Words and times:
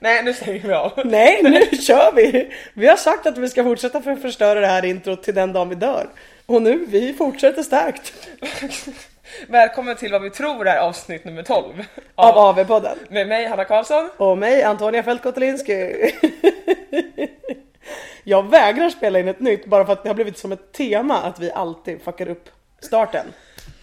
Nej, 0.00 0.24
nu 0.24 0.32
säger 0.34 0.68
vi 0.68 0.74
av. 0.74 0.92
Nej, 1.04 1.40
nu 1.70 1.78
kör 1.78 2.12
vi! 2.12 2.52
Vi 2.74 2.86
har 2.86 2.96
sagt 2.96 3.26
att 3.26 3.38
vi 3.38 3.48
ska 3.48 3.64
fortsätta 3.64 4.02
för 4.02 4.10
att 4.10 4.22
förstöra 4.22 4.60
det 4.60 4.66
här 4.66 4.84
introt 4.84 5.22
till 5.22 5.34
den 5.34 5.52
dagen 5.52 5.68
vi 5.68 5.74
dör. 5.74 6.06
Och 6.46 6.62
nu, 6.62 6.84
vi 6.88 7.12
fortsätter 7.14 7.62
starkt. 7.62 8.12
Välkommen 9.48 9.96
till 9.96 10.12
vad 10.12 10.22
vi 10.22 10.30
tror 10.30 10.68
är 10.68 10.78
avsnitt 10.78 11.24
nummer 11.24 11.42
12. 11.42 11.84
Av 12.14 12.34
AV-podden. 12.34 12.96
Med 13.08 13.28
mig 13.28 13.46
Hanna 13.46 13.64
Karlsson. 13.64 14.10
Och 14.16 14.38
mig, 14.38 14.62
Antonia 14.62 15.02
Fältkotelinski. 15.02 16.12
Jag 18.24 18.50
vägrar 18.50 18.90
spela 18.90 19.18
in 19.18 19.28
ett 19.28 19.40
nytt 19.40 19.66
bara 19.66 19.86
för 19.86 19.92
att 19.92 20.02
det 20.02 20.08
har 20.08 20.14
blivit 20.14 20.38
som 20.38 20.52
ett 20.52 20.72
tema 20.72 21.22
att 21.22 21.40
vi 21.40 21.52
alltid 21.52 22.02
fuckar 22.02 22.28
upp 22.28 22.48
starten. 22.80 23.26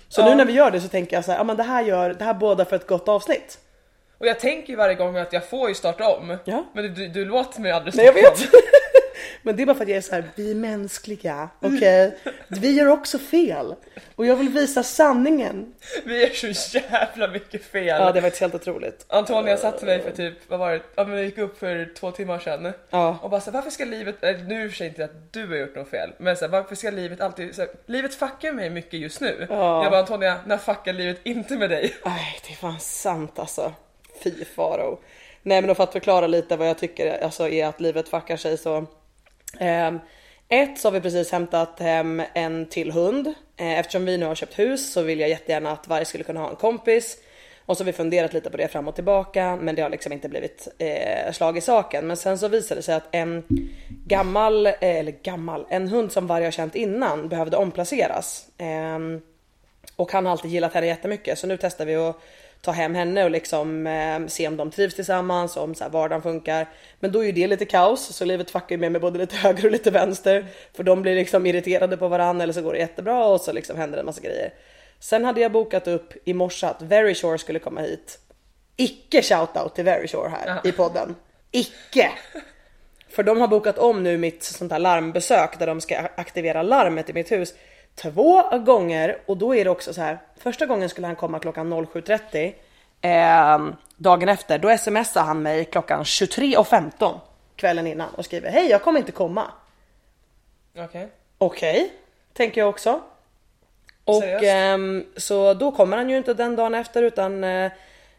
Så 0.09 0.21
Ja. 0.21 0.25
nu 0.29 0.35
när 0.35 0.45
vi 0.45 0.53
gör 0.53 0.71
det 0.71 0.81
så 0.81 0.87
tänker 0.87 1.17
jag 1.17 1.25
så 1.25 1.31
här, 1.31 1.39
ja 1.39 1.43
men 1.43 1.57
det 1.57 1.63
här 1.63 1.83
gör, 1.83 2.13
det 2.13 2.25
här 2.25 2.33
bådar 2.33 2.65
för 2.65 2.75
ett 2.75 2.87
gott 2.87 3.07
avsnitt. 3.07 3.57
Och 4.23 4.29
jag 4.29 4.39
tänker 4.39 4.69
ju 4.69 4.75
varje 4.75 4.95
gång 4.95 5.17
att 5.17 5.33
jag 5.33 5.49
får 5.49 5.69
ju 5.69 5.75
starta 5.75 6.07
om. 6.07 6.37
Ja. 6.45 6.65
Men 6.73 6.93
du, 6.93 7.07
du 7.07 7.25
låter 7.25 7.61
mig 7.61 7.71
aldrig 7.71 7.95
Nej 7.95 8.05
jag 8.05 8.17
starta 8.17 8.41
vet! 8.41 8.53
om. 8.53 8.59
Men 9.41 9.55
det 9.55 9.61
är 9.61 9.65
bara 9.65 9.75
för 9.75 9.83
att 9.83 9.89
jag 9.89 9.97
är 9.97 10.01
så 10.01 10.15
här, 10.15 10.23
vi 10.35 10.51
är 10.51 10.55
mänskliga, 10.55 11.49
okej? 11.59 12.17
Vi 12.47 12.71
gör 12.71 12.87
också 12.87 13.19
fel. 13.19 13.75
Och 14.15 14.25
jag 14.25 14.35
vill 14.35 14.49
visa 14.49 14.83
sanningen. 14.83 15.73
Vi 16.05 16.23
är 16.23 16.53
så 16.53 16.79
jävla 16.79 17.27
mycket 17.27 17.65
fel. 17.65 17.85
Ja 17.85 17.99
det 17.99 18.13
var 18.13 18.21
faktiskt 18.21 18.41
helt 18.41 18.55
otroligt. 18.55 19.05
Antonia 19.09 19.57
sa 19.57 19.71
till 19.71 19.87
mig 19.87 20.01
för 20.01 20.11
typ, 20.11 20.33
vad 20.47 20.59
var 20.59 20.71
det? 20.71 20.81
Ja 20.95 21.03
men 21.03 21.15
jag 21.15 21.25
gick 21.25 21.37
upp 21.37 21.59
för 21.59 21.93
två 21.95 22.11
timmar 22.11 22.39
sedan. 22.39 22.73
Ja. 22.89 23.17
Och 23.21 23.29
bara 23.29 23.41
så 23.41 23.51
här, 23.51 23.57
varför 23.57 23.71
ska 23.71 23.85
livet, 23.85 24.23
äh, 24.23 24.37
nu 24.47 24.69
för 24.69 24.77
sig 24.77 24.87
inte 24.87 25.03
att 25.03 25.33
du 25.33 25.47
har 25.47 25.55
gjort 25.55 25.75
något 25.75 25.89
fel, 25.89 26.09
men 26.17 26.37
så 26.37 26.45
här, 26.45 26.51
varför 26.51 26.75
ska 26.75 26.89
livet 26.89 27.21
alltid, 27.21 27.55
så 27.55 27.61
här, 27.61 27.71
livet 27.85 28.15
fuckar 28.15 28.51
mig 28.51 28.69
mycket 28.69 28.99
just 28.99 29.21
nu. 29.21 29.47
Ja. 29.49 29.83
Jag 29.83 29.91
bara 29.91 30.01
Antonia, 30.01 30.39
när 30.45 30.57
fuckar 30.57 30.93
livet 30.93 31.19
inte 31.23 31.57
med 31.57 31.69
dig? 31.69 31.95
Nej 32.05 32.39
det 32.47 32.53
är 32.53 32.57
fan 32.57 32.79
sant 32.79 33.39
alltså. 33.39 33.73
Fy 34.23 34.45
faro. 34.45 34.99
Nej 35.43 35.61
men 35.61 35.67
då 35.67 35.75
för 35.75 35.83
att 35.83 35.91
förklara 35.91 36.27
lite 36.27 36.55
vad 36.55 36.69
jag 36.69 36.77
tycker 36.77 37.23
alltså, 37.23 37.49
är 37.49 37.65
att 37.65 37.81
livet 37.81 38.09
fuckar 38.09 38.37
sig 38.37 38.57
så. 38.57 38.77
Eh, 39.59 39.91
ett 40.49 40.79
så 40.79 40.87
har 40.87 40.91
vi 40.91 41.01
precis 41.01 41.31
hämtat 41.31 41.79
hem 41.79 42.21
en 42.33 42.65
till 42.65 42.91
hund. 42.91 43.27
Eh, 43.57 43.79
eftersom 43.79 44.05
vi 44.05 44.17
nu 44.17 44.25
har 44.25 44.35
köpt 44.35 44.59
hus 44.59 44.93
så 44.93 45.01
vill 45.01 45.19
jag 45.19 45.29
jättegärna 45.29 45.71
att 45.71 45.87
varje 45.87 46.05
skulle 46.05 46.23
kunna 46.23 46.39
ha 46.39 46.49
en 46.49 46.55
kompis. 46.55 47.17
Och 47.65 47.77
så 47.77 47.83
har 47.83 47.85
vi 47.85 47.93
funderat 47.93 48.33
lite 48.33 48.49
på 48.49 48.57
det 48.57 48.67
fram 48.67 48.87
och 48.87 48.95
tillbaka 48.95 49.55
men 49.55 49.75
det 49.75 49.81
har 49.81 49.89
liksom 49.89 50.13
inte 50.13 50.29
blivit 50.29 50.67
eh, 50.77 51.31
slag 51.31 51.57
i 51.57 51.61
saken. 51.61 52.07
Men 52.07 52.17
sen 52.17 52.37
så 52.37 52.47
visade 52.47 52.79
det 52.79 52.83
sig 52.83 52.95
att 52.95 53.07
en 53.11 53.43
gammal, 54.07 54.65
eh, 54.65 54.73
eller 54.79 55.11
gammal, 55.11 55.65
en 55.69 55.87
hund 55.87 56.11
som 56.11 56.27
varje 56.27 56.45
har 56.45 56.51
känt 56.51 56.75
innan 56.75 57.29
behövde 57.29 57.57
omplaceras. 57.57 58.47
Eh, 58.57 58.99
och 59.95 60.11
han 60.11 60.25
har 60.25 60.31
alltid 60.31 60.51
gillat 60.51 60.73
henne 60.73 60.87
jättemycket 60.87 61.39
så 61.39 61.47
nu 61.47 61.57
testar 61.57 61.85
vi 61.85 61.95
att 61.95 62.21
ta 62.63 62.71
hem 62.71 62.95
henne 62.95 63.23
och 63.23 63.31
liksom 63.31 63.87
eh, 63.87 64.27
se 64.27 64.47
om 64.47 64.57
de 64.57 64.71
trivs 64.71 64.95
tillsammans, 64.95 65.57
om 65.57 65.75
så 65.75 65.83
här, 65.83 65.91
vardagen 65.91 66.21
funkar. 66.21 66.69
Men 66.99 67.11
då 67.11 67.19
är 67.19 67.25
ju 67.25 67.31
det 67.31 67.47
lite 67.47 67.65
kaos 67.65 68.15
så 68.15 68.25
livet 68.25 68.51
fuckar 68.51 68.75
ju 68.75 68.77
med 68.77 68.91
mig 68.91 69.01
både 69.01 69.19
lite 69.19 69.35
höger 69.35 69.65
och 69.65 69.71
lite 69.71 69.91
vänster. 69.91 70.45
För 70.73 70.83
de 70.83 71.01
blir 71.01 71.15
liksom 71.15 71.45
irriterade 71.45 71.97
på 71.97 72.07
varandra 72.07 72.43
eller 72.43 72.53
så 72.53 72.61
går 72.61 72.73
det 72.73 72.79
jättebra 72.79 73.25
och 73.25 73.41
så 73.41 73.51
liksom 73.51 73.77
händer 73.77 73.97
det 73.97 74.01
en 74.01 74.05
massa 74.05 74.21
grejer. 74.21 74.53
Sen 74.99 75.25
hade 75.25 75.41
jag 75.41 75.51
bokat 75.51 75.87
upp 75.87 76.13
i 76.25 76.33
morse 76.33 76.67
att 76.67 76.81
Very 76.81 77.15
Shore 77.15 77.37
skulle 77.37 77.59
komma 77.59 77.81
hit. 77.81 78.19
Icke 78.77 79.21
shoutout 79.21 79.75
till 79.75 79.83
Very 79.83 80.07
Shore 80.07 80.29
här 80.29 80.61
i 80.63 80.71
podden. 80.71 81.15
Icke! 81.51 82.11
För 83.09 83.23
de 83.23 83.41
har 83.41 83.47
bokat 83.47 83.77
om 83.77 84.03
nu 84.03 84.17
mitt 84.17 84.43
sånt 84.43 84.71
här 84.71 84.79
larmbesök 84.79 85.59
där 85.59 85.67
de 85.67 85.81
ska 85.81 85.97
aktivera 86.15 86.63
larmet 86.63 87.09
i 87.09 87.13
mitt 87.13 87.31
hus 87.31 87.53
två 87.95 88.57
gånger 88.57 89.17
och 89.25 89.37
då 89.37 89.55
är 89.55 89.63
det 89.63 89.69
också 89.69 89.93
så 89.93 90.01
här. 90.01 90.19
Första 90.37 90.65
gången 90.65 90.89
skulle 90.89 91.07
han 91.07 91.15
komma 91.15 91.39
klockan 91.39 91.73
07.30 91.73 92.53
eh, 93.01 93.73
dagen 93.95 94.29
efter. 94.29 94.57
Då 94.57 94.77
smsar 94.77 95.23
han 95.23 95.41
mig 95.41 95.65
klockan 95.65 96.03
23.15 96.03 97.19
kvällen 97.55 97.87
innan 97.87 98.09
och 98.09 98.25
skriver 98.25 98.51
hej 98.51 98.69
jag 98.69 98.81
kommer 98.81 98.99
inte 98.99 99.11
komma. 99.11 99.51
Okej. 100.77 101.09
Okej, 101.37 101.93
tänker 102.33 102.61
jag 102.61 102.69
också. 102.69 103.01
Och 104.05 104.43
ehm, 104.43 105.05
så 105.17 105.53
då 105.53 105.71
kommer 105.71 105.97
han 105.97 106.09
ju 106.09 106.17
inte 106.17 106.33
den 106.33 106.55
dagen 106.55 106.75
efter 106.75 107.03
utan 107.03 107.43
eh, 107.43 107.71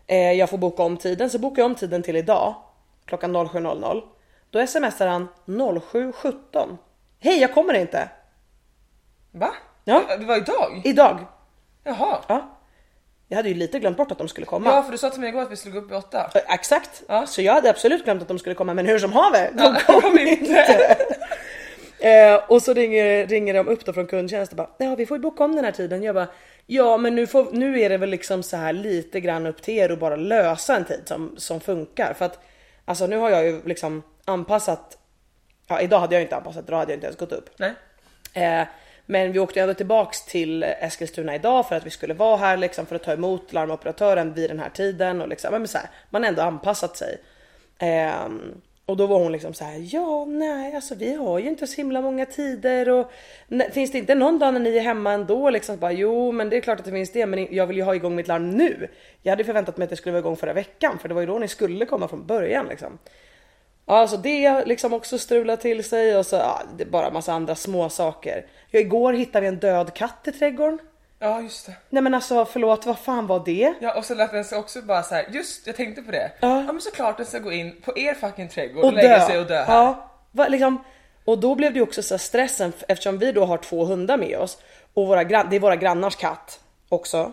eh, 0.07 0.33
jag 0.33 0.51
får 0.51 0.59
boka 0.59 0.83
om 0.83 0.97
tiden. 0.97 1.31
Så 1.31 1.39
bokar 1.39 1.63
jag 1.63 1.67
om 1.67 1.75
tiden 1.75 2.03
till 2.03 2.17
idag 2.17 2.55
klockan 3.05 3.37
07.00. 3.37 4.03
Då 4.51 4.67
smsar 4.67 5.07
han 5.07 5.29
07.17. 5.47 6.77
Hej 7.21 7.41
jag 7.41 7.55
kommer 7.55 7.75
inte. 7.75 8.09
Va? 9.35 9.51
Ja. 9.85 10.03
Det- 10.19 10.25
var 10.25 10.37
idag? 10.37 10.81
Idag. 10.85 11.19
Jaha. 11.85 12.19
Ja. 12.29 12.51
Jag 13.29 13.37
hade 13.37 13.49
ju 13.49 13.55
lite 13.55 13.79
glömt 13.79 13.97
bort 13.97 14.13
att 14.13 14.19
de 14.19 14.29
skulle 14.29 14.47
komma. 14.47 14.71
Ja 14.71 14.83
för 14.83 14.93
du 14.93 14.99
sa 14.99 15.11
till 15.11 15.21
mig 15.21 15.29
igår 15.29 15.43
att 15.43 15.51
vi 15.53 15.57
skulle 15.57 15.75
gå 15.75 15.81
upp 15.87 15.93
i 15.93 15.95
åtta. 15.95 16.31
Exakt, 16.49 17.03
Ja. 17.09 17.27
så 17.27 17.43
jag 17.43 17.53
hade 17.55 17.71
absolut 17.71 18.05
glömt 18.05 18.23
att 18.23 18.29
de 18.29 18.39
skulle 18.39 18.55
komma 18.55 18.75
men 18.75 18.87
hur 18.87 18.99
som 18.99 19.13
haver, 19.13 19.51
de 19.53 19.63
Ja, 19.89 20.01
kom 20.01 20.19
inte. 20.19 20.97
eh, 21.99 22.35
och 22.49 22.63
så 22.63 22.73
ringer, 22.75 23.27
ringer 23.27 23.55
de 23.55 23.69
upp 23.69 23.85
då 23.85 23.93
från 23.93 24.07
kundtjänst 24.07 24.53
och 24.53 24.57
bara 24.57 24.71
ja 24.79 24.95
vi 24.95 25.07
får 25.07 25.17
ju 25.17 25.23
boka 25.23 25.45
om 25.45 25.57
den 25.57 25.65
här 25.65 25.73
tiden. 25.73 26.03
Jag 26.03 26.15
bara 26.15 26.27
ja 26.67 26.97
men 26.97 27.15
nu, 27.15 27.27
får, 27.27 27.47
nu 27.53 27.81
är 27.81 27.89
det 27.91 27.97
väl 27.99 28.11
liksom 28.11 28.43
så 28.43 28.57
här 28.57 28.73
lite 28.73 29.21
grann 29.21 29.47
upp 29.47 29.63
till 29.63 29.75
er 29.79 29.91
att 29.93 29.99
bara 29.99 30.17
lösa 30.17 30.77
en 30.77 30.85
tid 30.85 31.03
som, 31.05 31.35
som 31.37 31.61
funkar. 31.61 32.15
För 32.15 32.25
att 32.25 32.39
alltså 32.85 33.07
nu 33.07 33.17
har 33.17 33.31
jag 33.31 33.45
ju 33.45 33.63
liksom 33.65 34.03
anpassat, 34.25 34.99
ja 35.69 35.81
idag 35.81 35.99
hade 35.99 36.15
jag 36.15 36.23
inte 36.23 36.37
anpassat, 36.37 36.67
då 36.67 36.75
hade 36.75 36.93
jag 36.93 36.97
inte 36.97 37.07
ens 37.07 37.19
gått 37.19 37.33
upp. 37.33 37.51
Nej. 37.57 37.73
Eh, 38.35 38.67
men 39.07 39.33
vi 39.33 39.39
åkte 39.39 39.61
ändå 39.61 39.75
tillbaks 39.75 40.25
till 40.25 40.63
Eskilstuna 40.63 41.35
idag 41.35 41.69
för 41.69 41.77
att 41.77 41.87
vi 41.87 41.91
skulle 41.91 42.15
vara 42.15 42.37
här 42.37 42.57
liksom 42.57 42.87
för 42.87 42.97
att 42.97 43.03
ta 43.03 43.13
emot 43.13 43.53
larmoperatören 43.53 44.35
vid 44.35 44.51
den 44.51 44.59
här 44.59 44.71
tiden 44.71 45.23
och 45.23 45.29
liksom, 45.29 45.51
men 45.53 45.69
så 45.69 45.79
här, 45.79 45.91
man 46.11 46.23
har 46.23 46.29
ändå 46.29 46.43
anpassat 46.43 46.97
sig. 46.97 47.19
Um, 48.27 48.63
och 48.87 48.97
då 48.97 49.07
var 49.07 49.19
hon 49.19 49.33
liksom 49.33 49.55
så 49.55 49.65
här, 49.65 49.95
ja 49.95 50.25
nej 50.25 50.75
alltså 50.75 50.95
vi 50.95 51.15
har 51.15 51.39
ju 51.39 51.49
inte 51.49 51.67
så 51.67 51.77
himla 51.77 52.01
många 52.01 52.27
tider 52.27 52.89
och 52.89 53.11
nej, 53.49 53.71
finns 53.73 53.93
det 53.93 53.99
inte 53.99 54.15
någon 54.15 54.39
dag 54.39 54.55
när 54.55 54.61
ni 54.61 54.77
är 54.77 54.81
hemma 54.81 55.13
ändå 55.13 55.51
liksom? 55.51 55.77
Bara, 55.77 55.93
jo 55.93 56.33
men 56.33 56.51
det 56.51 56.57
är 56.57 56.61
klart 56.61 56.79
att 56.79 56.85
det 56.85 56.91
finns 56.91 57.13
det 57.13 57.27
men 57.27 57.55
jag 57.55 57.67
vill 57.67 57.77
ju 57.77 57.83
ha 57.83 57.95
igång 57.95 58.15
mitt 58.15 58.29
larm 58.29 58.51
nu. 58.51 58.89
Jag 59.23 59.33
hade 59.33 59.45
förväntat 59.45 59.77
mig 59.77 59.85
att 59.85 59.91
det 59.91 59.97
skulle 59.97 60.13
vara 60.13 60.21
igång 60.21 60.37
förra 60.37 60.53
veckan 60.53 60.99
för 60.99 61.09
det 61.09 61.15
var 61.15 61.21
ju 61.21 61.27
då 61.27 61.39
ni 61.39 61.49
skulle 61.49 61.87
komma 61.87 62.09
från 62.09 62.27
början 62.27 62.67
liksom. 62.69 62.99
Ja, 63.87 64.09
så 64.09 64.17
det 64.17 64.65
liksom 64.65 64.93
också 64.93 65.19
strular 65.19 65.57
till 65.57 65.85
sig 65.85 66.17
och 66.17 66.27
så 66.27 66.37
ja, 66.37 66.63
det 66.77 66.85
är 66.85 66.89
bara 66.89 67.11
massa 67.11 67.33
andra 67.33 67.55
små 67.55 67.89
saker. 67.89 68.47
Ja, 68.71 68.81
igår 68.81 69.13
hittade 69.13 69.41
vi 69.41 69.47
en 69.49 69.57
död 69.59 69.95
katt 69.95 70.29
i 70.29 70.33
trädgården. 70.33 70.79
Ja 71.19 71.41
just 71.41 71.67
det. 71.67 71.73
Nej 71.91 72.03
men 72.03 72.15
alltså 72.15 72.45
förlåt, 72.45 72.87
vad 72.87 72.99
fan 72.99 73.27
var 73.27 73.43
det? 73.45 73.75
Ja 73.81 73.95
och 73.95 74.05
så 74.05 74.15
lät 74.15 74.33
den 74.33 74.45
sig 74.45 74.59
också 74.59 74.83
bara 74.83 75.03
så 75.03 75.15
här. 75.15 75.27
just 75.31 75.67
jag 75.67 75.77
tänkte 75.77 76.03
på 76.03 76.11
det. 76.11 76.31
Ja. 76.41 76.57
Ja, 76.67 76.73
men 76.73 76.81
såklart 76.81 77.17
den 77.17 77.27
ska 77.27 77.39
gå 77.39 77.53
in 77.53 77.81
på 77.85 77.99
er 77.99 78.15
fucking 78.15 78.49
trädgård 78.49 78.85
och, 78.85 78.89
Och 78.89 78.93
lägga 78.95 79.19
dö. 79.19 79.27
sig 79.27 79.39
och 79.39 79.47
dö 79.47 79.63
här. 79.63 79.75
Ja, 79.75 80.11
va, 80.31 80.49
liksom, 80.49 80.85
och 81.25 81.39
då 81.39 81.55
blev 81.55 81.75
det 81.75 81.81
också 81.83 82.03
så 82.03 82.15
här 82.15 82.19
stressen 82.19 82.73
eftersom 82.89 83.19
vi 83.19 83.33
då 83.33 83.45
har 83.45 83.59
två 83.59 83.85
hundar 83.85 84.17
med 84.17 84.39
oss 84.39 84.59
och 84.95 85.07
våra 85.07 85.25
det 85.25 85.57
är 85.57 85.61
våra 85.61 85.77
grannars 85.77 86.17
katt 86.17 86.61
också. 86.89 87.33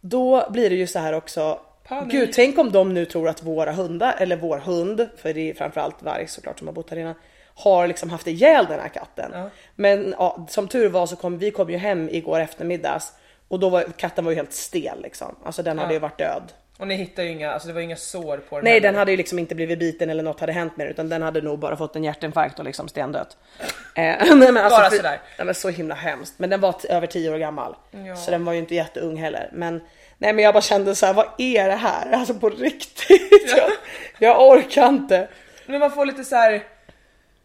Då 0.00 0.50
blir 0.50 0.70
det 0.70 0.76
ju 0.76 0.86
så 0.86 0.98
här 0.98 1.12
också. 1.12 1.60
Panik. 1.88 2.12
Gud, 2.12 2.32
tänk 2.32 2.58
om 2.58 2.72
de 2.72 2.94
nu 2.94 3.04
tror 3.04 3.28
att 3.28 3.42
våra 3.42 3.72
hundar, 3.72 4.14
eller 4.18 4.36
vår 4.36 4.58
hund, 4.58 5.08
för 5.16 5.34
det 5.34 5.50
är 5.50 5.54
framförallt 5.54 6.02
varg 6.02 6.26
såklart 6.26 6.58
som 6.58 6.68
har 6.68 6.74
bott 6.74 6.90
här 6.90 6.96
innan, 6.96 7.14
har 7.54 7.86
liksom 7.86 8.10
haft 8.10 8.26
ihjäl 8.26 8.66
den 8.68 8.80
här 8.80 8.88
katten. 8.88 9.50
Men 9.74 10.14
ja, 10.18 10.46
som 10.48 10.68
tur 10.68 10.88
var 10.88 11.06
så 11.06 11.16
kom 11.16 11.38
vi 11.38 11.50
kom 11.50 11.70
ju 11.70 11.76
hem 11.76 12.08
igår 12.08 12.40
eftermiddags 12.40 13.12
och 13.48 13.60
då 13.60 13.68
var 13.68 13.82
katten 13.82 14.24
var 14.24 14.32
ju 14.32 14.36
helt 14.36 14.52
stel 14.52 15.02
liksom. 15.02 15.36
Alltså 15.44 15.62
den 15.62 15.78
hade 15.78 15.92
ju 15.94 15.98
varit 15.98 16.18
död. 16.18 16.52
Och 16.78 16.86
ni 16.88 16.94
hittar 16.94 17.22
ju 17.22 17.30
inga, 17.30 17.52
alltså 17.52 17.68
det 17.68 17.74
var 17.74 17.80
inga 17.80 17.96
sår 17.96 18.38
på 18.38 18.56
den 18.56 18.64
Nej 18.64 18.80
den 18.80 18.94
hade 18.94 19.10
ju 19.10 19.16
liksom 19.16 19.38
inte 19.38 19.54
blivit 19.54 19.78
biten 19.78 20.10
eller 20.10 20.22
något 20.22 20.40
hade 20.40 20.52
hänt 20.52 20.76
med 20.76 20.86
den 20.86 20.92
utan 20.92 21.08
den 21.08 21.22
hade 21.22 21.40
nog 21.40 21.58
bara 21.58 21.76
fått 21.76 21.96
en 21.96 22.04
hjärtinfarkt 22.04 22.58
och 22.58 22.64
liksom 22.64 22.88
stendött. 22.88 23.36
Eh, 23.94 24.04
men 24.36 24.56
alltså, 24.56 24.78
Bara 24.78 24.90
för- 24.90 24.96
sådär. 24.96 25.20
Nej, 25.38 25.46
men 25.46 25.54
så 25.54 25.68
himla 25.68 25.94
hemskt. 25.94 26.34
Men 26.36 26.50
den 26.50 26.60
var 26.60 26.74
över 26.88 27.06
10 27.06 27.30
år 27.30 27.38
gammal. 27.38 27.76
Så 28.24 28.30
den 28.30 28.44
var 28.44 28.52
ju 28.52 28.58
inte 28.58 28.74
jätteung 28.74 29.16
heller. 29.16 29.50
Men 29.52 29.80
nej 30.18 30.32
men 30.32 30.44
jag 30.44 30.54
bara 30.54 30.62
kände 30.62 30.94
så 30.94 31.06
här, 31.06 31.14
vad 31.14 31.26
är 31.38 31.68
det 31.68 31.74
här? 31.74 32.12
Alltså 32.12 32.34
på 32.34 32.48
riktigt. 32.48 33.54
jag, 33.56 33.70
jag 34.18 34.48
orkar 34.48 34.88
inte. 34.88 35.28
Men 35.66 35.80
man 35.80 35.90
får 35.90 36.06
lite 36.06 36.24
så 36.24 36.36
här. 36.36 36.62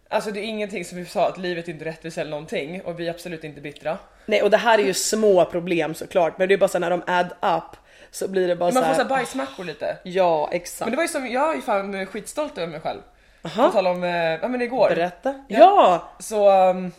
Alltså 0.09 0.31
det 0.31 0.39
är 0.39 0.43
ingenting 0.43 0.85
som 0.85 0.97
vi 0.97 1.05
sa 1.05 1.27
att 1.27 1.37
livet 1.37 1.67
är 1.67 1.71
inte 1.71 1.85
rättvist 1.85 2.17
eller 2.17 2.31
någonting 2.31 2.81
och 2.81 2.99
vi 2.99 3.07
är 3.07 3.11
absolut 3.11 3.43
inte 3.43 3.61
bittra. 3.61 3.97
Nej 4.25 4.41
och 4.41 4.49
det 4.49 4.57
här 4.57 4.79
är 4.79 4.83
ju 4.83 4.93
små 4.93 5.45
problem 5.45 5.93
såklart. 5.95 6.37
Men 6.37 6.47
det 6.47 6.53
är 6.53 6.57
bara 6.57 6.67
så 6.67 6.79
när 6.79 6.89
de 6.89 7.03
add 7.07 7.33
up 7.41 7.77
så 8.11 8.27
blir 8.27 8.47
det 8.47 8.55
bara 8.55 8.65
Man 8.65 8.73
så 8.73 8.79
får 8.79 8.85
här. 8.87 8.93
så 8.95 9.01
här 9.01 9.09
bajsmackor 9.09 9.63
lite. 9.63 9.97
Ja 10.03 10.49
exakt. 10.51 10.79
Men 10.79 10.91
det 10.91 10.95
var 10.95 11.03
ju 11.03 11.07
som, 11.07 11.27
jag 11.27 11.51
är 11.51 11.55
ju 11.55 11.61
fan 11.61 12.05
skitstolt 12.05 12.57
över 12.57 12.67
mig 12.67 12.79
själv. 12.79 13.01
På 13.41 13.49
tal 13.71 13.87
om, 13.87 14.03
eh, 14.03 14.11
ja 14.15 14.47
men 14.47 14.61
igår. 14.61 14.89
Berätta. 14.89 15.45
Ja. 15.47 16.11
Så 16.19 16.69
um, 16.69 16.91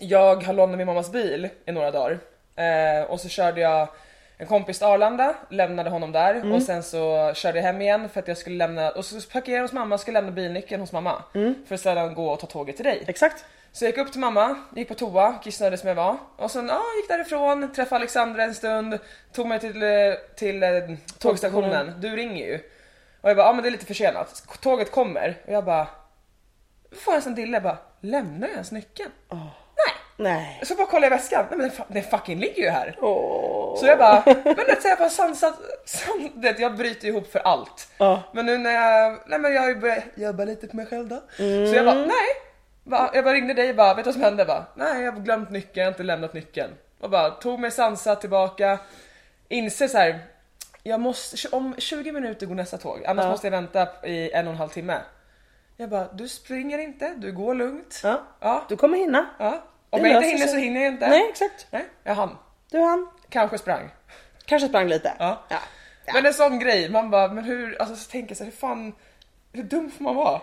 jag 0.00 0.44
har 0.44 0.52
lånat 0.52 0.78
min 0.78 0.86
mammas 0.86 1.12
bil 1.12 1.48
i 1.66 1.72
några 1.72 1.90
dagar. 1.90 2.18
Eh, 2.56 3.10
och 3.10 3.20
så 3.20 3.28
körde 3.28 3.60
jag 3.60 3.88
en 4.44 4.48
kompis 4.48 4.78
till 4.78 4.86
Arlanda, 4.86 5.34
lämnade 5.50 5.90
honom 5.90 6.12
där 6.12 6.34
Mm. 6.34 6.52
och 6.52 6.62
sen 6.62 6.82
så 6.82 7.32
körde 7.34 7.58
jag 7.58 7.62
hem 7.64 7.80
igen 7.80 8.08
för 8.08 8.20
att 8.20 8.28
jag 8.28 8.38
skulle 8.38 8.56
lämna, 8.56 8.90
och 8.90 9.04
så 9.04 9.20
parkerade 9.20 9.52
jag 9.56 9.62
hos 9.62 9.72
mamma 9.72 9.94
och 9.94 10.00
skulle 10.00 10.20
lämna 10.20 10.32
bilnyckeln 10.32 10.80
hos 10.80 10.92
mamma. 10.92 11.22
Mm. 11.34 11.54
För 11.66 11.74
att 11.74 11.80
sedan 11.80 12.14
gå 12.14 12.28
och 12.30 12.40
ta 12.40 12.46
tåget 12.46 12.76
till 12.76 12.84
dig. 12.84 13.04
Exakt. 13.06 13.44
Så 13.72 13.84
jag 13.84 13.90
gick 13.90 13.98
upp 13.98 14.12
till 14.12 14.20
mamma, 14.20 14.56
gick 14.76 14.88
på 14.88 14.94
toa, 14.94 15.32
kissnödig 15.44 15.78
som 15.78 15.88
jag 15.88 15.94
var. 15.96 16.16
Och 16.36 16.50
sen 16.50 16.68
ja, 16.68 16.80
gick 17.00 17.08
därifrån, 17.08 17.72
träffade 17.72 17.96
Alexandra 17.96 18.42
en 18.42 18.54
stund, 18.54 18.98
tog 19.32 19.46
mig 19.46 19.60
till, 19.60 19.82
till 20.36 20.62
eh, 20.62 20.70
tågstationen. 21.18 21.92
Du 22.00 22.16
ringer 22.16 22.46
ju. 22.46 22.54
Och 23.20 23.30
jag 23.30 23.36
bara, 23.36 23.46
ja 23.46 23.52
men 23.52 23.62
det 23.62 23.68
är 23.68 23.70
lite 23.70 23.86
försenat. 23.86 24.42
Tåget 24.60 24.90
kommer. 24.92 25.36
Och 25.46 25.52
jag 25.52 25.64
bara, 25.64 25.86
får 26.92 27.12
jag 27.12 27.16
en 27.16 27.22
sån 27.22 27.34
dille, 27.34 27.52
jag 27.56 27.62
bara, 27.62 27.78
lämnar 28.00 28.46
jag 28.46 28.52
ens 28.54 28.72
nyckeln? 28.72 29.10
Nej. 30.16 30.60
Så 30.62 30.74
bara 30.74 30.86
kollar 30.86 31.02
jag 31.02 31.10
väskan, 31.10 31.46
nej 31.50 31.58
men 31.58 31.70
den, 31.88 32.02
fucking 32.02 32.38
ligger 32.40 32.62
ju 32.62 32.68
här. 32.68 32.96
Åh. 33.00 33.76
Så 33.76 33.86
jag 33.86 33.98
bara, 33.98 34.22
men 34.26 34.54
det 34.54 34.82
så 34.82 34.88
jag 34.88 34.98
bara 34.98 35.10
sansat, 35.10 35.54
san, 35.84 36.30
det, 36.34 36.58
jag 36.58 36.76
bryter 36.76 37.08
ihop 37.08 37.32
för 37.32 37.38
allt. 37.38 37.88
Ja. 37.98 38.22
Men 38.32 38.46
nu 38.46 38.58
när 38.58 38.70
jag, 38.70 39.18
nej 39.26 39.38
men 39.38 39.52
jag 39.54 39.62
har 39.62 39.68
ju 39.68 39.76
börjat 39.76 40.04
jobba 40.14 40.44
lite 40.44 40.66
på 40.66 40.76
mig 40.76 40.86
själv 40.86 41.08
då. 41.08 41.22
Så 41.36 41.74
jag 41.76 41.84
bara, 41.84 41.94
nej. 41.94 42.26
Va? 42.84 43.10
Jag 43.14 43.24
bara 43.24 43.34
ringde 43.34 43.54
dig 43.54 43.70
och 43.70 43.76
bara, 43.76 43.94
vet 43.94 44.04
du 44.04 44.08
vad 44.08 44.14
som 44.14 44.22
hände? 44.22 44.40
Jag 44.40 44.46
Bara, 44.46 44.66
nej 44.74 45.02
jag 45.04 45.12
har 45.12 45.20
glömt 45.20 45.50
nyckeln, 45.50 45.72
jag 45.74 45.84
har 45.84 45.92
inte 45.92 46.02
lämnat 46.02 46.34
nyckeln. 46.34 46.70
Och 47.00 47.10
bara 47.10 47.30
tog 47.30 47.60
mig 47.60 47.70
sansat 47.70 48.20
tillbaka, 48.20 48.78
inser 49.48 49.88
så 49.88 49.98
här. 49.98 50.18
Jag 50.82 51.00
måste, 51.00 51.48
om 51.56 51.74
20 51.78 52.12
minuter 52.12 52.46
går 52.46 52.54
nästa 52.54 52.78
tåg, 52.78 53.04
annars 53.06 53.24
måste 53.24 53.46
jag 53.46 53.50
vänta 53.52 53.88
i 54.04 54.30
en 54.32 54.46
och 54.46 54.52
en 54.52 54.58
halv 54.58 54.68
timme. 54.68 54.98
Jag 55.76 55.90
bara, 55.90 56.08
du 56.12 56.28
springer 56.28 56.78
inte, 56.78 57.14
du 57.16 57.32
går 57.32 57.54
lugnt. 57.54 58.00
Ja. 58.02 58.22
Ja. 58.40 58.64
Du 58.68 58.76
kommer 58.76 58.98
hinna. 58.98 59.26
ja. 59.38 59.62
Om 59.94 60.06
jag 60.06 60.16
inte 60.16 60.28
hinner 60.28 60.46
sig. 60.46 60.48
så 60.48 60.56
hinner 60.56 60.80
jag 60.80 60.92
inte. 60.92 61.08
Nej 61.08 61.26
exakt. 61.30 61.66
Nej, 61.70 61.84
jag 62.02 62.14
hann. 62.14 62.36
Du 62.70 62.80
hann. 62.80 63.08
Kanske 63.28 63.58
sprang. 63.58 63.90
Kanske 64.44 64.68
sprang 64.68 64.88
lite. 64.88 65.12
Ja. 65.18 65.44
ja. 65.48 65.58
Men 66.14 66.26
en 66.26 66.34
sån 66.34 66.58
grej, 66.58 66.88
man 66.88 67.10
bara, 67.10 67.28
men 67.28 67.44
hur, 67.44 67.80
alltså 67.80 67.96
så 67.96 68.10
tänker 68.10 68.30
jag 68.30 68.36
så 68.36 68.44
här, 68.44 68.50
hur 68.50 68.56
fan, 68.58 68.92
hur 69.52 69.62
dum 69.62 69.90
får 69.90 70.04
man 70.04 70.16
vara? 70.16 70.40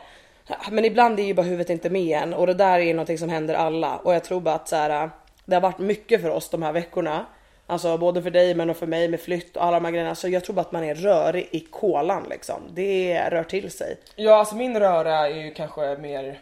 Ja, 0.47 0.55
Men 0.71 0.85
ibland 0.85 1.19
är 1.19 1.23
ju 1.23 1.33
bara 1.33 1.45
huvudet 1.45 1.69
inte 1.69 1.89
med 1.89 2.17
en 2.23 2.33
och 2.33 2.47
det 2.47 2.53
där 2.53 2.79
är 2.79 2.83
ju 2.83 2.93
någonting 2.93 3.17
som 3.17 3.29
händer 3.29 3.53
alla 3.53 3.97
och 3.97 4.15
jag 4.15 4.23
tror 4.23 4.41
bara 4.41 4.55
att 4.55 4.67
så 4.67 4.75
här, 4.75 5.09
det 5.45 5.55
har 5.55 5.61
varit 5.61 5.79
mycket 5.79 6.21
för 6.21 6.29
oss 6.29 6.49
de 6.49 6.63
här 6.63 6.71
veckorna. 6.71 7.25
Alltså 7.67 7.97
både 7.97 8.21
för 8.21 8.29
dig 8.29 8.55
men 8.55 8.69
och 8.69 8.77
för 8.77 8.87
mig 8.87 9.07
med 9.07 9.21
flytt 9.21 9.57
och 9.57 9.63
alla 9.63 9.79
de 9.79 9.85
här 9.85 9.91
grejerna. 9.91 10.15
Så 10.15 10.29
jag 10.29 10.43
tror 10.43 10.55
bara 10.55 10.61
att 10.61 10.71
man 10.71 10.83
är 10.83 10.95
rörig 10.95 11.49
i 11.51 11.59
kolan 11.59 12.27
liksom. 12.29 12.61
Det 12.73 13.29
rör 13.29 13.43
till 13.43 13.71
sig. 13.71 13.97
Ja, 14.15 14.35
alltså 14.35 14.55
min 14.55 14.79
röra 14.79 15.27
är 15.27 15.35
ju 15.35 15.53
kanske 15.53 15.97
mer 15.97 16.39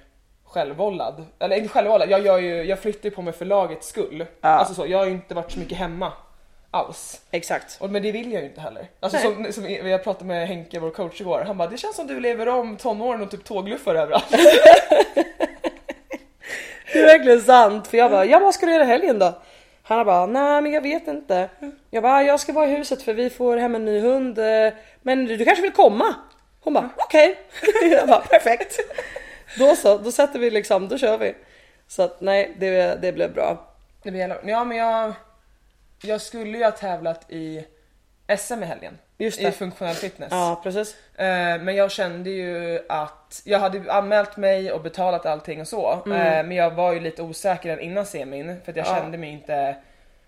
självvållad. 0.49 1.25
Eller 1.39 1.55
inte 1.55 1.69
självvållad, 1.69 2.09
jag, 2.09 2.25
gör 2.25 2.37
ju, 2.39 2.63
jag 2.63 2.79
flyttar 2.79 3.09
ju 3.09 3.15
på 3.15 3.21
mig 3.21 3.33
för 3.33 3.45
lagets 3.45 3.87
skull. 3.87 4.25
Alltså 4.41 4.73
så, 4.73 4.87
jag 4.87 4.97
har 4.97 5.05
ju 5.05 5.11
inte 5.11 5.33
varit 5.35 5.51
så 5.51 5.59
mycket 5.59 5.77
hemma 5.77 6.11
alls. 6.71 7.21
Exakt. 7.31 7.77
Och, 7.81 7.89
men 7.89 8.03
det 8.03 8.11
vill 8.11 8.31
jag 8.33 8.41
ju 8.41 8.47
inte 8.47 8.61
heller. 8.61 8.87
Alltså 8.99 9.17
som, 9.19 9.53
som 9.53 9.69
jag 9.69 10.03
pratade 10.03 10.25
med 10.25 10.47
Henke, 10.47 10.79
vår 10.79 10.89
coach 10.91 11.21
igår, 11.21 11.43
han 11.47 11.57
bara 11.57 11.67
det 11.67 11.77
känns 11.77 11.95
som 11.95 12.07
du 12.07 12.19
lever 12.19 12.47
om 12.49 12.77
tonåren 12.77 13.21
och 13.21 13.31
typ 13.31 13.43
tågluffar 13.43 13.95
överallt. 13.95 14.25
Det 16.93 16.99
är 16.99 17.05
verkligen 17.05 17.41
sant. 17.41 17.87
För 17.87 17.97
jag 17.97 18.11
bara, 18.11 18.25
ja 18.25 18.39
vad 18.39 18.53
ska 18.53 18.65
du 18.65 18.71
göra 18.71 18.83
helgen 18.83 19.19
då? 19.19 19.41
Han 19.83 20.05
bara, 20.05 20.25
nej 20.25 20.61
men 20.61 20.71
jag 20.71 20.81
vet 20.81 21.07
inte. 21.07 21.49
Jag 21.89 22.03
bara, 22.03 22.23
jag 22.23 22.39
ska 22.39 22.53
vara 22.53 22.65
i 22.67 22.75
huset 22.75 23.01
för 23.01 23.13
vi 23.13 23.29
får 23.29 23.57
hem 23.57 23.75
en 23.75 23.85
ny 23.85 23.99
hund. 23.99 24.39
eh, 24.39 24.73
Men 25.01 25.25
du, 25.25 25.37
du 25.37 25.45
kanske 25.45 25.61
vill 25.61 25.71
komma? 25.73 26.15
Hon 26.61 26.73
bara, 26.73 26.89
okej. 26.97 27.35
jag 27.91 28.07
bara, 28.07 28.19
perfekt. 28.19 28.79
Då 29.57 29.75
så, 29.75 29.97
då 29.97 30.11
sätter 30.11 30.39
vi 30.39 30.49
liksom, 30.51 30.87
då 30.87 30.97
kör 30.97 31.17
vi. 31.17 31.35
Så 31.87 32.01
att 32.03 32.21
nej, 32.21 32.55
det, 32.59 33.01
det 33.01 33.11
blev 33.11 33.33
bra. 33.33 33.65
Det 34.03 34.11
blir 34.11 34.19
jävla... 34.21 34.37
Ja 34.43 34.63
men 34.63 34.77
jag, 34.77 35.13
jag 36.01 36.21
skulle 36.21 36.57
ju 36.57 36.63
ha 36.63 36.71
tävlat 36.71 37.31
i 37.31 37.65
SM 38.37 38.63
i 38.63 38.65
helgen. 38.65 38.97
Just 39.17 39.39
I 39.39 39.43
det. 39.43 39.51
funktionell 39.51 39.95
fitness. 39.95 40.27
Ja 40.31 40.59
precis. 40.63 40.95
Eh, 41.15 41.61
Men 41.61 41.75
jag 41.75 41.91
kände 41.91 42.29
ju 42.29 42.79
att 42.89 43.41
jag 43.45 43.59
hade 43.59 43.93
anmält 43.93 44.37
mig 44.37 44.71
och 44.71 44.81
betalat 44.81 45.25
allting 45.25 45.61
och 45.61 45.67
så. 45.67 46.01
Mm. 46.05 46.11
Eh, 46.21 46.43
Men 46.47 46.51
jag 46.57 46.71
var 46.71 46.93
ju 46.93 46.99
lite 46.99 47.21
osäker 47.21 47.77
innan 47.79 48.05
semin 48.05 48.61
för 48.65 48.71
att 48.71 48.77
jag 48.77 48.85
kände 48.87 49.17
mig 49.17 49.29
inte 49.29 49.75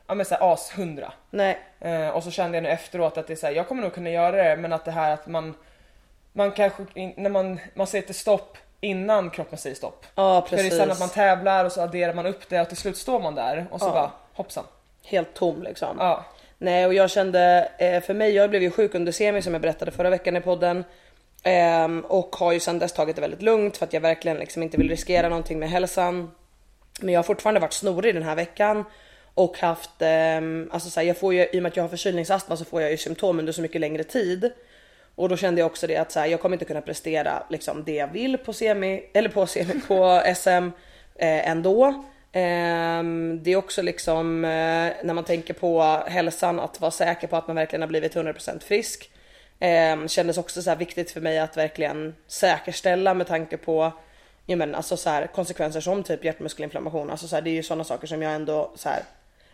ja, 0.08 0.14
men 0.14 0.26
så 0.26 0.36
här, 0.36 0.54
as 0.54 0.72
hundra. 0.78 1.14
Nej, 1.30 1.60
Eh, 1.80 2.10
Och 2.10 2.24
så 2.24 2.32
kände 2.32 2.58
jag 2.58 2.64
nu 2.64 2.70
efteråt 2.70 3.18
att 3.18 3.28
det 3.28 3.34
är 3.34 3.38
så 3.38 3.46
här, 3.48 3.54
jag 3.54 3.68
kommer 3.68 3.82
nog 3.84 3.94
kunna 3.94 4.10
göra 4.10 4.44
det 4.44 4.58
men 4.58 4.74
att 4.74 4.86
det 4.86 4.92
här 4.92 5.14
att 5.14 5.28
man 5.28 5.54
man 6.34 6.52
kanske 6.52 6.84
när 7.18 7.30
man, 7.30 7.60
man 7.74 7.88
sätter 7.88 8.14
stopp 8.14 8.58
innan 8.82 9.30
kroppen 9.30 9.58
säger 9.58 9.76
stopp. 9.76 10.06
ja 10.16 10.46
För 10.50 10.56
det 10.56 10.62
är 10.62 10.64
precis. 10.64 10.80
sen 10.80 10.92
att 10.92 11.00
man 11.00 11.10
tävlar 11.10 11.66
och 11.66 11.72
så 11.72 11.82
adderar 11.82 12.14
man 12.14 12.26
upp 12.26 12.50
det 12.50 12.62
och 12.62 12.68
till 12.68 12.78
slut 12.78 12.98
står 12.98 13.20
man 13.20 13.36
där 13.36 13.68
och 13.72 13.80
så 13.80 13.86
Ja. 13.88 13.92
bara 13.92 14.12
hoppsan. 14.34 14.64
Helt 15.06 15.34
tom 15.34 15.64
liksom. 15.64 15.96
Ja. 16.00 16.26
Nej 16.58 16.86
och 16.86 16.94
jag 16.94 17.10
kände, 17.12 17.70
eh, 17.78 18.02
för 18.02 18.14
mig, 18.14 18.32
jag 18.32 18.50
blev 18.50 18.62
ju 18.64 18.72
sjuk 18.72 18.96
under 18.96 19.12
semi 19.12 19.42
som 19.42 19.54
jag 19.54 19.62
berättade 19.62 19.92
förra 19.92 20.10
veckan 20.10 20.38
i 20.38 20.42
podden. 20.42 20.84
Ehm, 21.44 22.06
och 22.08 22.36
har 22.36 22.52
ju 22.52 22.60
sedan 22.60 22.80
dess 22.80 22.94
tagit 22.94 23.16
det 23.16 23.22
väldigt 23.22 23.42
lugnt 23.42 23.78
för 23.78 23.86
att 23.86 23.94
jag 23.94 24.02
verkligen 24.02 24.38
liksom 24.38 24.64
inte 24.64 24.78
vill 24.78 24.90
riskera 24.90 25.30
någonting 25.30 25.60
med 25.60 25.70
hälsan. 25.70 26.32
Men 27.02 27.14
jag 27.14 27.20
har 27.20 27.24
fortfarande 27.24 27.60
varit 27.60 27.74
snorig 27.74 28.14
den 28.16 28.24
här 28.24 28.36
veckan. 28.36 28.86
Och 29.34 29.58
haft, 29.60 29.90
ehm, 30.00 30.70
alltså 30.74 30.90
så 30.90 31.00
här, 31.00 31.08
jag 31.08 31.18
får 31.18 31.34
ju, 31.34 31.48
i 31.54 31.60
och 31.60 31.64
med 31.64 31.70
att 31.70 31.76
jag 31.76 31.84
har 31.84 31.90
förkylningsastma 31.90 32.58
så 32.58 32.66
får 32.66 32.82
jag 32.82 32.92
ju 32.92 32.98
symptom 32.98 33.40
under 33.40 33.54
så 33.54 33.62
mycket 33.62 33.82
längre 33.82 34.04
tid. 34.04 34.52
Och 35.22 35.30
då 35.30 35.38
kände 35.38 35.62
jag 35.62 35.66
också 35.66 35.88
det 35.88 35.98
att 35.98 36.12
så 36.12 36.20
här, 36.20 36.28
jag 36.28 36.42
kommer 36.42 36.56
inte 36.56 36.66
kunna 36.66 36.82
prestera 36.82 37.44
liksom 37.50 37.84
det 37.84 37.96
jag 37.96 38.08
vill 38.08 38.38
på 38.38 38.54
semi, 38.54 39.04
eller 39.14 39.30
på 39.30 39.48
semi, 39.48 39.82
på 39.88 40.22
SM 40.36 40.50
eh, 41.16 41.50
ändå. 41.50 41.88
Eh, 42.32 43.04
det 43.42 43.52
är 43.52 43.56
också 43.56 43.82
liksom 43.82 44.46
eh, 44.46 44.50
när 45.04 45.14
man 45.14 45.24
tänker 45.24 45.54
på 45.54 46.04
hälsan 46.08 46.60
att 46.60 46.82
vara 46.82 46.92
säker 46.92 47.28
på 47.28 47.38
att 47.38 47.48
man 47.48 47.56
verkligen 47.56 47.82
har 47.82 47.88
blivit 47.88 48.16
100% 48.16 48.64
frisk. 48.64 49.12
Eh, 49.60 50.08
kändes 50.08 50.38
också 50.38 50.62
så 50.62 50.70
här 50.70 50.78
viktigt 50.78 51.12
för 51.12 51.22
mig 51.22 51.40
att 51.40 51.58
verkligen 51.58 52.16
säkerställa 52.28 53.14
med 53.14 53.28
tanke 53.28 53.58
på 53.58 53.92
ja, 54.46 54.56
men, 54.56 54.76
alltså 54.76 54.98
så 54.98 55.10
här, 55.10 55.28
konsekvenser 55.28 55.82
som 55.82 56.04
typ 56.04 56.26
hjärtmuskelinflammation. 56.26 57.10
Alltså 57.10 57.28
så 57.28 57.36
här, 57.36 57.42
det 57.42 57.50
är 57.50 57.56
ju 57.56 57.64
sådana 57.64 57.84
saker 57.84 58.08
som 58.08 58.22
jag 58.22 58.34
ändå 58.34 58.72
så 58.76 58.90
här, 58.90 59.04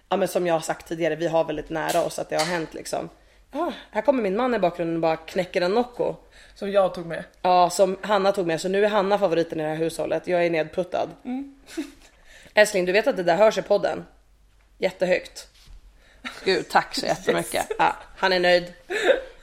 ja, 0.10 0.18
men 0.18 0.28
som 0.28 0.48
jag 0.48 0.54
har 0.54 0.62
sagt 0.62 0.88
tidigare, 0.88 1.16
vi 1.16 1.28
har 1.28 1.44
väldigt 1.44 1.70
nära 1.70 2.04
oss 2.04 2.20
att 2.20 2.30
det 2.30 2.36
har 2.36 2.46
hänt 2.46 2.74
liksom. 2.74 3.10
Ah, 3.58 3.72
här 3.92 4.02
kommer 4.02 4.24
min 4.24 4.38
man 4.38 4.56
i 4.56 4.60
bakgrunden 4.60 4.96
och 4.96 5.02
bara 5.02 5.18
knäcker 5.18 5.62
en 5.62 5.72
Nocco. 5.72 6.16
Som 6.56 6.72
jag 6.72 6.94
tog 6.94 7.06
med. 7.06 7.24
Ja, 7.42 7.70
som 7.70 7.98
Hanna 8.02 8.32
tog 8.32 8.48
med. 8.48 8.62
Så 8.62 8.70
nu 8.70 8.86
är 8.86 8.90
Hanna 8.90 9.20
favoriten 9.20 9.60
i 9.60 9.64
det 9.64 9.70
här 9.70 9.76
hushållet. 9.76 10.28
Jag 10.28 10.46
är 10.46 10.50
nedputtad. 10.50 11.10
Älskling, 12.54 12.86
du 12.86 12.92
vet 12.92 13.08
att 13.08 13.18
det 13.18 13.24
där 13.24 13.36
hörs 13.36 13.58
i 13.58 13.62
podden? 13.62 14.06
Jättehögt. 14.78 15.48
Gud, 16.44 16.70
tack 16.70 16.96
så 16.96 17.06
jättemycket. 17.06 17.72
Ja, 17.78 17.96
han 18.16 18.34
är 18.34 18.40
nöjd. 18.40 18.74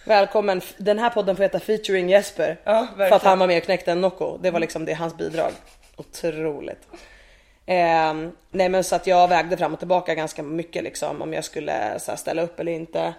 Välkommen. 0.04 0.60
Den 0.76 0.98
här 0.98 1.10
podden 1.10 1.36
får 1.36 1.42
heta 1.42 1.60
featuring 1.60 2.10
Jesper. 2.10 2.60
Ja, 2.64 2.88
för 2.96 3.12
att 3.12 3.22
han 3.22 3.38
var 3.38 3.46
med 3.46 3.58
och 3.58 3.64
knäckte 3.64 3.92
en 3.92 4.00
Nocco. 4.00 4.38
Det 4.38 4.50
var 4.50 4.60
liksom 4.60 4.84
det 4.84 4.94
hans 4.94 5.16
bidrag. 5.16 5.52
Otroligt. 5.96 6.88
Ehm, 7.66 8.32
nej 8.50 8.68
men 8.68 8.84
så 8.84 8.96
att 8.96 9.06
jag 9.06 9.28
vägde 9.28 9.56
fram 9.56 9.72
och 9.72 9.78
tillbaka 9.78 10.14
ganska 10.14 10.42
mycket 10.42 10.84
liksom 10.84 11.22
om 11.22 11.32
jag 11.32 11.44
skulle 11.44 11.98
så 11.98 12.10
här, 12.10 12.16
ställa 12.16 12.42
upp 12.42 12.60
eller 12.60 12.72
inte. 12.72 13.14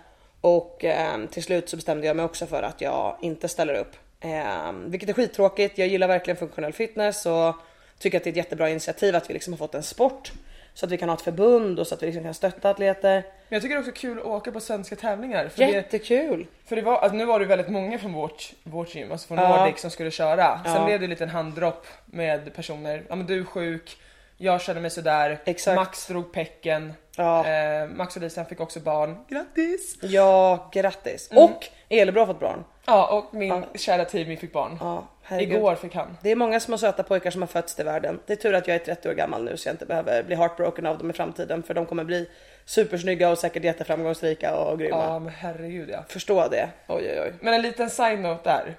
Och 0.45 0.83
ehm, 0.83 1.27
till 1.27 1.43
slut 1.43 1.69
så 1.69 1.75
bestämde 1.75 2.07
jag 2.07 2.15
mig 2.15 2.25
också 2.25 2.45
för 2.45 2.63
att 2.63 2.81
jag 2.81 3.17
inte 3.21 3.47
ställer 3.47 3.73
upp. 3.73 3.95
Ehm, 4.21 4.91
vilket 4.91 5.09
är 5.09 5.13
skittråkigt. 5.13 5.77
Jag 5.77 5.87
gillar 5.87 6.07
verkligen 6.07 6.37
funktionell 6.37 6.73
fitness 6.73 7.25
och 7.25 7.55
tycker 7.99 8.17
att 8.17 8.23
det 8.23 8.27
är 8.27 8.31
ett 8.31 8.37
jättebra 8.37 8.69
initiativ 8.69 9.15
att 9.15 9.29
vi 9.29 9.33
liksom 9.33 9.53
har 9.53 9.57
fått 9.57 9.75
en 9.75 9.83
sport 9.83 10.31
Så 10.73 10.85
att 10.85 10.91
vi 10.91 10.97
kan 10.97 11.09
ha 11.09 11.15
ett 11.15 11.21
förbund 11.21 11.79
och 11.79 11.87
så 11.87 11.95
att 11.95 12.01
vi 12.03 12.05
liksom 12.05 12.23
kan 12.23 12.33
stötta 12.33 12.69
atleter. 12.69 13.13
Men 13.21 13.55
jag 13.55 13.61
tycker 13.61 13.75
det 13.75 13.79
är 13.79 13.89
också 13.89 14.01
kul 14.01 14.19
att 14.19 14.25
åka 14.25 14.51
på 14.51 14.59
svenska 14.59 14.95
tävlingar. 14.95 15.47
För, 15.49 15.65
det, 15.65 15.71
Jättekul! 15.71 16.47
för 16.65 16.75
det 16.75 16.81
var, 16.81 16.97
alltså 16.97 17.17
nu 17.17 17.25
var 17.25 17.39
det 17.39 17.45
väldigt 17.45 17.69
många 17.69 17.99
från 17.99 18.13
vårt, 18.13 18.53
vårt 18.63 18.95
gym, 18.95 19.11
alltså 19.11 19.27
från 19.27 19.37
Ja. 19.37 19.57
Nordic 19.57 19.79
som 19.81 19.91
skulle 19.91 20.11
köra. 20.11 20.59
Sen 20.63 20.73
Ja. 20.75 20.85
blev 20.85 20.99
det 20.99 21.05
en 21.05 21.09
liten 21.09 21.29
handdropp 21.29 21.87
med 22.05 22.53
personer, 22.55 23.03
ja 23.09 23.15
men 23.15 23.25
du 23.25 23.39
är 23.39 23.43
sjuk, 23.43 23.97
jag 24.37 24.61
känner 24.61 24.81
mig 24.81 24.89
sådär, 24.91 25.39
Exakt. 25.45 25.75
Max 25.75 26.07
drog 26.07 26.33
pecken, 26.33 26.93
Ja. 27.17 27.47
eh, 27.47 27.87
Max 27.87 28.15
och 28.15 28.21
Lisa 28.21 28.45
fick 28.45 28.59
också 28.59 28.79
barn. 28.79 29.17
Grattis! 29.29 29.97
Ja, 30.01 30.69
grattis! 30.73 31.31
Mm. 31.31 31.43
Och 31.43 31.67
Elebro 31.89 32.19
har 32.19 32.25
fått 32.27 32.39
barn. 32.39 32.63
Ja 32.85 33.07
och 33.07 33.33
min 33.33 33.65
kära 33.75 34.05
Timmy 34.05 34.37
fick 34.37 34.53
barn. 34.53 34.77
Ja, 34.81 35.07
herregud. 35.23 35.57
Igår 35.57 35.75
fick 35.75 35.95
han. 35.95 36.17
Det 36.21 36.31
är 36.31 36.35
många 36.35 36.59
små 36.59 36.77
söta 36.77 37.03
pojkar 37.03 37.31
som 37.31 37.41
har 37.41 37.47
fötts 37.47 37.75
till 37.75 37.85
världen. 37.85 38.19
Det 38.25 38.33
är 38.33 38.37
tur 38.37 38.53
att 38.53 38.67
jag 38.67 38.75
är 38.75 38.79
30 38.79 39.09
år 39.09 39.13
gammal 39.13 39.43
nu 39.43 39.57
så 39.57 39.67
jag 39.69 39.73
inte 39.73 39.85
behöver 39.85 40.23
bli 40.23 40.35
heartbroken 40.35 40.85
av 40.85 40.97
dem 40.97 41.09
i 41.09 41.13
framtiden 41.13 41.63
för 41.63 41.73
de 41.73 41.85
kommer 41.85 42.03
bli 42.03 42.29
supersnygga 42.65 43.29
och 43.29 43.37
säkert 43.37 43.63
jätteframgångsrika 43.63 44.55
och 44.55 44.79
grymma. 44.79 44.95
Ja 45.03 45.19
men 45.19 45.33
herregud 45.37 45.89
ja. 45.89 46.03
Förstå 46.07 46.47
det. 46.47 46.69
Oj 46.87 47.03
oj 47.11 47.21
oj. 47.21 47.33
Men 47.41 47.53
en 47.53 47.61
liten 47.61 47.89
side-note 47.89 48.43
där. 48.43 48.75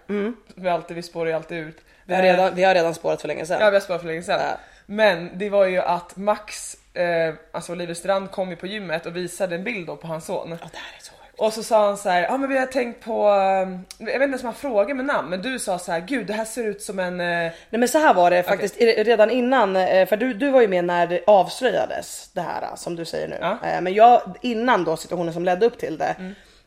Vi, 0.54 0.68
alltid, 0.68 0.96
vi 0.96 1.02
spårar 1.02 1.26
ju 1.26 1.32
alltid 1.32 1.58
ut. 1.58 1.76
Vi 2.04 2.14
har, 2.14 2.22
Eh, 2.22 2.32
redan, 2.32 2.54
vi 2.54 2.64
har 2.64 2.74
redan 2.74 2.94
spårat 2.94 3.20
för 3.20 3.28
länge 3.28 3.46
sedan. 3.46 3.60
Ja 3.60 3.70
vi 3.70 3.76
har 3.76 3.80
sparat 3.80 4.00
för 4.00 4.08
länge 4.08 4.22
sedan. 4.22 4.40
Ja. 4.40 4.56
Men 4.86 5.38
det 5.38 5.50
var 5.50 5.66
ju 5.66 5.78
att 5.78 6.16
Max, 6.16 6.76
eh, 6.96 7.34
alltså 7.52 7.72
Oliver 7.72 7.94
Strand 7.94 8.30
kom 8.30 8.50
ju 8.50 8.56
på 8.56 8.66
gymmet 8.66 9.06
och 9.06 9.16
visade 9.16 9.54
en 9.54 9.64
bild 9.64 9.86
då 9.86 9.96
på 9.96 10.06
hans 10.06 10.24
son. 10.26 10.48
Ja, 10.50 10.68
det 10.72 10.78
här 10.78 10.96
är 10.98 11.02
så 11.02 11.10
sjukt. 11.12 11.22
Och 11.38 11.52
så 11.52 11.62
sa 11.62 11.86
han 11.86 11.96
så 11.96 12.08
här, 12.08 12.22
ja 12.22 12.32
ah, 12.32 12.36
men 12.36 12.48
vi 12.50 12.58
har 12.58 12.66
tänkt 12.66 13.04
på, 13.04 13.28
eh, 13.28 13.78
jag 13.98 14.06
vet 14.06 14.14
inte 14.14 14.24
ens 14.24 14.42
om 14.42 14.46
han 14.46 14.54
frågade 14.54 14.94
med 14.94 15.04
namn 15.04 15.30
men 15.30 15.42
du 15.42 15.58
sa 15.58 15.78
så 15.78 15.92
här, 15.92 16.00
gud 16.00 16.26
det 16.26 16.32
här 16.32 16.44
ser 16.44 16.64
ut 16.64 16.82
som 16.82 16.98
en... 16.98 17.20
Eh, 17.20 17.26
Nej 17.26 17.52
men 17.70 17.88
så 17.88 17.98
här 17.98 18.14
var 18.14 18.30
det 18.30 18.42
faktiskt 18.42 18.80
i- 18.80 19.04
redan 19.04 19.30
innan, 19.30 19.76
eh, 19.76 20.06
för 20.08 20.16
du, 20.16 20.34
du 20.34 20.50
var 20.50 20.60
ju 20.60 20.68
med 20.68 20.84
när 20.84 21.06
det 21.06 21.20
avslöjades 21.26 22.30
det 22.32 22.40
här 22.40 22.62
eh, 22.62 22.74
som 22.74 22.96
du 22.96 23.04
säger 23.04 23.28
nu. 23.28 23.36
Ja. 23.40 23.58
Men 23.80 23.94
jag, 23.94 24.22
innan 24.42 24.84
då 24.84 24.96
situationen 24.96 25.32
som 25.34 25.44
ledde 25.44 25.66
upp 25.66 25.78
till 25.78 25.98
det 25.98 26.14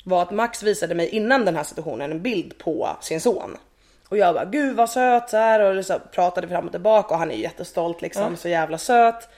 var 0.03 0.21
att 0.21 0.31
Max 0.31 0.63
visade 0.63 0.95
mig 0.95 1.07
innan 1.09 1.45
den 1.45 1.55
här 1.55 1.63
situationen 1.63 2.11
en 2.11 2.21
bild 2.21 2.57
på 2.57 2.89
sin 3.01 3.21
son. 3.21 3.57
Och 4.09 4.17
jag 4.17 4.35
bara 4.35 4.45
gud 4.45 4.75
vad 4.75 4.89
söt 4.89 5.29
så 5.29 5.37
här 5.37 5.59
och 5.59 5.85
så 5.85 5.99
pratade 5.99 6.47
fram 6.47 6.65
och 6.65 6.71
tillbaka 6.71 7.13
och 7.13 7.19
han 7.19 7.31
är 7.31 7.35
jättestolt 7.35 8.01
liksom, 8.01 8.37
så 8.37 8.49
jävla 8.49 8.77
söt. 8.77 9.29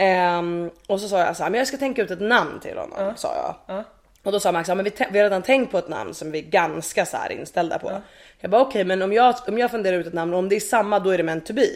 Ehm, 0.00 0.70
och 0.86 1.00
så 1.00 1.08
sa 1.08 1.18
jag 1.18 1.36
så 1.36 1.42
här, 1.42 1.50
men 1.50 1.58
jag 1.58 1.68
ska 1.68 1.76
tänka 1.76 2.02
ut 2.02 2.10
ett 2.10 2.20
namn 2.20 2.60
till 2.60 2.78
honom 2.78 3.12
sa 3.16 3.56
jag. 3.66 3.84
Och 4.22 4.32
då 4.32 4.40
sa 4.40 4.52
Max, 4.52 4.68
ja, 4.68 4.74
men 4.74 4.84
vi, 4.84 4.92
vi 5.10 5.18
har 5.18 5.24
redan 5.24 5.42
tänkt 5.42 5.70
på 5.70 5.78
ett 5.78 5.88
namn 5.88 6.14
som 6.14 6.30
vi 6.30 6.38
är 6.38 6.42
ganska 6.42 7.06
så 7.06 7.16
här 7.16 7.32
inställda 7.32 7.78
på. 7.78 7.92
Jag 8.40 8.50
bara 8.50 8.60
okej 8.62 8.84
men 8.84 9.02
om 9.02 9.12
jag, 9.12 9.34
om 9.48 9.58
jag 9.58 9.70
funderar 9.70 9.96
ut 9.96 10.06
ett 10.06 10.12
namn 10.14 10.32
och 10.32 10.38
om 10.38 10.48
det 10.48 10.56
är 10.56 10.60
samma 10.60 10.98
då 10.98 11.10
är 11.10 11.18
det 11.18 11.24
meant 11.24 11.46
to 11.46 11.52
be. 11.52 11.66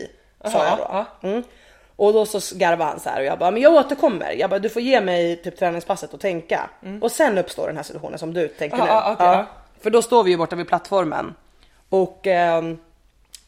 Sa 0.44 0.64
jag 0.64 0.78
då. 0.78 0.86
ja. 0.88 1.06
Mm. 1.28 1.42
Och 1.96 2.12
då 2.12 2.26
så 2.26 2.56
garvade 2.56 2.90
han 2.90 3.00
så 3.00 3.08
här 3.10 3.20
och 3.20 3.24
jag 3.26 3.38
bara, 3.38 3.50
men 3.50 3.62
jag 3.62 3.72
återkommer. 3.72 4.32
Jag 4.32 4.50
bara, 4.50 4.58
du 4.58 4.68
får 4.68 4.82
ge 4.82 5.00
mig 5.00 5.36
typ 5.36 5.58
träningspasset 5.58 6.14
och 6.14 6.20
tänka. 6.20 6.70
Och 7.00 7.12
sen 7.12 7.38
uppstår 7.38 7.66
den 7.66 7.76
här 7.76 7.82
situationen 7.84 8.18
som 8.18 8.34
du 8.34 8.48
tänker 8.48 8.76
Ja, 8.78 8.84
nu. 8.84 8.90
ja, 8.90 9.16
ja. 9.18 9.46
För 9.80 9.90
då 9.90 10.02
står 10.02 10.24
vi 10.24 10.30
ju 10.30 10.36
borta 10.36 10.56
vid 10.56 10.68
plattformen. 10.68 11.34
Och 11.88 12.26
ehm, 12.26 12.78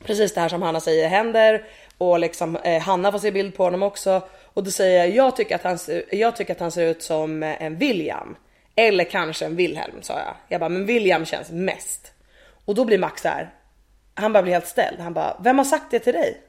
precis 0.04 0.34
det 0.34 0.40
här 0.40 0.48
som 0.48 0.62
Hanna 0.62 0.80
säger 0.80 1.08
händer. 1.08 1.64
Och 1.98 2.18
liksom 2.18 2.56
eh, 2.56 2.82
Hanna 2.82 3.12
får 3.12 3.18
se 3.18 3.30
bild 3.30 3.56
på 3.56 3.64
honom 3.64 3.82
också. 3.82 4.22
Och 4.54 4.64
då 4.64 4.70
säger 4.70 4.98
jag, 4.98 5.10
jag 5.14 5.36
tycker 5.36 5.54
att 5.54 5.62
han 5.62 5.78
ser, 5.78 6.04
jag 6.10 6.36
tycker 6.36 6.52
att 6.52 6.60
han 6.60 6.70
ser 6.70 6.86
ut 6.86 7.02
som 7.02 7.42
eh, 7.42 7.62
en 7.62 7.78
William. 7.78 8.36
Eller 8.76 9.04
kanske 9.04 9.44
en 9.44 9.56
Wilhelm 9.56 10.02
sa 10.02 10.12
jag. 10.18 10.34
Jag 10.48 10.60
bara, 10.60 10.68
men 10.68 10.86
William 10.86 11.24
känns 11.24 11.50
mest. 11.50 12.12
Och 12.64 12.74
då 12.74 12.84
blir 12.84 12.98
Max 12.98 13.22
så 13.22 13.28
här. 13.28 13.50
Han 14.14 14.32
bara 14.32 14.42
blir 14.42 14.52
helt 14.52 14.66
ställd. 14.66 15.00
Han 15.00 15.14
bara, 15.14 15.36
vem 15.40 15.58
har 15.58 15.64
sagt 15.64 15.90
det 15.90 15.98
till 15.98 16.12
dig? 16.12 16.40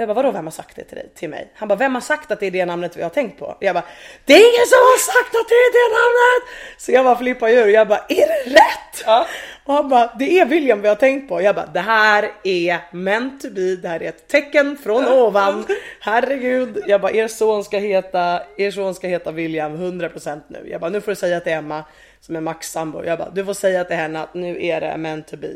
Jag 0.00 0.08
bara 0.08 0.14
vadå 0.14 0.30
vem 0.30 0.46
har 0.46 0.50
sagt 0.50 0.76
det 0.76 0.84
till 0.84 0.96
dig? 0.96 1.12
Till 1.14 1.28
mig? 1.28 1.52
Han 1.54 1.68
bara 1.68 1.78
vem 1.78 1.94
har 1.94 2.00
sagt 2.00 2.30
att 2.30 2.40
det 2.40 2.46
är 2.46 2.50
det 2.50 2.66
namnet 2.66 2.96
vi 2.96 3.02
har 3.02 3.10
tänkt 3.10 3.38
på? 3.38 3.56
Jag 3.60 3.74
bara 3.74 3.84
det 4.24 4.32
är 4.32 4.38
ingen 4.38 4.66
som 4.66 4.78
har 4.78 4.98
sagt 4.98 5.34
att 5.36 5.48
det 5.48 5.54
är 5.54 5.72
det 5.78 5.88
namnet! 5.96 6.42
Så 6.78 6.92
jag 6.92 7.04
bara 7.04 7.16
flippar 7.16 7.48
ur 7.48 7.66
jag 7.66 7.88
bara 7.88 8.04
är 8.08 8.26
det 8.26 8.50
rätt? 8.50 9.02
Ja. 9.06 9.26
Och 9.64 9.74
han 9.74 9.88
bara 9.88 10.14
det 10.18 10.40
är 10.40 10.44
William 10.46 10.82
vi 10.82 10.88
har 10.88 10.94
tänkt 10.94 11.28
på. 11.28 11.42
Jag 11.42 11.54
bara 11.54 11.66
det 11.66 11.80
här 11.80 12.32
är 12.44 12.78
meant 12.92 13.40
to 13.42 13.50
be, 13.50 13.76
det 13.76 13.88
här 13.88 14.02
är 14.02 14.08
ett 14.08 14.28
tecken 14.28 14.76
från 14.82 15.08
ovan. 15.08 15.66
Herregud, 16.00 16.82
jag 16.86 17.00
bara 17.00 17.12
er 17.12 17.28
son 17.28 17.64
ska 17.64 17.78
heta, 17.78 18.42
er 18.56 18.70
son 18.70 18.94
ska 18.94 19.08
heta 19.08 19.30
William 19.32 19.76
100% 19.76 20.40
nu. 20.48 20.68
Jag 20.70 20.80
bara 20.80 20.90
nu 20.90 21.00
får 21.00 21.12
du 21.12 21.16
säga 21.16 21.40
till 21.40 21.52
Emma 21.52 21.84
som 22.20 22.36
är 22.36 22.40
Max 22.40 22.70
sambo. 22.72 23.04
Jag 23.04 23.18
bara 23.18 23.30
du 23.30 23.44
får 23.44 23.54
säga 23.54 23.84
till 23.84 23.96
henne 23.96 24.20
att 24.22 24.34
nu 24.34 24.64
är 24.66 24.80
det 24.80 24.96
meant 24.96 25.28
to 25.28 25.36
be. 25.36 25.50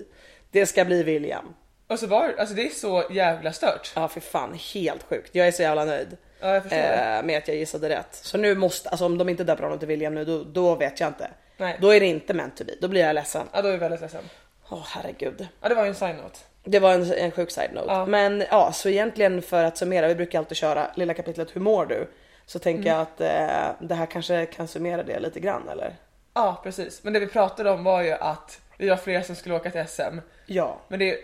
Det 0.50 0.66
ska 0.66 0.84
bli 0.84 1.02
William. 1.02 1.54
och 1.88 1.98
så 1.98 2.06
var 2.06 2.34
alltså 2.38 2.54
det 2.54 2.66
är 2.66 2.70
så 2.70 3.04
jävla 3.10 3.52
stört. 3.52 3.92
Ja 3.96 4.08
för 4.08 4.20
fan, 4.20 4.58
helt 4.74 5.02
sjukt. 5.02 5.30
Jag 5.32 5.46
är 5.46 5.52
så 5.52 5.62
jävla 5.62 5.84
nöjd. 5.84 6.16
Ja, 6.40 6.54
jag 6.54 6.62
förstår 6.62 6.78
eh, 6.78 7.22
med 7.22 7.38
att 7.38 7.48
jag 7.48 7.56
gissade 7.56 7.88
rätt. 7.88 8.08
Så 8.10 8.38
nu 8.38 8.54
måste, 8.54 8.88
alltså 8.88 9.04
om 9.06 9.18
de 9.18 9.28
inte 9.28 9.44
döper 9.44 9.62
honom 9.62 9.78
till 9.78 9.88
William 9.88 10.14
nu 10.14 10.24
då, 10.24 10.44
då 10.44 10.74
vet 10.74 11.00
jag 11.00 11.08
inte. 11.08 11.28
Nej. 11.56 11.78
Då 11.80 11.90
är 11.94 12.00
det 12.00 12.06
inte 12.06 12.34
meant 12.34 12.56
to 12.56 12.64
be, 12.64 12.74
då 12.80 12.88
blir 12.88 13.00
jag 13.00 13.14
ledsen. 13.14 13.48
Ja 13.52 13.62
då 13.62 13.68
är 13.68 13.72
jag 13.72 13.78
väldigt 13.78 14.00
ledsen. 14.00 14.24
Åh 14.68 14.86
herregud. 14.86 15.48
Ja 15.60 15.68
det 15.68 15.74
var 15.74 15.82
ju 15.82 15.88
en 15.88 15.94
side-note. 15.94 16.38
Det 16.64 16.78
var 16.78 16.94
en, 16.94 17.12
en 17.12 17.30
sjuk 17.30 17.50
side-note. 17.50 17.86
Ja. 17.88 18.06
Men 18.06 18.44
ja, 18.50 18.72
så 18.72 18.88
egentligen 18.88 19.42
för 19.42 19.64
att 19.64 19.76
summera, 19.76 20.08
vi 20.08 20.14
brukar 20.14 20.38
alltid 20.38 20.56
köra 20.56 20.90
lilla 20.94 21.14
kapitlet 21.14 21.56
hur 21.56 21.60
mår 21.60 21.86
du? 21.86 22.06
Så 22.46 22.58
tänker 22.58 22.88
jag 22.88 23.00
att 23.00 23.20
eh, 23.20 23.86
det 23.88 23.94
här 23.94 24.06
kanske 24.06 24.46
kan 24.46 24.68
summera 24.68 25.02
det 25.02 25.20
lite 25.20 25.40
grann 25.40 25.68
eller? 25.68 25.96
Ja 26.34 26.60
precis, 26.62 27.04
men 27.04 27.12
det 27.12 27.20
vi 27.20 27.26
pratade 27.26 27.70
om 27.70 27.84
var 27.84 28.02
ju 28.02 28.12
att 28.12 28.60
vi 28.78 28.88
var 28.88 28.96
flera 28.96 29.22
som 29.22 29.36
skulle 29.36 29.54
åka 29.54 29.70
till 29.70 29.84
SM. 29.86 30.18
Ja. 30.46 30.80
Men 30.88 30.98
det 30.98 31.10
är 31.10 31.18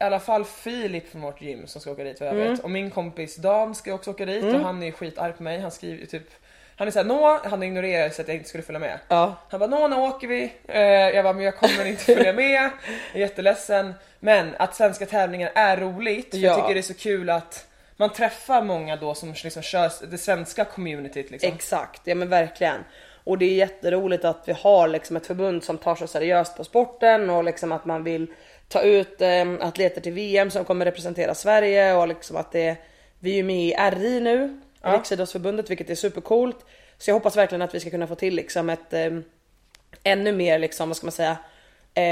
i 0.00 0.04
alla 0.04 0.20
fall 0.20 0.44
Filip 0.44 1.08
från 1.08 1.20
vårt 1.20 1.42
gym 1.42 1.66
som 1.66 1.80
ska 1.80 1.90
åka 1.90 2.04
dit 2.04 2.20
vad 2.20 2.28
jag 2.28 2.34
vet. 2.34 2.60
Och 2.60 2.70
min 2.70 2.90
kompis 2.90 3.36
Dan 3.36 3.74
ska 3.74 3.94
också 3.94 4.10
åka 4.10 4.26
dit 4.26 4.44
och 4.44 4.60
han 4.60 4.82
är 4.82 4.92
skitarg 4.92 5.32
på 5.32 5.42
mig. 5.42 5.60
Han 5.60 5.70
skriver 5.70 5.98
ju 5.98 6.06
typ 6.06 6.30
han 6.80 6.88
är 6.88 6.92
såhär 6.92 7.06
nå, 7.06 7.40
han 7.44 7.62
ignorerar 7.62 8.10
så 8.10 8.22
att 8.22 8.28
jag 8.28 8.36
inte 8.36 8.48
skulle 8.48 8.62
följa 8.62 8.78
med. 8.78 8.98
Ja. 9.08 9.36
Han 9.50 9.60
bara 9.60 9.70
nå 9.70 9.88
nu 9.88 9.96
åker 9.96 10.28
vi. 10.28 10.52
Eh, 10.68 10.80
jag 10.80 11.24
bara 11.24 11.32
men 11.32 11.44
jag 11.44 11.56
kommer 11.56 11.84
inte 11.84 12.04
följa 12.04 12.32
med. 12.32 12.50
Jag 13.12 13.14
är 13.14 13.18
jätteledsen. 13.20 13.94
Men 14.20 14.54
att 14.58 14.76
svenska 14.76 15.06
tävlingar 15.06 15.52
är 15.54 15.76
roligt. 15.76 16.30
För 16.30 16.38
Ja. 16.38 16.50
Jag 16.50 16.56
tycker 16.56 16.74
det 16.74 16.80
är 16.80 16.82
så 16.82 16.94
kul 16.94 17.30
att 17.30 17.66
man 17.96 18.10
träffar 18.10 18.62
många 18.62 18.96
då 18.96 19.14
som 19.14 19.34
liksom 19.44 19.62
kör 19.62 19.90
det 20.10 20.18
svenska 20.18 20.64
communityt 20.64 21.30
liksom. 21.30 21.52
Exakt, 21.52 22.00
ja 22.04 22.14
men 22.14 22.28
verkligen. 22.28 22.84
Och 23.24 23.38
det 23.38 23.44
är 23.44 23.54
jätteroligt 23.54 24.24
att 24.24 24.42
vi 24.46 24.52
har 24.52 24.88
liksom 24.88 25.16
ett 25.16 25.26
förbund 25.26 25.64
som 25.64 25.78
tar 25.78 25.94
så 25.94 26.06
seriöst 26.06 26.56
på 26.56 26.64
sporten 26.64 27.30
och 27.30 27.44
liksom 27.44 27.72
att 27.72 27.84
man 27.84 28.04
vill 28.04 28.26
ta 28.68 28.82
ut 28.82 29.22
eh, 29.22 29.52
atleter 29.60 30.00
till 30.00 30.12
VM 30.12 30.50
som 30.50 30.64
kommer 30.64 30.84
representera 30.84 31.34
Sverige 31.34 31.94
och 31.94 32.08
liksom 32.08 32.36
att 32.36 32.52
det 32.52 32.76
vi 33.18 33.30
är 33.30 33.36
ju 33.36 33.42
med 33.42 33.64
i 33.64 33.74
RI 33.96 34.20
nu, 34.20 34.60
Riksidrottsförbundet, 34.82 35.70
vilket 35.70 35.90
är 35.90 35.94
supercoolt. 35.94 36.66
Så 36.98 37.10
jag 37.10 37.14
hoppas 37.14 37.36
verkligen 37.36 37.62
att 37.62 37.74
vi 37.74 37.80
ska 37.80 37.90
kunna 37.90 38.06
få 38.06 38.14
till 38.14 38.34
liksom 38.34 38.70
ett 38.70 38.92
eh, 38.92 39.10
ännu 40.02 40.32
mer 40.32 40.58
liksom, 40.58 40.88
vad 40.88 40.96
ska 40.96 41.06
man 41.06 41.12
säga, 41.12 41.36
eh, 41.94 42.04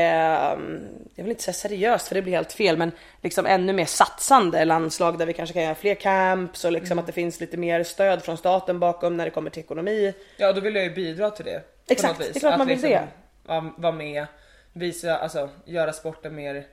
jag 1.15 1.25
vill 1.25 1.29
inte 1.29 1.43
säga 1.43 1.55
seriöst 1.55 2.09
för 2.09 2.15
det 2.15 2.23
blir 2.23 2.33
helt 2.33 2.53
fel 2.53 2.77
men 2.77 2.93
liksom 3.23 3.47
ännu 3.47 3.73
mer 3.73 3.85
satsande 3.85 4.65
landslag 4.65 5.19
där 5.19 5.27
vi 5.27 5.33
kanske 5.33 5.53
kan 5.53 5.63
göra 5.63 5.75
fler 5.75 5.95
camps 5.95 6.65
och 6.65 6.73
liksom 6.73 6.99
att 6.99 7.07
det 7.07 7.13
finns 7.13 7.41
lite 7.41 7.57
mer 7.57 7.85
stöd 7.85 8.23
från 8.23 8.37
staten 8.37 8.81
bakom 8.81 9.17
när 9.17 9.25
det 9.25 9.31
kommer 9.31 9.51
till 9.51 9.63
ekonomi. 9.63 10.15
Ja 10.37 10.53
då 10.53 10.61
vill 10.61 10.75
jag 10.75 10.85
ju 10.85 10.91
bidra 10.91 11.31
till 11.31 11.45
det. 11.45 11.63
Exakt, 11.89 12.19
det 12.19 12.37
är 12.37 12.41
klart 12.41 12.53
Att 12.53 12.59
man 12.59 12.67
vill 12.67 12.81
liksom 12.81 13.07
det. 13.47 13.73
Vara 13.77 13.93
med, 13.93 14.27
visa, 14.73 15.17
alltså 15.17 15.49
göra 15.65 15.93
sporten 15.93 16.35
mer 16.35 16.65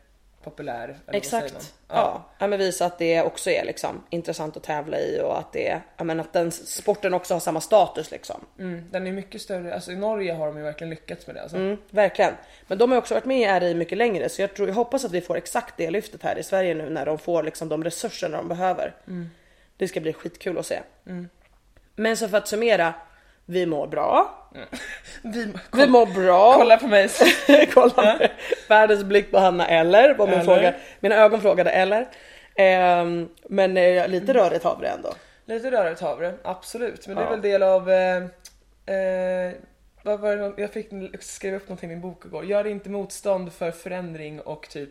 populär. 0.46 0.98
Exakt. 1.08 1.74
Ja. 1.88 2.26
ja, 2.40 2.48
men 2.48 2.60
visa 2.60 2.86
att 2.86 2.98
det 2.98 3.22
också 3.22 3.50
är 3.50 3.66
liksom 3.66 4.04
intressant 4.10 4.58
att 4.58 4.64
tävla 4.64 5.00
i 5.00 5.22
och 5.22 5.40
att 5.40 5.54
det, 5.54 5.82
ja 5.98 6.04
men 6.04 6.20
att 6.20 6.34
den 6.34 6.52
sporten 6.52 7.14
också 7.14 7.34
har 7.34 7.40
samma 7.40 7.62
status 7.62 8.12
liksom. 8.12 8.46
Mm, 8.60 8.86
den 8.92 9.08
är 9.08 9.12
mycket 9.12 9.42
större, 9.42 9.74
alltså 9.74 9.92
i 9.92 9.96
Norge 9.96 10.34
har 10.34 10.48
de 10.48 10.58
ju 10.58 10.64
verkligen 10.64 10.90
lyckats 10.90 11.28
med 11.28 11.36
det 11.36 11.42
alltså. 11.42 11.58
Mm, 11.58 11.78
verkligen. 11.90 12.34
Men 12.68 12.78
de 12.78 12.92
har 12.92 12.98
också 12.98 13.14
varit 13.14 13.26
med 13.26 13.64
i 13.64 13.66
RI 13.66 13.76
mycket 13.76 13.98
längre 13.98 14.30
så 14.30 14.42
jag, 14.42 14.54
tror, 14.54 14.68
jag 14.68 14.76
hoppas 14.76 15.06
att 15.06 15.12
vi 15.12 15.22
får 15.22 15.38
exakt 15.38 15.74
det 15.78 15.92
lyftet 15.92 16.24
här 16.24 16.38
i 16.38 16.44
Sverige 16.44 16.76
nu 16.76 16.90
när 16.90 17.06
de 17.06 17.18
får 17.18 17.44
liksom 17.44 17.70
de 17.70 17.84
resurserna 17.84 18.38
de 18.38 18.48
behöver. 18.48 18.96
Det 19.78 19.88
ska 19.88 20.00
bli 20.00 20.14
skitkul 20.14 20.58
att 20.58 20.66
se. 20.66 20.80
Men 21.96 22.18
så 22.18 22.28
för 22.28 22.38
att 22.38 22.48
summera, 22.48 22.94
vi 23.46 23.66
mår 23.66 23.88
bra. 23.88 24.45
Vi, 25.22 25.54
Vi 25.74 25.88
mår 25.88 26.06
bra. 26.06 26.54
kolla 26.54 26.78
på 26.78 26.88
mig. 26.88 27.10
Kolla. 27.74 28.20
Världens 28.70 29.04
blick 29.04 29.32
på 29.32 29.38
Hanna 29.40 29.68
eller 29.68 30.14
vad 30.16 30.30
min 30.30 30.40
Eller. 30.40 30.46
fråga, 30.56 30.74
mina 31.00 31.16
ögon 31.16 31.42
frågade 31.42 31.70
eller. 31.72 32.08
Ehm, 32.56 33.30
men 33.50 33.78
eh, 33.78 34.08
lite 34.08 34.34
rörigt 34.34 34.64
havre 34.64 34.88
ändå. 34.88 35.14
Lite 35.46 35.72
rörigt 35.72 36.02
havre, 36.02 36.34
absolut. 36.44 37.08
Men 37.08 37.16
det 37.16 37.22
är 37.22 37.26
Ja. 37.26 37.30
väl 37.32 37.42
del 37.42 37.64
av... 37.64 37.92
Eh, 37.92 38.16
eh, 38.96 39.54
vad 40.04 40.20
var 40.20 40.36
det, 40.36 40.54
jag 40.62 40.72
fick 40.74 40.90
skriva 41.20 41.58
upp 41.58 41.64
någonting 41.70 41.90
i 41.92 41.94
min 41.94 42.02
bok 42.02 42.26
igår. 42.26 42.46
Gör 42.46 42.68
inte 42.68 42.90
motstånd 42.90 43.54
för 43.54 43.72
förändring 43.72 44.42
och 44.42 44.70
typ... 44.70 44.90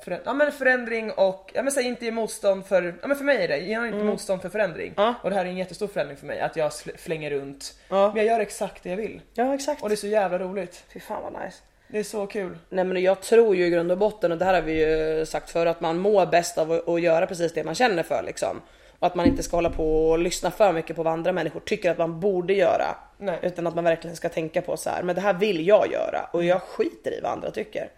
Förä, 0.00 0.20
ja 0.24 0.34
men 0.34 0.52
förändring 0.52 1.12
och, 1.12 1.50
ja 1.54 1.62
men 1.62 1.72
säg 1.72 1.84
inte 1.84 2.04
ge 2.04 2.10
motstånd 2.10 2.66
för, 2.66 2.94
ja 3.02 3.08
men 3.08 3.16
för 3.16 3.24
mig 3.24 3.44
är 3.44 3.48
det, 3.48 3.58
gör 3.58 3.86
inte 3.86 4.04
motstånd 4.04 4.42
för 4.42 4.48
förändring. 4.48 4.94
Ja. 4.96 5.14
Och 5.22 5.30
det 5.30 5.36
här 5.36 5.44
är 5.44 5.48
en 5.48 5.56
jättestor 5.56 5.86
förändring 5.86 6.16
för 6.16 6.26
mig, 6.26 6.40
att 6.40 6.56
jag 6.56 6.72
flänger 6.96 7.30
runt. 7.30 7.74
Ja. 7.88 8.12
Men 8.14 8.16
jag 8.16 8.34
gör 8.34 8.40
exakt 8.40 8.82
det 8.82 8.90
jag 8.90 8.96
vill. 8.96 9.20
Ja 9.34 9.54
exakt. 9.54 9.82
Och 9.82 9.88
det 9.88 9.94
är 9.94 9.96
så 9.96 10.06
jävla 10.06 10.38
roligt. 10.38 10.84
Fy 10.92 11.00
fan 11.00 11.22
vad 11.22 11.44
nice. 11.44 11.58
Det 11.88 11.98
är 11.98 12.02
så 12.02 12.26
kul. 12.26 12.58
Nej 12.68 12.84
men 12.84 13.02
jag 13.02 13.20
tror 13.20 13.56
ju 13.56 13.66
i 13.66 13.70
grund 13.70 13.92
och 13.92 13.98
botten 13.98 14.32
och 14.32 14.38
det 14.38 14.44
här 14.44 14.54
har 14.54 14.62
vi 14.62 14.84
ju 14.84 15.26
sagt 15.26 15.50
för 15.50 15.66
att 15.66 15.80
man 15.80 15.98
mår 15.98 16.26
bäst 16.26 16.58
av 16.58 16.72
att, 16.72 16.88
att 16.88 17.00
göra 17.00 17.26
precis 17.26 17.52
det 17.52 17.64
man 17.64 17.74
känner 17.74 18.02
för 18.02 18.22
liksom. 18.22 18.60
Och 18.98 19.06
att 19.06 19.14
man 19.14 19.26
inte 19.26 19.42
ska 19.42 19.56
hålla 19.56 19.70
på 19.70 20.10
och 20.10 20.18
lyssna 20.18 20.50
för 20.50 20.72
mycket 20.72 20.96
på 20.96 21.02
vad 21.02 21.12
andra 21.12 21.32
människor 21.32 21.60
tycker 21.60 21.90
att 21.90 21.98
man 21.98 22.20
borde 22.20 22.52
göra. 22.52 22.96
Nej. 23.18 23.38
Utan 23.42 23.66
att 23.66 23.74
man 23.74 23.84
verkligen 23.84 24.16
ska 24.16 24.28
tänka 24.28 24.62
på 24.62 24.76
så 24.76 24.90
här, 24.90 25.02
men 25.02 25.14
det 25.14 25.20
här 25.20 25.34
vill 25.34 25.66
jag 25.66 25.92
göra 25.92 26.28
och 26.32 26.44
jag 26.44 26.62
skiter 26.62 27.18
i 27.18 27.20
vad 27.20 27.32
andra 27.32 27.50
tycker. 27.50 27.90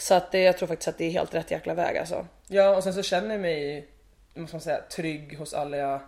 Så 0.00 0.14
att 0.14 0.32
det, 0.32 0.42
jag 0.42 0.58
tror 0.58 0.66
faktiskt 0.68 0.88
att 0.88 0.98
det 0.98 1.04
är 1.04 1.10
helt 1.10 1.34
rätt 1.34 1.50
jäkla 1.50 1.74
väg 1.74 1.98
alltså. 1.98 2.26
Ja 2.48 2.76
och 2.76 2.82
sen 2.82 2.94
så 2.94 3.02
känner 3.02 3.30
jag 3.30 3.40
mig, 3.40 3.86
måste 4.34 4.56
man 4.56 4.60
säga, 4.60 4.80
trygg 4.80 5.38
hos 5.38 5.54
alla 5.54 5.76
jag 5.76 6.00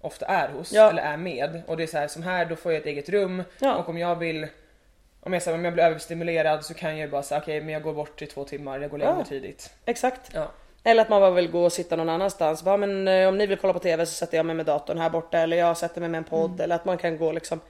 ofta 0.00 0.26
är 0.26 0.48
hos 0.48 0.72
Ja. 0.72 0.90
eller 0.90 1.02
är 1.02 1.16
med. 1.16 1.62
Och 1.66 1.76
det 1.76 1.82
är 1.82 1.86
så 1.86 1.98
här, 1.98 2.08
som 2.08 2.22
här 2.22 2.44
då 2.44 2.56
får 2.56 2.72
jag 2.72 2.80
ett 2.80 2.86
eget 2.86 3.08
rum 3.08 3.42
Ja. 3.60 3.76
och 3.76 3.88
om 3.88 3.98
jag 3.98 4.16
vill 4.16 4.46
om 5.20 5.32
jag, 5.32 5.42
säger, 5.42 5.58
om 5.58 5.64
jag 5.64 5.74
blir 5.74 5.84
överstimulerad 5.84 6.64
så 6.64 6.74
kan 6.74 6.90
jag 6.90 6.98
ju 6.98 7.08
bara 7.08 7.22
säga 7.22 7.40
okej 7.40 7.60
men 7.60 7.68
jag 7.72 7.82
går 7.82 7.92
bort 7.92 8.22
i 8.22 8.26
två 8.26 8.44
timmar, 8.44 8.80
jag 8.80 8.90
går 8.90 8.98
längre 8.98 9.14
Ja. 9.18 9.24
tidigt. 9.24 9.70
Exakt. 9.84 10.30
Eller 10.84 11.02
att 11.02 11.08
man 11.08 11.20
bara 11.20 11.30
vill 11.30 11.50
gå 11.50 11.64
och 11.64 11.72
sitta 11.72 11.96
någon 11.96 12.08
annanstans. 12.08 12.62
Bara, 12.62 12.76
men 12.76 13.08
eh, 13.08 13.28
om 13.28 13.38
ni 13.38 13.46
vill 13.46 13.58
kolla 13.58 13.72
på 13.72 13.78
TV 13.78 14.06
så 14.06 14.12
sätter 14.12 14.36
jag 14.36 14.46
mig 14.46 14.54
med 14.56 14.66
datorn 14.66 14.98
här 14.98 15.10
borta 15.10 15.38
eller 15.38 15.56
jag 15.56 15.76
sätter 15.76 16.00
mig 16.00 16.10
med 16.10 16.18
en 16.18 16.24
podd 16.24 16.60
eller 16.60 16.74
att 16.74 16.84
man 16.84 16.98
kan 16.98 17.18
gå 17.18 17.32
liksom. 17.32 17.60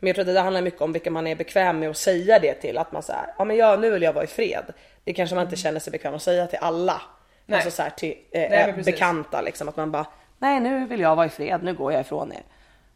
Men 0.00 0.06
jag 0.06 0.14
tror 0.16 0.28
att 0.28 0.34
det 0.34 0.40
handlar 0.40 0.62
mycket 0.62 0.80
om 0.80 0.92
vilka 0.92 1.10
man 1.10 1.26
är 1.26 1.34
bekväm 1.36 1.78
med 1.78 1.90
att 1.90 1.96
säga 1.96 2.38
det 2.38 2.54
till. 2.54 2.78
Att 2.78 2.92
man 2.92 3.02
säger, 3.02 3.34
ja 3.38 3.44
men 3.44 3.56
jag, 3.56 3.80
nu 3.80 3.90
vill 3.90 4.02
jag 4.02 4.12
vara 4.12 4.24
i 4.24 4.26
fred. 4.26 4.64
Det 5.04 5.12
kanske 5.12 5.36
man 5.36 5.44
inte 5.44 5.56
känner 5.56 5.80
sig 5.80 5.90
bekväm 5.90 6.14
att 6.14 6.22
säga 6.22 6.46
till 6.46 6.58
alla. 6.62 7.02
Nej. 7.46 7.56
Alltså 7.56 7.70
så 7.70 7.82
här, 7.82 7.90
till 7.90 8.18
eh, 8.30 8.50
Nej, 8.50 8.74
eh, 8.78 8.84
bekanta 8.84 9.40
liksom. 9.40 9.68
Att 9.68 9.76
man 9.76 9.90
bara, 9.92 10.06
nej 10.38 10.60
nu 10.60 10.86
vill 10.86 11.00
jag 11.00 11.16
vara 11.16 11.26
i 11.26 11.30
fred, 11.30 11.62
nu 11.62 11.74
går 11.74 11.92
jag 11.92 12.00
ifrån 12.00 12.32
er. 12.32 12.42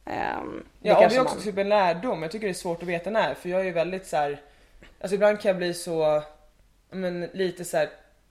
Ehm, 0.05 0.65
Ja, 0.83 0.95
och 0.95 1.11
det 1.11 1.17
är 1.17 1.23
också 1.23 1.35
man- 1.35 1.43
typ 1.45 1.59
en 1.59 1.69
lärdom. 1.69 2.23
Jag 2.23 2.31
tycker 2.31 2.47
det 2.47 2.51
är 2.53 2.55
svårt 2.55 2.83
att 2.83 2.89
veta 2.89 3.11
när 3.11 3.35
för 3.35 3.49
jag 3.49 3.61
är 3.61 3.65
ju 3.65 3.71
väldigt 3.73 4.07
så 4.07 4.17
här. 4.17 4.41
Alltså 5.01 5.15
ibland 5.15 5.41
kan 5.41 5.49
jag 5.49 5.57
bli 5.57 5.75
så, 5.75 6.23
men 6.91 7.29
lite 7.33 7.65
så 7.65 7.77
här 7.77 7.89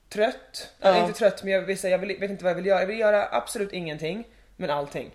trött. 0.10 0.70
Ja. 0.82 0.98
Inte 0.98 1.14
trött 1.20 1.44
men 1.44 1.54
jag, 1.54 1.62
vill 1.62 1.78
säga, 1.78 1.92
jag 1.92 2.00
vill, 2.00 2.20
vet 2.20 2.32
inte 2.32 2.44
vad 2.44 2.52
jag 2.52 2.56
vill 2.56 2.66
göra. 2.66 2.80
Jag 2.80 2.88
vill 2.88 3.00
göra 3.00 3.28
absolut 3.32 3.74
ingenting 3.74 4.24
men 4.56 4.70
allting. 4.70 5.12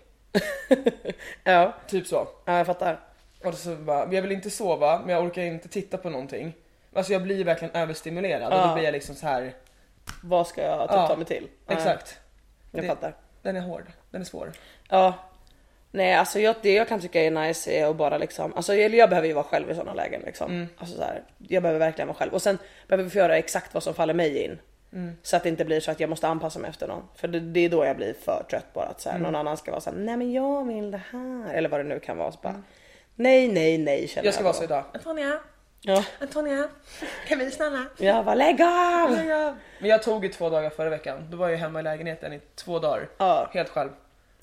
ja, 1.43 1.73
Typ 1.87 2.07
så. 2.07 2.27
ja, 2.45 2.57
jag 2.57 2.65
fattar. 2.65 2.99
Och 3.43 3.53
så 3.53 3.75
bara, 3.75 4.13
jag 4.13 4.21
vill 4.21 4.31
inte 4.31 4.49
sova 4.49 4.99
men 4.99 5.09
jag 5.15 5.23
orkar 5.25 5.41
inte 5.41 5.67
titta 5.67 5.97
på 5.97 6.09
någonting. 6.09 6.53
Alltså 6.95 7.13
jag 7.13 7.23
blir 7.23 7.43
verkligen 7.43 7.75
överstimulerad 7.75 8.53
och 8.53 8.67
då 8.67 8.73
blir 8.73 8.83
jag 8.83 8.91
liksom 8.91 9.15
så 9.15 9.25
här. 9.27 9.53
Vad 10.23 10.47
ska 10.47 10.61
jag 10.63 10.81
typ 10.81 10.91
Ja, 10.97 11.07
ta 11.07 11.15
mig 11.15 11.25
till? 11.25 11.47
Ja, 11.67 11.73
Exakt. 11.73 12.19
jag 12.71 12.83
Det- 12.83 12.87
fattar. 12.87 13.15
Den 13.41 13.55
är 13.55 13.61
hård, 13.61 13.83
den 14.11 14.21
är 14.21 14.25
svår. 14.25 14.51
Ja. 14.89 15.13
Nej 15.91 16.13
alltså 16.13 16.39
jag, 16.39 16.55
det 16.61 16.73
jag 16.73 16.87
kan 16.87 16.99
tycka 16.99 17.21
är 17.23 17.31
nice 17.31 17.71
är 17.71 17.87
att 17.87 17.95
bara 17.95 18.17
liksom, 18.17 18.53
alltså 18.53 18.73
eller 18.73 18.97
jag 18.97 19.09
behöver 19.09 19.27
ju 19.27 19.33
vara 19.33 19.43
själv 19.45 19.71
i 19.71 19.75
sådana 19.75 19.93
lägen 19.93 20.21
liksom. 20.25 20.51
Mm. 20.51 20.67
Alltså 20.77 20.95
så 20.97 21.03
här, 21.03 21.23
jag 21.37 21.63
behöver 21.63 21.79
verkligen 21.79 22.07
vara 22.07 22.17
själv 22.17 22.33
och 22.33 22.41
sen 22.41 22.57
behöver 22.87 23.03
vi 23.03 23.09
få 23.09 23.17
göra 23.17 23.37
exakt 23.37 23.73
vad 23.73 23.83
som 23.83 23.93
faller 23.93 24.13
mig 24.13 24.43
in. 24.43 24.59
Mm. 24.93 25.17
Så 25.23 25.35
att 25.35 25.43
det 25.43 25.49
inte 25.49 25.65
blir 25.65 25.79
så 25.79 25.91
att 25.91 25.99
jag 25.99 26.09
måste 26.09 26.27
anpassa 26.27 26.59
mig 26.59 26.69
efter 26.69 26.87
någon. 26.87 27.03
För 27.15 27.27
det, 27.27 27.39
det 27.39 27.59
är 27.59 27.69
då 27.69 27.85
jag 27.85 27.95
blir 27.97 28.13
för 28.13 28.45
trött 28.49 28.73
bara 28.73 28.85
att 28.85 29.01
så 29.01 29.09
här, 29.09 29.15
Mm. 29.17 29.23
någon 29.31 29.39
annan 29.39 29.57
ska 29.57 29.71
vara 29.71 29.81
så 29.81 29.89
här, 29.89 29.97
nej 29.97 30.17
men 30.17 30.31
jag 30.31 30.67
vill 30.67 30.91
det 30.91 31.01
här. 31.11 31.53
Eller 31.53 31.69
vad 31.69 31.79
det 31.79 31.83
nu 31.83 31.99
kan 31.99 32.17
vara. 32.17 32.31
Så 32.31 32.39
bara, 32.41 32.63
Nej 33.15 33.47
nej 33.47 33.77
nej 33.77 34.07
känner 34.07 34.19
Mm. 34.21 34.25
Jag 34.25 34.33
ska 34.33 34.43
vara 34.43 34.53
så 34.53 34.63
idag. 34.63 34.83
Antonia, 34.93 35.39
Ja. 35.85 36.03
Antonia, 36.19 36.67
kan 37.27 37.39
vi 37.39 37.51
snälla? 37.51 37.85
Jag 37.97 38.25
bara 38.25 38.35
lägg 38.35 38.61
av! 38.61 39.11
Men 39.79 39.89
jag 39.89 40.03
tog 40.03 40.25
ju 40.25 40.31
två 40.31 40.49
dagar 40.49 40.69
förra 40.69 40.89
veckan. 40.89 41.27
Då 41.29 41.37
var 41.37 41.49
jag 41.49 41.57
hemma 41.57 41.79
i 41.79 41.83
lägenheten 41.83 42.33
i 42.33 42.39
två 42.55 42.79
dagar. 42.79 43.09
Ja. 43.17 43.49
Helt 43.53 43.69
själv. 43.69 43.89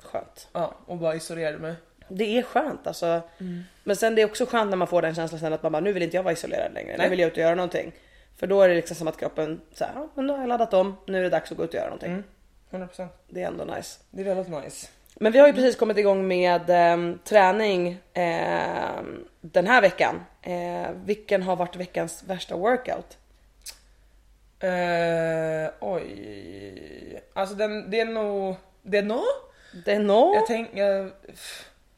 Skönt. 0.03 0.49
Ja, 0.53 0.75
och 0.87 0.97
bara 0.97 1.15
isolerade 1.15 1.59
mig. 1.59 1.75
Det 2.09 2.39
är 2.39 2.43
skönt 2.43 2.87
alltså. 2.87 3.07
Mm. 3.07 3.65
Men 3.85 3.97
sen 3.97 4.15
det 4.15 4.23
är 4.23 4.27
också 4.27 4.47
skönt 4.47 4.71
när 4.71 4.77
man 4.77 4.89
får 4.89 5.03
den 5.03 5.15
känslan 5.15 5.41
sen 5.41 5.53
att 5.53 5.63
man 5.63 5.73
bara 5.73 5.81
nu 5.81 5.93
vill 5.93 6.03
inte 6.03 6.17
jag 6.17 6.23
vara 6.23 6.33
isolerad 6.33 6.75
längre. 6.75 6.93
Nu 6.93 6.99
Nej. 6.99 7.11
vill 7.11 7.19
jag 7.19 7.27
ut 7.27 7.33
och 7.33 7.39
göra 7.39 7.55
någonting. 7.55 7.93
För 8.37 8.47
då 8.47 8.63
är 8.63 8.69
det 8.69 8.75
liksom 8.75 8.97
som 8.97 9.09
att 9.09 9.17
kroppen 9.17 9.61
säger 9.73 9.93
ja 9.95 10.09
men 10.15 10.27
då 10.27 10.35
har 10.35 10.41
jag 10.41 10.49
laddat 10.49 10.75
om. 10.75 10.97
Nu 11.07 11.19
är 11.19 11.23
det 11.23 11.31
dags 11.31 11.51
att 11.53 11.57
gå 11.57 11.65
ut 11.65 11.71
och 11.71 11.75
göra 11.75 11.85
någonting. 11.85 12.23
100%. 12.71 13.09
Det 13.29 13.43
är 13.43 13.47
ändå 13.47 13.65
nice. 13.65 14.01
Det 14.11 14.21
är 14.21 14.35
väldigt 14.35 14.65
nice. 14.65 14.89
Men 15.15 15.33
vi 15.33 15.39
har 15.39 15.47
ju 15.47 15.53
precis 15.53 15.77
kommit 15.77 15.99
igång 15.99 16.29
med 16.29 16.71
ehm, 16.71 17.19
träning 17.25 17.99
ehm, 18.13 19.25
den 19.41 19.67
här 19.67 19.81
veckan. 19.81 20.25
Eh, 20.43 20.91
vilken 21.05 21.43
har 21.43 21.57
varit 21.57 21.77
veckans 21.77 22.23
värsta 22.27 22.57
workout? 22.57 23.19
Eh, 24.61 25.71
oj. 25.81 27.23
Alltså 27.35 27.55
den, 27.55 27.91
det 27.91 28.01
är 28.01 28.05
nog... 28.05 28.57
Det 28.83 28.99
är 28.99 29.03
nog? 29.03 29.23
Det 29.85 29.93
är 29.93 29.99
nog. 30.01 30.37
Jag 30.37 30.47
tänker... 30.47 31.11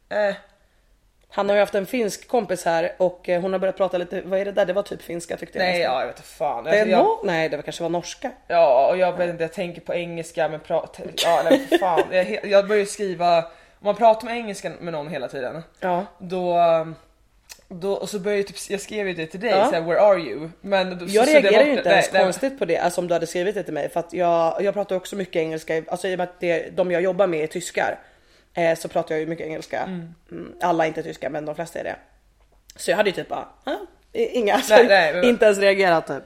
Eh, 0.08 0.34
Han 1.28 1.48
har 1.48 1.56
ju 1.56 1.60
haft 1.60 1.74
en 1.74 1.86
finsk 1.86 2.28
kompis 2.28 2.64
här 2.64 2.92
och 2.98 3.28
eh, 3.28 3.40
hon 3.42 3.52
har 3.52 3.58
börjat 3.60 3.76
prata 3.76 3.98
lite, 3.98 4.20
vad 4.20 4.40
är 4.40 4.44
det 4.44 4.52
där? 4.52 4.66
Det 4.66 4.72
var 4.72 4.82
typ 4.82 5.02
finska 5.02 5.36
tyckte 5.36 5.58
jag 5.58 5.64
nej, 5.64 5.78
nästan. 5.78 5.94
ja, 5.94 6.00
jag 6.00 6.06
vet 6.06 6.16
inte 6.16 6.28
fan. 6.28 6.64
Det 6.64 6.70
är 6.70 6.74
Alltså, 6.80 6.90
jag? 6.90 7.18
Nej 7.24 7.48
det 7.48 7.56
var 7.56 7.62
kanske 7.62 7.82
var 7.82 7.90
norska. 7.90 8.30
ja, 8.46 8.88
och 8.90 8.96
jag 8.96 9.12
vet 9.16 9.30
inte, 9.30 9.44
jag 9.44 9.52
tänker 9.52 9.80
på 9.80 9.94
engelska 9.94 10.48
men 10.48 10.60
pratar... 10.60 11.06
Ja, 11.24 11.42
nej, 11.44 11.58
för 11.66 11.78
fan. 11.78 12.02
Jag, 12.10 12.44
jag 12.46 12.68
börjar 12.68 12.84
skriva... 12.84 13.38
Om 13.38 13.86
man 13.86 13.96
pratar 13.96 14.24
med 14.26 14.36
engelska 14.36 14.72
med 14.80 14.92
någon 14.92 15.08
hela 15.08 15.28
tiden, 15.28 15.62
Ja. 15.80 16.04
då... 16.18 16.56
Då, 17.74 17.92
och 17.92 18.08
så 18.08 18.18
började 18.18 18.38
jag 18.40 18.46
typ, 18.46 18.70
jag 18.70 18.80
skrev 18.80 19.08
ju 19.08 19.14
det 19.14 19.26
till 19.26 19.40
dig, 19.40 19.50
Ja. 19.50 19.66
såhär, 19.68 19.80
where 19.82 20.00
are 20.00 20.18
you? 20.20 20.48
Men 20.60 20.98
då, 20.98 21.04
Jag 21.08 21.24
så, 21.24 21.32
så 21.32 21.38
reagerar 21.38 21.58
var- 21.58 21.64
ju 21.64 21.70
inte 21.70 21.82
nej, 21.88 21.92
ens 21.92 22.12
nej, 22.12 22.22
konstigt 22.22 22.58
på 22.58 22.64
det, 22.64 22.78
alltså 22.78 23.00
om 23.00 23.08
du 23.08 23.14
hade 23.14 23.26
skrivit 23.26 23.54
det 23.54 23.62
till 23.62 23.74
mig. 23.74 23.88
För 23.88 24.00
att 24.00 24.12
jag, 24.12 24.62
jag 24.62 24.74
pratar 24.74 24.96
också 24.96 25.16
mycket 25.16 25.36
engelska, 25.36 25.82
alltså 25.88 26.08
i 26.08 26.14
och 26.14 26.18
med 26.18 26.24
att 26.28 26.40
det, 26.40 26.76
de 26.76 26.90
jag 26.90 27.02
jobbar 27.02 27.26
med 27.26 27.40
är 27.42 27.46
tyskar. 27.46 27.98
Eh, 28.54 28.78
så 28.78 28.88
pratar 28.88 29.14
jag 29.14 29.20
ju 29.20 29.26
mycket 29.26 29.46
engelska. 29.46 29.80
Mm, 29.82 30.14
alla 30.60 30.84
är 30.84 30.88
inte 30.88 31.02
tyska 31.02 31.30
men 31.30 31.44
de 31.46 31.54
flesta 31.54 31.78
är 31.78 31.84
det. 31.84 31.96
Så 32.76 32.90
jag 32.90 32.96
hade 32.96 33.10
ju 33.10 33.16
typ 33.16 33.28
bara, 33.28 33.48
"Ah, 33.64 33.76
inga, 34.12 34.54
alltså, 34.54 34.74
Nej, 34.74 34.86
nej, 34.88 35.12
men- 35.14 35.24
inte 35.24 35.44
ens 35.44 35.58
reagerat 35.58 36.06
typ. 36.06 36.22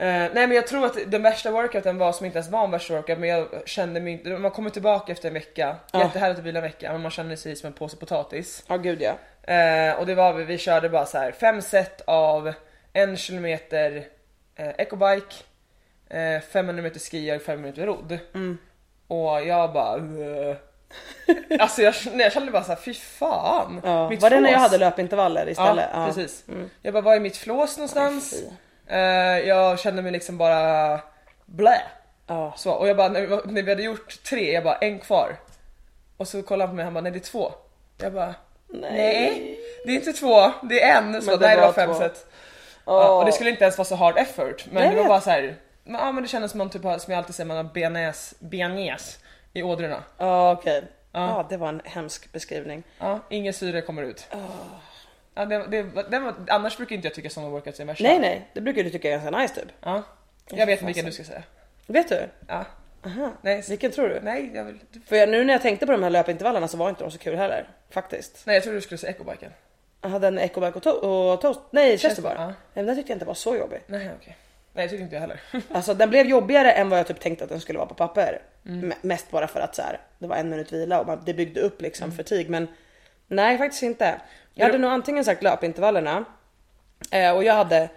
Eh, 0.00 0.06
nej 0.06 0.30
men 0.34 0.52
jag 0.52 0.66
tror 0.66 0.86
att 0.86 0.96
den 1.06 1.22
värsta 1.22 1.50
workouten 1.50 1.98
var 1.98 2.12
som 2.12 2.26
inte 2.26 2.38
ens 2.38 2.50
var 2.50 2.64
en 2.64 2.70
värsta 2.70 2.94
workout 2.94 3.18
men 3.18 3.28
jag 3.28 3.48
kände 3.66 4.00
mig 4.00 4.12
inte, 4.12 4.28
man 4.28 4.50
kommer 4.50 4.70
tillbaka 4.70 5.12
efter 5.12 5.28
en 5.28 5.34
vecka, 5.34 5.76
Ja. 5.92 6.00
jättehärligt 6.02 6.38
att 6.40 6.46
vila 6.46 6.58
en 6.58 6.62
vecka 6.62 6.92
men 6.92 7.00
man 7.02 7.10
känner 7.10 7.36
sig 7.36 7.56
som 7.56 7.66
en 7.66 7.72
påse 7.72 7.96
potatis. 7.96 8.64
Ja 8.68 8.76
gud 8.76 9.02
ja. 9.02 9.18
Eh, 9.48 9.94
och 9.98 10.06
det 10.06 10.14
var 10.14 10.32
vi, 10.32 10.44
vi 10.44 10.58
körde 10.58 10.88
bara 10.88 11.06
så 11.06 11.18
här 11.18 11.32
fem 11.32 11.62
set 11.62 12.00
av 12.06 12.52
en 12.92 13.16
kilometer 13.16 14.06
eh, 14.56 14.68
ecobike, 14.68 15.34
eh, 16.10 16.40
500 16.40 16.82
meter 16.82 17.00
ski 17.00 17.36
och 17.36 17.42
500 17.42 17.70
meter 17.70 17.86
rodd. 17.86 18.18
Mm. 18.34 18.58
Och 19.08 19.44
jag 19.44 19.72
bara 19.72 19.96
uh. 19.96 20.56
Alltså 21.60 21.82
jag, 21.82 21.94
jag 22.14 22.32
kände 22.32 22.52
bara 22.52 22.64
så 22.64 22.72
här, 22.72 22.80
fy 22.80 22.94
fan. 22.94 23.80
ja. 23.84 24.08
mitt 24.08 24.22
Var 24.22 24.30
det 24.30 24.40
när 24.40 24.50
jag 24.50 24.60
flås. 24.60 24.70
hade 24.70 24.78
löpintervaller 24.78 25.48
istället? 25.48 25.88
Ja, 25.92 26.06
precis. 26.06 26.44
Jag 26.82 26.94
bara, 26.94 27.00
var 27.00 27.14
är 27.14 27.20
mitt 27.20 27.36
flås 27.36 27.76
någonstans? 27.76 28.34
Eh, 28.86 28.98
jag 29.48 29.78
kände 29.78 30.02
mig 30.02 30.12
liksom 30.12 30.38
bara 30.38 31.00
blä. 31.46 31.82
Ja. 32.26 32.54
Så, 32.56 32.72
och 32.72 32.88
jag 32.88 32.96
bara, 32.96 33.08
när 33.08 33.20
vi, 33.20 33.52
när 33.52 33.62
vi 33.62 33.70
hade 33.70 33.82
gjort 33.82 34.22
tre, 34.22 34.52
jag 34.52 34.64
bara 34.64 34.76
en 34.76 34.98
kvar. 34.98 35.36
Och 36.16 36.28
så 36.28 36.42
kollade 36.42 36.62
han 36.66 36.70
på 36.70 36.76
mig, 36.76 36.84
han 36.84 36.94
bara, 36.94 37.00
nej 37.00 37.12
det 37.12 37.18
är 37.18 37.30
två. 37.30 37.52
Jag 37.98 38.12
bara, 38.12 38.34
nej, 38.68 39.58
det 39.84 39.90
är 39.92 39.94
inte 39.96 40.12
två, 40.12 40.52
det 40.62 40.82
är 40.82 40.96
en. 40.98 41.22
Så 41.22 41.36
det 41.36 41.46
nej 41.46 41.54
det 41.56 41.60
var 41.60 41.66
var 41.68 41.72
fem 41.74 41.90
två. 41.92 41.98
set. 41.98 42.26
Ja, 42.84 43.18
och 43.18 43.24
det 43.24 43.32
skulle 43.32 43.50
inte 43.50 43.64
ens 43.64 43.78
vara 43.78 43.86
så 43.86 43.94
hard 43.94 44.18
effort, 44.18 44.66
men 44.70 44.82
Jag 44.82 44.92
det 44.92 44.96
var 44.96 45.02
vet. 45.02 45.08
bara 45.08 45.20
så 45.20 45.30
här. 45.30 45.56
Men, 45.84 46.00
ja 46.00 46.12
men 46.12 46.22
det 46.22 46.28
kändes 46.28 46.50
som 46.50 46.58
man 46.58 46.70
typ 46.70 46.84
har, 46.84 46.98
som 46.98 47.12
jag 47.12 47.18
alltid 47.18 47.34
säger, 47.34 47.46
man 47.48 47.56
har 47.56 47.64
bearnaise 48.40 49.16
i 49.52 49.62
ådrorna. 49.62 50.02
Ja 50.18 50.52
okej. 50.52 50.82
Ja 51.12 51.46
det 51.50 51.56
var 51.56 51.68
en 51.68 51.80
hemsk 51.84 52.32
beskrivning. 52.32 52.82
Ja, 52.98 53.20
ingen 53.30 53.52
syre 53.52 53.80
kommer 53.82 54.02
ut. 54.02 54.26
Ja, 55.34 55.44
det, 55.44 55.66
det, 55.66 55.82
det 56.10 56.18
var, 56.18 56.34
annars 56.48 56.76
brukar 56.76 56.96
inte 56.96 57.06
jag 57.08 57.14
tycka 57.14 57.30
sådana 57.30 57.50
workouts 57.50 57.80
är 57.80 57.84
värsta. 57.84 58.04
Nej 58.04 58.18
nej, 58.18 58.48
det 58.52 58.60
brukar 58.60 58.82
du 58.84 58.90
tycka 58.90 59.08
är 59.08 59.12
ganska 59.18 59.30
nice 59.38 59.54
typ. 59.54 59.68
Ja. 59.82 60.02
Jag 60.50 60.66
vet 60.66 60.82
vilken 60.82 61.04
du 61.04 61.12
ska 61.12 61.24
säga. 61.24 61.42
Vet 61.86 62.08
du? 62.08 62.28
Ja. 62.48 62.64
Aha. 63.08 63.32
Nej, 63.42 63.62
Vilken 63.68 63.90
tror 63.92 64.08
du? 64.08 64.20
nej, 64.22 64.50
jag 64.54 64.64
vill... 64.64 64.78
För 65.06 65.16
jag, 65.16 65.28
nu 65.28 65.44
när 65.44 65.54
jag 65.54 65.62
tänkte 65.62 65.86
på 65.86 65.92
de 65.92 66.02
här 66.02 66.10
löpintervallerna 66.10 66.68
så 66.68 66.76
var 66.76 66.88
inte 66.88 67.04
de 67.04 67.10
så 67.10 67.18
kul 67.18 67.36
heller. 67.36 67.68
Faktiskt. 67.90 68.42
Nej, 68.46 68.54
jag 68.56 68.62
trodde 68.62 68.78
du 68.78 68.82
skulle 68.82 68.98
säga 68.98 69.10
ecobiken. 69.12 69.52
Jag 70.00 70.08
hade 70.08 70.28
en 70.28 70.38
ecobike 70.38 70.78
och, 70.78 70.82
to- 70.84 71.32
och 71.34 71.40
toast. 71.40 71.60
Nej, 71.70 71.98
chesterbar. 71.98 72.34
ja. 72.38 72.46
Nej, 72.46 72.54
men 72.74 72.86
den 72.86 72.96
tyckte 72.96 73.12
jag 73.12 73.16
inte 73.16 73.24
var 73.26 73.34
så 73.34 73.56
jobbig. 73.56 73.80
Nej, 73.86 74.10
okej. 74.20 74.36
Nej, 74.72 74.84
det 74.86 74.90
tyckte 74.90 75.02
inte 75.02 75.14
jag 75.16 75.20
heller. 75.20 75.40
Alltså 75.72 75.94
den 75.94 76.10
blev 76.10 76.26
jobbigare 76.26 76.72
än 76.72 76.90
vad 76.90 76.98
jag 76.98 77.06
typ 77.06 77.20
tänkte 77.20 77.44
att 77.44 77.50
den 77.50 77.60
skulle 77.60 77.78
vara 77.78 77.88
på 77.88 77.94
papper. 77.94 78.42
Mm. 78.66 78.92
Mest 79.00 79.30
bara 79.30 79.46
för 79.46 79.60
att 79.60 79.74
så 79.74 79.82
här, 79.82 80.00
det 80.18 80.26
var 80.26 80.36
en 80.36 80.50
minut 80.50 80.72
vila 80.72 81.00
och 81.00 81.06
man, 81.06 81.22
det 81.26 81.34
byggde 81.34 81.60
upp 81.60 81.82
liksom 81.82 82.04
Mm. 82.04 82.16
fatig. 82.16 82.50
Men 82.50 82.68
nej 83.26 83.58
faktiskt 83.58 83.82
inte. 83.82 84.20
Jag 84.54 84.66
hade 84.66 84.78
nog 84.78 84.90
antingen 84.90 85.24
sagt 85.24 85.42
löpintervallerna 85.42 86.24
eh, 87.10 87.36
och 87.36 87.44
jag 87.44 87.54
hade 87.54 87.88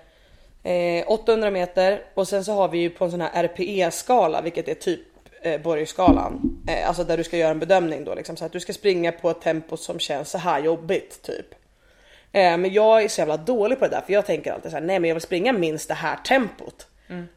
eh, 0.63 1.04
800 1.08 1.52
meter 1.52 2.02
och 2.13 2.28
sen 2.28 2.45
så 2.45 2.54
har 2.54 2.67
vi 2.67 2.78
ju 2.78 2.89
på 2.89 3.06
en 3.06 3.12
sån 3.12 3.21
här 3.21 3.43
RPE-skala 3.43 4.41
vilket 4.41 4.67
är 4.67 4.74
typ 4.74 5.02
eh, 5.41 5.62
Borgskalan. 5.62 6.63
Eh, 6.67 6.88
alltså 6.88 7.04
där 7.04 7.17
du 7.17 7.24
ska 7.24 7.38
göra 7.38 7.52
en 7.52 7.60
bedömning 7.60 8.04
då 8.04 8.15
liksom 8.15 8.38
så 8.38 8.45
att 8.45 8.52
du 8.52 8.60
ska 8.60 8.74
springa 8.74 9.12
på 9.12 9.30
ett 9.30 9.41
tempo 9.41 9.78
som 9.78 10.00
känns 10.00 10.30
så 10.30 10.38
här 10.38 10.60
jobbigt 10.60 11.21
typ. 11.21 11.47
Eh, 12.32 12.58
men 12.58 12.74
jag 12.74 13.04
är 13.04 13.08
så 13.08 13.21
jävla 13.21 13.38
dålig 13.38 13.80
på 13.80 13.86
det 13.86 13.91
där 13.91 14.02
för 14.02 14.13
jag 14.13 14.26
tänker 14.26 14.52
alltid 14.52 14.71
så 14.71 14.78
här, 14.78 14.84
nej 14.84 15.00
men 15.00 15.08
jag 15.08 15.15
vill 15.15 15.21
springa 15.21 15.54
minst 15.54 15.88
det 15.88 15.93
här 15.93 16.15
tempot. 16.15 16.88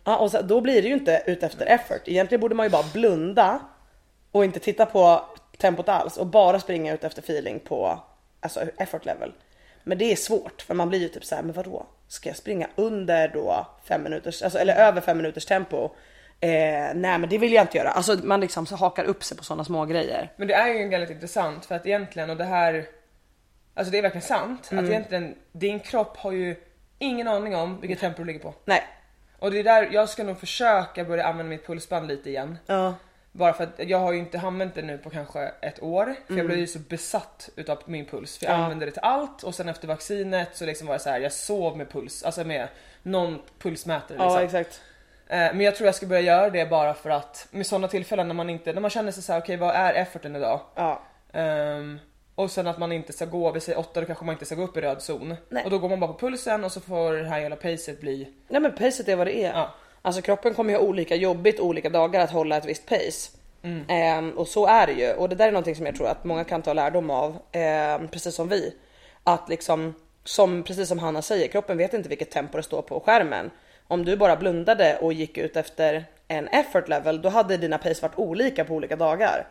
Ja, 0.05 0.17
och 0.17 0.31
så, 0.31 0.43
då 0.43 0.61
blir 0.61 0.83
det 0.83 0.89
ju 0.89 0.95
inte 0.95 1.23
ut 1.27 1.43
efter 1.43 1.67
effort. 1.67 2.03
Egentligen 2.05 2.41
borde 2.41 2.55
man 2.55 2.67
ju 2.67 2.71
bara 2.71 2.85
blunda 2.93 3.61
och 4.31 4.45
inte 4.45 4.61
titta 4.61 4.87
på 4.87 5.25
tempot 5.59 5.89
alls 5.89 6.17
och 6.17 6.27
bara 6.27 6.61
springa 6.61 6.95
ut 6.95 7.05
efter 7.05 7.23
feeling 7.23 7.61
på 7.61 7.99
alltså 8.41 8.61
effort 8.77 9.05
level. 9.05 9.33
Men 9.83 9.99
det 9.99 10.13
är 10.13 10.17
svårt 10.17 10.63
för 10.63 10.75
man 10.75 10.89
blir 10.89 11.01
ju 11.01 11.09
typ 11.09 11.25
så 11.25 11.35
här, 11.35 11.43
men 11.43 11.53
vadå? 11.53 11.87
Ska 12.15 12.29
jag 12.29 12.37
springa 12.37 12.67
under 12.77 13.29
då 13.29 13.67
fem 13.89 14.03
minuters, 14.03 14.43
alltså, 14.43 14.59
eller 14.59 14.75
över 14.77 15.01
fem 15.01 15.17
minuters 15.17 15.45
tempo? 15.47 15.85
Eh, 16.41 16.51
nej 16.95 17.19
men 17.19 17.29
det 17.29 17.39
vill 17.39 17.53
jag 17.53 17.65
inte 17.65 17.79
göra. 17.79 17.91
Alltså 17.91 18.17
man 18.23 18.41
liksom 18.41 18.67
så 18.67 18.77
hakar 18.77 19.05
upp 19.05 19.25
sig 19.25 19.37
på 19.37 19.45
sådana 19.45 19.65
små 19.65 19.85
grejer. 19.85 20.33
Men 20.37 20.49
det 20.49 20.55
är 20.55 20.69
ju 20.69 20.89
väldigt 20.89 21.11
intressant 21.11 21.67
för 21.67 21.75
att 21.75 21.87
egentligen 21.87 22.31
och 22.31 22.37
det 22.37 22.45
här 22.45 22.87
Alltså 23.75 23.91
det 23.93 23.99
är 23.99 24.03
verkligen 24.03 24.23
sant 24.27 24.69
Mm. 24.73 24.85
att 24.85 24.91
egentligen 24.91 25.35
din 25.53 25.81
kropp 25.81 26.17
har 26.17 26.33
ju 26.33 26.57
ingen 26.99 27.29
aning 27.29 27.57
om 27.57 27.81
vilket 27.81 28.01
tempo 28.01 28.19
du 28.23 28.25
ligger 28.27 28.41
på. 28.41 28.55
Nej. 28.65 28.83
Och 29.39 29.51
det 29.51 29.59
är 29.59 29.65
där 29.65 29.89
jag 29.93 30.09
ska 30.09 30.25
nog 30.25 30.41
försöka 30.41 31.05
börja 31.05 31.25
använda 31.27 31.51
mitt 31.51 31.67
pulsband 31.67 32.09
lite 32.09 32.31
igen. 32.31 32.59
Ja. 32.67 32.95
Bara 33.37 33.53
för 33.53 33.65
att 33.65 33.71
jag 33.89 33.99
har 33.99 34.13
ju 34.13 34.19
inte 34.19 34.41
använt 34.41 34.75
det 34.75 34.83
nu 34.83 34.99
på 34.99 35.11
kanske 35.11 35.41
ett 35.61 35.83
år. 35.83 36.05
För 36.05 36.33
Mm. 36.33 36.39
jag 36.39 36.47
blev 36.47 36.59
ju 36.59 36.67
så 36.67 36.79
besatt 36.79 37.49
utav 37.57 37.79
min 37.87 38.05
puls. 38.07 38.39
För 38.39 38.47
jag 38.47 38.55
använde 38.55 38.87
det 38.87 38.93
till 38.93 39.01
allt 39.03 39.43
och 39.43 39.55
sen 39.55 39.69
efter 39.69 39.89
vaccinet 39.89 40.49
så 40.57 40.65
liksom 40.67 40.87
var 40.87 40.95
det 40.95 41.01
så 41.01 41.11
här, 41.11 41.21
jag 41.21 41.33
sov 41.33 41.77
med 41.77 41.91
puls, 41.91 42.23
alltså 42.23 42.45
med 42.45 42.69
någon 43.03 43.39
pulsmätare 43.59 44.19
liksom. 44.19 44.27
Ja 44.33 44.43
exakt. 44.43 44.81
Eh, 45.27 45.37
Men 45.39 45.61
jag 45.61 45.77
tror 45.77 45.87
jag 45.87 45.95
ska 45.95 46.07
börja 46.07 46.21
göra 46.21 46.51
det 46.51 46.67
bara 46.71 46.95
för 46.95 47.11
att 47.11 47.47
med 47.51 47.67
sådana 47.67 47.89
tillfällen 47.89 48.29
när 48.29 48.35
man 48.35 48.51
inte, 48.51 48.73
när 48.73 48.81
man 48.81 48.91
känner 48.91 49.13
sig 49.13 49.23
så 49.23 49.33
här: 49.33 49.41
okej 49.41 49.57
vad 49.57 49.75
är 49.75 49.95
efforten 49.95 50.37
idag? 50.37 50.61
Ja. 50.75 51.03
Ehm, 51.33 51.99
och 52.35 52.51
sen 52.51 52.67
att 52.67 52.79
man 52.79 52.93
inte 52.93 53.13
ska 53.13 53.25
gå, 53.25 53.53
vi 53.53 53.61
säger 53.61 53.79
8 53.79 54.01
då 54.01 54.07
kanske 54.07 54.25
man 54.25 54.33
inte 54.33 54.45
ska 54.45 54.55
gå 54.55 54.63
upp 54.63 54.77
i 54.77 54.81
röd 54.81 55.03
zon. 55.03 55.35
Nej. 55.49 55.65
Och 55.65 55.71
då 55.71 55.79
går 55.79 55.89
man 55.89 56.01
bara 56.01 56.13
på 56.13 56.19
pulsen 56.19 56.65
och 56.65 56.73
så 56.73 56.81
får 56.81 57.13
det 57.13 57.29
här 57.29 57.41
hela 57.41 57.57
pacet 57.57 58.01
bli 58.01 58.29
Nej 58.49 58.61
men 58.61 58.73
pacet 58.75 59.09
är 59.09 59.17
vad 59.17 59.27
det 59.27 59.45
är. 59.45 59.53
Ja. 59.53 59.75
Alltså 60.07 60.23
kroppen 60.23 60.55
kommer 60.55 60.73
ju 60.73 60.79
ha 60.79 60.85
olika 60.85 61.15
jobbigt 61.17 61.61
olika 61.61 61.91
dagar 61.91 62.21
att 62.21 62.31
hålla 62.31 62.57
ett 62.57 62.65
visst 62.65 62.87
pace. 62.87 63.31
Ehm, 63.89 64.31
och 64.31 64.49
så 64.49 64.67
är 64.67 64.87
det 64.87 64.93
ju 64.93 65.13
och 65.13 65.29
det 65.29 65.35
där 65.35 65.49
är 65.49 65.53
någonting 65.53 65.77
som 65.77 65.87
jag 65.87 65.97
tror 65.97 66.09
att 66.09 66.25
många 66.25 66.45
kan 66.45 66.63
ta 66.63 66.73
lärdom 66.73 67.11
av, 67.11 67.39
ehm, 67.53 68.09
precis 68.09 68.35
som 68.35 68.49
vi. 68.49 68.75
Att 69.25 69.49
liksom, 69.49 69.95
som, 70.25 70.63
precis 70.63 70.89
som 70.89 70.99
Hanna 70.99 71.23
säger, 71.23 71.49
kroppen 71.49 71.77
vet 71.79 71.95
inte 71.95 72.09
vilket 72.09 72.31
tempo 72.31 72.57
det 72.57 72.63
står 72.63 72.83
på 72.83 73.01
skärmen. 73.01 73.51
Om 73.89 74.05
du 74.05 74.17
bara 74.17 74.37
blundade 74.37 74.99
och 75.01 75.13
gick 75.13 75.39
ut 75.39 75.57
efter 75.57 76.05
en 76.29 76.49
effort 76.49 76.89
level, 76.89 77.23
då 77.23 77.29
hade 77.29 77.57
dina 77.57 77.79
pace 77.79 78.03
varit 78.03 78.19
olika 78.19 78.65
på 78.65 78.75
olika 78.75 78.97
dagar. 78.97 79.47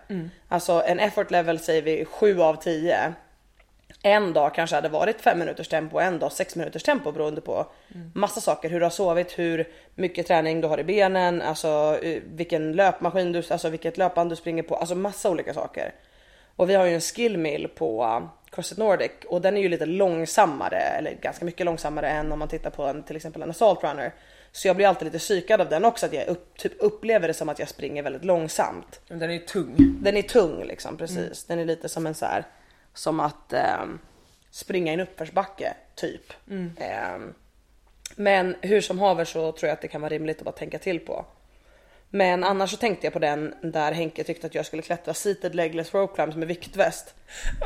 Alltså 0.47 0.83
en 0.85 0.99
effort 0.99 1.31
level 1.31 1.59
säger 1.59 1.81
vi 1.81 2.05
7 2.05 2.41
av 2.41 2.55
10 2.55 3.13
en 4.05 4.33
dag 4.33 4.55
kanske 4.55 4.75
hade 4.75 4.89
varit 4.89 5.21
5 5.21 5.39
minuters 5.39 5.67
tempo, 5.67 5.99
en 5.99 6.19
dag 6.19 6.31
6 6.31 6.55
minuters 6.55 6.83
tempo 6.83 7.11
beroende 7.11 7.41
på 7.41 7.65
massa 8.13 8.41
saker. 8.41 8.69
Hur 8.69 8.79
du 8.79 8.85
har 8.85 8.89
sovit, 8.89 9.39
hur 9.39 9.67
mycket 9.95 10.27
träning 10.27 10.61
du 10.61 10.67
har 10.67 10.79
i 10.79 10.83
benen, 10.83 11.41
alltså 11.41 11.99
eh, 12.01 12.21
vilken 12.25 12.73
löpmaskin 12.73 13.31
du, 13.31 13.43
alltså 13.49 13.69
vilket 13.69 13.97
löpband 13.97 14.29
du 14.29 14.35
springer 14.35 14.63
på, 14.63 14.75
alltså 14.75 14.95
massa 14.95 15.29
olika 15.29 15.53
saker. 15.53 15.93
Och 16.55 16.69
vi 16.69 16.75
har 16.75 16.85
ju 16.85 16.93
en 16.93 17.01
skill 17.01 17.37
mill 17.37 17.67
på 17.67 18.03
uh, 18.03 18.27
Crossfit 18.51 18.77
Nordic 18.77 19.11
och 19.27 19.41
den 19.41 19.57
är 19.57 19.61
ju 19.61 19.69
lite 19.69 19.85
långsammare, 19.85 20.77
eller 20.77 21.17
ganska 21.21 21.45
mycket 21.45 21.65
långsammare 21.65 22.09
än 22.09 22.31
om 22.31 22.39
man 22.39 22.47
tittar 22.47 22.69
på 22.69 22.83
en, 22.83 23.03
till 23.03 23.15
exempel 23.15 23.41
en 23.41 23.49
assault 23.49 23.83
runner. 23.83 24.13
Så 24.51 24.67
jag 24.67 24.75
blir 24.75 24.87
alltid 24.87 25.05
lite 25.05 25.19
psykad 25.19 25.61
av 25.61 25.69
den 25.69 25.85
också, 25.85 26.05
att 26.05 26.13
jag 26.13 26.27
upp, 26.27 26.57
typ 26.57 26.73
upplever 26.79 27.27
det 27.27 27.33
som 27.33 27.49
att 27.49 27.59
jag 27.59 27.69
springer 27.69 28.03
väldigt 28.03 28.25
långsamt. 28.25 29.01
Men 29.07 29.19
den 29.19 29.31
är 29.31 29.39
tung. 29.39 29.75
Den 30.01 30.17
är 30.17 30.21
tung 30.21 30.63
liksom 30.63 30.97
precis. 30.97 31.43
Den 31.43 31.59
är 31.59 31.65
lite 31.65 31.89
som 31.89 32.07
en 32.07 32.13
så 32.13 32.25
här 32.25 32.45
som 32.93 33.19
att 33.19 33.53
ehm, 33.53 33.99
springa 34.51 34.91
i 34.91 34.93
en 34.93 34.99
uppförsbacke 34.99 35.73
typ. 35.95 36.33
Ehm, 36.77 37.33
men 38.15 38.55
hur 38.61 38.81
som 38.81 38.99
haver 38.99 39.25
så 39.25 39.51
tror 39.51 39.67
jag 39.67 39.73
att 39.73 39.81
det 39.81 39.87
kan 39.87 40.01
vara 40.01 40.09
rimligt 40.13 40.37
att 40.37 40.45
bara 40.45 40.51
tänka 40.51 40.79
till 40.79 40.99
på. 40.99 41.25
Men 42.09 42.43
annars 42.43 42.71
så 42.71 42.77
tänkte 42.77 43.05
jag 43.05 43.13
på 43.13 43.19
den 43.19 43.55
där 43.61 43.91
Henke 43.91 44.23
tyckte 44.23 44.47
att 44.47 44.55
jag 44.55 44.65
skulle 44.65 44.81
klättra 44.81 45.13
seated 45.13 45.55
legless 45.55 45.93
rope 45.93 46.15
climbs 46.15 46.35
med 46.35 46.47
viktväst. 46.47 47.15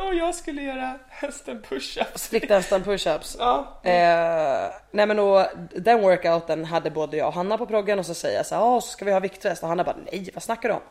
Och 0.07 0.15
jag 0.15 0.35
skulle 0.35 0.61
göra 0.61 0.99
hästen 1.09 1.63
push-ups. 1.69 2.17
Strict 2.17 2.49
handstand 2.51 2.85
push-ups. 2.85 3.35
Ja. 3.39 3.81
Eh, 3.83 4.71
nej 4.91 5.07
men 5.07 5.19
och 5.19 5.45
den 5.75 6.01
workouten 6.01 6.65
hade 6.65 6.91
både 6.91 7.17
jag 7.17 7.27
och 7.27 7.33
Hanna 7.33 7.57
på 7.57 7.65
proggen 7.65 7.99
och 7.99 8.05
så 8.05 8.13
säger 8.13 8.37
jag 8.37 8.45
så 8.45 8.55
här, 8.55 8.61
"Ja, 8.61 8.81
så 8.81 8.87
ska 8.87 9.05
vi 9.05 9.11
ha 9.11 9.19
viktväst 9.19 9.63
och 9.63 9.69
Hanna 9.69 9.83
bara 9.83 9.97
nej 10.11 10.29
vad 10.33 10.43
snackar 10.43 10.69
du 10.69 10.75
om? 10.75 10.81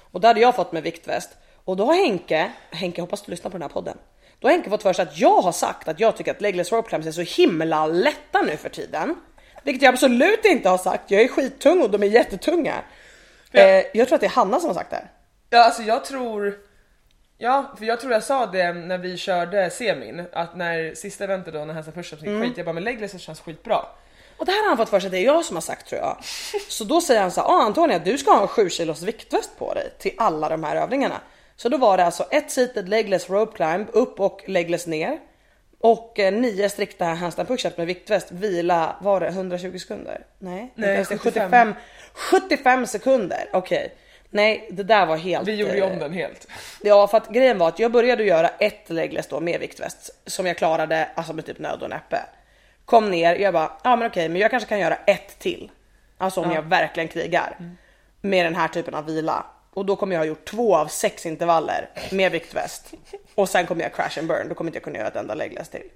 Och 0.00 0.20
då 0.20 0.28
hade 0.28 0.40
jag 0.40 0.56
fått 0.56 0.72
med 0.72 0.82
viktväst 0.82 1.30
och 1.64 1.76
då 1.76 1.84
har 1.84 1.94
Henke, 1.94 2.52
Henke 2.70 3.00
hoppas 3.00 3.22
du 3.22 3.30
lyssnar 3.30 3.50
på 3.50 3.54
den 3.58 3.62
här 3.62 3.68
podden. 3.68 3.98
Då 4.38 4.48
har 4.48 4.52
Henke 4.52 4.70
fått 4.70 4.82
för 4.82 4.92
sig 4.92 5.02
att 5.02 5.18
jag 5.18 5.40
har 5.42 5.52
sagt 5.52 5.88
att 5.88 6.00
jag 6.00 6.16
tycker 6.16 6.30
att 6.30 6.40
legless 6.40 6.72
rope 6.72 6.88
climbs 6.88 7.06
är 7.06 7.12
så 7.12 7.42
himla 7.42 7.86
lätta 7.86 8.42
nu 8.42 8.56
för 8.56 8.68
tiden. 8.68 9.14
Vilket 9.64 9.82
jag 9.82 9.92
absolut 9.92 10.44
inte 10.44 10.68
har 10.68 10.78
sagt, 10.78 11.10
jag 11.10 11.22
är 11.22 11.28
skittung 11.28 11.82
och 11.82 11.90
de 11.90 12.02
är 12.02 12.06
jättetunga. 12.06 12.74
Eh, 13.52 13.62
jag 13.94 14.08
tror 14.08 14.14
att 14.14 14.20
det 14.20 14.26
är 14.26 14.30
Hanna 14.30 14.60
som 14.60 14.68
har 14.68 14.74
sagt 14.74 14.90
det. 14.90 15.08
Ja 15.50 15.64
alltså 15.64 15.82
jag 15.82 16.04
tror 16.04 16.58
Ja, 17.38 17.74
för 17.78 17.84
jag 17.84 18.00
tror 18.00 18.12
jag 18.12 18.22
sa 18.22 18.46
det 18.46 18.72
när 18.72 18.98
vi 18.98 19.16
körde 19.16 19.70
semin, 19.70 20.24
att 20.32 20.56
när 20.56 20.94
sista 20.94 21.24
eventet 21.24 21.54
då 21.54 21.64
när 21.64 21.74
hästen 21.74 21.94
push-ups 21.94 22.18
gick 22.20 22.26
Mm. 22.28 22.42
skit, 22.42 22.56
jag 22.56 22.66
bara 22.66 22.72
men 22.72 22.84
legless 22.84 23.20
känns 23.20 23.40
skitbra. 23.40 23.78
Och 24.36 24.46
det 24.46 24.52
här 24.52 24.62
har 24.62 24.68
han 24.68 24.76
fått 24.76 24.88
för 24.88 25.00
sig 25.00 25.06
att 25.06 25.12
det 25.12 25.18
är 25.18 25.24
jag 25.24 25.44
som 25.44 25.56
har 25.56 25.60
sagt 25.60 25.88
tror 25.88 26.00
jag. 26.00 26.16
Så 26.68 26.84
då 26.84 27.00
säger 27.00 27.20
han 27.20 27.30
så 27.30 27.40
här, 27.40 27.48
ah, 27.48 27.62
Antonia 27.62 27.98
du 27.98 28.18
ska 28.18 28.30
ha 28.30 28.42
en 28.42 28.48
7 28.48 28.70
kilos 28.70 29.02
viktväst 29.02 29.58
på 29.58 29.74
dig 29.74 29.92
till 29.98 30.12
alla 30.18 30.48
de 30.48 30.64
här 30.64 30.76
övningarna. 30.76 31.20
Så 31.56 31.68
då 31.68 31.76
var 31.76 31.96
det 31.96 32.04
alltså 32.04 32.26
ett 32.30 32.50
seated 32.50 32.88
legless 32.88 33.30
rope 33.30 33.56
climb 33.56 33.88
upp 33.92 34.20
och 34.20 34.42
legless 34.46 34.86
ner. 34.86 35.18
Och 35.80 36.18
eh, 36.18 36.32
nio 36.32 36.68
strikta 36.68 37.04
handstand 37.04 37.48
push-ups 37.48 37.72
med 37.76 37.86
viktväst, 37.86 38.32
vila, 38.32 38.96
var 39.00 39.20
det 39.20 39.26
120 39.26 39.78
sekunder? 39.78 40.26
Nej, 40.38 40.72
Nej, 40.74 40.88
inte 40.88 40.88
ens 40.88 41.08
det, 41.08 41.18
75. 41.18 41.50
75, 41.50 41.74
75 42.14 42.86
sekunder, 42.86 43.48
okej. 43.52 43.94
Nej 44.30 44.68
det 44.70 44.82
där 44.82 45.06
var 45.06 45.16
helt... 45.16 45.48
Vi 45.48 45.54
gjorde 45.54 45.74
ju 45.76 45.82
eh, 45.82 45.92
om 45.92 45.98
den 45.98 46.12
helt. 46.12 46.48
Ja 46.82 47.06
för 47.08 47.16
att 47.16 47.28
grejen 47.28 47.58
var 47.58 47.68
att 47.68 47.78
jag 47.78 47.92
började 47.92 48.24
göra 48.24 48.48
ett 48.48 48.90
legless 48.90 49.26
då 49.26 49.40
med 49.40 49.60
viktväst 49.60 50.10
som 50.26 50.46
jag 50.46 50.56
klarade 50.56 51.08
alltså 51.14 51.32
med 51.32 51.46
typ 51.46 51.58
nöd 51.58 51.82
och 51.82 51.90
näppe. 51.90 52.18
Kom 52.84 53.10
ner, 53.10 53.34
jag 53.34 53.54
bara 53.54 53.72
ja 53.84 53.96
men 53.96 54.06
okej 54.06 54.28
men 54.28 54.40
jag 54.40 54.50
kanske 54.50 54.68
kan 54.68 54.78
göra 54.78 54.94
ett 54.94 55.38
till. 55.38 55.70
Alltså 56.18 56.40
om 56.40 56.50
jag 56.50 56.62
verkligen 56.62 57.08
krigar. 57.08 57.56
Med 58.20 58.46
den 58.46 58.54
här 58.54 58.68
typen 58.68 58.94
av 58.94 59.06
vila. 59.06 59.44
Och 59.74 59.86
då 59.86 59.96
kommer 59.96 60.14
jag 60.14 60.20
ha 60.20 60.26
gjort 60.26 60.44
två 60.44 60.76
av 60.76 60.86
sex 60.86 61.26
intervaller 61.26 61.90
med 62.10 62.32
viktväst. 62.32 62.94
Och 63.34 63.48
sen 63.48 63.66
kommer 63.66 63.82
jag 63.82 63.94
crash 63.94 64.18
and 64.18 64.28
burn, 64.28 64.48
då 64.48 64.54
kommer 64.54 64.68
inte 64.68 64.76
jag 64.76 64.84
kunna 64.84 64.98
göra 64.98 65.08
ett 65.08 65.16
enda 65.16 65.34
legless 65.34 65.68
till. 65.68 65.90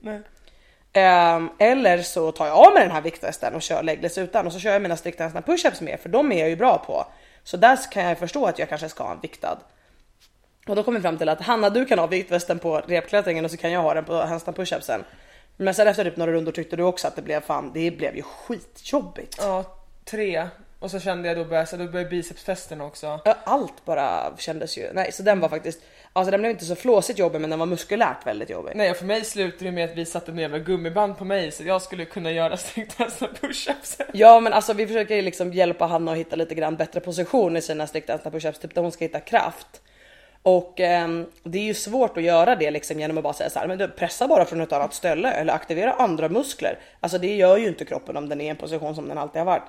Ehm, 0.92 1.50
eller 1.58 2.02
så 2.02 2.32
tar 2.32 2.46
jag 2.46 2.56
av 2.56 2.72
mig 2.72 2.82
den 2.82 2.90
här 2.90 3.00
viktvästen 3.00 3.54
och 3.54 3.62
kör 3.62 3.82
legless 3.82 4.18
utan 4.18 4.46
och 4.46 4.52
så 4.52 4.58
kör 4.58 4.72
jag 4.72 4.82
mina 4.82 4.96
strikta 4.96 5.28
push-ups 5.28 5.82
med 5.82 6.00
för 6.00 6.08
de 6.08 6.32
är 6.32 6.40
jag 6.40 6.48
ju 6.48 6.56
bra 6.56 6.78
på. 6.78 7.06
Så 7.44 7.56
där 7.56 7.78
kan 7.92 8.04
jag 8.04 8.18
förstå 8.18 8.46
att 8.46 8.58
jag 8.58 8.68
kanske 8.68 8.88
ska 8.88 9.04
ha 9.04 9.12
en 9.12 9.20
viktad. 9.20 9.58
Och 10.66 10.76
då 10.76 10.82
kom 10.82 10.94
vi 10.94 11.00
fram 11.00 11.18
till 11.18 11.28
att 11.28 11.40
Hanna 11.40 11.70
du 11.70 11.84
kan 11.86 11.98
ha 11.98 12.06
viktvästen 12.06 12.58
på 12.58 12.78
repklättringen 12.86 13.44
och 13.44 13.50
så 13.50 13.56
kan 13.56 13.72
jag 13.72 13.82
ha 13.82 13.94
den 13.94 14.04
på 14.04 14.14
handstand 14.14 14.56
push-upsen. 14.56 15.04
Men 15.56 15.74
sen 15.74 15.88
efter 15.88 16.04
typ 16.04 16.16
några 16.16 16.32
rundor 16.32 16.52
tyckte 16.52 16.76
du 16.76 16.82
också 16.82 17.08
att 17.08 17.16
det 17.16 17.22
blev 17.22 17.40
fan, 17.40 17.70
det 17.74 17.90
blev 17.90 18.16
ju 18.16 18.22
skitjobbigt. 18.22 19.36
Ja, 19.40 19.64
tre. 20.04 20.48
Och 20.78 20.90
så 20.90 21.00
kände 21.00 21.28
jag 21.28 21.36
då 21.36 21.44
började, 21.44 21.66
så 21.66 21.76
då 21.76 21.84
började 21.84 22.10
bicepsfesten 22.10 22.80
också. 22.80 23.20
Ja, 23.24 23.36
Allt 23.44 23.84
bara 23.84 24.36
kändes 24.38 24.78
ju, 24.78 24.92
nej 24.92 25.12
så 25.12 25.22
den 25.22 25.40
var 25.40 25.48
faktiskt, 25.48 25.80
alltså 26.12 26.30
den 26.30 26.40
blev 26.40 26.50
inte 26.50 26.64
så 26.64 26.74
flåsigt 26.74 27.18
jobbig 27.18 27.40
men 27.40 27.50
den 27.50 27.58
var 27.58 27.66
muskulärt 27.66 28.26
väldigt 28.26 28.50
jobbig. 28.50 28.72
Nej 28.74 28.90
och 28.90 28.96
för 28.96 29.04
mig 29.04 29.24
slutade 29.24 29.64
det 29.64 29.72
med 29.72 29.90
att 29.90 29.96
vi 29.96 30.04
satte 30.04 30.32
ner 30.32 30.48
med 30.48 30.66
gummiband 30.66 31.18
på 31.18 31.24
mig 31.24 31.50
så 31.50 31.64
jag 31.64 31.82
skulle 31.82 32.04
kunna 32.04 32.30
göra 32.30 32.56
strikta 32.56 33.04
push-ups. 33.04 34.02
Ja 34.12 34.40
men 34.40 34.52
alltså 34.52 34.72
vi 34.72 34.86
försöker 34.86 35.16
ju 35.16 35.22
liksom 35.22 35.52
hjälpa 35.52 35.86
Hanna 35.86 36.12
att 36.12 36.18
hitta 36.18 36.36
lite 36.36 36.54
grann 36.54 36.76
bättre 36.76 37.00
position 37.00 37.56
i 37.56 37.62
sina 37.62 37.86
strikta 37.86 38.18
push-ups, 38.18 38.60
typ 38.60 38.74
där 38.74 38.82
hon 38.82 38.92
ska 38.92 39.04
hitta 39.04 39.20
kraft. 39.20 39.80
Och 40.42 40.80
ehm, 40.80 41.26
det 41.42 41.58
är 41.58 41.62
ju 41.62 41.74
svårt 41.74 42.16
att 42.16 42.22
göra 42.22 42.56
det 42.56 42.70
liksom 42.70 43.00
genom 43.00 43.18
att 43.18 43.24
bara 43.24 43.32
säga 43.32 43.50
så 43.50 43.58
här, 43.58 43.66
men 43.66 43.78
du 43.78 43.88
pressa 43.88 44.28
bara 44.28 44.44
från 44.44 44.60
ett 44.60 44.72
annat 44.72 44.94
ställe 44.94 45.30
eller 45.30 45.52
aktivera 45.52 45.92
andra 45.92 46.28
muskler. 46.28 46.78
Alltså 47.00 47.18
det 47.18 47.36
gör 47.36 47.56
ju 47.56 47.68
inte 47.68 47.84
kroppen 47.84 48.16
om 48.16 48.28
den 48.28 48.40
är 48.40 48.44
i 48.44 48.48
en 48.48 48.56
position 48.56 48.94
som 48.94 49.08
den 49.08 49.18
alltid 49.18 49.38
har 49.38 49.46
varit. 49.46 49.62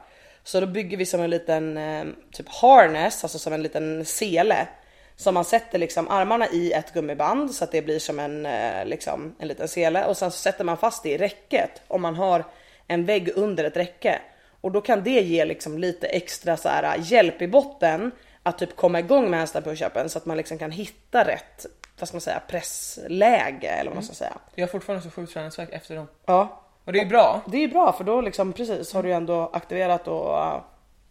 Så 0.47 0.59
då 0.59 0.67
bygger 0.67 0.97
vi 0.97 1.05
som 1.05 1.21
en 1.21 1.29
liten 1.29 1.77
ehm, 1.77 2.15
typ 2.31 2.49
harness, 2.49 3.23
alltså 3.23 3.39
som 3.39 3.53
en 3.53 3.63
liten 3.63 4.05
sele. 4.05 4.67
Som 5.15 5.33
man 5.33 5.45
sätter 5.45 5.79
liksom 5.79 6.07
armarna 6.07 6.47
i 6.47 6.71
ett 6.71 6.93
gummiband 6.93 7.55
så 7.55 7.63
att 7.63 7.71
det 7.71 7.81
blir 7.81 7.99
som 7.99 8.19
en, 8.19 8.45
eh, 8.45 8.85
liksom, 8.85 9.35
en 9.39 9.47
liten 9.47 9.67
sele 9.67 10.05
och 10.05 10.17
sen 10.17 10.31
så 10.31 10.37
sätter 10.37 10.63
man 10.63 10.77
fast 10.77 11.03
det 11.03 11.09
i 11.09 11.17
räcket 11.17 11.81
om 11.87 12.01
man 12.01 12.15
har 12.15 12.45
en 12.87 13.05
vägg 13.05 13.31
under 13.35 13.63
ett 13.63 13.77
räcke. 13.77 14.19
Och 14.61 14.71
då 14.71 14.81
kan 14.81 15.03
det 15.03 15.21
ge 15.21 15.45
liksom 15.45 15.77
lite 15.77 16.07
extra 16.07 16.57
så 16.57 16.69
här, 16.69 16.97
hjälp 16.97 17.41
i 17.41 17.47
botten 17.47 18.11
att 18.43 18.59
typ 18.59 18.75
komma 18.75 18.99
igång 18.99 19.29
med 19.29 19.39
handstand 19.39 19.65
push-upen 19.65 20.07
så 20.07 20.17
att 20.17 20.25
man 20.25 20.37
liksom 20.37 20.57
kan 20.57 20.71
hitta 20.71 21.27
rätt 21.27 21.65
vad 21.99 22.07
ska 22.07 22.15
man 22.15 22.21
säga, 22.21 22.41
pressläge 22.47 23.67
eller 23.67 23.89
vad 23.89 23.95
man 23.95 24.03
ska 24.03 24.13
säga. 24.13 24.37
Jag 24.55 24.67
har 24.67 24.71
fortfarande 24.71 25.03
så 25.03 25.11
sjukt 25.11 25.33
träningsvärk 25.33 25.69
efter 25.71 25.95
dem. 25.95 26.07
Ja, 26.25 26.66
Och 26.87 26.93
det 26.93 27.01
är 27.01 27.05
bra. 27.05 27.41
det 27.45 27.57
är 27.57 27.61
ju 27.61 27.67
bra 27.67 27.93
för 27.93 28.03
då 28.03 28.21
liksom 28.21 28.53
precis 28.53 28.93
har 28.93 29.03
du 29.03 29.09
ju 29.09 29.15
ändå 29.15 29.49
aktiverat 29.53 30.07
och 30.07 30.29
uh, 30.29 30.61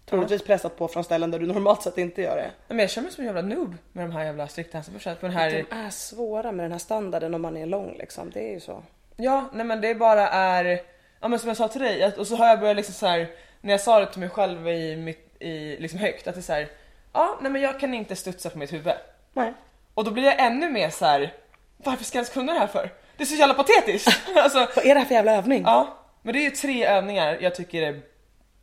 troligtvis 0.06 0.42
pressat 0.44 0.78
på 0.78 0.88
från 0.88 1.04
ställen 1.04 1.30
där 1.30 1.38
du 1.38 1.46
normalt 1.52 1.82
sett 1.82 1.98
inte 1.98 2.22
gör 2.22 2.36
det. 2.36 2.50
Men 2.68 2.78
jag 2.78 2.90
känner 2.90 3.06
mig 3.06 3.14
som 3.14 3.22
en 3.22 3.26
jävla 3.26 3.42
noob 3.42 3.74
med 3.92 4.04
de 4.04 4.12
här 4.12 4.24
jävla 4.24 4.48
strikta 4.48 4.82
den 5.20 5.30
här... 5.30 5.50
De 5.50 5.76
är 5.76 5.90
svåra 5.90 6.52
med 6.52 6.64
den 6.64 6.72
här 6.72 6.78
standarden 6.78 7.34
om 7.34 7.42
man 7.42 7.56
är 7.56 7.66
lång 7.66 7.96
liksom. 7.98 8.30
Det 8.30 8.48
är 8.48 8.52
ju 8.52 8.60
så. 8.60 8.82
Ja, 9.16 9.44
nej 9.52 9.66
men 9.66 9.80
det 9.80 9.94
bara 9.94 10.28
är... 10.28 10.80
Ja 11.20 11.28
men 11.28 11.38
som 11.38 11.48
jag 11.48 11.56
sa 11.56 11.68
till 11.68 11.80
dig, 11.80 12.12
och 12.18 12.26
så 12.26 12.36
har 12.36 12.46
jag 12.46 12.60
börjat 12.60 12.76
liksom 12.76 12.94
så 12.94 13.06
här 13.06 13.30
när 13.60 13.72
jag 13.72 13.80
sa 13.80 14.00
det 14.00 14.06
till 14.06 14.20
mig 14.20 14.28
själv 14.28 14.68
i 14.68 14.96
mitt, 14.96 15.36
i, 15.42 15.76
liksom 15.76 15.98
högt, 15.98 16.26
att 16.26 16.34
det 16.34 16.40
är 16.40 16.42
så 16.42 16.52
här, 16.52 16.68
ja 17.12 17.38
nej 17.40 17.52
men 17.52 17.62
jag 17.62 17.80
kan 17.80 17.94
inte 17.94 18.16
studsa 18.16 18.50
på 18.50 18.58
mitt 18.58 18.72
huvud. 18.72 18.94
Nej. 19.32 19.54
Och 19.94 20.04
då 20.04 20.10
blir 20.10 20.24
jag 20.24 20.46
ännu 20.46 20.70
mer 20.70 20.90
så 20.90 21.04
här. 21.04 21.32
varför 21.76 22.04
ska 22.04 22.18
jag 22.18 22.20
ens 22.20 22.34
kunna 22.34 22.52
det 22.52 22.58
här 22.58 22.66
för? 22.66 22.90
Det 23.16 23.22
är 23.24 23.26
så 23.26 23.34
jävla 23.34 23.54
patetiskt! 23.54 24.08
alltså, 24.36 24.58
Vad 24.76 24.86
är 24.86 24.94
det 24.94 25.00
här 25.00 25.06
för 25.06 25.14
jävla 25.14 25.32
övning? 25.32 25.62
ja, 25.62 25.98
men 26.22 26.32
det 26.34 26.46
är 26.46 26.50
tre 26.50 26.86
övningar 26.86 27.38
jag 27.40 27.54
tycker 27.54 27.82
är 27.82 28.00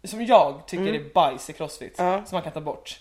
som 0.04 0.26
jag 0.26 0.68
tycker 0.68 0.94
är 0.94 1.13
bajs 1.13 1.50
i 1.50 1.54
crossfit, 1.54 2.00
Mm. 2.00 2.12
Ja. 2.12 2.26
som 2.26 2.36
man 2.36 2.44
kan 2.44 2.52
ta 2.52 2.62
bort. 2.62 3.00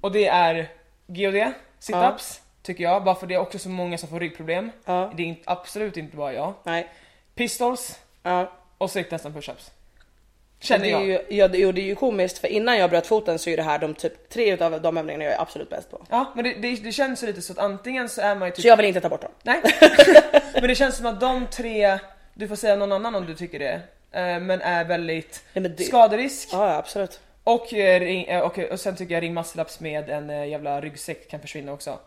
Och 0.00 0.12
det 0.12 0.26
är 0.26 0.68
GOD, 1.06 1.52
situps, 1.78 2.40
tycker 2.62 2.84
jag, 2.84 3.04
bara 3.04 3.14
för 3.14 3.26
det 3.26 3.34
är 3.34 3.38
också 3.38 3.58
så 3.58 3.68
många 3.68 3.98
som 3.98 4.08
får 4.08 4.20
ryggproblem. 4.20 4.70
Ja. 4.84 5.12
Det 5.16 5.30
är 5.30 5.36
absolut 5.44 5.96
inte 5.96 6.16
bara 6.16 6.32
jag. 6.32 6.54
Nej. 6.64 6.88
Pistols 7.34 7.98
Ja. 8.22 8.52
och 8.78 8.90
styrketestan 8.90 9.32
pushups. 9.32 9.70
Känner 10.60 10.84
det 10.84 10.90
jag. 10.90 11.06
ju, 11.06 11.20
ja, 11.28 11.48
det, 11.48 11.66
och 11.66 11.74
det 11.74 11.80
är 11.80 11.84
ju 11.84 11.94
komiskt 11.94 12.38
för 12.38 12.48
innan 12.48 12.78
jag 12.78 12.90
bröt 12.90 13.06
foten 13.06 13.38
så 13.38 13.50
är 13.50 13.56
det 13.56 13.62
här 13.62 13.78
de 13.78 13.94
typ 13.94 14.28
tre 14.28 14.52
utav 14.52 14.82
de 14.82 14.96
övningarna 14.98 15.24
jag 15.24 15.32
är 15.32 15.40
absolut 15.40 15.70
bäst 15.70 15.90
på. 15.90 16.06
Ja, 16.10 16.32
men 16.34 16.44
det, 16.44 16.54
det, 16.54 16.76
det 16.76 16.92
känns 16.92 17.22
ju 17.22 17.26
lite 17.26 17.42
så 17.42 17.52
att 17.52 17.58
antingen 17.58 18.08
så 18.08 18.20
är 18.20 18.34
man 18.34 18.48
ju 18.48 18.52
typ 18.54 18.62
Så 18.62 18.68
jag 18.68 18.76
vill 18.76 18.86
inte 18.86 19.00
ta 19.00 19.08
bort 19.08 19.20
dem. 19.20 19.30
Nej. 19.42 19.60
men 20.54 20.62
det 20.62 20.74
känns 20.74 20.96
som 20.96 21.06
att 21.06 21.20
de 21.20 21.46
tre, 21.46 21.98
du 22.34 22.48
får 22.48 22.56
säga 22.56 22.76
någon 22.76 22.92
annan 22.92 23.14
om 23.14 23.26
du 23.26 23.34
tycker 23.34 23.58
det, 23.58 23.80
eh, 24.12 24.40
men 24.40 24.60
är 24.60 24.84
väldigt 24.84 25.44
Nej, 25.52 25.62
men 25.62 25.76
det- 25.76 25.84
skaderisk. 25.84 26.48
Ja, 26.52 26.70
ja 26.70 26.76
absolut. 26.76 27.20
Och, 27.44 27.74
eh, 27.74 28.02
eh, 28.22 28.40
och, 28.40 28.58
och 28.58 28.80
sen 28.80 28.96
tycker 28.96 29.14
jag 29.14 29.22
ring 29.22 29.38
muscle-ups 29.38 29.82
med 29.82 30.10
en 30.10 30.50
jävla 30.50 30.80
ryggsäck 30.80 31.28
kan 31.30 31.40
försvinna 31.40 31.72
också. 31.72 31.98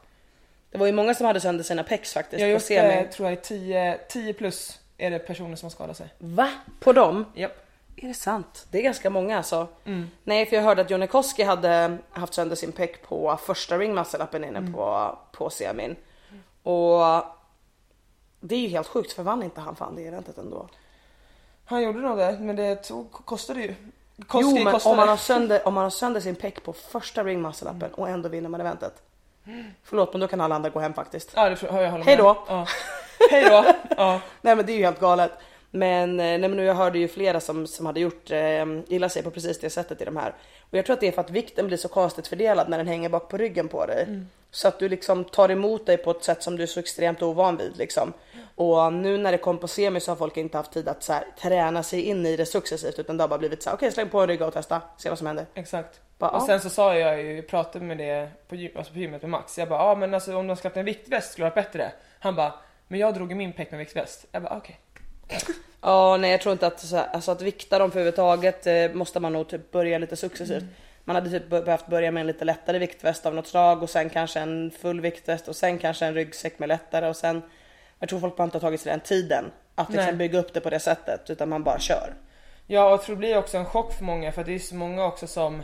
Det 0.71 0.77
var 0.77 0.85
ju 0.85 0.91
många 0.91 1.13
som 1.13 1.25
hade 1.25 1.39
sönder 1.39 1.63
sina 1.63 1.83
pecs 1.83 2.13
faktiskt. 2.13 2.41
Jag 2.41 2.49
gjort 2.51 2.61
semi. 2.61 2.93
eh, 2.93 3.09
tror 3.09 3.29
jag 3.29 3.41
10, 3.41 3.97
10 4.09 4.33
plus 4.33 4.79
är 4.97 5.11
det 5.11 5.19
personer 5.19 5.55
som 5.55 5.65
har 5.65 5.71
skadat 5.71 5.97
sig. 5.97 6.07
Va? 6.17 6.49
På 6.79 6.93
dem? 6.93 7.25
Japp. 7.35 7.62
Är 7.95 8.08
det 8.08 8.13
sant? 8.13 8.67
Det 8.71 8.77
är 8.77 8.82
ganska 8.82 9.10
många 9.10 9.38
alltså. 9.38 9.67
Mm. 9.86 10.10
Nej 10.23 10.45
för 10.45 10.56
jag 10.56 10.63
hörde 10.63 10.82
att 10.82 10.89
Jonny 10.89 11.08
Koski 11.08 11.43
hade 11.43 11.97
haft 12.12 12.34
sönder 12.34 12.56
sin 12.56 12.71
pec 12.71 12.89
på 13.08 13.38
första 13.38 13.77
ring 13.77 13.93
muscle-upen 13.97 14.36
inne 14.47 14.60
Mm. 14.60 14.73
på, 14.73 15.17
på 15.32 15.49
semin. 15.49 15.95
Och 16.63 17.01
det 18.39 18.56
är 18.56 18.60
ju 18.60 18.67
helt 18.67 18.88
sjukt 18.88 19.13
för 19.13 19.23
vann 19.23 19.43
inte 19.43 19.62
han 19.62 19.75
fan 19.75 19.95
det 19.95 20.08
eventet 20.08 20.38
ändå? 20.38 20.67
Han 21.65 21.82
gjorde 21.84 21.99
nog 21.99 22.17
det, 22.17 22.38
men 22.39 22.56
det 22.56 22.75
tog, 22.75 23.12
kostade 23.12 23.62
ju. 23.62 23.75
jo 24.15 24.23
Koski 24.27 24.63
men 24.63 24.73
kostade. 24.73 24.91
om 24.93 24.97
man, 24.97 25.08
har 25.10 25.17
sönder, 25.17 25.67
om 25.67 25.73
man 25.73 25.84
har 25.84 25.89
sönder 25.91 26.21
sin 26.21 26.36
pec 26.36 26.53
på 26.63 26.73
första 26.73 27.23
ring 27.23 27.41
muscle-upen 27.45 27.91
och 27.91 28.10
ändå 28.10 28.29
vinner 28.29 28.49
man 28.49 28.62
eventet. 28.62 28.93
Förlåt 29.84 30.13
men 30.13 30.19
då 30.21 30.27
kan 30.27 30.41
alla 30.41 30.56
andra 30.56 30.69
gå 30.69 30.79
hem 30.79 30.93
faktiskt. 30.93 31.32
Ja 31.36 31.49
det 31.49 31.56
tror 31.56 31.82
jag, 31.82 31.91
håller 31.91 32.06
Hej 32.06 32.17
med. 32.17 32.25
då. 32.25 32.43
Ja. 32.47 32.67
Hej 33.32 33.43
då! 33.49 33.65
Ja. 33.97 34.21
Nej 34.41 34.56
men 34.56 34.65
det 34.65 34.71
är 34.71 34.77
ju 34.77 34.84
helt 34.84 34.99
galet. 34.99 35.32
Men, 35.75 36.19
eh, 36.19 36.39
nej, 36.39 36.49
men 36.49 36.57
jag 36.59 36.75
hörde 36.75 36.99
ju 36.99 37.07
flera 37.07 37.39
som, 37.39 37.67
som 37.67 37.86
hade 37.86 37.99
gjort 37.99 38.31
eh, 38.31 38.65
illa 38.88 39.09
sig 39.09 39.23
på 39.23 39.31
precis 39.31 39.59
det 39.59 39.69
sättet 39.69 40.01
i 40.01 40.05
de 40.05 40.17
här. 40.17 40.33
Och 40.59 40.77
jag 40.77 40.86
tror 40.86 40.93
att 40.93 40.99
det 40.99 41.07
är 41.07 41.12
för 41.12 41.21
att 41.21 41.29
vikten 41.29 41.67
blir 41.67 41.77
så 41.77 41.88
konstigt 41.88 42.27
fördelad 42.27 42.69
när 42.69 42.77
den 42.77 42.88
hänger 42.88 43.09
bak 43.09 43.29
på 43.29 43.38
ryggen 43.38 43.67
på 43.67 43.86
dig. 43.86 44.07
Så 44.51 44.67
att 44.67 44.79
du 44.79 44.89
liksom 44.89 45.23
tar 45.23 45.51
emot 45.51 45.86
dig 45.86 45.97
på 45.97 46.12
ett 46.12 46.23
sätt 46.23 46.43
som 46.43 46.57
du 46.57 46.63
är 46.63 46.67
så 46.67 46.79
extremt 46.79 47.21
ovan 47.21 47.57
vid 47.57 47.77
liksom. 47.77 48.13
Och 48.55 48.93
nu 48.93 49.17
när 49.17 49.31
det 49.31 49.38
kom 49.38 49.57
på 49.57 49.67
semi 49.67 49.99
så 49.99 50.12
har 50.12 50.15
folk 50.15 50.38
inte 50.38 50.57
haft 50.57 50.71
tid 50.71 50.88
att 50.88 51.03
så 51.03 51.13
här, 51.13 51.25
träna 51.41 51.83
sig 51.83 52.01
in 52.01 52.25
i 52.25 52.36
det 52.36 52.45
successivt 52.45 52.99
utan 52.99 53.17
det 53.17 53.23
har 53.23 53.27
bara 53.27 53.39
blivit 53.39 53.63
så 53.63 53.69
här, 53.69 53.77
okej 53.77 53.91
släng 53.91 54.09
på 54.09 54.21
en 54.21 54.27
rygg 54.27 54.41
och 54.41 54.53
testa, 54.53 54.81
se 54.97 55.09
vad 55.09 55.17
som 55.17 55.27
händer. 55.27 55.45
Exakt. 55.53 56.01
Bara, 56.17 56.29
och 56.29 56.41
ja. 56.41 56.45
sen 56.45 56.62
så 56.62 56.69
sa 56.69 56.95
jag 56.95 57.21
ju, 57.21 57.36
jag 57.36 57.47
pratade 57.47 57.86
med 57.86 57.97
det 57.97 58.29
på, 58.47 58.55
gym, 58.55 58.71
alltså 58.75 58.93
på 58.93 58.99
gymmet 58.99 59.21
med 59.21 59.31
Max. 59.31 59.57
Jag 59.57 59.69
bara, 59.69 59.79
ja 59.79 59.91
ah, 59.91 59.95
men 59.95 60.13
alltså 60.13 60.36
om 60.36 60.47
de 60.47 60.55
skulle 60.55 60.69
haft 60.69 60.77
en 60.77 60.86
viktväst 60.86 61.31
skulle 61.31 61.45
det 61.45 61.55
varit 61.55 61.65
bättre. 61.65 61.91
Han 62.19 62.36
bara, 62.36 62.53
men 62.88 62.99
jag 62.99 63.13
drog 63.13 63.31
i 63.31 63.36
min 63.36 63.53
peck 63.53 63.71
med 63.71 63.77
viktväst. 63.77 64.25
Jag 64.31 64.43
bara 64.43 64.57
okej. 64.57 64.79
Ja, 65.82 66.17
nej 66.17 66.32
jag 66.32 66.41
tror 66.41 66.54
inte 66.54 66.67
att, 66.67 66.80
så 66.80 66.96
här, 66.96 67.08
alltså 67.13 67.32
att 67.32 67.41
vikta 67.41 67.80
dem 67.80 67.91
för 67.91 68.00
överhuvudtaget 68.00 68.67
eh, 68.67 68.91
måste 68.93 69.19
man 69.19 69.34
nog 69.34 69.48
typ 69.50 69.72
börja 69.72 69.98
lite 69.98 70.15
successivt. 70.15 70.63
Man 71.04 71.15
hade 71.15 71.30
typ 71.30 71.50
be- 71.50 71.62
behövt 71.62 71.88
börja 71.88 72.12
med 72.12 72.22
en 72.22 72.28
lite 72.28 72.46
lättare 72.46 72.80
viktväst 72.80 73.26
av 73.26 73.36
något 73.36 73.48
slag 73.48 73.84
och 73.84 73.89
sen 73.89 74.10
kanske 74.10 74.39
en 74.39 74.72
full 74.82 75.02
viktväst 75.02 75.48
och 75.48 75.56
sen 75.56 75.78
kanske 75.78 76.06
en 76.06 76.13
ryggsäck 76.13 76.60
med 76.60 76.69
lättare 76.69 77.08
och 77.10 77.15
sen 77.15 77.41
jag 78.00 78.10
tror 78.10 78.19
folk 78.19 78.36
bara 78.36 78.43
inte 78.43 78.56
har 78.58 78.62
tagit 78.62 78.82
sig 78.82 78.91
den 78.91 79.00
tiden 79.00 79.52
att 79.76 79.89
liksom 79.89 80.06
Nej. 80.06 80.15
bygga 80.15 80.39
upp 80.39 80.54
det 80.54 80.62
på 80.62 80.69
det 80.69 80.80
sättet 80.80 81.30
utan 81.30 81.50
man 81.50 81.63
bara 81.63 81.80
kör. 81.80 82.13
Ja 82.67 82.86
och 82.86 82.91
jag 82.91 83.02
tror 83.04 83.15
det 83.15 83.19
blir 83.19 83.38
också 83.38 83.58
en 83.58 83.65
chock 83.65 83.93
för 83.93 84.04
många 84.04 84.32
för 84.32 84.41
att 84.41 84.48
det 84.48 84.56
är 84.56 84.60
så 84.60 84.76
många 84.76 85.06
också 85.06 85.28
som 85.28 85.63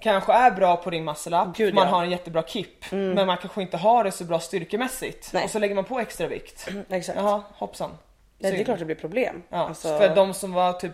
kanske 0.00 0.32
är 0.32 0.50
bra 0.50 0.76
på 0.76 0.90
din 0.90 1.04
muscle 1.04 1.42
up, 1.42 1.56
Gud, 1.56 1.74
man 1.74 1.82
ja. 1.82 1.88
Mm. 1.88 1.94
har 1.94 2.04
en 2.04 2.10
jättebra 2.10 2.42
kipp 2.42 2.90
men 2.90 3.26
man 3.26 3.36
kanske 3.36 3.62
inte 3.62 3.76
har 3.76 4.04
det 4.04 4.12
så 4.12 4.24
bra 4.24 4.40
styrkemässigt 4.40 5.32
Nej. 5.32 5.44
och 5.44 5.50
så 5.50 5.58
lägger 5.58 5.74
man 5.74 5.84
på 5.84 5.98
extra 6.00 6.26
vikt. 6.26 6.68
Exakt. 6.88 7.18
Jaha, 7.18 7.42
hoppsan. 7.52 7.90
Nej, 8.40 8.52
det 8.52 8.60
är 8.60 8.64
klart 8.64 8.78
det 8.78 8.84
blir 8.84 8.96
problem. 8.96 9.42
Ja, 9.48 9.68
Alltså, 9.68 9.98
För 9.98 10.14
de 10.14 10.34
som 10.34 10.52
var 10.52 10.72
typ 10.72 10.92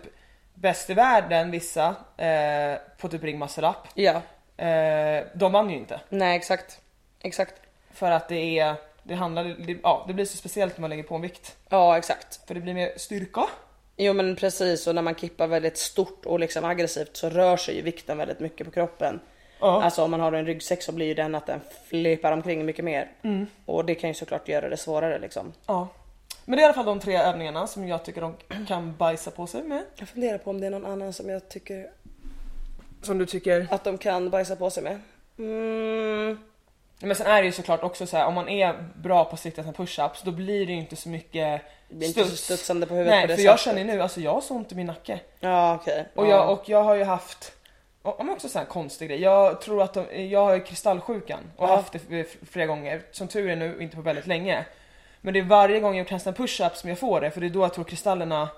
bäst 0.54 0.90
i 0.90 0.94
världen, 0.94 1.50
vissa, 1.50 1.94
eh, 2.16 2.78
på 2.98 3.08
typ 3.08 3.24
ring 3.24 3.42
up, 3.42 3.76
Ja, 3.94 4.22
eh, 4.64 5.24
de 5.34 5.52
vann 5.52 5.70
ju 5.70 5.76
inte. 5.76 6.00
nej 6.08 6.36
exakt. 6.36 6.80
Exakt. 7.22 7.54
För 7.90 8.10
att 8.10 8.28
det 8.28 8.58
är, 8.58 8.74
det 9.02 9.14
handlar, 9.14 9.44
det, 9.44 9.76
ja 9.82 10.04
det 10.06 10.14
blir 10.14 10.24
så 10.24 10.36
speciellt 10.36 10.76
när 10.76 10.80
man 10.80 10.90
lägger 10.90 11.02
på 11.02 11.14
en 11.14 11.20
vikt. 11.22 11.56
Ja 11.68 11.98
exakt. 11.98 12.40
För 12.46 12.54
det 12.54 12.60
blir 12.60 12.74
mer 12.74 12.92
styrka. 12.96 13.44
Jo 13.96 14.12
men 14.12 14.36
precis 14.36 14.86
och 14.86 14.94
när 14.94 15.02
man 15.02 15.14
kippar 15.14 15.46
väldigt 15.46 15.78
stort 15.78 16.26
och 16.26 16.40
liksom 16.40 16.64
aggressivt 16.64 17.16
så 17.16 17.28
rör 17.30 17.56
sig 17.56 17.76
ju 17.76 17.82
vikten 17.82 18.18
väldigt 18.18 18.40
mycket 18.40 18.66
på 18.66 18.72
kroppen. 18.72 19.20
Ja. 19.60 19.82
Alltså 19.82 20.02
om 20.04 20.10
man 20.10 20.20
har 20.20 20.32
en 20.32 20.46
ryggsäck 20.46 20.82
så 20.82 20.92
blir 20.92 21.06
ju 21.06 21.14
den 21.14 21.34
att 21.34 21.46
den 21.46 21.60
flippar 21.88 22.32
omkring 22.32 22.66
mycket 22.66 22.84
mer. 22.84 23.10
Mm. 23.22 23.46
Och 23.66 23.84
det 23.84 23.94
kan 23.94 24.10
ju 24.10 24.14
såklart 24.14 24.48
göra 24.48 24.68
det 24.68 24.76
svårare 24.76 25.18
liksom. 25.18 25.52
Ja. 25.66 25.88
Men 26.48 26.56
det 26.56 26.60
är 26.60 26.62
i 26.62 26.64
alla 26.64 26.74
fall 26.74 26.84
de 26.84 27.00
tre 27.00 27.16
övningarna 27.16 27.66
som 27.66 27.88
jag 27.88 28.04
tycker 28.04 28.20
de 28.20 28.34
kan 28.66 28.96
bajsa 28.96 29.30
på 29.30 29.46
sig 29.46 29.62
med. 29.62 29.84
Jag 29.96 30.08
funderar 30.08 30.38
på 30.38 30.50
om 30.50 30.60
det 30.60 30.66
är 30.66 30.70
någon 30.70 30.86
annan 30.86 31.12
som 31.12 31.28
jag 31.30 31.48
tycker 31.48 31.90
Som 33.02 33.18
du 33.18 33.26
tycker? 33.26 33.66
att 33.70 33.84
de 33.84 33.98
kan 33.98 34.30
bajsa 34.30 34.56
på 34.56 34.70
sig 34.70 34.82
med. 34.82 35.00
Mm. 35.38 36.38
Men 37.00 37.16
sen 37.16 37.26
är 37.26 37.42
det 37.42 37.46
ju 37.46 37.52
såklart 37.52 37.82
också 37.82 38.06
så 38.06 38.16
här, 38.16 38.26
om 38.26 38.34
man 38.34 38.48
är 38.48 38.84
bra 38.94 39.24
på 39.24 39.36
styrketest 39.36 39.66
med 39.66 39.74
push-ups 39.88 40.20
då 40.24 40.30
blir 40.30 40.66
det 40.66 40.72
ju 40.72 40.78
inte 40.78 40.96
så 40.96 41.08
mycket 41.08 41.62
Det 41.88 41.94
blir 41.94 42.08
inte 42.08 42.20
så 42.20 42.26
studs. 42.26 42.42
studsande 42.44 42.86
på 42.86 42.94
huvudet 42.94 43.10
Nej 43.12 43.22
på 43.22 43.26
det 43.26 43.36
för 43.36 43.42
jag 43.42 43.58
känner 43.60 43.84
nu, 43.84 44.00
alltså 44.02 44.20
jag 44.20 44.32
har 44.34 44.40
så 44.40 44.54
ont 44.54 44.72
i 44.72 44.74
min 44.74 44.86
nacke. 44.86 45.20
Ja 45.40 45.74
okej. 45.74 46.08
Och, 46.14 46.26
ja. 46.26 46.30
jag, 46.30 46.50
och 46.52 46.62
jag 46.68 46.82
har 46.82 46.94
ju 46.94 47.04
haft, 47.04 47.52
och 48.02 48.16
men 48.24 48.30
också 48.34 48.48
så 48.48 48.58
här 48.58 48.66
konstig 48.66 49.08
grej. 49.08 49.20
Jag 49.20 49.60
tror 49.60 49.82
att 49.82 49.94
de, 49.94 50.28
jag 50.30 50.44
har 50.44 50.54
ju 50.54 50.60
kristallsjukan 50.60 51.40
och 51.56 51.68
Ja. 51.68 51.76
haft 51.76 51.92
det 52.08 52.20
f- 52.20 52.36
flera 52.50 52.66
gånger. 52.66 53.02
Som 53.10 53.28
tur 53.28 53.50
är 53.50 53.56
nu 53.56 53.76
inte 53.80 53.96
på 53.96 54.02
väldigt 54.02 54.26
länge. 54.26 54.64
Men 55.26 55.34
det 55.34 55.40
är 55.40 55.44
varje 55.44 55.80
gång 55.80 55.96
jag 55.96 56.06
testar 56.08 56.30
en 56.30 56.34
push-up 56.34 56.76
som 56.76 56.88
jag 56.90 56.98
får 56.98 57.20
det 57.20 57.30
för 57.30 57.40
det 57.40 57.46
är 57.46 57.50
då 57.50 57.60
jag 57.60 57.74
tror 57.74 57.84
kristallerna 57.84 58.48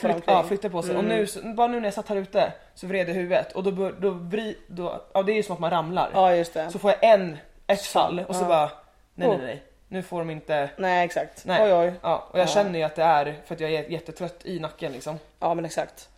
flytt, 0.00 0.16
ja, 0.26 0.42
flyttar 0.42 0.68
på 0.68 0.82
sig. 0.82 0.96
Och 0.96 1.04
nu, 1.04 1.26
så- 1.26 1.40
bara 1.42 1.66
nu 1.66 1.80
när 1.80 1.86
jag 1.86 1.94
satt 1.94 2.08
här 2.08 2.16
ute 2.16 2.52
så 2.74 2.86
vred 2.86 3.08
jag 3.08 3.14
huvudet 3.14 3.52
och 3.52 3.64
då, 3.64 3.90
då, 4.00 4.10
vri, 4.10 4.56
då 4.66 5.02
ja 5.12 5.22
det 5.22 5.32
är 5.32 5.34
ju 5.34 5.42
som 5.42 5.52
att 5.54 5.60
man 5.60 5.70
ramlar. 5.70 6.10
Ja 6.14 6.34
just 6.34 6.54
det. 6.54 6.70
Så 6.70 6.78
får 6.78 6.90
jag 6.90 7.04
en, 7.12 7.38
ett 7.66 7.82
fall 7.82 8.24
och 8.28 8.36
så 8.36 8.42
Ja. 8.42 8.48
bara 8.48 8.70
nej 9.14 9.28
nej 9.28 9.30
Oh. 9.36 9.38
nej. 9.42 9.62
Nu 9.88 10.02
får 10.02 10.18
de 10.18 10.30
inte 10.30 10.70
Nej 10.76 11.04
exakt. 11.04 11.44
Nej. 11.44 11.62
Oj 11.62 11.72
oj. 11.74 11.92
Ja, 12.02 12.28
och 12.30 12.38
jag 12.38 12.46
Ja. 12.46 12.50
känner 12.50 12.78
ju 12.78 12.84
att 12.84 12.96
det 12.96 13.02
är 13.02 13.34
för 13.46 13.54
att 13.54 13.60
jag 13.60 13.70
är 13.72 13.90
jättetrött 13.90 14.40
i 14.46 14.58
nacken 14.60 14.92
liksom. 14.92 15.18
Ja 15.40 15.54
men 15.54 15.64
exakt. 15.64 16.08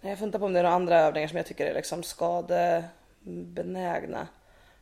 Nej, 0.00 0.10
jag 0.10 0.18
funderar 0.18 0.38
på 0.40 0.46
om 0.46 0.52
det 0.52 0.58
är 0.58 0.62
några 0.62 0.76
andra 0.76 1.00
övningar 1.00 1.28
som 1.28 1.36
jag 1.36 1.46
tycker 1.46 1.66
är 1.66 1.74
liksom 1.74 2.02
skadebenägna. 2.02 4.26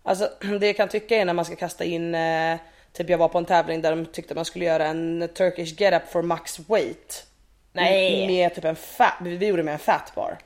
Alltså 0.02 0.28
det 0.60 0.66
jag 0.66 0.76
kan 0.76 0.88
tycka 0.88 1.16
är 1.16 1.24
när 1.24 1.32
man 1.32 1.44
ska 1.44 1.56
kasta 1.56 1.84
in, 1.84 2.14
eh, 2.14 2.56
typ 2.96 3.10
jag 3.10 3.18
var 3.18 3.28
på 3.28 3.38
en 3.38 3.44
tävling 3.44 3.82
där 3.82 3.96
de 3.96 4.06
tyckte 4.06 4.34
man 4.34 4.44
skulle 4.44 4.64
göra 4.64 4.86
en 4.86 5.28
Turkish 5.34 5.80
get 5.80 6.02
up 6.02 6.08
for 6.08 6.22
max 6.22 6.60
weight. 6.68 7.26
Nej. 7.72 8.26
Med 8.26 8.54
typ 8.54 8.64
en 8.64 8.76
fat, 8.76 9.14
vi 9.20 9.46
gjorde 9.46 9.62
med 9.62 9.72
en 9.72 9.78
fat 9.78 10.12
bar. 10.14 10.38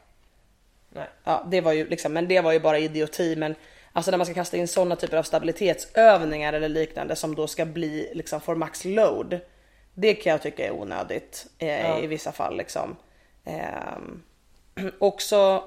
Nej. 0.88 1.06
Ja 1.24 1.46
det 1.50 1.60
var 1.60 1.72
ju 1.72 1.88
liksom, 1.88 2.12
men 2.12 2.28
det 2.28 2.40
var 2.40 2.52
ju 2.52 2.60
bara 2.60 2.78
idioti 2.78 3.36
men 3.36 3.54
Alltså 3.92 4.10
när 4.10 4.18
man 4.18 4.26
ska 4.26 4.34
kasta 4.34 4.56
in 4.56 4.68
sådana 4.68 4.96
typer 4.96 5.16
av 5.16 5.22
stabilitetsövningar 5.22 6.52
eller 6.52 6.68
liknande 6.68 7.16
som 7.16 7.34
då 7.34 7.46
ska 7.46 7.64
bli 7.64 8.10
liksom 8.14 8.40
for 8.40 8.54
max 8.54 8.84
load. 8.84 9.40
Det 9.94 10.14
kan 10.14 10.30
jag 10.30 10.42
tycka 10.42 10.66
är 10.66 10.70
onödigt 10.70 11.46
eh, 11.58 12.04
i 12.04 12.06
vissa 12.06 12.32
fall 12.32 12.56
liksom. 12.56 12.96
Ehm, 13.44 14.22
också, 14.98 15.64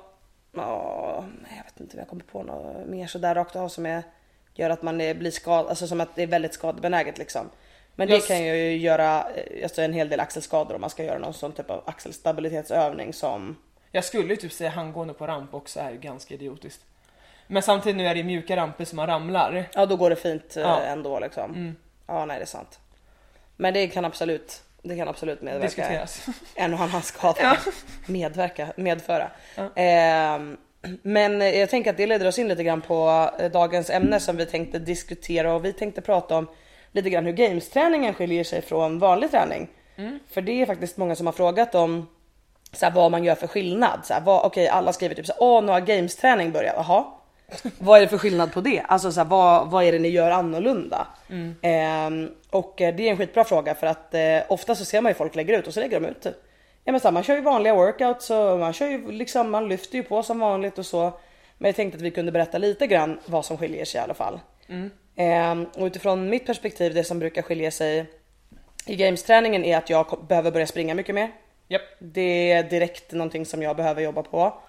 ja, 0.52 1.26
jag 1.58 1.64
vet 1.64 1.80
inte 1.80 1.94
om 1.94 2.00
jag 2.00 2.08
kommer 2.08 2.24
på 2.24 2.44
något 2.44 2.88
mer 2.88 3.08
sådär 3.08 3.36
rakt 3.36 3.56
av 3.56 3.70
som 3.70 3.86
är, 3.86 4.04
gör 4.54 4.70
att 4.70 4.82
man 4.82 4.98
blir 4.98 5.32
skadad, 5.32 5.70
alltså 5.70 5.88
som 5.88 6.02
att 6.02 6.16
det 6.16 6.24
är 6.24 6.28
väldigt 6.28 6.54
skadebenäget 6.54 7.18
liksom. 7.18 7.50
Men 7.96 8.08
det 8.08 8.14
Just- 8.16 8.28
kan 8.28 8.44
ju 8.44 8.78
göra 8.78 9.26
eh, 9.36 9.64
alltså 9.64 9.82
en 9.82 9.94
hel 9.94 10.10
del 10.10 10.20
axelskador 10.20 10.76
om 10.76 10.82
man 10.82 10.90
ska 10.90 11.04
göra 11.04 11.20
någon 11.20 11.34
sån 11.34 11.52
typ 11.52 11.70
av 11.70 11.84
axelstabilitetsövning 11.86 13.14
som 13.14 13.56
Jag 13.92 14.04
skulle 14.06 14.30
ju 14.30 14.36
typ 14.36 14.52
säga 14.54 14.70
handgående 14.70 15.14
på 15.14 15.28
ramp 15.28 15.54
också 15.54 15.80
är 15.80 15.92
ganska 15.92 16.34
idiotiskt. 16.34 16.82
Men 17.48 17.64
samtidigt 17.64 17.98
nu 17.98 18.08
är 18.08 18.16
det 18.16 18.24
mjuka 18.24 18.56
ramper 18.56 18.86
som 18.86 18.96
man 18.96 19.08
ramlar. 19.08 19.70
Ja 19.74 19.86
då 19.86 19.96
går 19.96 20.10
det 20.10 20.16
fint 20.16 20.58
eh, 20.58 20.64
Ja. 20.64 20.80
ändå 20.82 21.20
liksom. 21.20 21.76
Ja 22.08 22.26
nej 22.26 22.38
det 22.38 22.44
är 22.44 22.48
sant. 22.48 22.80
Men 23.56 23.74
det 23.74 23.88
kan 23.88 24.06
absolut, 24.06 24.62
det 24.82 24.96
kan 24.98 25.08
absolut 25.08 25.42
medverka. 25.42 25.66
Diskuteras. 25.66 26.26
En 26.56 26.74
och 26.74 26.80
annan 26.80 27.02
skada. 27.02 27.58
Medverka, 28.08 28.68
medföra. 28.76 29.32
Ehm, 29.76 30.58
men 31.02 31.42
jag 31.42 31.70
tänker 31.70 31.90
att 31.90 31.98
det 31.98 32.08
leder 32.08 32.28
oss 32.28 32.40
in 32.40 32.48
lite 32.48 32.64
grann 32.64 32.82
på 32.82 33.30
eh, 33.40 33.52
dagens 33.52 33.90
ämne 33.90 34.20
som 34.20 34.38
vi 34.38 34.46
tänkte 34.46 34.80
diskutera 34.80 35.54
och 35.54 35.66
vi 35.66 35.74
tänkte 35.74 36.02
prata 36.02 36.38
om 36.38 36.48
lite 36.92 37.10
grann 37.10 37.26
hur 37.26 37.34
gamesträningen 37.34 38.14
skiljer 38.14 38.44
sig 38.44 38.62
från 38.62 39.00
vanlig 39.00 39.32
träning. 39.32 39.68
För 40.30 40.42
det 40.42 40.62
är 40.62 40.66
faktiskt 40.66 40.98
många 40.98 41.16
som 41.16 41.26
har 41.26 41.34
frågat 41.34 41.76
om 41.76 42.08
så 42.72 42.86
här, 42.86 42.94
vad 42.94 43.12
man 43.12 43.24
gör 43.24 43.36
för 43.36 43.48
skillnad. 43.48 44.00
Så 44.04 44.14
här, 44.14 44.22
vad, 44.22 44.46
okej 44.46 44.68
alla 44.68 44.94
skriver 44.94 45.16
typ 45.16 45.26
så 45.26 45.34
här, 45.34 45.44
åh 45.44 45.64
nu 45.64 45.72
har 45.72 45.82
gamesträning 45.82 46.52
börjat, 46.52 46.76
jaha. 46.78 47.06
vad 47.80 47.98
är 47.98 48.02
det 48.02 48.08
för 48.08 48.18
skillnad 48.18 48.54
på 48.54 48.62
det? 48.62 48.80
Alltså 48.88 49.12
så 49.12 49.20
här, 49.20 49.28
vad, 49.28 49.72
vad 49.72 49.84
är 49.84 49.92
det 49.92 50.00
ni 50.00 50.08
gör 50.10 50.32
annorlunda? 50.32 51.08
Ehm, 51.62 52.30
och 52.50 52.82
eh, 52.82 52.96
det 52.96 53.08
är 53.08 53.12
en 53.12 53.18
skitbra 53.18 53.44
fråga 53.44 53.76
för 53.76 53.88
att 53.88 54.14
eh, 54.14 54.40
ofta 54.48 54.76
så 54.76 54.86
ser 54.86 55.02
man 55.02 55.10
ju 55.10 55.14
folk 55.14 55.36
lägga 55.36 55.60
ut 55.60 55.68
och 55.68 55.74
så 55.74 55.80
lägger 55.80 56.00
de 56.00 56.08
ut 56.08 56.28
Ja 56.84 56.92
men 56.92 57.02
så 57.02 57.08
här, 57.08 57.14
man 57.14 57.24
kör 57.24 57.36
ju 57.36 57.42
vanliga 57.42 57.76
workouts 57.76 58.30
och 58.30 58.60
man 58.60 58.74
kör 58.74 58.88
ju 58.88 59.12
liksom, 59.12 59.52
man 59.52 59.70
lyfter 59.70 59.98
ju 59.98 60.04
på 60.04 60.24
som 60.24 60.40
vanligt 60.40 60.78
och 60.78 60.86
så. 60.86 61.14
Men 61.58 61.70
jag 61.70 61.76
tänkte 61.76 61.96
att 61.96 62.02
vi 62.02 62.12
kunde 62.12 62.32
berätta 62.32 62.58
lite 62.58 62.88
grann 62.88 63.20
vad 63.26 63.46
som 63.46 63.58
skiljer 63.58 63.86
sig 63.86 64.00
i 64.00 64.04
alla 64.04 64.14
fall. 64.14 64.40
Ehm, 65.16 65.66
och 65.78 65.86
utifrån 65.86 66.30
mitt 66.30 66.46
perspektiv, 66.46 66.94
det 66.94 67.04
som 67.04 67.20
brukar 67.20 67.42
skilja 67.42 67.72
sig 67.72 68.06
i 68.86 68.96
games-träningen 68.96 69.66
är 69.66 69.78
att 69.78 69.90
jag 69.90 70.26
behöver 70.30 70.52
börja 70.52 70.68
springa 70.68 70.96
mycket 70.96 71.16
mer. 71.16 71.32
Japp. 71.68 71.82
Det 72.00 72.52
är 72.52 72.64
direkt 72.64 73.12
någonting 73.12 73.46
som 73.46 73.62
jag 73.62 73.76
behöver 73.76 74.02
jobba 74.02 74.24
på. 74.24 74.62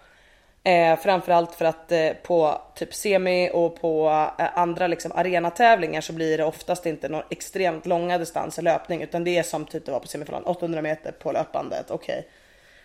Eh, 0.67 0.99
framförallt 0.99 1.55
för 1.55 1.65
att 1.65 1.93
eh, 1.93 2.11
på 2.23 2.63
typ 2.75 2.95
semi 2.95 3.51
och 3.53 3.81
på 3.81 4.09
eh, 4.39 4.59
andra 4.59 4.87
liksom 4.87 5.13
arenatävlingar 5.13 6.01
så 6.01 6.13
blir 6.13 6.39
det 6.39 6.45
oftast 6.45 6.87
inte 6.87 7.09
några 7.09 7.25
extremt 7.31 7.87
långa 7.87 8.19
distanser 8.19 8.63
löpning 8.63 9.03
utan 9.03 9.25
det 9.25 9.39
är 9.39 9.43
som 9.43 9.65
typ 9.65 9.87
det 9.87 9.93
var 9.93 10.01
på 10.01 10.07
semifinalen 10.07 10.47
800 10.47 10.83
meter 10.83 11.13
på 11.13 11.33
löpbandet. 11.33 11.91
Okej, 11.91 12.29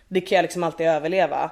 det 0.08 0.22
kan 0.22 0.36
jag 0.36 0.44
liksom 0.44 0.64
alltid 0.64 0.88
överleva. 0.88 1.52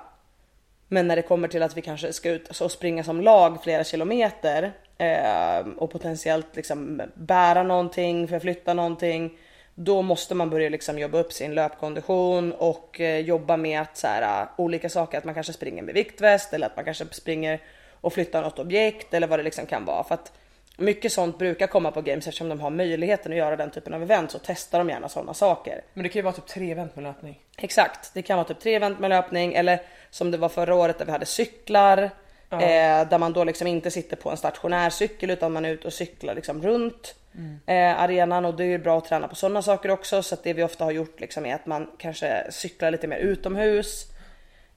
Men 0.87 1.07
när 1.07 1.15
det 1.15 1.21
kommer 1.21 1.47
till 1.47 1.63
att 1.63 1.77
vi 1.77 1.81
kanske 1.81 2.13
ska 2.13 2.29
ut 2.29 2.61
och 2.61 2.71
springa 2.71 3.03
som 3.03 3.21
lag 3.21 3.63
flera 3.63 3.83
kilometer 3.83 4.71
eh, 4.97 5.67
och 5.77 5.91
potentiellt 5.91 6.55
liksom 6.55 7.01
bära 7.13 7.63
någonting, 7.63 8.27
förflytta 8.27 8.73
någonting. 8.73 9.37
Då 9.79 10.01
måste 10.01 10.35
man 10.35 10.49
börja 10.49 10.69
liksom 10.69 10.99
jobba 10.99 11.17
upp 11.17 11.33
sin 11.33 11.55
löpkondition 11.55 12.51
och 12.51 13.01
eh, 13.01 13.19
jobba 13.19 13.57
med 13.57 13.81
att 13.81 13.97
så 13.97 14.07
här, 14.07 14.41
eh, 14.41 14.47
olika 14.57 14.89
saker, 14.89 15.17
att 15.17 15.23
man 15.23 15.33
kanske 15.33 15.53
springer 15.53 15.83
med 15.83 15.93
viktväst 15.93 16.53
eller 16.53 16.67
att 16.67 16.75
man 16.75 16.85
kanske 16.85 17.05
springer 17.11 17.61
och 18.01 18.13
flyttar 18.13 18.41
något 18.41 18.59
objekt 18.59 19.13
eller 19.13 19.27
vad 19.27 19.39
det 19.39 19.43
liksom 19.43 19.65
kan 19.65 19.85
vara. 19.85 20.03
För 20.03 20.15
att 20.15 20.31
mycket 20.77 21.11
sånt 21.11 21.37
brukar 21.37 21.67
komma 21.67 21.91
på 21.91 22.01
games 22.01 22.27
eftersom 22.27 22.49
de 22.49 22.59
har 22.59 22.69
möjligheten 22.69 23.31
att 23.31 23.37
göra 23.37 23.55
den 23.55 23.71
typen 23.71 23.93
av 23.93 24.01
event 24.01 24.31
så 24.31 24.39
testar 24.43 24.79
de 24.79 24.89
gärna 24.89 25.09
sådana 25.09 25.33
saker. 25.33 25.81
Men 25.93 26.03
det 26.03 26.09
kan 26.09 26.19
ju 26.19 26.23
vara 26.23 26.33
typ 26.33 26.47
tre 26.47 26.71
event 26.71 26.95
med 26.95 27.03
löpning. 27.03 27.39
Exakt, 27.57 28.13
det 28.13 28.21
kan 28.21 28.37
vara 28.37 28.47
typ 28.47 28.59
tre 28.59 28.75
event 28.75 28.99
med 28.99 29.09
löpning 29.09 29.53
eller 29.53 29.81
som 30.09 30.31
det 30.31 30.37
var 30.37 30.49
förra 30.49 30.75
året 30.75 30.97
där 30.97 31.05
vi 31.05 31.11
hade 31.11 31.25
cyklar. 31.25 32.09
Eh, 32.51 33.09
där 33.09 33.17
man 33.17 33.33
då 33.33 33.43
liksom 33.43 33.67
inte 33.67 33.91
sitter 33.91 34.15
på 34.15 34.29
en 34.29 34.37
stationär 34.37 34.89
cykel 34.89 35.29
utan 35.29 35.53
man 35.53 35.65
är 35.65 35.69
ute 35.69 35.87
och 35.87 35.93
cyklar 35.93 36.35
liksom 36.35 36.61
runt 36.61 37.15
eh, 37.65 38.01
arenan 38.01 38.45
och 38.45 38.57
det 38.57 38.63
är 38.63 38.67
ju 38.67 38.77
bra 38.77 38.97
att 38.97 39.05
träna 39.05 39.27
på 39.27 39.35
sådana 39.35 39.61
saker 39.61 39.91
också. 39.91 40.23
Så 40.23 40.35
att 40.35 40.43
det 40.43 40.53
vi 40.53 40.63
ofta 40.63 40.83
har 40.83 40.91
gjort 40.91 41.19
liksom 41.19 41.45
är 41.45 41.55
att 41.55 41.65
man 41.65 41.91
kanske 41.97 42.51
cyklar 42.51 42.91
lite 42.91 43.07
mer 43.07 43.17
utomhus. 43.17 44.05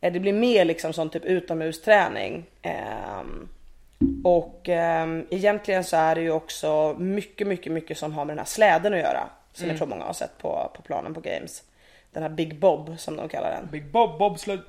Eh, 0.00 0.12
det 0.12 0.20
blir 0.20 0.32
mer 0.32 0.64
liksom 0.64 0.92
sån 0.92 1.10
typ 1.10 1.24
utomhusträning. 1.24 2.46
Ehm, 2.62 3.48
och 4.24 4.68
ehm, 4.68 5.26
egentligen 5.30 5.84
så 5.84 5.96
är 5.96 6.14
det 6.14 6.20
ju 6.20 6.30
också 6.30 6.96
mycket, 6.98 7.46
mycket, 7.46 7.72
mycket 7.72 7.98
som 7.98 8.12
har 8.12 8.24
med 8.24 8.32
den 8.32 8.38
här 8.38 8.46
släden 8.46 8.92
att 8.94 8.98
göra. 8.98 9.28
Som 9.52 9.68
jag 9.68 9.76
tror 9.76 9.86
många 9.86 10.04
har 10.04 10.12
sett 10.12 10.38
på, 10.38 10.70
på 10.76 10.82
planen 10.82 11.14
på 11.14 11.20
games. 11.20 11.62
Den 12.12 12.22
här 12.22 12.30
Big 12.30 12.58
Bob 12.58 12.98
som 12.98 13.16
de 13.16 13.28
kallar 13.28 13.50
den. 13.50 13.68
Big 13.70 13.90
Bob 13.90 14.18
Bobsled. 14.18 14.60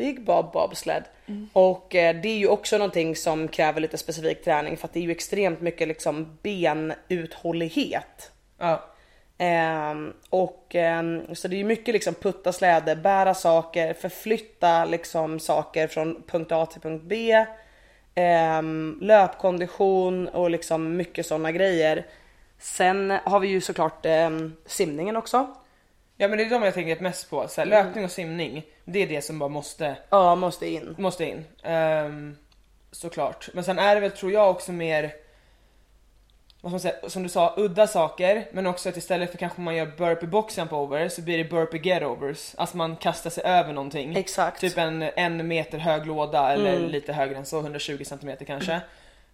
Big 0.00 0.24
Bob 0.24 0.52
Bobsled. 0.52 1.04
Och 1.52 1.94
eh, 1.94 2.16
det 2.22 2.28
är 2.28 2.36
ju 2.36 2.48
också 2.48 2.78
någonting 2.78 3.16
som 3.16 3.48
kräver 3.48 3.80
lite 3.80 3.98
specifik 3.98 4.44
träning 4.44 4.76
för 4.76 4.88
att 4.88 4.92
det 4.92 5.00
är 5.00 5.02
ju 5.02 5.10
extremt 5.10 5.60
mycket 5.60 5.88
liksom 5.88 6.38
benuthållighet. 6.42 8.30
Ja. 8.58 8.84
Ehm, 9.38 10.12
och 10.30 10.66
ehm, 10.74 11.34
så 11.34 11.48
det 11.48 11.56
är 11.56 11.58
ju 11.58 11.64
mycket 11.64 11.94
liksom 11.94 12.14
putta 12.14 12.52
släde, 12.52 12.96
bära 12.96 13.34
saker, 13.34 13.94
förflytta 13.94 14.84
liksom 14.84 15.40
saker 15.40 15.86
från 15.86 16.22
punkt 16.26 16.52
A 16.52 16.66
till 16.66 16.80
punkt 16.80 17.04
B. 17.06 17.46
Ehm, 18.14 18.98
löpkondition 19.00 20.28
och 20.28 20.50
liksom 20.50 20.96
mycket 20.96 21.26
sådana 21.26 21.52
grejer. 21.52 22.06
Sen 22.58 23.10
har 23.24 23.40
vi 23.40 23.48
ju 23.48 23.60
såklart 23.60 24.06
ehm, 24.06 24.56
simningen 24.66 25.16
också. 25.16 25.54
Ja 26.20 26.28
men 26.28 26.38
det 26.38 26.44
är 26.44 26.50
de 26.50 26.62
jag 26.62 26.74
tänker 26.74 27.00
mest 27.00 27.30
på. 27.30 27.48
Så 27.48 27.60
här, 27.60 27.68
löpning 27.68 28.04
och 28.04 28.10
simning. 28.10 28.62
Det 28.84 29.02
är 29.02 29.06
det 29.06 29.22
som 29.22 29.38
bara 29.38 29.48
måste, 29.48 29.96
Ja, 30.10 30.34
måste 30.34 30.66
in. 30.66 30.94
måste 30.98 31.24
in. 31.24 31.44
Ehm, 31.62 32.36
såklart. 32.92 33.48
Men 33.54 33.64
sen 33.64 33.78
är 33.78 33.94
det 33.94 34.00
väl 34.00 34.10
tror 34.10 34.32
jag 34.32 34.50
också 34.50 34.72
mer 34.72 35.12
vad 36.62 36.70
ska 36.70 36.74
man 36.74 36.80
säga, 36.80 37.10
som 37.10 37.22
du 37.22 37.28
sa, 37.28 37.54
udda 37.56 37.86
saker 37.86 38.46
men 38.52 38.66
också 38.66 38.88
att 38.88 38.96
istället 38.96 39.30
för 39.30 39.38
kanske 39.38 39.60
man 39.60 39.76
gör 39.76 39.86
burpee 39.86 40.26
box 40.26 40.58
jump 40.58 40.72
over 40.72 41.08
så 41.08 41.22
blir 41.22 41.38
det 41.38 41.44
burpee 41.44 41.80
get 41.80 42.02
overs. 42.02 42.54
Alltså 42.56 42.76
man 42.76 42.96
kastar 42.96 43.30
sig 43.30 43.44
över 43.44 43.72
någonting. 43.72 44.16
Exakt. 44.16 44.60
Typ 44.60 44.78
en 44.78 45.02
en 45.02 45.48
meter 45.48 45.78
hög 45.78 46.06
låda 46.06 46.52
eller 46.52 46.78
lite 46.78 47.12
högre 47.12 47.36
än 47.36 47.46
så, 47.46 47.60
120 47.60 48.04
centimeter 48.04 48.44
kanske. 48.44 48.80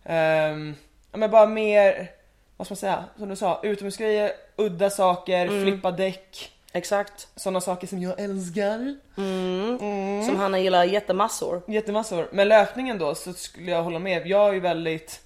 Ja, 0.03 1.19
men 1.19 1.31
bara 1.31 1.47
mer, 1.47 2.11
vad 2.57 2.67
ska 2.67 2.73
man 2.73 2.77
säga, 2.77 3.05
som 3.19 3.29
du 3.29 3.37
sa, 3.37 3.61
utomhusgrejer, 3.63 4.33
udda 4.57 4.91
saker, 4.91 5.63
flippa 5.65 5.91
däck. 5.91 6.53
Exakt. 6.73 7.29
Sådana 7.37 7.61
saker 7.61 7.87
som 7.87 8.01
jag 8.03 8.21
älskar. 8.21 8.97
Som 10.27 10.37
Hanna 10.37 10.59
gillar 10.59 10.85
jättemassor. 10.85 11.63
Jättemassor. 11.69 12.29
Men 12.33 12.49
löpningen 12.49 12.99
då 12.99 13.15
så 13.15 13.33
skulle 13.33 13.71
jag 13.71 13.83
hålla 13.83 13.99
med. 13.99 14.27
Jag 14.27 14.49
är 14.49 14.53
ju 14.53 14.61
väldigt 14.61 15.21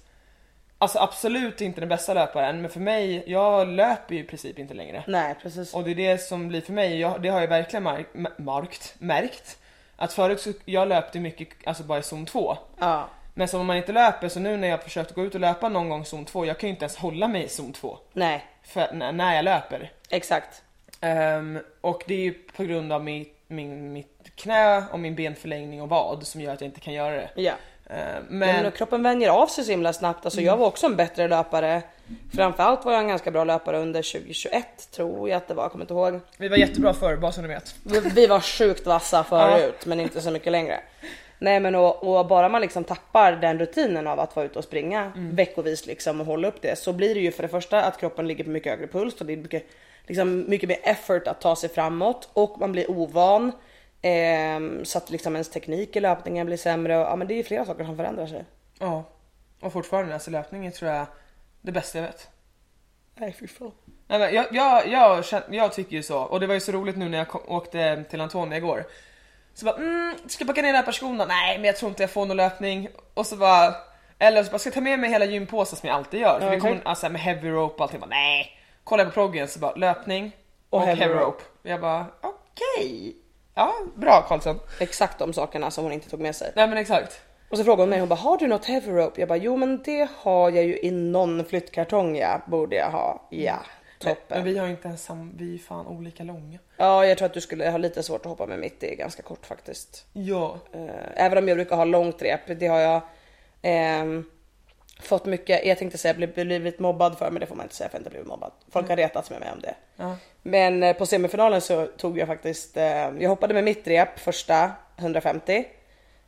Alltså 0.77 0.99
absolut 0.99 1.61
inte 1.61 1.79
den 1.79 1.89
bästa 1.89 2.13
löparen 2.13 2.61
men 2.61 2.71
för 2.71 2.79
mig, 2.79 3.23
jag 3.27 3.67
löper 3.67 4.15
ju 4.15 4.21
i 4.21 4.23
princip 4.23 4.59
inte 4.59 4.73
längre. 4.73 5.03
Nej 5.07 5.35
precis. 5.41 5.73
Och 5.73 5.83
det 5.83 5.91
är 5.91 5.95
det 5.95 6.17
som 6.17 6.47
blir 6.47 6.61
för 6.61 6.73
mig, 6.73 6.99
jag, 6.99 7.21
det 7.21 7.29
har 7.29 7.41
jag 7.41 7.47
verkligen 7.47 7.83
mark, 7.83 8.07
ma- 8.13 8.41
markt, 8.41 8.95
märkt. 8.99 9.57
Att 9.95 10.13
förut 10.13 10.41
så, 10.41 10.53
jag 10.65 10.87
löpte 10.87 11.19
mycket 11.19 11.47
alltså 11.65 11.83
bara 11.83 11.99
i 11.99 12.03
zon 12.03 12.25
2. 12.25 12.57
Ja. 12.79 13.07
Men 13.33 13.47
så 13.47 13.59
om 13.59 13.65
man 13.65 13.77
inte 13.77 13.91
löper, 13.91 14.29
så 14.29 14.39
nu 14.39 14.57
när 14.57 14.67
jag 14.67 14.83
försökt 14.83 15.11
gå 15.15 15.25
ut 15.25 15.35
och 15.35 15.41
löpa 15.41 15.69
någon 15.69 15.89
gång 15.89 16.05
zon 16.05 16.25
2, 16.25 16.45
jag 16.45 16.57
kan 16.59 16.67
ju 16.67 16.71
inte 16.73 16.83
ens 16.85 16.97
hålla 16.97 17.27
mig 17.27 17.43
i 17.43 17.47
zon 17.47 17.73
2. 17.73 17.97
Nej, 18.13 18.45
För, 18.63 19.11
när 19.11 19.35
jag 19.35 19.45
löper. 19.45 19.91
exakt. 20.09 20.61
Ehm, 21.01 21.59
och 21.81 22.03
det 22.07 22.13
är 22.13 22.19
ju 22.19 22.33
på 22.33 22.63
grund 22.63 22.93
av 22.93 23.03
min, 23.03 23.25
min, 23.47 23.93
mitt 23.93 24.31
knä 24.35 24.83
och 24.91 24.99
min 24.99 25.15
benförlängning 25.15 25.81
och 25.81 25.89
vad 25.89 26.27
som 26.27 26.41
gör 26.41 26.53
att 26.53 26.61
jag 26.61 26.67
inte 26.67 26.79
kan 26.79 26.93
göra 26.93 27.15
det. 27.15 27.29
Ja. 27.35 27.53
Ehm, 27.89 28.23
Men, 28.29 28.63
men 28.63 28.71
kroppen 28.71 29.03
vänjer 29.03 29.29
av 29.29 29.47
sig 29.47 29.63
så 29.63 29.71
himla 29.71 29.93
snabbt. 29.93 30.25
Alltså 30.25 30.41
jag 30.41 30.57
var 30.57 30.67
också 30.67 30.85
en 30.85 30.95
bättre 30.95 31.27
löpare. 31.27 31.81
Framförallt 32.35 32.85
var 32.85 32.91
jag 32.91 33.01
en 33.01 33.07
ganska 33.07 33.31
bra 33.31 33.43
löpare 33.43 33.77
under 33.77 34.11
2021 34.13 34.91
tror 34.91 35.29
jag 35.29 35.37
att 35.37 35.47
det 35.47 35.53
var, 35.53 35.63
jag 35.63 35.71
kommer 35.71 35.83
inte 35.83 35.93
ihåg. 35.93 36.19
vi 36.37 36.47
var 36.47 36.57
jättebra 36.57 36.93
förr, 36.93 37.15
bara 37.15 37.31
så 37.31 37.41
ni 37.41 37.47
vet. 37.47 37.75
Vi, 37.83 37.99
vi 37.99 38.27
var 38.27 38.39
sjukt 38.39 38.85
vassa 38.87 39.23
förut 39.23 39.85
men 39.85 39.99
inte 39.99 40.21
så 40.21 40.31
mycket 40.31 40.51
längre. 40.51 40.79
Nej 41.39 41.59
men 41.59 41.75
och, 41.75 42.03
och 42.19 42.25
bara 42.27 42.49
man 42.49 42.61
liksom 42.61 42.83
tappar 42.83 43.31
den 43.31 43.59
rutinen 43.59 44.07
av 44.07 44.19
att 44.19 44.35
vara 44.35 44.45
ute 44.45 44.59
och 44.59 44.65
springa 44.65 45.11
veckovis 45.15 45.85
liksom 45.85 46.19
och 46.21 46.25
hålla 46.27 46.47
upp 46.47 46.61
det 46.61 46.75
så 46.79 46.93
blir 46.93 47.15
det 47.15 47.21
ju 47.21 47.31
för 47.31 47.43
det 47.43 47.49
första 47.49 47.83
att 47.83 47.99
kroppen 47.99 48.27
ligger 48.27 48.43
på 48.43 48.49
mycket 48.49 48.71
högre 48.71 48.87
puls 48.87 49.15
och 49.21 49.25
det 49.25 49.33
är 49.33 49.37
mycket, 49.37 49.63
liksom, 50.07 50.49
mycket 50.49 50.69
mer 50.69 50.79
effort 50.83 51.27
att 51.27 51.41
ta 51.41 51.55
sig 51.55 51.69
framåt 51.69 52.29
och 52.33 52.59
man 52.59 52.71
blir 52.71 52.91
ovan. 52.91 53.51
ehm, 54.01 54.85
så 54.85 54.97
att 54.97 55.09
liksom 55.09 55.35
ens 55.35 55.49
teknik 55.49 55.95
i 55.95 55.99
löpningen 55.99 56.45
blir 56.45 56.57
sämre 56.57 56.97
och 56.97 57.03
ja 57.05 57.15
men 57.15 57.27
det 57.27 57.33
är 57.39 57.43
flera 57.43 57.65
saker 57.65 57.85
som 57.85 57.97
förändrar 57.97 58.27
sig. 58.27 58.45
Ja. 58.79 59.03
Och 59.61 59.73
fortfarande, 59.73 60.13
alltså 60.13 60.31
löpningen 60.31 60.71
tror 60.71 60.91
jag 60.91 61.05
det 61.61 61.71
bästa 61.71 61.97
jag 61.97 62.05
vet. 62.05 62.29
Nej 63.15 63.35
fy 63.39 63.47
fan. 63.47 63.71
Nej, 64.07 64.19
men 64.19 64.33
jag, 64.33 64.45
jag, 64.51 64.87
jag, 64.87 65.25
känner, 65.25 65.57
jag 65.57 65.73
tycker 65.73 65.95
ju 65.95 66.03
så, 66.03 66.19
och 66.19 66.39
det 66.39 66.47
var 66.47 66.53
ju 66.53 66.59
så 66.59 66.71
roligt 66.71 66.97
nu 66.97 67.09
när 67.09 67.17
jag 67.17 67.27
kom, 67.27 67.41
åkte 67.47 68.03
till 68.09 68.21
Antonia 68.21 68.57
igår. 68.57 68.85
Så 69.53 69.65
bara, 69.65 69.75
mm, 69.75 70.15
ska 70.27 70.41
jag 70.41 70.47
packa 70.47 70.61
ner 70.61 70.73
löparskorna? 70.73 71.25
Nej 71.25 71.57
men 71.57 71.65
jag 71.65 71.75
tror 71.75 71.89
inte 71.89 72.03
jag 72.03 72.09
får 72.11 72.25
någon 72.25 72.37
löpning. 72.37 72.89
Och 73.13 73.25
så 73.25 73.35
bara, 73.35 73.75
eller 74.19 74.43
så 74.43 74.51
bara, 74.51 74.59
ska 74.59 74.67
jag 74.67 74.73
ta 74.73 74.81
med 74.81 74.99
mig 74.99 75.09
hela 75.09 75.25
gympåsen 75.25 75.79
som 75.79 75.89
jag 75.89 75.95
alltid 75.95 76.19
gör? 76.19 76.39
För 76.39 76.49
vi 76.49 76.59
kommer 76.59 76.81
alltså, 76.83 77.09
med 77.09 77.21
heavy 77.21 77.49
rope 77.49 77.75
och 77.75 77.81
allting. 77.81 77.99
Bara, 77.99 78.09
nej. 78.09 78.57
Kollar 78.83 79.03
jag 79.03 79.13
på 79.13 79.21
proggen 79.21 79.47
så 79.47 79.59
bara, 79.59 79.75
löpning 79.75 80.31
och, 80.69 80.79
Och 80.79 80.85
heavy, 80.85 81.05
rope. 81.05 81.23
rope. 81.25 81.43
Jag 81.63 81.81
bara, 81.81 82.05
okej. 82.21 83.15
Ja, 83.55 83.73
bra 83.95 84.21
Karlsson. 84.27 84.59
Exakt 84.79 85.19
de 85.19 85.33
sakerna 85.33 85.71
som 85.71 85.83
hon 85.83 85.93
inte 85.93 86.09
tog 86.09 86.19
med 86.19 86.35
sig. 86.35 86.51
Nej 86.55 86.67
men 86.67 86.77
exakt. 86.77 87.21
Och 87.49 87.57
så 87.57 87.63
frågade 87.63 87.81
hon 87.81 87.89
mig, 87.89 87.99
hon 87.99 88.09
bara 88.09 88.15
har 88.15 88.37
du 88.37 88.47
något 88.47 88.65
heavy 88.65 88.91
rope? 88.91 89.21
Jag 89.21 89.27
bara 89.29 89.37
jo 89.37 89.57
men 89.57 89.83
det 89.83 90.09
har 90.17 90.49
jag 90.51 90.63
ju 90.65 90.79
i 90.79 90.91
någon 90.91 91.45
flyttkartong 91.45 92.17
ja, 92.17 92.41
borde 92.47 92.75
jag 92.75 92.89
ha. 92.91 93.27
Ja, 93.29 93.59
toppen. 93.99 94.23
men 94.29 94.43
vi 94.43 94.57
har 94.57 94.65
ju 94.65 94.71
inte 94.71 94.87
ens 94.87 95.03
sam, 95.03 95.33
vi 95.37 95.53
är 95.55 95.59
fan 95.59 95.87
olika 95.87 96.23
långa. 96.23 96.59
Ja 96.77 97.05
jag 97.05 97.17
tror 97.17 97.25
att 97.25 97.33
du 97.33 97.41
skulle 97.41 97.69
ha 97.69 97.77
lite 97.77 98.03
svårt 98.03 98.19
att 98.21 98.25
hoppa 98.29 98.45
med 98.45 98.59
mitt, 98.59 98.79
det 98.79 98.91
är 98.93 98.95
ganska 98.95 99.23
kort 99.23 99.45
faktiskt. 99.45 100.05
Ja. 100.13 100.57
Eh, 100.73 100.89
Även 101.25 101.37
om 101.37 101.47
jag 101.47 101.57
brukar 101.57 101.75
ha 101.75 101.85
långt 101.85 102.21
rep, 102.21 102.41
det 102.59 102.67
har 102.67 102.79
jag 102.79 103.01
ehm, 103.61 104.25
fått 105.01 105.25
mycket, 105.25 105.65
jag 105.65 105.77
tänkte 105.77 105.97
säga 105.97 106.13
blivit, 106.13 106.35
blivit 106.35 106.79
mobbad 106.79 107.17
för 107.17 107.31
men 107.31 107.39
det 107.39 107.45
får 107.45 107.55
man 107.55 107.65
inte 107.65 107.75
säga 107.75 107.89
för 107.89 107.95
jag 107.95 107.99
inte 107.99 108.09
blivit 108.09 108.27
mobbad. 108.27 108.51
Folk 108.71 108.89
har 108.89 108.95
retats 108.95 109.29
med 109.29 109.39
mig 109.39 109.49
om 109.51 109.59
det. 109.59 109.75
Ja. 109.95 110.15
Men 110.41 110.83
eh, 110.83 110.95
på 110.95 111.05
semifinalen 111.05 111.61
så 111.61 111.85
tog 111.85 112.17
jag 112.17 112.27
faktiskt, 112.27 112.77
eh, 112.77 112.83
jag 113.19 113.29
hoppade 113.29 113.53
med 113.53 113.63
mitt 113.63 113.87
rep 113.87 114.19
första 114.19 114.71
150. 114.97 115.65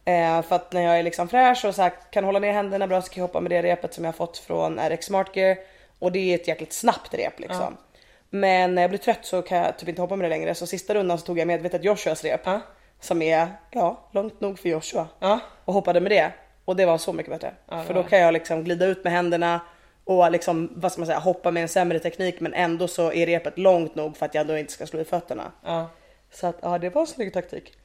Eh, 0.05 0.41
för 0.41 0.55
att 0.55 0.73
när 0.73 0.81
jag 0.81 0.99
är 0.99 1.03
liksom 1.03 1.27
fräsch 1.27 1.65
och 1.65 1.75
så 1.75 1.81
här, 1.81 1.93
kan 2.11 2.23
hålla 2.23 2.39
ner 2.39 2.53
händerna 2.53 2.87
bra 2.87 3.01
så 3.01 3.09
kan 3.09 3.21
jag 3.21 3.27
hoppa 3.27 3.39
med 3.39 3.51
det 3.51 3.63
repet 3.63 3.93
som 3.93 4.05
jag 4.05 4.15
fått 4.15 4.37
från 4.37 4.79
RX 4.79 5.05
Smart 5.05 5.35
Gear. 5.35 5.57
Och 5.99 6.11
det 6.11 6.19
är 6.19 6.35
ett 6.35 6.47
jäkligt 6.47 6.73
snabbt 6.73 7.13
rep 7.13 7.39
liksom. 7.39 7.77
Men 8.29 8.75
när 8.75 8.81
jag 8.81 8.91
blir 8.91 8.99
trött 8.99 9.25
så 9.25 9.41
kan 9.41 9.57
jag 9.57 9.77
typ 9.77 9.89
inte 9.89 10.01
hoppa 10.01 10.15
med 10.15 10.25
det 10.25 10.29
längre 10.29 10.55
så 10.55 10.67
sista 10.67 10.93
rundan 10.93 11.17
så 11.17 11.25
tog 11.25 11.39
jag 11.39 11.47
medvetet 11.47 11.83
Joshuas 11.83 12.23
rep. 12.23 12.41
Ja. 12.43 12.61
Som 12.99 13.21
är, 13.21 13.47
ja, 13.71 14.07
långt 14.11 14.41
nog 14.41 14.59
för 14.59 14.69
Joshua. 14.69 15.07
Ja. 15.19 15.39
Och 15.65 15.73
hoppade 15.73 15.99
med 15.99 16.11
det. 16.11 16.31
Och 16.65 16.75
det 16.75 16.85
var 16.85 16.97
så 16.97 17.13
mycket 17.13 17.31
bättre. 17.31 17.53
det 17.69 17.83
för 17.83 17.93
då 17.93 18.03
kan 18.03 18.19
jag 18.19 18.33
liksom 18.33 18.63
glida 18.63 18.85
ut 18.85 19.03
med 19.03 19.13
händerna 19.13 19.61
och 20.03 20.31
liksom, 20.31 20.71
vad 20.75 20.91
ska 20.91 20.99
man 20.99 21.07
säga, 21.07 21.19
hoppa 21.19 21.51
med 21.51 21.63
en 21.63 21.69
sämre 21.69 21.99
teknik 21.99 22.39
men 22.39 22.53
ändå 22.53 22.87
så 22.87 23.11
är 23.11 23.25
repet 23.25 23.57
långt 23.57 23.95
nog 23.95 24.17
för 24.17 24.25
att 24.25 24.35
jag 24.35 24.47
då 24.47 24.57
inte 24.57 24.73
ska 24.73 24.87
slå 24.87 24.99
i 24.99 25.05
fötterna. 25.05 25.51
Ja. 25.63 25.89
Så 26.31 26.47
att 26.47 26.55
ja, 26.61 26.77
det 26.77 26.89
var 26.89 27.01
en 27.01 27.07
snygg 27.07 27.33
taktik. 27.33 27.77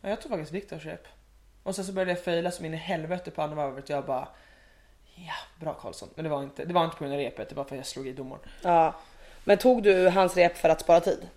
Ja, 0.00 0.08
jag 0.08 0.20
tog 0.20 0.30
faktiskt 0.30 0.52
Viktors 0.52 0.84
rep. 0.84 1.06
Och 1.62 1.74
sen 1.74 1.84
så 1.84 1.92
började 1.92 2.10
jag 2.10 2.24
faila 2.24 2.50
som 2.50 2.64
in 2.64 2.74
i 2.74 2.76
helvete 2.76 3.30
på 3.30 3.42
andra 3.42 3.56
varvet. 3.56 3.88
Jag 3.88 4.04
bara 4.04 4.28
ja, 5.14 5.32
bra 5.60 5.74
Karlsson. 5.74 6.08
Men 6.14 6.24
det 6.24 6.30
var 6.30 6.42
inte, 6.42 6.64
det 6.64 6.74
var 6.74 6.84
inte 6.84 6.96
på 6.96 7.04
grund 7.04 7.14
av 7.14 7.20
repet, 7.20 7.48
det 7.48 7.54
var 7.54 7.64
för 7.64 7.74
att 7.74 7.78
jag 7.78 7.86
slog 7.86 8.08
i 8.08 8.12
domaren. 8.12 8.42
Ja. 8.62 8.94
Men 9.44 9.58
tog 9.58 9.82
du 9.82 10.08
hans 10.08 10.36
rep 10.36 10.56
för 10.56 10.68
att 10.68 10.80
spara 10.80 11.00
tid? 11.00 11.28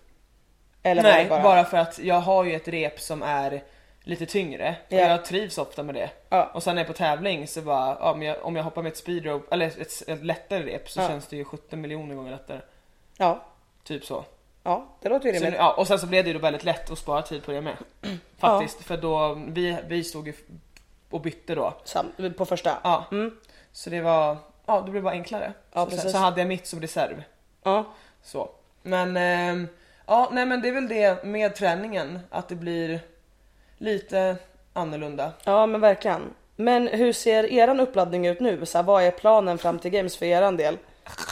Eller 0.83 1.03
Nej, 1.03 1.29
bara... 1.29 1.43
bara... 1.43 1.65
för 1.65 1.77
att 1.77 1.99
jag 1.99 2.19
har 2.19 2.43
ju 2.43 2.55
ett 2.55 2.67
rep 2.67 2.99
som 2.99 3.23
är 3.23 3.63
lite 4.07 4.25
tyngre 4.25 4.75
och 4.87 4.93
Ja. 4.93 4.99
jag 4.99 5.25
trivs 5.25 5.57
ofta 5.57 5.83
med 5.83 5.95
det. 5.95 6.09
Ja. 6.29 6.51
Och 6.53 6.63
sen 6.63 6.75
när 6.75 6.81
jag 6.81 6.89
är 6.89 6.93
på 6.93 6.97
tävling 6.97 7.47
så 7.47 7.61
bara, 7.61 7.97
ja, 7.99 8.11
om, 8.11 8.23
jag, 8.23 8.45
om 8.45 8.55
jag 8.55 8.63
hoppar 8.63 8.81
med 8.81 8.91
ett 8.91 8.97
speedrope, 8.97 9.53
eller 9.55 9.67
ett, 9.67 10.03
ett 10.07 10.23
lättare 10.25 10.63
rep 10.63 10.89
så 10.89 10.99
känns 10.99 11.27
det 11.27 11.35
ju 11.35 11.43
17 11.45 11.81
miljoner 11.81 12.15
gånger 12.15 12.31
lättare. 12.31 12.59
Ja. 13.17 13.43
Typ 13.83 14.05
så. 14.05 14.25
Ja, 14.63 14.85
det 15.01 15.09
låter 15.09 15.25
ju 15.25 15.31
rimligt. 15.31 15.53
ja, 15.57 15.73
och 15.73 15.87
sen 15.87 15.99
så 15.99 16.07
blev 16.07 16.23
det 16.23 16.27
ju 16.27 16.33
då 16.33 16.39
väldigt 16.39 16.63
lätt 16.63 16.91
att 16.91 16.97
spara 16.97 17.21
tid 17.21 17.43
på 17.43 17.51
det 17.51 17.61
med. 17.61 17.75
Faktiskt, 18.37 18.83
för 18.83 18.97
då, 18.97 19.33
vi, 19.47 19.77
vi 19.87 20.03
stod 20.03 20.27
ju 20.27 20.33
och 21.09 21.21
bytte 21.21 21.55
då. 21.55 21.73
Sam, 21.83 22.05
på 22.37 22.45
första? 22.45 22.77
Ja. 22.83 23.05
Så 23.71 23.89
det 23.89 24.01
var, 24.01 24.37
ja 24.65 24.81
det 24.81 24.91
blev 24.91 25.03
bara 25.03 25.13
enklare. 25.13 25.53
Ja, 25.73 25.85
så, 25.85 25.91
precis. 25.91 26.11
så 26.11 26.17
hade 26.17 26.41
jag 26.41 26.47
mitt 26.47 26.67
som 26.67 26.81
reserv. 26.81 27.23
Ja. 27.63 27.85
Så. 28.23 28.49
Men, 28.81 29.17
ehm, 29.17 29.67
ja 30.05 30.29
nej 30.31 30.45
men 30.45 30.61
det 30.61 30.67
är 30.67 30.73
väl 30.73 30.87
det 30.87 31.23
med 31.23 31.55
träningen, 31.55 32.19
att 32.29 32.49
det 32.49 32.55
blir 32.55 32.99
lite 33.77 34.35
annorlunda. 34.73 35.31
Ja 35.43 35.65
men 35.65 35.81
verkligen. 35.81 36.21
Men 36.55 36.87
hur 36.87 37.13
ser 37.13 37.43
eran 37.51 37.79
uppladdning 37.79 38.27
ut 38.27 38.39
nu? 38.39 38.65
Så 38.65 38.77
här, 38.77 38.83
vad 38.83 39.03
är 39.03 39.11
planen 39.11 39.57
fram 39.57 39.79
till 39.79 39.91
games 39.91 40.17
för 40.17 40.25
eran 40.25 40.57
del? 40.57 40.77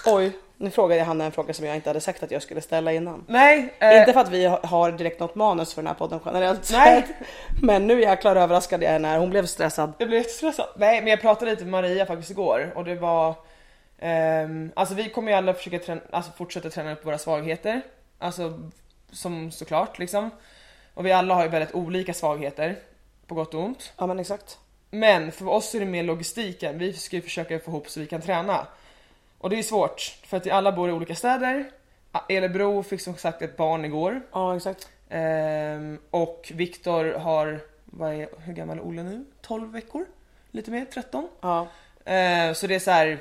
Oj, 0.06 0.32
nu 0.58 0.70
frågade 0.72 1.00
jag 1.00 1.06
Hanna 1.06 1.26
en 1.26 1.32
fråga 1.32 1.54
som 1.54 1.66
jag 1.66 1.76
inte 1.76 1.89
hade 1.89 2.02
sagt 2.02 2.24
att 2.24 2.32
jag 2.32 2.41
skulle 2.41 2.62
ställa 2.62 2.91
innan. 2.93 3.24
Nej, 3.28 3.74
eh, 3.80 4.00
Inte 4.00 4.14
för 4.14 4.20
att 4.20 4.30
vi 4.30 4.46
har- 4.46 4.91
direkt 4.91 5.20
något 5.20 5.36
manus 5.36 5.74
för 5.74 5.82
den 5.82 5.88
här 5.88 5.93
podden 5.96 6.20
generellt 6.26 6.70
Nej. 6.72 7.06
Men 7.62 7.88
nu 7.88 8.02
jäklar 8.02 8.36
överraskade 8.36 8.86
jag 8.86 8.91
henne 8.91 9.08
när 9.12 9.20
hon 9.20 9.30
blev 9.30 9.46
stressad. 9.46 9.93
jag 9.98 10.08
blev 10.08 10.18
jättestressad. 10.22 10.68
Nej 10.78 11.02
men 11.02 11.08
jag 11.12 11.22
pratade 11.22 11.52
lite 11.52 11.64
med 11.64 11.72
Maria 11.72 12.06
faktiskt 12.06 12.32
igår 12.32 12.72
och 12.76 12.86
det 12.86 12.96
var 12.96 13.36
ehm, 14.00 14.72
Alltså 14.76 14.96
vi 14.96 15.10
kommer 15.10 15.32
ju 15.32 15.38
alla 15.38 15.54
försöka 15.54 15.80
träna, 15.80 16.02
alltså 16.12 16.32
fortsätta 16.32 16.70
träna 16.70 16.91
upp 16.93 17.06
våra 17.06 17.18
svagheter. 17.18 17.82
Alltså 18.20 18.60
som 19.12 19.52
såklart 19.52 20.00
liksom. 20.00 20.30
Och 20.96 21.06
vi 21.06 21.12
alla 21.12 21.34
har 21.34 21.43
ju 21.43 21.50
väldigt 21.50 21.76
olika 21.76 22.14
svagheter. 22.14 22.76
På 23.28 23.36
gott 23.36 23.54
och 23.54 23.64
ont. 23.64 23.93
Ja 23.98 24.08
men 24.08 24.20
exakt. 24.20 24.60
Men 24.91 25.32
för 25.32 25.48
oss 25.48 25.76
är 25.76 25.80
det 25.80 25.86
mer 25.86 26.04
logistiken. 26.04 26.78
Vi 26.78 26.93
ska 26.93 27.16
ju 27.16 27.22
försöka 27.22 27.60
få 27.60 27.72
ihop 27.72 27.89
så 27.89 28.00
vi 28.00 28.08
kan 28.08 28.22
träna. 28.22 28.68
Och 29.38 29.50
det 29.50 29.60
är 29.60 29.64
svårt 29.64 30.18
för 30.26 30.38
att 30.38 30.46
vi 30.46 30.52
alla 30.52 30.72
bor 30.72 30.89
i 30.89 30.91
olika 30.91 31.16
städer. 31.16 31.72
Elebro 32.30 32.84
fick 32.84 33.02
som 33.02 33.16
sagt 33.16 33.41
ett 33.41 33.58
barn 33.58 33.86
igår. 33.86 34.22
Ja 34.32 34.56
exakt. 34.56 34.89
Ehm, 35.10 36.00
och 36.12 36.52
Viktor 36.54 37.14
har, 37.14 37.60
vad 37.86 38.14
är, 38.14 38.28
hur 38.38 38.54
gammal 38.54 38.78
är 38.78 38.88
Olle 38.88 39.04
nu? 39.04 39.26
12 39.41 39.72
veckor? 39.72 40.06
Lite 40.52 40.72
mer? 40.72 40.86
13? 40.86 41.30
Ja. 41.41 41.68
Ehm, 42.06 42.56
så 42.56 42.68
det 42.68 42.76
är 42.76 42.80
så 42.80 42.91
här, 42.91 43.20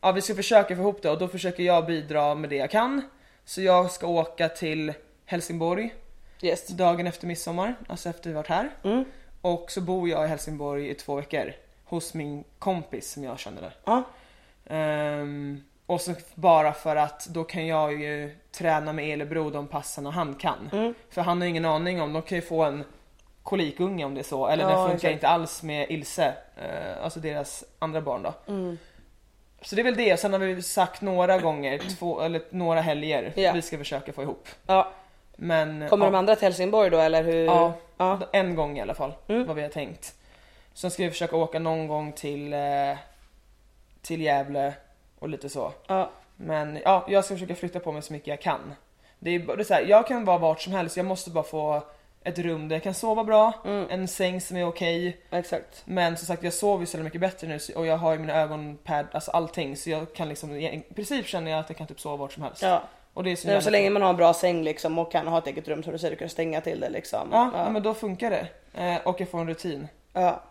ja 0.00 0.12
vi 0.12 0.22
ska 0.22 0.34
försöka 0.34 0.76
få 0.76 0.82
ihop 0.82 1.02
det 1.02 1.10
och 1.10 1.18
då 1.18 1.28
försöker 1.28 1.62
jag 1.62 1.86
bidra 1.86 2.34
med 2.34 2.50
det 2.50 2.56
jag 2.56 2.70
kan. 2.70 3.02
Så 3.44 3.62
jag 3.62 3.90
ska 3.90 4.06
åka 4.06 4.48
till 4.48 4.92
Helsingborg 5.24 5.94
Yes. 6.42 6.66
dagen 6.68 7.06
efter 7.06 7.26
midsommar, 7.26 7.74
alltså 7.88 8.08
efter 8.08 8.30
vi 8.30 8.34
varit 8.36 8.46
här. 8.48 8.70
Mm. 8.84 9.04
Och 9.40 9.70
så 9.70 9.80
bor 9.80 10.08
jag 10.08 10.24
i 10.24 10.28
Helsingborg 10.28 10.88
i 10.90 10.94
två 10.94 11.14
veckor 11.14 11.52
hos 11.84 12.14
min 12.14 12.44
kompis 12.58 13.10
som 13.12 13.24
jag 13.24 13.38
känner 13.38 13.62
där. 13.62 13.74
Ja. 13.84 14.02
Ehm, 14.66 15.62
och 15.86 16.00
så 16.00 16.14
bara 16.34 16.72
för 16.72 16.96
att 16.96 17.26
då 17.26 17.44
kan 17.44 17.66
jag 17.66 17.92
ju 18.00 18.36
träna 18.52 18.92
med 18.92 19.08
Elebro 19.12 19.50
de 19.50 19.66
passarna 19.66 20.10
han 20.10 20.34
kan. 20.34 20.68
Mm. 20.72 20.94
För 21.10 21.22
han 21.22 21.40
har 21.40 21.48
ingen 21.48 21.64
aning 21.64 22.00
om, 22.02 22.12
de 22.12 22.22
kan 22.22 22.36
ju 22.36 22.42
få 22.42 22.62
en 22.64 22.84
kolikunge 23.42 24.04
om 24.04 24.14
det 24.14 24.20
är 24.20 24.24
så. 24.24 24.46
Eller 24.48 24.62
Ja, 24.64 24.68
den 24.70 24.78
funkar 24.78 24.94
exakt. 24.94 25.12
inte 25.12 25.28
alls 25.28 25.62
med 25.62 25.90
Ilse, 25.90 26.34
eh, 26.56 27.04
alltså 27.04 27.20
deras 27.20 27.64
andra 27.78 28.00
barn 28.00 28.22
då. 28.22 28.34
Mm. 28.52 28.78
Så 29.62 29.74
det 29.74 29.82
är 29.82 29.84
väl 29.84 29.96
det, 29.96 30.20
sen 30.20 30.32
har 30.32 30.40
vi 30.40 30.62
sagt 30.62 31.00
några 31.00 31.38
gånger, 31.38 31.78
två, 31.98 32.20
eller 32.20 32.42
några 32.50 32.80
helger, 32.80 33.32
Ja. 33.36 33.52
vi 33.52 33.62
ska 33.62 33.78
försöka 33.78 34.12
få 34.12 34.22
ihop. 34.22 34.48
ja. 34.66 34.92
Men 35.42 35.88
Kommer 35.88 36.06
ja, 36.06 36.10
de 36.10 36.18
andra 36.18 36.36
till 36.36 36.44
Helsingborg 36.46 36.90
då 36.90 36.98
eller 36.98 37.22
hur? 37.22 37.44
Ja, 37.44 37.72
Ja. 37.96 38.18
en 38.32 38.54
gång 38.54 38.78
i 38.78 38.80
alla 38.80 38.94
fall, 38.94 39.12
Mm. 39.28 39.46
vad 39.46 39.56
vi 39.56 39.62
har 39.62 39.68
tänkt. 39.68 40.14
Sen 40.74 40.90
ska 40.90 41.02
vi 41.02 41.10
försöka 41.10 41.36
åka 41.36 41.58
någon 41.58 41.86
gång 41.88 42.12
till, 42.12 42.52
eh, 42.52 42.60
till 44.02 44.20
Gävle 44.22 44.72
och 45.18 45.28
lite 45.28 45.48
så. 45.48 45.72
ja. 45.86 46.10
Men 46.36 46.78
ja, 46.84 47.06
jag 47.08 47.24
ska 47.24 47.34
försöka 47.34 47.54
flytta 47.54 47.80
på 47.80 47.92
mig 47.92 48.02
så 48.02 48.12
mycket 48.12 48.28
jag 48.28 48.40
kan. 48.40 48.74
Det 49.18 49.30
är, 49.30 49.38
det 49.38 49.62
är 49.62 49.64
så 49.64 49.74
här, 49.74 49.82
jag 49.88 50.06
kan 50.06 50.24
vara 50.24 50.38
vart 50.38 50.60
som 50.60 50.72
helst, 50.72 50.96
jag 50.96 51.06
måste 51.06 51.30
bara 51.30 51.44
få 51.44 51.82
ett 52.24 52.38
rum 52.38 52.68
där 52.68 52.76
jag 52.76 52.82
kan 52.82 52.94
sova 52.94 53.24
bra, 53.24 53.52
Mm. 53.64 53.86
en 53.90 54.08
säng 54.08 54.40
som 54.40 54.56
är 54.56 54.64
okej. 54.66 55.20
Exakt. 55.30 55.82
Men 55.84 56.16
som 56.16 56.26
sagt 56.26 56.42
jag 56.42 56.52
sover 56.52 56.80
ju 56.80 56.86
så 56.86 56.98
mycket 56.98 57.20
bättre 57.20 57.46
nu 57.48 57.58
och 57.76 57.86
jag 57.86 57.96
har 57.96 58.12
ju 58.12 58.18
mina 58.18 58.34
ögonpad, 58.34 59.06
alltså 59.12 59.30
allting 59.30 59.76
så 59.76 59.90
jag 59.90 60.14
kan 60.14 60.28
liksom, 60.28 60.56
i 60.56 60.82
princip 60.94 61.26
känner 61.26 61.50
jag 61.50 61.60
att 61.60 61.70
jag 61.70 61.76
kan 61.78 61.86
typ 61.86 62.00
sova 62.00 62.16
vart 62.16 62.32
som 62.32 62.42
helst. 62.42 62.62
Ja. 62.62 62.82
Och 63.14 63.24
det 63.24 63.30
är 63.32 63.36
så, 63.36 63.48
Nej, 63.48 63.62
så 63.62 63.70
länge 63.70 63.90
man 63.90 64.02
har 64.02 64.10
en 64.10 64.16
bra 64.16 64.34
säng 64.34 64.62
liksom 64.62 64.98
och 64.98 65.12
kan 65.12 65.26
ha 65.26 65.38
ett 65.38 65.46
eget 65.46 65.68
rum 65.68 65.82
som 65.82 65.92
du 65.92 65.98
säger, 65.98 66.10
du 66.10 66.18
kan 66.18 66.28
stänga 66.28 66.60
till 66.60 66.80
det 66.80 66.88
liksom. 66.90 67.28
Ja, 67.32 67.50
ja. 67.54 67.70
men 67.70 67.82
då 67.82 67.94
funkar 67.94 68.30
det. 68.30 68.46
Eh, 68.74 68.96
och 69.04 69.20
jag 69.20 69.28
får 69.30 69.40
en 69.40 69.48
rutin. 69.48 69.88
ja. 70.12 70.42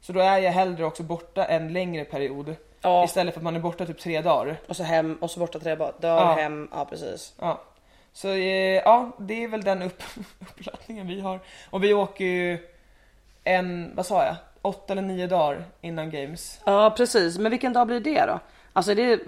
Så 0.00 0.12
då 0.12 0.20
är 0.20 0.38
jag 0.38 0.50
hellre 0.52 0.84
också 0.84 1.02
borta 1.02 1.44
en 1.44 1.72
längre 1.72 2.04
period. 2.04 2.54
Ja. 2.80 3.04
Istället 3.04 3.34
för 3.34 3.40
att 3.40 3.44
man 3.44 3.56
är 3.56 3.60
borta 3.60 3.86
typ 3.86 3.98
tre 3.98 4.20
dagar. 4.20 4.56
Och 4.68 4.76
så 4.76 4.82
hem 4.82 5.18
och 5.20 5.30
så 5.30 5.40
borta 5.40 5.58
tre 5.58 5.74
dagar 5.74 5.96
Ja. 6.00 6.34
hem. 6.34 6.68
Ja 6.72 6.84
precis. 6.84 7.34
Ja. 7.40 7.60
Så 8.12 8.28
eh, 8.28 8.36
ja, 8.84 9.10
det 9.18 9.44
är 9.44 9.48
väl 9.48 9.62
den 9.62 9.82
upp 9.82 10.02
uppladdningen 10.40 11.06
vi 11.06 11.20
har. 11.20 11.40
Och 11.70 11.84
vi 11.84 11.94
åker 11.94 12.24
ju 12.24 12.58
en, 13.44 13.92
vad 13.94 14.06
sa 14.06 14.24
jag? 14.24 14.36
Åtta 14.62 14.92
eller 14.92 15.02
nio 15.02 15.26
dagar 15.26 15.64
innan 15.80 16.10
games. 16.10 16.60
Ja 16.66 16.94
precis, 16.96 17.38
men 17.38 17.50
vilken 17.50 17.72
dag 17.72 17.86
blir 17.86 18.00
det 18.00 18.26
då? 18.26 18.40
Alltså 18.72 18.92
är 18.92 18.96
det 18.96 19.20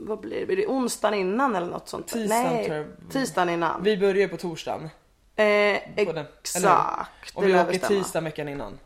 vad 0.00 0.20
blir 0.20 0.40
det? 0.40 0.46
Blir 0.46 0.56
det 0.56 0.66
onsdagen 0.66 1.18
innan 1.18 1.56
eller 1.56 1.66
något 1.66 1.88
sånt? 1.88 2.08
Tisdagen, 2.08 2.42
Nej, 2.54 2.64
tror 2.64 2.76
jag. 2.76 2.86
tisdagen 3.12 3.48
innan. 3.50 3.82
Vi 3.82 3.96
börjar 3.96 4.28
på 4.28 4.36
torsdagen. 4.36 4.90
eh, 5.36 6.04
på 6.06 6.12
den, 6.12 6.26
exakt. 6.40 7.34
Och 7.34 7.44
vi 7.48 7.54
åker 7.54 7.64
bestämma. 7.72 7.88
tisdag 8.02 8.20
veckan 8.20 8.48
innan. 8.48 8.78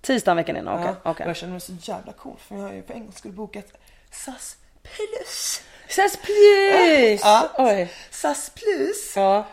Tisdagen 0.00 0.36
veckan 0.36 0.56
innan, 0.56 0.74
okej. 0.80 0.94
Ja, 1.04 1.10
okej. 1.10 1.24
Och 1.24 1.30
jag 1.30 1.36
känner 1.36 1.52
mig 1.52 1.60
så 1.60 1.72
jävla 1.80 2.12
cool 2.12 2.36
för 2.38 2.54
jag 2.56 2.62
har 2.62 2.72
ju 2.72 2.82
för 2.82 2.94
en 2.94 3.00
gång 3.00 3.12
skulle 3.12 3.34
bokat 3.34 3.66
SAS 4.10 4.56
plus. 4.82 5.62
SAS 5.88 6.16
plus! 6.16 7.20
Ja. 7.24 7.50
Oj. 7.58 7.92
SAS 8.10 8.50
plus! 8.54 9.12
Ja. 9.16 9.46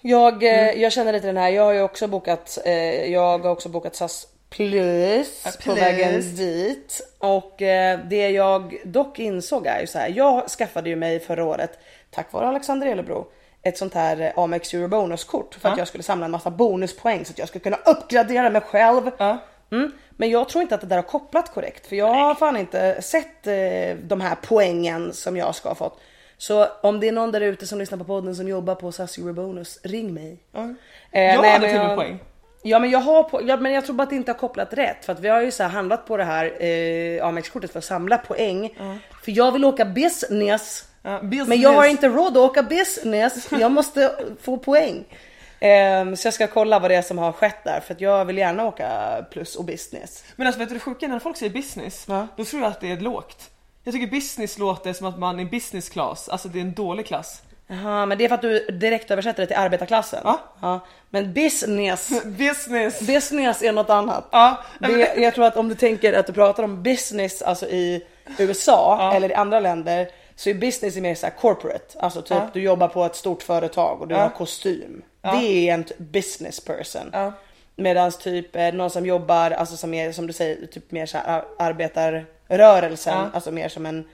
Jag, 0.00 0.42
eh, 0.42 0.58
Mm. 0.68 0.80
jag 0.80 0.92
känner 0.92 1.12
lite 1.12 1.26
den 1.26 1.36
här, 1.36 1.48
jag 1.50 1.62
har 1.62 1.72
ju 1.72 1.82
också 1.82 2.06
bokat, 2.08 2.58
eh, 2.64 3.12
jag 3.12 3.38
har 3.38 3.50
också 3.50 3.68
bokat 3.68 3.96
SAS 3.96 4.26
plus, 4.56 5.42
Ja, 5.44 5.50
på 5.50 5.62
plus. 5.62 5.78
vägen 5.78 6.20
dit. 6.36 7.00
Och 7.18 7.62
eh, 7.62 7.98
det 8.10 8.30
jag 8.30 8.76
dock 8.84 9.18
insåg 9.18 9.66
är 9.66 9.80
ju 9.80 9.86
så 9.86 9.98
här, 9.98 10.08
jag 10.16 10.48
skaffade 10.48 10.88
ju 10.90 10.96
mig 10.96 11.20
förra 11.20 11.44
året, 11.44 11.78
tack 12.10 12.32
vare 12.32 12.46
Alexander 12.48 12.86
Elebro, 12.86 13.26
ett 13.62 13.78
sånt 13.78 13.94
här 13.94 14.20
eh, 14.20 14.38
Amex 14.38 14.74
Euro 14.74 14.88
bonuskort 14.88 15.54
för 15.54 15.68
att 15.68 15.74
Ja. 15.76 15.80
jag 15.80 15.88
skulle 15.88 16.04
samla 16.04 16.24
en 16.24 16.30
massa 16.30 16.50
bonuspoäng 16.50 17.24
så 17.24 17.30
att 17.32 17.38
jag 17.38 17.48
skulle 17.48 17.62
kunna 17.62 17.76
uppgradera 17.86 18.50
mig 18.50 18.60
själv. 18.60 19.10
Ja. 19.18 19.38
Mm. 19.72 19.92
Men 20.16 20.30
jag 20.30 20.48
tror 20.48 20.62
inte 20.62 20.74
att 20.74 20.80
det 20.80 20.86
där 20.86 20.96
har 20.96 21.02
kopplat 21.02 21.54
korrekt 21.54 21.86
för 21.86 21.96
jag 21.96 22.14
har 22.14 22.34
fan 22.34 22.56
inte 22.56 23.02
sett 23.02 23.46
eh, 23.46 23.96
de 24.02 24.20
här 24.20 24.36
poängen 24.42 25.12
som 25.12 25.36
jag 25.36 25.54
ska 25.54 25.68
ha 25.68 25.74
fått. 25.74 26.00
Så 26.38 26.66
om 26.82 27.00
det 27.00 27.08
är 27.08 27.12
någon 27.12 27.32
där 27.32 27.40
ute 27.40 27.66
som 27.66 27.78
lyssnar 27.78 27.98
på 27.98 28.04
podden 28.04 28.36
som 28.36 28.48
jobbar 28.48 28.74
på 28.74 28.92
SAS 28.92 29.18
Eurobonus, 29.18 29.80
ring 29.82 30.14
mig. 30.14 30.38
Eh, 30.54 30.60
Jag 31.22 31.40
nej, 31.42 31.50
hade 31.52 31.68
till 31.68 31.78
och 31.80 31.86
med 31.86 31.96
poäng. 31.96 32.18
Ja 32.66 32.78
men 32.78 32.90
jag 32.90 32.98
har 32.98 33.22
på, 33.22 33.42
ja, 33.46 33.56
men 33.56 33.72
jag 33.72 33.84
tror 33.84 33.96
bara 33.96 34.02
att 34.02 34.10
det 34.10 34.16
inte 34.16 34.30
har 34.32 34.38
kopplat 34.38 34.72
rätt 34.72 35.04
för 35.04 35.12
att 35.12 35.20
vi 35.20 35.28
har 35.28 35.40
ju 35.42 35.50
så 35.50 35.64
handlat 35.64 36.06
på 36.06 36.16
det 36.16 36.24
här 36.24 36.62
eh, 36.64 37.26
Amex-kortet 37.26 37.72
för 37.72 37.78
att 37.78 37.84
samla 37.84 38.18
poäng. 38.18 38.70
För 39.24 39.32
jag 39.32 39.52
vill 39.52 39.64
åka 39.64 39.84
business. 39.84 40.84
Ja, 41.02 41.20
business. 41.22 41.48
Men 41.48 41.60
jag 41.60 41.72
har 41.72 41.86
inte 41.86 42.08
råd 42.08 42.36
att 42.36 42.50
åka 42.50 42.62
business. 42.62 43.48
Jag 43.50 43.72
måste 43.72 44.12
få 44.42 44.56
poäng. 44.58 45.04
Ehm, 45.60 46.16
så 46.16 46.26
jag 46.26 46.34
ska 46.34 46.46
kolla 46.46 46.78
vad 46.78 46.90
det 46.90 46.94
är 46.94 47.02
som 47.02 47.18
har 47.18 47.32
skett 47.32 47.64
där 47.64 47.80
för 47.80 47.94
att 47.94 48.00
jag 48.00 48.24
vill 48.24 48.38
gärna 48.38 48.64
åka 48.64 48.90
plus 49.30 49.56
och 49.56 49.64
business. 49.64 50.24
Men 50.36 50.46
alltså 50.46 50.58
vet 50.58 50.68
du 50.68 50.74
det 50.74 50.80
sjuka 50.80 51.08
när 51.08 51.18
folk 51.18 51.36
säger 51.36 51.52
business, 51.52 52.04
Ja. 52.08 52.26
då 52.36 52.44
tror 52.44 52.62
jag 52.62 52.70
att 52.70 52.80
det 52.80 52.92
är 52.92 53.00
lågt. 53.00 53.50
Jag 53.84 53.94
tycker 53.94 54.06
business 54.06 54.58
låter 54.58 54.92
som 54.92 55.06
att 55.06 55.18
man 55.18 55.40
är 55.40 55.44
business 55.44 55.88
class, 55.88 56.28
alltså 56.28 56.48
det 56.48 56.58
är 56.58 56.60
en 56.62 56.74
dålig 56.74 57.06
klass. 57.06 57.42
Jaha, 57.82 58.06
men 58.06 58.18
det 58.18 58.24
är 58.24 58.28
för 58.28 58.34
att 58.34 58.42
du 58.42 58.66
direkt 58.66 59.10
översätter 59.10 59.42
det 59.42 59.46
till 59.46 59.56
arbetarklassen. 59.56 60.20
Ja. 60.60 60.80
Men 61.10 61.32
business, 61.32 62.24
Business! 62.24 63.00
business 63.00 63.62
är 63.62 63.72
något 63.72 63.90
annat. 63.90 64.28
Ja, 64.32 64.56
Det, 64.80 65.14
jag 65.16 65.34
tror 65.34 65.44
att 65.44 65.56
om 65.56 65.68
du 65.68 65.74
tänker 65.74 66.12
att 66.12 66.26
du 66.26 66.32
pratar 66.32 66.62
om 66.62 66.82
business 66.82 67.42
alltså 67.42 67.66
i 67.66 68.04
USA 68.38 68.96
Ja. 69.00 69.14
eller 69.16 69.30
i 69.30 69.34
andra 69.34 69.60
länder 69.60 70.08
så 70.36 70.50
är 70.50 70.54
business 70.54 70.96
mer 70.96 71.14
så 71.14 71.26
corporate. 71.40 71.98
Alltså 71.98 72.22
typ 72.22 72.30
Ja. 72.36 72.48
du 72.52 72.60
jobbar 72.62 72.88
på 72.88 73.04
ett 73.04 73.16
stort 73.16 73.42
företag 73.42 74.00
och 74.00 74.08
du 74.08 74.14
Ja. 74.14 74.20
har 74.20 74.28
kostym. 74.30 75.02
Det 75.22 75.68
är 75.68 75.74
en 75.74 75.84
business 75.98 76.60
person. 76.64 77.10
Ja. 77.12 77.32
Medan 77.76 78.12
typ 78.12 78.56
eh, 78.56 78.72
någon 78.72 78.90
som 78.90 79.06
jobbar, 79.06 79.50
alltså 79.50 79.76
som 79.76 79.94
är 79.94 80.12
som 80.12 80.26
du 80.26 80.32
säger, 80.32 80.66
typ 80.66 80.90
mer 80.90 81.06
så 81.06 81.18
här 81.18 81.24
ar- 81.36 81.44
arbetarrörelsen, 81.58 83.14
Ja. 83.18 83.26
alltså 83.34 83.50
mer 83.50 83.68
som 83.68 83.86
en 83.86 84.08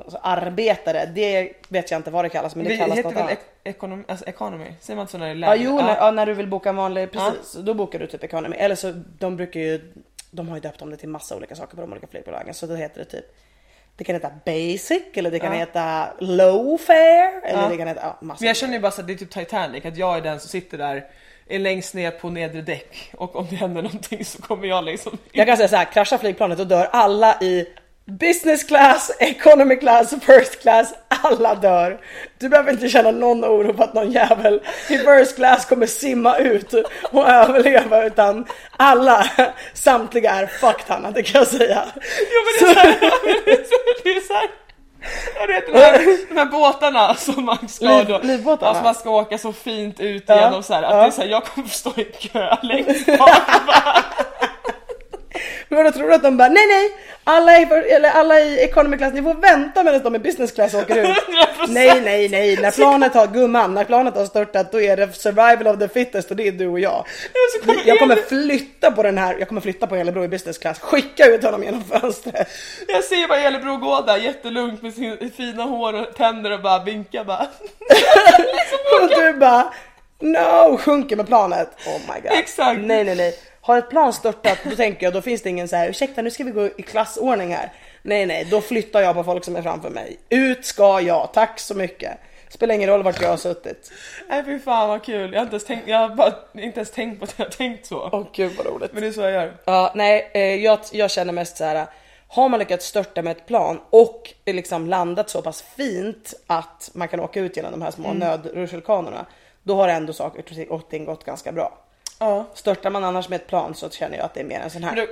alltså, 0.00 0.18
arbetare, 0.22 1.06
det 1.14 1.52
vet 1.68 1.90
jag 1.90 1.98
inte 1.98 2.10
vad 2.10 2.24
det 2.24 2.28
kallas 2.28 2.54
men 2.56 2.64
det, 2.64 2.70
Det 2.70 2.76
kallas 2.76 2.98
heter 2.98 3.08
något 3.08 3.16
väl 3.16 3.22
annat. 3.22 3.32
ek- 3.32 3.74
economy, 3.74 4.04
alltså 4.08 4.24
economy? 4.26 4.66
Säger 4.80 4.96
man 4.96 5.02
inte 5.02 5.12
så 5.12 5.18
när 5.18 5.26
det 5.26 5.32
är 5.32 5.34
Ja 5.34 5.50
lägre? 5.50 5.64
jo, 5.64 5.76
när, 5.76 5.96
ja, 5.96 6.10
när 6.10 6.26
du 6.26 6.34
vill 6.34 6.46
boka 6.46 6.68
en 6.68 6.76
vanlig, 6.76 7.10
precis. 7.12 7.52
Ja. 7.56 7.62
Då 7.62 7.74
bokar 7.74 7.98
du 7.98 8.06
typ 8.06 8.24
economy. 8.24 8.56
Eller 8.56 8.74
så, 8.74 8.92
de 9.18 9.36
brukar 9.36 9.60
ju, 9.60 9.92
de 10.30 10.48
har 10.48 10.56
ju 10.56 10.60
döpt 10.60 10.82
om 10.82 10.90
det 10.90 10.96
till 10.96 11.08
massa 11.08 11.36
olika 11.36 11.54
saker 11.54 11.74
på 11.74 11.80
de 11.80 11.92
olika 11.92 12.06
flygbolagen. 12.06 12.54
Så 12.54 12.66
då 12.66 12.74
heter 12.74 12.98
det 12.98 13.04
typ, 13.04 13.24
det 13.96 14.04
kan 14.04 14.14
heta 14.14 14.30
basic 14.44 15.02
eller 15.14 15.30
det 15.30 15.38
kan 15.38 15.52
Ja. 15.52 15.58
heta 15.58 16.08
low 16.18 16.78
fare 16.78 17.40
eller 17.44 17.62
Ja. 17.62 17.68
det 17.68 17.76
kan 17.76 17.88
heta, 17.88 18.00
ja 18.02 18.16
massa. 18.20 18.38
Men 18.42 18.46
jag 18.46 18.56
känner 18.56 18.74
ju 18.74 18.80
bara 18.80 18.88
att 18.88 19.06
det 19.06 19.12
är 19.12 19.16
typ 19.16 19.30
Titanic, 19.30 19.84
att 19.84 19.96
jag 19.96 20.16
är 20.16 20.20
den 20.20 20.40
som 20.40 20.48
sitter 20.48 20.78
där 20.78 21.04
är 21.48 21.58
längst 21.58 21.94
ner 21.94 22.10
på 22.10 22.30
nedre 22.30 22.62
däck 22.62 23.10
och 23.16 23.36
om 23.36 23.46
det 23.50 23.56
händer 23.56 23.82
någonting 23.82 24.24
så 24.24 24.42
kommer 24.42 24.68
jag 24.68 24.84
liksom 24.84 25.18
Jag 25.32 25.46
kan 25.46 25.56
säga 25.56 25.68
så 25.68 25.76
här, 25.76 25.84
kraschar 25.84 26.18
flygplanet 26.18 26.60
och 26.60 26.66
dör 26.66 26.88
alla 26.92 27.40
i 27.40 27.68
business 28.06 28.64
class, 28.64 29.10
economy 29.20 29.76
class, 29.76 30.14
first 30.22 30.62
class, 30.62 30.94
alla 31.08 31.54
dör. 31.54 31.98
Du 32.38 32.48
behöver 32.48 32.72
inte 32.72 32.88
känna 32.88 33.10
någon 33.10 33.44
oro 33.44 33.72
på 33.74 33.82
att 33.82 33.94
någon 33.94 34.10
jävel 34.12 34.60
i 34.88 34.98
first 34.98 35.36
class 35.36 35.64
kommer 35.64 35.86
simma 35.86 36.36
ut 36.36 36.72
och 37.12 37.28
överleva 37.28 38.04
utan 38.04 38.46
alla, 38.76 39.26
samtliga 39.74 40.30
är 40.30 40.46
fucked 40.46 40.84
Hanna, 40.88 41.10
det 41.10 41.22
kan 41.22 41.38
jag 41.38 41.48
säga. 41.48 41.82
Jo 42.18 42.38
men 42.44 42.68
det 42.68 42.70
är 42.70 42.74
såhär, 42.74 43.00
det 44.04 44.10
är 44.10 44.20
såhär 44.20 44.48
jag 45.40 45.46
vet 45.46 45.66
de 45.66 45.78
här, 45.78 46.28
de 46.28 46.38
här 46.38 46.44
båtarna 46.46 47.14
som 47.14 47.44
man 47.44 47.68
ska 47.68 47.86
Liv- 47.86 48.06
då, 48.08 48.18
livbåtarna? 48.22 48.68
alltså 48.68 48.84
man 48.84 48.94
ska 48.94 49.10
åka 49.10 49.38
så 49.38 49.52
fint 49.52 50.00
ut 50.00 50.24
Ja, 50.26 50.36
igenom 50.36 50.62
så 50.62 50.74
här, 50.74 50.82
att 50.82 50.90
ja. 50.94 51.00
det 51.00 51.06
är 51.06 51.10
så 51.10 51.20
här, 51.22 51.28
jag 51.28 51.44
kommer 51.44 51.68
stå 51.68 51.92
i 51.96 52.04
kö 52.04 52.56
längst 52.62 53.06
bak 53.18 53.40
och 55.68 55.76
bara, 55.76 55.82
Men 55.82 55.92
då 55.92 55.98
tror 55.98 56.08
du 56.08 56.14
att 56.14 56.22
de 56.22 56.36
bara 56.36 56.48
nej 56.48 56.66
nej, 56.66 56.90
alla 57.24 57.58
i, 57.58 57.62
eller 57.92 58.10
alla 58.10 58.40
i 58.40 58.64
economy 58.64 58.96
class, 58.96 59.12
ni 59.12 59.22
får 59.22 59.34
vänta 59.34 59.82
medan 59.82 60.02
de 60.02 60.14
i 60.14 60.18
business 60.18 60.52
class 60.52 60.74
åker 60.74 60.96
ut. 60.96 61.06
100%. 61.58 61.66
Nej 61.68 62.00
nej 62.00 62.28
nej, 62.28 62.56
när 62.56 62.70
planet 62.70 63.14
har, 63.14 63.26
gumman, 63.26 63.74
när 63.74 63.84
planet 63.84 64.16
har 64.16 64.26
störtat 64.26 64.72
då 64.72 64.80
är 64.80 64.96
det 64.96 65.12
survival 65.12 65.66
of 65.66 65.78
the 65.78 65.88
fittest 65.88 66.30
och 66.30 66.36
det 66.36 66.48
är 66.48 66.52
du 66.52 66.68
och 66.68 66.80
jag. 66.80 67.06
kommer 67.60 67.82
Jag 67.86 67.98
kommer 67.98 68.16
flytta 68.16 68.90
på 68.90 69.02
den 69.02 69.18
här, 69.18 69.36
jag 69.38 69.48
kommer 69.48 69.60
flytta 69.60 69.86
på 69.86 69.96
Elebro 69.96 70.24
i 70.24 70.28
business 70.28 70.58
class, 70.58 70.78
skicka 70.78 71.26
ut 71.26 71.44
honom 71.44 71.62
genom 71.62 71.84
fönstret. 71.84 72.48
Jag 72.88 73.04
ser 73.04 73.28
bara 73.28 73.38
Elebro 73.38 73.76
gå 73.76 74.00
där 74.00 74.16
jättelugnt 74.16 74.82
med 74.82 74.94
sin 74.94 75.32
fina 75.36 75.62
hår 75.62 75.92
och 75.92 76.14
tänder 76.14 76.52
och 76.52 76.62
bara 76.62 76.84
vinka 76.84 77.24
bara. 77.24 77.46
Och 79.02 79.08
du 79.08 79.32
bara 79.32 79.72
no, 80.20 80.76
sjunker 80.78 81.16
med 81.16 81.26
planet. 81.26 81.70
Oh 81.86 82.14
my 82.14 82.20
god. 82.20 82.38
Exakt. 82.38 82.80
Nej 82.80 83.04
nej 83.04 83.16
nej. 83.16 83.34
Har 83.66 83.78
ett 83.78 83.90
plan 83.90 84.12
störtat 84.12 84.58
då 84.64 84.76
tänker 84.76 85.06
jag 85.06 85.12
då 85.12 85.22
finns 85.22 85.42
det 85.42 85.50
ingen 85.50 85.68
så 85.68 85.76
här 85.76 85.88
ursäkta 85.88 86.22
nu 86.22 86.30
ska 86.30 86.44
vi 86.44 86.50
gå 86.50 86.66
i 86.66 86.82
klassordning 86.82 87.54
här. 87.54 87.72
Nej 88.02 88.26
nej, 88.26 88.44
då 88.50 88.60
flyttar 88.60 89.00
jag 89.00 89.14
på 89.14 89.24
folk 89.24 89.44
som 89.44 89.56
är 89.56 89.62
framför 89.62 89.90
mig. 89.90 90.16
Ut 90.28 90.64
ska 90.64 91.00
jag, 91.00 91.32
tack 91.32 91.58
så 91.58 91.74
mycket. 91.74 92.18
Spelar 92.48 92.74
ingen 92.74 92.88
roll 92.88 93.02
vart 93.02 93.22
jag 93.22 93.28
har 93.28 93.36
suttit. 93.36 93.92
Nej 94.28 94.44
fy 94.44 94.58
fan 94.58 94.88
vad 94.88 95.04
kul, 95.04 95.32
jag 95.32 95.40
har 95.40 95.44
inte 95.44 95.54
ens 95.54 95.64
tänkt, 95.64 95.88
jag 95.88 95.98
har 95.98 96.08
bara 96.08 96.34
inte 96.54 96.80
ens 96.80 96.90
tänkt 96.90 97.18
på 97.18 97.24
att 97.24 97.34
jag 97.36 97.46
har 97.46 97.50
tänkt 97.50 97.86
så. 97.86 98.10
Åh 98.12 98.26
gud 98.32 98.52
vad 98.56 98.66
roligt. 98.66 98.92
Men 98.92 99.02
det 99.02 99.08
är 99.08 99.12
så 99.12 99.20
jag 99.20 99.32
gör. 99.32 99.56
Ja, 99.64 99.92
nej, 99.94 100.30
eh, 100.34 100.54
jag, 100.54 100.78
jag 100.92 101.10
känner 101.10 101.32
mest 101.32 101.56
så 101.56 101.64
här. 101.64 101.86
Har 102.28 102.48
man 102.48 102.60
lyckats 102.60 102.86
störta 102.86 103.22
med 103.22 103.36
ett 103.36 103.46
plan 103.46 103.80
och 103.90 104.32
liksom 104.44 104.86
landat 104.86 105.30
så 105.30 105.42
pass 105.42 105.62
fint 105.62 106.34
att 106.46 106.90
man 106.94 107.08
kan 107.08 107.20
åka 107.20 107.40
ut 107.40 107.56
genom 107.56 107.72
de 107.72 107.82
här 107.82 107.90
små 107.90 108.12
nödrutschkanorna, 108.12 109.26
då 109.62 109.76
har 109.76 109.88
ändå 109.88 110.12
saker 110.12 110.72
och 110.72 110.90
ting 110.90 111.04
gått 111.04 111.24
ganska 111.24 111.52
bra. 111.52 111.85
Ja. 112.18 112.44
Störtar 112.54 112.90
man 112.90 113.04
annars 113.04 113.28
med 113.28 113.36
ett 113.40 113.46
plan 113.46 113.74
så 113.74 113.90
känner 113.90 114.16
jag 114.16 114.24
att 114.24 114.34
det 114.34 114.40
är 114.40 114.44
mer 114.44 114.60
en 114.60 114.70
sån 114.70 114.84
här. 114.84 114.96
Du, 114.96 115.10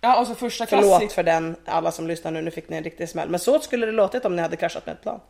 ja 0.00 0.20
och 0.20 0.26
så 0.26 0.34
första 0.34 0.66
klass. 0.66 0.80
Förlåt 0.84 1.12
för 1.12 1.22
den, 1.22 1.56
alla 1.64 1.92
som 1.92 2.06
lyssnar 2.06 2.30
nu, 2.30 2.42
nu 2.42 2.50
fick 2.50 2.68
ni 2.68 2.76
en 2.76 2.84
riktig 2.84 3.08
smäll. 3.08 3.28
Men 3.28 3.40
så 3.40 3.58
skulle 3.60 3.86
det 3.86 3.92
låtit 3.92 4.24
om 4.24 4.36
ni 4.36 4.42
hade 4.42 4.56
kraschat 4.56 4.86
med 4.86 4.92
ett 4.92 5.02
plan. 5.02 5.20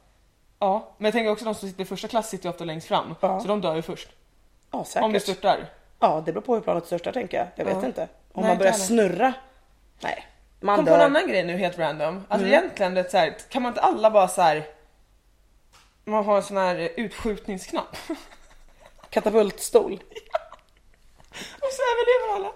Ja, 0.58 0.88
men 0.98 1.04
jag 1.04 1.12
tänker 1.12 1.30
också 1.30 1.44
de 1.44 1.54
som 1.54 1.68
sitter 1.68 1.82
i 1.82 1.86
första 1.86 2.08
klass 2.08 2.28
sitter 2.28 2.44
ju 2.46 2.50
ofta 2.50 2.64
längst 2.64 2.88
fram. 2.88 3.14
Ja. 3.20 3.40
Så 3.40 3.48
de 3.48 3.60
dör 3.60 3.74
ju 3.76 3.82
först. 3.82 4.08
Ja, 4.70 4.84
säkert. 4.84 5.02
Om 5.04 5.12
det 5.12 5.20
störtar. 5.20 5.66
Ja, 6.00 6.22
det 6.26 6.32
beror 6.32 6.42
på 6.42 6.54
hur 6.54 6.60
planet 6.60 6.86
störtar 6.86 7.12
tänker 7.12 7.36
jag. 7.36 7.46
Jag 7.56 7.64
vet 7.64 7.76
Ja. 7.82 7.86
inte. 7.86 8.08
Om 8.32 8.42
Nej, 8.42 8.48
man 8.50 8.58
börjar 8.58 8.72
snurra. 8.72 9.32
Nej, 10.00 10.26
man 10.60 10.76
Kom 10.76 10.84
på 10.86 10.92
en 10.92 10.98
dör. 10.98 11.06
annan 11.06 11.28
grej 11.28 11.44
nu 11.44 11.56
helt 11.56 11.78
random. 11.78 12.24
Alltså 12.28 12.46
Mm. 12.46 12.58
egentligen 12.58 12.94
det 12.94 13.10
så 13.10 13.16
här, 13.16 13.34
kan 13.48 13.62
man 13.62 13.70
inte 13.70 13.80
alla 13.80 14.10
bara 14.10 14.28
så 14.28 14.42
här. 14.42 14.64
Man 16.04 16.24
har 16.24 16.36
en 16.36 16.42
sån 16.42 16.56
här 16.56 16.90
utskjutningsknapp. 16.96 17.96
Katapultstol. 19.10 19.98
så 19.98 20.04
överlever 21.92 22.36
alla. 22.36 22.52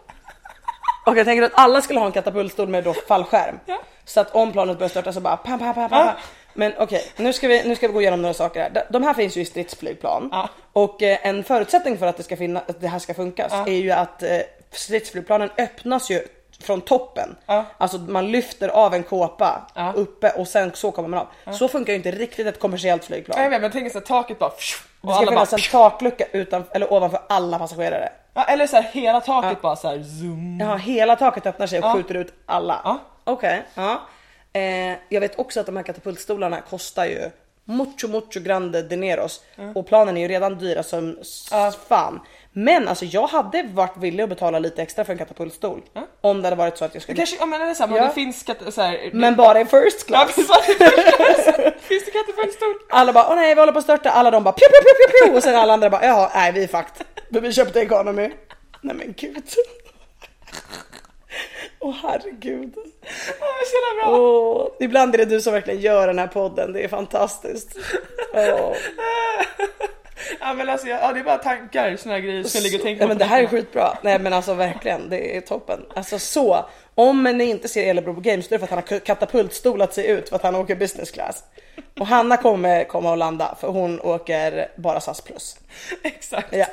Och 1.06 1.18
jag 1.18 1.26
tänker 1.26 1.42
att 1.42 1.52
alla 1.54 1.82
skulle 1.82 1.98
ha 1.98 2.06
en 2.06 2.12
katapultstol 2.12 2.68
med 2.68 2.84
då 2.84 2.94
fallskärm. 2.94 3.60
Ja. 3.66 3.78
Så 4.04 4.20
att 4.20 4.34
om 4.34 4.52
planet 4.52 4.78
börjar 4.78 4.88
störta 4.88 5.12
så 5.12 5.20
bara 5.20 5.36
pam, 5.36 5.58
pam, 5.58 5.74
pam, 5.74 5.88
pam. 5.88 6.06
Ja. 6.06 6.14
Men 6.54 6.72
okej, 6.78 7.12
nu, 7.16 7.32
ska 7.32 7.48
vi, 7.48 7.68
nu 7.68 7.74
ska 7.76 7.86
vi 7.86 7.92
gå 7.92 8.00
igenom 8.00 8.22
några 8.22 8.34
saker 8.34 8.60
här. 8.60 8.86
De- 8.90 9.02
här 9.02 9.14
finns 9.14 9.36
ju 9.36 9.40
i 9.40 9.44
stridsflygplan. 9.44 10.28
Ja. 10.32 10.48
Och 10.72 11.02
eh, 11.02 11.18
en 11.22 11.44
förutsättning 11.44 11.98
för 11.98 12.06
att 12.06 12.16
det, 12.16 12.22
ska 12.22 12.36
finna, 12.36 12.60
att 12.60 12.80
det 12.80 12.88
här 12.88 12.98
ska 12.98 13.14
funka 13.14 13.48
är 13.66 13.72
ju 13.72 13.90
att 13.90 14.22
eh, 14.22 14.38
stridsflygplanen 14.70 15.50
öppnas 15.58 16.10
ju 16.10 16.20
från 16.60 16.80
toppen. 16.80 17.36
Ja. 17.46 17.64
Alltså 17.78 17.98
man 17.98 18.30
lyfter 18.30 18.68
av 18.68 18.94
en 18.94 19.02
kåpa 19.02 19.66
Ja. 19.74 19.92
uppe 19.92 20.30
och 20.30 20.48
sen 20.48 20.70
så 20.74 20.90
kommer 20.90 21.08
man 21.08 21.26
av. 21.46 21.52
Så 21.54 21.68
funkar 21.68 21.92
ju 21.92 21.96
inte 21.96 22.10
riktigt 22.10 22.46
ett 22.46 22.60
kommersiellt 22.60 23.04
flygplan. 23.04 23.36
Ja, 23.38 23.42
jag 23.42 23.50
vet, 23.50 23.56
men 23.60 23.62
jag 23.62 23.72
tänker 23.72 23.90
så 23.90 23.98
här, 23.98 24.06
taket 24.06 24.38
bara... 24.38 24.50
Och 24.50 24.56
det 25.00 25.12
ska 25.12 25.12
alla 25.12 25.26
bara 25.32 25.46
finnas 25.46 25.52
en 25.52 25.70
taklucka 25.80 26.24
utan, 26.32 26.64
eller 26.70 26.92
ovanför 26.92 27.20
alla 27.28 27.58
passagerare. 27.58 28.08
ja, 28.34 28.44
eller 28.44 28.66
så 28.66 28.76
här, 28.76 28.82
hela 28.92 29.20
taket 29.20 29.62
bara 29.62 29.76
så 29.76 29.88
här 29.88 29.96
zoom. 30.02 30.58
Ja, 30.60 30.74
hela 30.76 31.16
taket 31.16 31.46
öppnar 31.46 31.66
sig 31.66 31.78
och 31.78 31.84
Ja. 31.84 31.92
skjuter 31.94 32.14
ut 32.14 32.32
alla. 32.46 32.80
Ja. 32.84 32.98
Okej, 33.24 33.62
ja. 33.74 34.00
Eh, 34.52 34.94
jag 35.08 35.20
vet 35.20 35.38
också 35.38 35.60
att 35.60 35.66
de 35.66 35.76
här 35.76 35.82
katapultstolarna 35.82 36.60
kostar 36.60 37.04
ju 37.04 37.30
mucho 37.64 38.08
mucho 38.08 38.40
grande 38.40 38.82
dineros 38.82 39.40
och 39.74 39.86
planen 39.86 40.16
är 40.16 40.20
ju 40.20 40.28
redan 40.28 40.58
dyra 40.58 40.82
som 40.82 41.18
Ja. 41.50 41.72
fan. 41.88 42.20
Men 42.58 42.88
alltså 42.88 43.04
jag 43.04 43.26
hade 43.26 43.62
varit 43.62 43.96
villig 43.96 44.22
att 44.22 44.28
betala 44.28 44.58
lite 44.58 44.82
extra 44.82 45.04
för 45.04 45.12
en 45.12 45.18
katapultstol 45.18 45.82
om 46.20 46.42
det 46.42 46.46
hade 46.46 46.56
varit 46.56 46.78
så 46.78 46.84
att 46.84 46.94
jag 46.94 47.02
skulle. 47.02 47.16
kanske, 47.16 47.36
ja 47.40 47.46
men 47.46 47.60
det 47.60 47.66
är 47.66 47.74
samma, 47.74 47.96
Ja. 47.96 48.02
det 48.04 48.10
finns 48.10 48.42
kat- 48.42 48.74
så 48.74 48.82
här, 48.82 49.10
Men 49.12 49.36
bara 49.36 49.60
i 49.60 49.64
first 49.64 50.04
Ja, 50.10 50.24
class. 50.24 50.34
precis. 50.34 50.50
finns 51.80 52.04
det 52.04 52.10
katapultstol? 52.10 52.74
Alla 52.90 53.12
bara 53.12 53.28
åh 53.28 53.34
nej 53.36 53.54
vi 53.54 53.60
håller 53.60 53.72
på 53.72 53.78
att 53.78 53.84
störta, 53.84 54.10
alla 54.10 54.30
de 54.30 54.44
bara 54.44 54.52
pju 54.52 54.66
pju 54.66 54.80
pju 54.82 55.06
pju 55.22 55.26
pju 55.28 55.36
och 55.36 55.42
sen 55.42 55.56
alla 55.56 55.72
andra 55.72 55.90
bara 55.90 56.04
ja 56.04 56.30
nej 56.34 56.52
vi 56.52 56.62
är 56.64 56.68
fucked. 56.68 57.06
Men 57.28 57.42
vi 57.42 57.52
köpte 57.52 57.80
economy. 57.80 58.30
Nej 58.80 58.96
men 58.96 59.14
gud. 59.16 59.44
Åh 61.80 61.94
herregud. 62.02 62.74
Ja, 63.40 63.46
är 63.46 63.64
så 63.66 63.76
jävla 63.96 64.10
bra. 64.10 64.18
Åh, 64.20 64.68
ibland 64.80 65.14
är 65.14 65.18
det 65.18 65.24
du 65.24 65.40
som 65.40 65.52
verkligen 65.52 65.80
gör 65.80 66.06
den 66.06 66.18
här 66.18 66.26
podden, 66.26 66.72
det 66.72 66.84
är 66.84 66.88
fantastiskt. 66.88 67.76
Åh. 68.34 68.72
Ja 70.40 70.54
men 70.54 70.68
alltså, 70.68 70.88
ja, 70.88 71.12
det 71.12 71.20
är 71.20 71.24
bara 71.24 71.38
tankar, 71.38 71.96
såna 71.96 72.14
här 72.14 72.20
grejer 72.20 72.42
som 72.42 72.58
jag 72.58 72.62
ligger 72.62 72.78
och 72.78 72.84
tänker 72.84 73.02
på 73.02 73.08
men 73.08 73.16
på 73.16 73.24
det 73.24 73.30
här 73.30 73.42
är 73.42 73.46
skitbra. 73.46 73.98
Nej 74.02 74.18
men 74.18 74.32
alltså 74.32 74.54
verkligen, 74.54 75.10
det 75.10 75.36
är 75.36 75.40
toppen. 75.40 75.80
Alltså 75.94 76.18
så, 76.18 76.66
om 76.94 77.22
ni 77.22 77.44
inte 77.44 77.68
ser 77.68 77.90
Elebro 77.90 78.14
på 78.14 78.20
Games 78.20 78.48
då 78.48 78.54
är 78.54 78.58
det 78.58 78.66
för 78.66 78.76
att 78.76 78.88
han 78.88 78.98
har 78.98 78.98
katapultstolat 78.98 79.94
sig 79.94 80.06
ut 80.06 80.28
för 80.28 80.36
att 80.36 80.42
han 80.42 80.54
åker 80.54 80.76
business 80.76 81.10
class. 81.10 81.44
Och 82.00 82.06
Hanna 82.06 82.36
kommer 82.36 82.84
komma 82.84 83.10
och 83.10 83.16
landa 83.16 83.54
för 83.60 83.68
hon 83.68 84.00
åker 84.00 84.68
bara 84.76 85.00
SAS 85.00 85.20
plus. 85.20 85.56
Exakt. 86.02 86.48
Ja. 86.50 86.66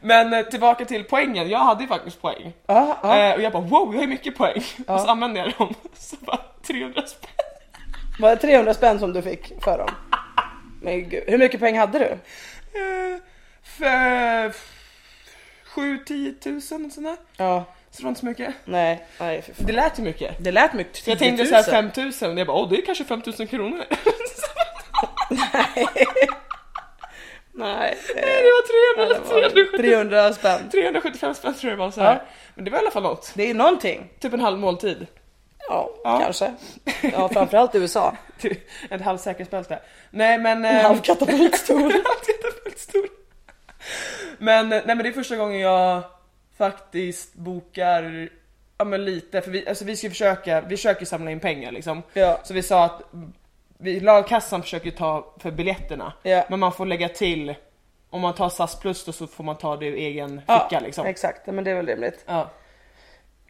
Men 0.00 0.32
eh, 0.32 0.42
tillbaka 0.42 0.84
till 0.84 1.04
poängen, 1.04 1.48
jag 1.48 1.58
hade 1.58 1.82
ju 1.82 1.88
faktiskt 1.88 2.22
poäng. 2.22 2.52
Ja, 2.66 2.98
ja. 3.02 3.18
Eh, 3.18 3.34
och 3.34 3.42
jag 3.42 3.52
bara 3.52 3.62
wow, 3.62 3.88
jag 3.92 3.94
har 3.94 4.02
ju 4.02 4.08
mycket 4.08 4.36
poäng. 4.36 4.62
Och 4.86 5.00
så 5.00 5.06
använde 5.06 5.40
jag 5.40 5.52
dem. 5.58 5.74
Så 5.98 6.16
bara 6.20 6.40
300 6.66 7.02
spänn. 7.06 7.30
Var 8.20 8.30
det 8.30 8.36
300 8.36 8.74
spänn 8.74 8.98
som 8.98 9.12
du 9.12 9.22
fick 9.22 9.62
för 9.64 9.78
dem? 9.78 9.90
Men 10.82 11.08
gud, 11.08 11.24
hur 11.26 11.38
mycket 11.38 11.60
pengar 11.60 11.80
hade 11.80 11.98
du? 11.98 12.18
Eh, 12.74 13.18
för 13.62 14.52
7-10 15.74 16.40
tusen 16.40 16.84
och 16.86 16.92
sådär. 16.92 17.16
Ja, 17.36 17.64
Så 17.90 17.96
det 17.98 18.04
var 18.04 18.08
inte 18.08 18.20
så 18.20 18.26
mycket. 18.26 18.54
nej, 18.64 19.06
nej 19.18 19.42
för 19.42 19.52
fan. 19.54 19.66
Det 19.66 19.72
lät 19.72 19.98
ju 19.98 20.02
mycket. 20.02 20.34
Det 20.44 20.52
lät 20.52 20.72
mycket. 20.72 20.96
Så 20.96 21.10
jag 21.10 21.18
10 21.18 21.28
tänkte 21.28 21.42
000. 21.44 21.48
såhär 21.48 21.62
5000 21.82 22.32
och 22.32 22.38
jag 22.38 22.46
bara 22.46 22.56
åh 22.56 22.68
det 22.68 22.76
är 22.78 22.86
kanske 22.86 23.04
5000 23.04 23.46
kronor. 23.46 23.84
Nej, 27.54 27.96
Nej 28.14 28.42
det 28.42 28.50
var 28.50 28.96
300, 29.06 29.14
det 29.14 29.34
var 29.34 29.40
370, 29.50 29.78
300 29.78 30.32
spänn. 30.32 30.70
375 30.70 31.34
spänn 31.34 31.54
tror 31.54 31.70
jag 31.70 31.78
det 31.78 31.84
var 31.84 31.90
så 31.90 32.00
här. 32.00 32.14
Ja. 32.14 32.22
Men 32.54 32.64
det 32.64 32.70
var 32.70 32.78
i 32.78 32.80
alla 32.80 32.90
fall 32.90 33.02
något. 33.02 33.32
Det 33.34 33.50
är 33.50 33.54
någonting. 33.54 34.10
Typ 34.20 34.32
en 34.32 34.40
halv 34.40 34.58
måltid. 34.58 35.06
Ja, 35.72 35.90
Ja. 36.04 36.20
kanske. 36.24 36.54
Ja, 37.12 37.28
framförallt 37.28 37.74
USA. 37.74 38.16
Ett 38.90 39.00
halvt 39.00 39.20
säkerhetsbälte. 39.20 39.78
Nej 40.10 40.38
men... 40.38 40.64
En 40.64 40.76
ehm, 40.76 40.84
halv 40.84 40.98
katapultstol. 40.98 41.92
Men, 44.38 44.68
nej 44.68 44.82
men 44.86 44.98
det 44.98 45.08
är 45.08 45.12
första 45.12 45.36
gången 45.36 45.60
jag 45.60 46.02
faktiskt 46.58 47.34
bokar 47.34 48.28
Ja 48.78 48.84
men 48.84 49.04
lite, 49.04 49.40
för 49.40 49.50
vi, 49.50 49.68
alltså 49.68 49.84
vi 49.84 49.96
ska 49.96 50.08
försöka, 50.08 50.60
vi 50.60 50.76
försöker 50.76 51.06
samla 51.06 51.30
in 51.30 51.40
pengar 51.40 51.72
liksom. 51.72 52.02
Ja. 52.12 52.40
Så 52.44 52.54
vi 52.54 52.62
sa 52.62 52.84
att 52.84 53.02
vi, 53.78 54.00
lagkassan 54.00 54.62
försöker 54.62 54.90
ta 54.90 55.34
för 55.38 55.50
biljetterna. 55.50 56.12
Ja. 56.22 56.44
Men 56.48 56.60
man 56.60 56.72
får 56.72 56.86
lägga 56.86 57.08
till, 57.08 57.54
om 58.10 58.20
man 58.20 58.34
tar 58.34 58.48
SAS 58.48 58.78
plus 58.80 59.04
då 59.04 59.12
så 59.12 59.26
får 59.26 59.44
man 59.44 59.56
ta 59.56 59.76
det 59.76 59.86
ur 59.86 59.94
egen 59.94 60.40
ficka 60.40 60.66
Ja, 60.70 60.80
liksom. 60.80 61.06
exakt. 61.06 61.46
Men 61.46 61.64
det 61.64 61.70
är 61.70 61.74
väl 61.74 61.86
rimligt. 61.86 62.24
Ja. 62.26 62.50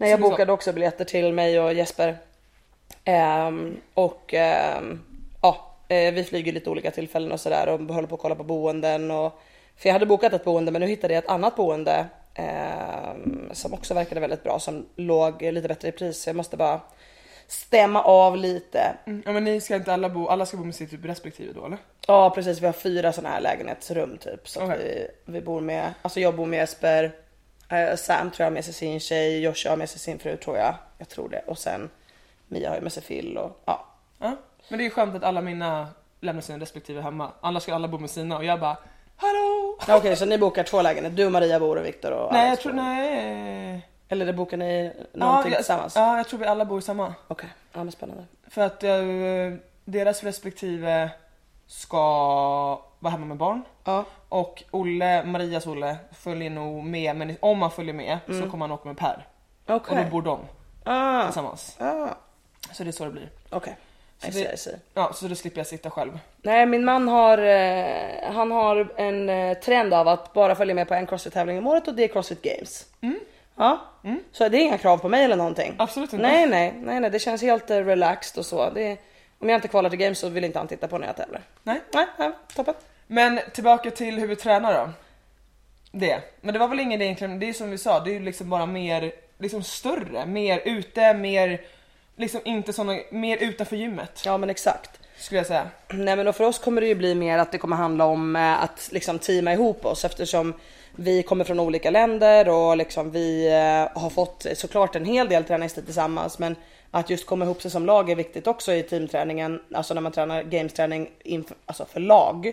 Nej, 0.02 0.10
jag 0.10 0.20
bokade 0.20 0.52
också 0.52 0.72
biljetter 0.72 1.04
till 1.04 1.32
mig 1.32 1.60
och 1.60 1.74
Jesper. 1.74 2.18
Ehm, 3.04 3.80
och 3.94 4.34
ehm, 4.34 5.00
ja, 5.42 5.76
eh, 5.88 6.14
vi 6.14 6.24
flyger 6.24 6.52
lite 6.52 6.70
olika 6.70 6.90
tillfällen 6.90 7.32
och 7.32 7.40
sådär 7.40 7.68
och 7.68 7.80
håller 7.80 8.08
på 8.08 8.14
att 8.14 8.20
kolla 8.20 8.34
på 8.34 8.44
boenden 8.44 9.10
och 9.10 9.40
för 9.76 9.88
jag 9.88 9.92
hade 9.92 10.06
bokat 10.06 10.32
ett 10.32 10.44
boende 10.44 10.72
men 10.72 10.80
nu 10.80 10.86
hittade 10.86 11.14
jag 11.14 11.24
ett 11.24 11.30
annat 11.30 11.56
boende 11.56 12.06
eh, 12.34 13.14
som 13.52 13.74
också 13.74 13.94
verkade 13.94 14.20
väldigt 14.20 14.42
bra 14.42 14.58
som 14.58 14.86
låg 14.96 15.42
lite 15.42 15.68
bättre 15.68 15.88
i 15.88 15.92
pris 15.92 16.22
så 16.22 16.28
jag 16.28 16.36
måste 16.36 16.56
bara 16.56 16.80
stämma 17.46 18.02
av 18.02 18.36
lite. 18.36 18.96
Ja 19.04 19.32
men 19.32 19.44
ni 19.44 19.60
ska 19.60 19.76
inte 19.76 19.92
alla 19.92 20.08
bo, 20.08 20.26
alla 20.26 20.46
ska 20.46 20.56
bo 20.56 20.64
med 20.64 20.74
sitt 20.74 20.90
typ 20.90 21.04
respektive 21.04 21.52
då 21.52 21.66
eller? 21.66 21.78
Ja 22.06 22.30
precis, 22.30 22.60
vi 22.60 22.66
har 22.66 22.72
fyra 22.72 23.12
sådana 23.12 23.34
här 23.34 23.40
lägenhetsrum 23.40 24.18
typ. 24.18 24.48
Så 24.48 24.64
Okej. 24.64 24.78
vi, 25.26 25.32
vi 25.32 25.40
bor 25.40 25.60
med, 25.60 25.94
alltså 26.02 26.20
jag 26.20 26.36
bor 26.36 26.46
med 26.46 26.58
Jesper, 26.58 27.12
Sam 27.96 28.30
tror 28.30 28.44
jag 28.44 28.46
har 28.46 28.50
med 28.50 28.64
sig 28.64 28.74
sin 28.74 29.00
tjej, 29.00 29.40
Joshua 29.40 29.72
har 29.72 29.76
med 29.76 29.90
sig 29.90 29.98
sin 30.00 30.18
fru 30.18 30.36
tror 30.36 30.56
jag. 30.56 30.74
Jag 30.98 31.08
tror 31.08 31.28
det. 31.28 31.42
Och 31.46 31.58
sen 31.58 31.90
Mia 32.48 32.68
har 32.68 32.76
ju 32.76 32.82
med 32.82 32.92
sig 32.92 33.02
Phil 33.02 33.38
och 33.38 33.62
ja. 33.64 33.86
Ja. 34.18 34.36
Men 34.68 34.78
det 34.78 34.82
är 34.82 34.84
ju 34.84 34.90
skönt 34.90 35.14
att 35.14 35.24
alla 35.24 35.40
mina 35.40 35.88
lämnar 36.20 36.42
sina 36.42 36.58
respektive 36.58 37.00
hemma. 37.00 37.30
Annars 37.40 37.62
ska 37.62 37.74
alla 37.74 37.88
bo 37.88 37.98
med 37.98 38.10
sina 38.10 38.36
och 38.36 38.44
jag 38.44 38.60
bara 38.60 38.76
Hallå! 39.16 39.78
Ja, 39.88 39.96
Okej 39.96 40.16
så 40.16 40.24
ni 40.24 40.38
bokar 40.38 40.64
två 40.64 40.82
lägenheter, 40.82 41.16
du, 41.16 41.28
Maria 41.30 41.60
bor 41.60 41.78
och 41.78 41.86
Viktor 41.86 42.10
och 42.12 42.32
Nej 42.32 42.48
jag 42.48 42.60
tror, 42.60 42.72
bor. 42.72 42.82
nej. 42.82 43.88
Eller 44.08 44.26
det 44.26 44.32
bokar 44.32 44.56
ni 44.56 44.92
någonting 45.12 45.52
jag, 45.52 45.58
tillsammans? 45.58 45.96
Ja 45.96 46.16
jag 46.16 46.28
tror 46.28 46.38
vi 46.40 46.46
alla 46.46 46.64
bor 46.64 46.78
i 46.78 46.82
samma. 46.82 47.14
Okej, 47.28 47.48
ja 47.72 47.84
men 47.84 47.92
spännande. 47.92 48.24
För 48.48 48.62
att 48.62 48.82
eh, 48.84 48.92
deras 49.84 50.22
respektive 50.24 51.10
ska 51.66 52.84
vara 53.02 53.12
hemma 53.12 53.26
med 53.26 53.36
barn. 53.36 53.62
Ja, 53.84 54.04
Och 54.28 54.62
Olle, 54.70 55.24
Marias 55.24 55.66
Olle 55.66 55.96
följer 56.12 56.50
nog 56.50 56.84
med 56.84 57.16
men 57.16 57.36
om 57.40 57.62
han 57.62 57.70
följer 57.70 57.94
med 57.94 58.18
så 58.26 58.50
kommer 58.50 58.66
han 58.66 58.72
åka 58.72 58.88
med 58.88 58.96
Per. 58.98 59.26
Mm. 59.66 59.76
okej. 59.80 59.98
Och 59.98 60.04
då 60.04 60.10
bor 60.10 60.22
de 60.22 60.40
Ah, 60.84 61.24
tillsammans. 61.24 61.76
ah, 61.80 62.08
Så 62.72 62.82
det 62.84 62.90
är 62.90 62.92
så 62.92 63.04
det 63.04 63.10
blir. 63.10 63.28
okej. 63.50 63.76
I 64.22 64.26
Så 64.26 64.32
see, 64.32 64.44
det- 64.44 64.52
I 64.54 64.56
see. 64.56 64.76
Ja 64.94 65.12
så 65.14 65.28
då 65.28 65.34
slipper 65.34 65.58
jag 65.58 65.66
sitta 65.66 65.90
själv. 65.90 66.18
Nej 66.42 66.66
min 66.66 66.84
man 66.84 67.08
har, 67.08 67.38
eh, 67.38 68.32
han 68.32 68.50
har 68.50 68.92
en 68.96 69.28
eh, 69.28 69.54
trend 69.58 69.94
av 69.94 70.08
att 70.08 70.32
bara 70.32 70.54
följa 70.54 70.74
med 70.74 70.88
på 70.88 70.94
en 70.94 71.06
crossfit-tävling 71.06 71.58
om 71.58 71.66
året 71.66 71.88
och 71.88 71.94
det 71.94 72.04
är 72.04 72.08
crossfit 72.08 72.42
games. 72.42 72.86
Ja, 73.56 73.80
så 74.32 74.48
det 74.48 74.56
är 74.58 74.60
inga 74.62 74.78
krav 74.78 74.98
på 74.98 75.08
mig 75.08 75.24
eller 75.24 75.36
någonting. 75.36 75.74
Absolut 75.78 76.12
inte. 76.12 76.22
Nej 76.26 76.46
nej, 76.46 76.74
nej, 76.76 77.00
nej 77.00 77.10
det 77.10 77.18
känns 77.18 77.42
helt 77.42 77.70
eh, 77.70 77.76
relaxed 77.84 78.38
och 78.38 78.46
så. 78.46 78.70
Det, 78.70 78.96
om 79.38 79.48
jag 79.48 79.56
inte 79.58 79.68
kvalar 79.68 79.90
till 79.90 79.98
games 79.98 80.18
så 80.18 80.28
vill 80.28 80.44
inte 80.44 80.58
han 80.58 80.68
titta 80.68 80.88
på 80.88 80.98
när 80.98 81.06
jag 81.06 81.16
tävlar. 81.16 81.42
Nej. 81.62 81.80
Nej, 81.94 82.06
nej 82.18 82.30
toppen. 82.56 82.74
Men 83.12 83.40
tillbaka 83.52 83.90
till 83.90 84.18
hur 84.18 84.26
vi 84.26 84.36
tränar 84.36 84.74
då. 84.74 84.90
Det. 85.92 86.20
Men 86.40 86.52
det 86.52 86.58
var 86.58 86.68
väl 86.68 86.80
ingen 86.80 87.02
egentligen, 87.02 87.38
det 87.38 87.48
är 87.48 87.52
som 87.52 87.70
vi 87.70 87.78
sa, 87.78 88.00
det 88.00 88.10
är 88.10 88.12
ju 88.12 88.20
liksom 88.20 88.50
bara 88.50 88.66
mer, 88.66 89.12
liksom 89.38 89.62
större, 89.62 90.26
mer 90.26 90.62
ute, 90.64 91.14
mer, 91.14 91.60
liksom 92.16 92.40
inte 92.44 92.72
såna, 92.72 92.98
mer 93.10 93.36
utanför 93.36 93.76
gymmet. 93.76 94.22
Ja 94.24 94.38
men 94.38 94.50
exakt. 94.50 95.00
Skulle 95.16 95.38
jag 95.38 95.46
säga. 95.46 95.68
Nej 95.88 96.16
men 96.16 96.28
och 96.28 96.36
för 96.36 96.44
oss 96.44 96.58
kommer 96.58 96.80
det 96.80 96.86
ju 96.86 96.94
bli 96.94 97.14
mer 97.14 97.38
att 97.38 97.52
det 97.52 97.58
kommer 97.58 97.76
handla 97.76 98.04
om 98.04 98.36
eh, 98.36 98.62
att 98.62 98.88
liksom 98.92 99.18
teama 99.18 99.52
ihop 99.52 99.84
oss 99.84 100.04
eftersom 100.04 100.54
vi 100.96 101.22
kommer 101.22 101.44
från 101.44 101.60
olika 101.60 101.90
länder 101.90 102.48
och 102.48 102.76
liksom 102.76 103.10
vi 103.10 103.46
eh, 103.46 104.02
har 104.02 104.10
fått 104.10 104.46
såklart 104.54 104.96
en 104.96 105.04
hel 105.04 105.28
del 105.28 105.44
träningstid 105.44 105.84
tillsammans 105.84 106.38
men 106.38 106.56
att 106.94 107.10
just 107.10 107.26
komma 107.26 107.44
ihop 107.44 107.62
sig 107.62 107.70
som 107.70 107.86
lag 107.86 108.10
är 108.10 108.16
viktigt 108.16 108.46
också 108.46 108.72
i 108.72 108.82
teamträningen, 108.82 109.60
alltså 109.74 109.94
när 109.94 110.00
man 110.00 110.12
tränar 110.12 110.42
gamesträning 110.42 111.10
inför, 111.24 111.56
alltså 111.66 111.84
för 111.84 112.00
lag. 112.00 112.52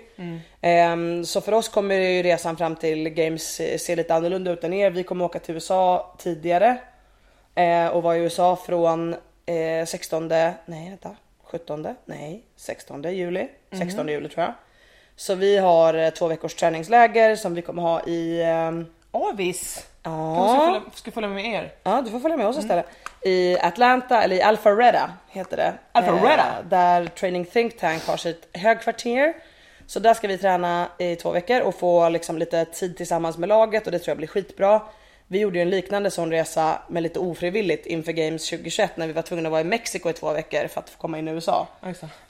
Ehm, 0.61 1.25
så 1.25 1.41
för 1.41 1.51
oss 1.51 1.69
kommer 1.69 1.95
ju 1.95 2.23
resan 2.23 2.57
fram 2.57 2.75
till 2.75 3.09
games 3.09 3.59
eh, 3.59 3.77
se 3.77 3.95
lite 3.95 4.15
annorlunda 4.15 4.51
ut 4.51 4.63
än 4.63 4.73
er. 4.73 4.91
Vi 4.91 5.03
kommer 5.03 5.25
åka 5.25 5.39
till 5.39 5.55
USA 5.55 6.15
tidigare 6.17 6.77
eh, 7.55 7.87
och 7.87 8.03
var 8.03 8.15
i 8.15 8.17
USA 8.19 8.55
från 8.55 9.13
eh, 9.45 9.85
16, 9.85 10.27
nej 10.27 10.55
vänta, 10.65 11.15
17, 11.43 11.87
nej 12.05 12.43
16 12.55 13.03
juli, 13.03 13.47
16 13.71 14.07
juli 14.07 14.29
tror 14.29 14.43
jag. 14.45 14.53
Så 15.15 15.35
vi 15.35 15.57
har 15.57 15.93
eh, 15.93 16.09
två 16.09 16.27
veckors 16.27 16.53
träningsläger 16.55 17.35
som 17.35 17.53
vi 17.55 17.61
kommer 17.61 17.81
ha 17.81 18.01
i, 18.03 18.43
ehm, 18.43 18.85
Avis! 19.11 19.87
ja, 20.03 20.35
Jag 20.35 20.49
ska 20.55 20.65
följa, 20.65 20.81
ska 20.93 21.11
följa 21.11 21.29
med 21.29 21.45
er. 21.45 21.71
ja 21.83 22.01
du 22.01 22.11
får 22.11 22.19
följa 22.19 22.37
med 22.37 22.47
oss 22.47 22.57
istället. 22.57 22.85
I 23.21 23.57
Atlanta, 23.61 24.23
eller 24.23 24.35
i 24.35 24.41
Alpharetta 24.41 25.11
heter 25.27 25.57
det. 25.57 25.73
Alpharetta? 25.91 26.59
Eh, 26.59 26.65
där 26.69 27.05
Training 27.05 27.45
Think 27.45 27.77
Tank 27.77 28.07
har 28.07 28.17
sitt 28.17 28.47
högkvarter. 28.53 29.33
Så 29.87 29.99
där 29.99 30.13
ska 30.13 30.27
vi 30.27 30.37
träna 30.37 30.87
i 30.97 31.15
två 31.15 31.31
veckor 31.31 31.61
och 31.61 31.75
få 31.75 32.09
liksom 32.09 32.37
lite 32.37 32.65
tid 32.65 32.97
tillsammans 32.97 33.37
med 33.37 33.49
laget 33.49 33.85
och 33.85 33.91
det 33.91 33.99
tror 33.99 34.11
jag 34.11 34.17
blir 34.17 34.27
skitbra. 34.27 34.81
Vi 35.31 35.39
gjorde 35.39 35.57
ju 35.57 35.61
en 35.61 35.69
liknande 35.69 36.11
sån 36.11 36.31
resa 36.31 36.81
med 36.87 37.03
lite 37.03 37.19
ofrivilligt 37.19 37.85
inför 37.85 38.11
Games 38.11 38.49
2021 38.49 38.97
när 38.97 39.07
vi 39.07 39.13
var 39.13 39.21
tvungna 39.21 39.47
att 39.47 39.51
vara 39.51 39.61
i 39.61 39.63
Mexiko 39.63 40.09
i 40.09 40.13
två 40.13 40.33
veckor 40.33 40.67
för 40.67 40.79
att 40.79 40.89
få 40.89 40.97
komma 40.97 41.19
in 41.19 41.27
i 41.27 41.31
USA. 41.31 41.67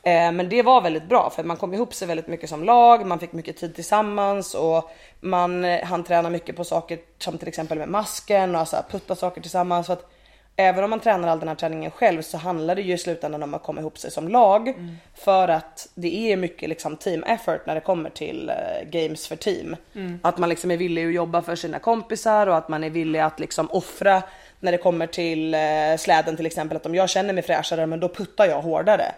Eh, 0.03 0.31
men 0.31 0.49
det 0.49 0.61
var 0.61 0.81
väldigt 0.81 1.09
bra 1.09 1.29
för 1.35 1.43
man 1.43 1.57
kom 1.57 1.73
ihop 1.73 1.93
sig 1.93 2.07
väldigt 2.07 2.27
mycket 2.27 2.49
som 2.49 2.63
lag, 2.63 3.05
man 3.05 3.19
fick 3.19 3.31
mycket 3.31 3.57
tid 3.57 3.75
tillsammans 3.75 4.53
och 4.53 4.91
man 5.19 5.65
eh, 5.65 5.85
hann 5.85 6.03
träna 6.03 6.29
mycket 6.29 6.55
på 6.55 6.63
saker 6.63 6.99
som 7.17 7.37
till 7.37 7.47
exempel 7.47 7.77
med 7.77 7.89
masken 7.89 8.55
och 8.55 8.59
alltså 8.59 8.83
putta 8.89 9.15
saker 9.15 9.41
tillsammans. 9.41 9.87
Så 9.87 9.93
att 9.93 10.11
även 10.59 10.83
om 10.83 10.89
man 10.89 10.99
tränar 10.99 11.27
all 11.27 11.39
den 11.39 11.47
här 11.47 11.55
träningen 11.55 11.91
själv 11.91 12.21
så 12.21 12.37
handlar 12.37 12.75
det 12.75 12.81
ju 12.81 12.93
i 12.93 12.97
slutändan 12.97 13.43
om 13.43 13.53
att 13.53 13.63
komma 13.63 13.81
ihop 13.81 13.97
sig 13.97 14.11
som 14.11 14.27
lag 14.27 14.73
för 15.15 15.47
att 15.47 15.89
det 15.95 16.31
är 16.31 16.37
mycket 16.37 16.69
liksom 16.69 16.95
team 16.97 17.23
effort 17.23 17.65
när 17.65 17.75
det 17.75 17.81
kommer 17.81 18.09
till 18.09 18.49
eh, 18.49 18.89
games 18.89 19.27
för 19.27 19.35
team. 19.35 19.75
Att 20.21 20.37
man 20.37 20.49
liksom 20.49 20.71
är 20.71 20.77
villig 20.77 21.07
att 21.07 21.13
jobba 21.13 21.41
för 21.41 21.55
sina 21.55 21.79
kompisar 21.79 22.47
och 22.47 22.57
att 22.57 22.69
man 22.69 22.83
är 22.83 22.89
villig 22.89 23.19
att 23.19 23.39
liksom 23.39 23.71
offra 23.71 24.23
när 24.59 24.71
det 24.71 24.77
kommer 24.77 25.07
till 25.07 25.53
eh, 25.53 25.59
släden 25.99 26.35
till 26.37 26.45
exempel 26.45 26.77
att 26.77 26.85
om 26.85 26.95
jag 26.95 27.09
känner 27.09 27.33
mig 27.33 27.43
fräschare 27.43 27.85
men 27.85 27.99
då 27.99 28.09
puttar 28.09 28.45
jag 28.45 28.61
hårdare. 28.61 29.11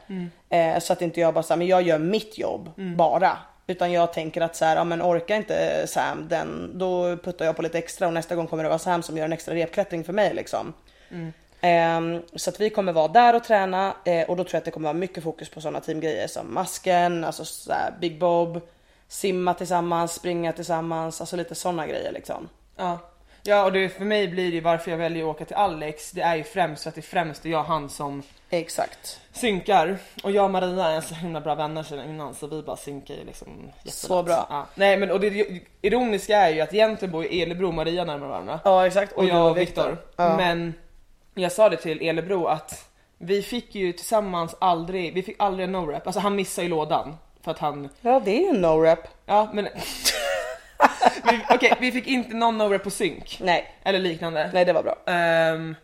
Eh, 0.49 0.79
så 0.79 0.93
att 0.93 1.01
inte 1.01 1.19
jag 1.19 1.33
bara 1.33 1.43
säger 1.43 1.57
men 1.57 1.67
jag 1.67 1.81
gör 1.81 1.99
mitt 1.99 2.37
jobb 2.37 2.69
bara. 2.97 3.37
Utan 3.67 3.91
jag 3.91 4.13
tänker 4.13 4.41
att 4.41 4.55
så 4.55 4.65
här, 4.65 4.75
ja 4.75 4.83
men 4.83 5.01
orkar 5.01 5.35
inte 5.35 5.87
Sam 5.87 6.27
den, 6.29 6.71
då 6.73 7.17
puttar 7.17 7.45
jag 7.45 7.55
på 7.55 7.61
lite 7.61 7.77
extra 7.77 8.07
och 8.07 8.13
nästa 8.13 8.35
gång 8.35 8.47
kommer 8.47 8.63
det 8.63 8.69
vara 8.69 8.79
Sam 8.79 9.03
som 9.03 9.17
gör 9.17 9.25
en 9.25 9.33
extra 9.33 9.55
repklättring 9.55 10.03
för 10.03 10.13
mig 10.13 10.33
liksom. 10.33 10.73
Ehm, 11.61 12.21
så 12.35 12.49
att 12.49 12.59
vi 12.59 12.69
kommer 12.69 12.93
vara 12.93 13.07
där 13.07 13.35
och 13.35 13.43
träna 13.43 13.95
eh, 14.05 14.29
och 14.29 14.37
då 14.37 14.43
tror 14.43 14.53
jag 14.53 14.57
att 14.57 14.65
det 14.65 14.71
kommer 14.71 14.87
vara 14.89 14.97
mycket 14.97 15.23
fokus 15.23 15.49
på 15.49 15.61
sådana 15.61 15.79
teamgrejer 15.79 16.27
som 16.27 16.53
masken, 16.53 17.23
alltså 17.23 17.45
så 17.45 17.73
här, 17.73 17.93
Big 18.01 18.19
Bob, 18.19 18.61
simma 19.07 19.53
tillsammans, 19.53 20.13
springa 20.13 20.53
tillsammans, 20.53 21.21
alltså 21.21 21.35
lite 21.35 21.55
sådana 21.55 21.87
grejer 21.87 22.11
liksom. 22.11 22.49
Ja. 22.77 22.99
Ja 23.43 23.65
och 23.65 23.71
det, 23.71 23.89
för 23.89 24.05
mig 24.05 24.27
blir 24.27 24.43
det 24.49 24.55
ju 24.55 24.61
varför 24.61 24.91
jag 24.91 24.97
väljer 24.97 25.23
att 25.23 25.35
åka 25.35 25.45
till 25.45 25.55
Alex, 25.55 26.11
det 26.11 26.21
är 26.21 26.35
ju 26.35 26.43
främst 26.43 26.83
för 26.83 26.89
att 26.89 26.95
det 26.95 27.01
är 27.01 27.03
främst 27.03 27.45
jag 27.45 27.59
och 27.59 27.65
han 27.65 27.89
som 27.89 28.23
Exakt. 28.49 29.19
synkar. 29.31 29.97
Och 30.23 30.31
jag 30.31 30.45
och 30.45 30.51
Maria 30.51 30.87
är 30.87 31.01
så 31.01 31.13
himla 31.15 31.41
bra 31.41 31.55
vänner 31.55 31.83
sedan 31.83 32.09
innan 32.09 32.33
så 32.33 32.47
vi 32.47 32.61
bara 32.61 32.77
synkar 32.77 33.15
ju 33.15 33.23
liksom 33.25 33.47
jättelätt. 33.75 33.93
Så 33.93 34.23
bra. 34.23 34.47
Ja. 34.49 34.67
Nej 34.75 34.97
men 34.97 35.11
och 35.11 35.19
det 35.19 35.61
ironiska 35.81 36.37
är 36.37 36.49
ju 36.49 36.61
att 36.61 36.73
egentligen 36.73 37.11
bor 37.11 37.23
ju 37.25 37.41
Elebro 37.41 37.67
och 37.67 37.73
Maria 37.73 38.03
närmare 38.03 38.29
varandra. 38.29 38.59
Ja 38.63 38.87
exakt. 38.87 39.13
och 39.13 39.23
du 39.23 39.29
jag 39.29 39.51
och 39.51 39.57
Viktor. 39.57 39.97
Ja. 40.15 40.37
Men 40.37 40.73
jag 41.33 41.51
sa 41.51 41.69
det 41.69 41.77
till 41.77 42.01
Elebro 42.01 42.45
att 42.45 42.89
vi 43.17 43.41
fick 43.41 43.75
ju 43.75 43.93
tillsammans 43.93 44.55
aldrig, 44.61 45.13
vi 45.13 45.23
fick 45.23 45.35
aldrig 45.39 45.63
en 45.67 45.75
no-rep. 45.75 46.01
Alltså 46.05 46.19
han 46.19 46.35
missade 46.35 46.65
ju 46.65 46.69
lådan 46.69 47.17
för 47.43 47.51
att 47.51 47.59
han, 47.59 47.89
ja 48.01 48.19
det 48.25 48.31
är 48.31 48.39
ju 48.41 48.47
en 48.47 48.65
no-rep. 48.65 49.07
ja 49.25 49.49
men 49.53 49.67
Okej 51.49 51.73
vi 51.79 51.91
fick 51.91 52.07
inte 52.07 52.35
någon 52.35 52.61
no-rep 52.61 52.83
på 52.83 52.89
synk. 52.89 53.37
Nej, 53.41 53.75
Eller 53.83 53.99
liknande. 53.99 54.49
nej 54.53 54.65
det 54.65 54.73
var 54.73 54.83
bra. 54.83 54.95
Ehm, 55.13 55.75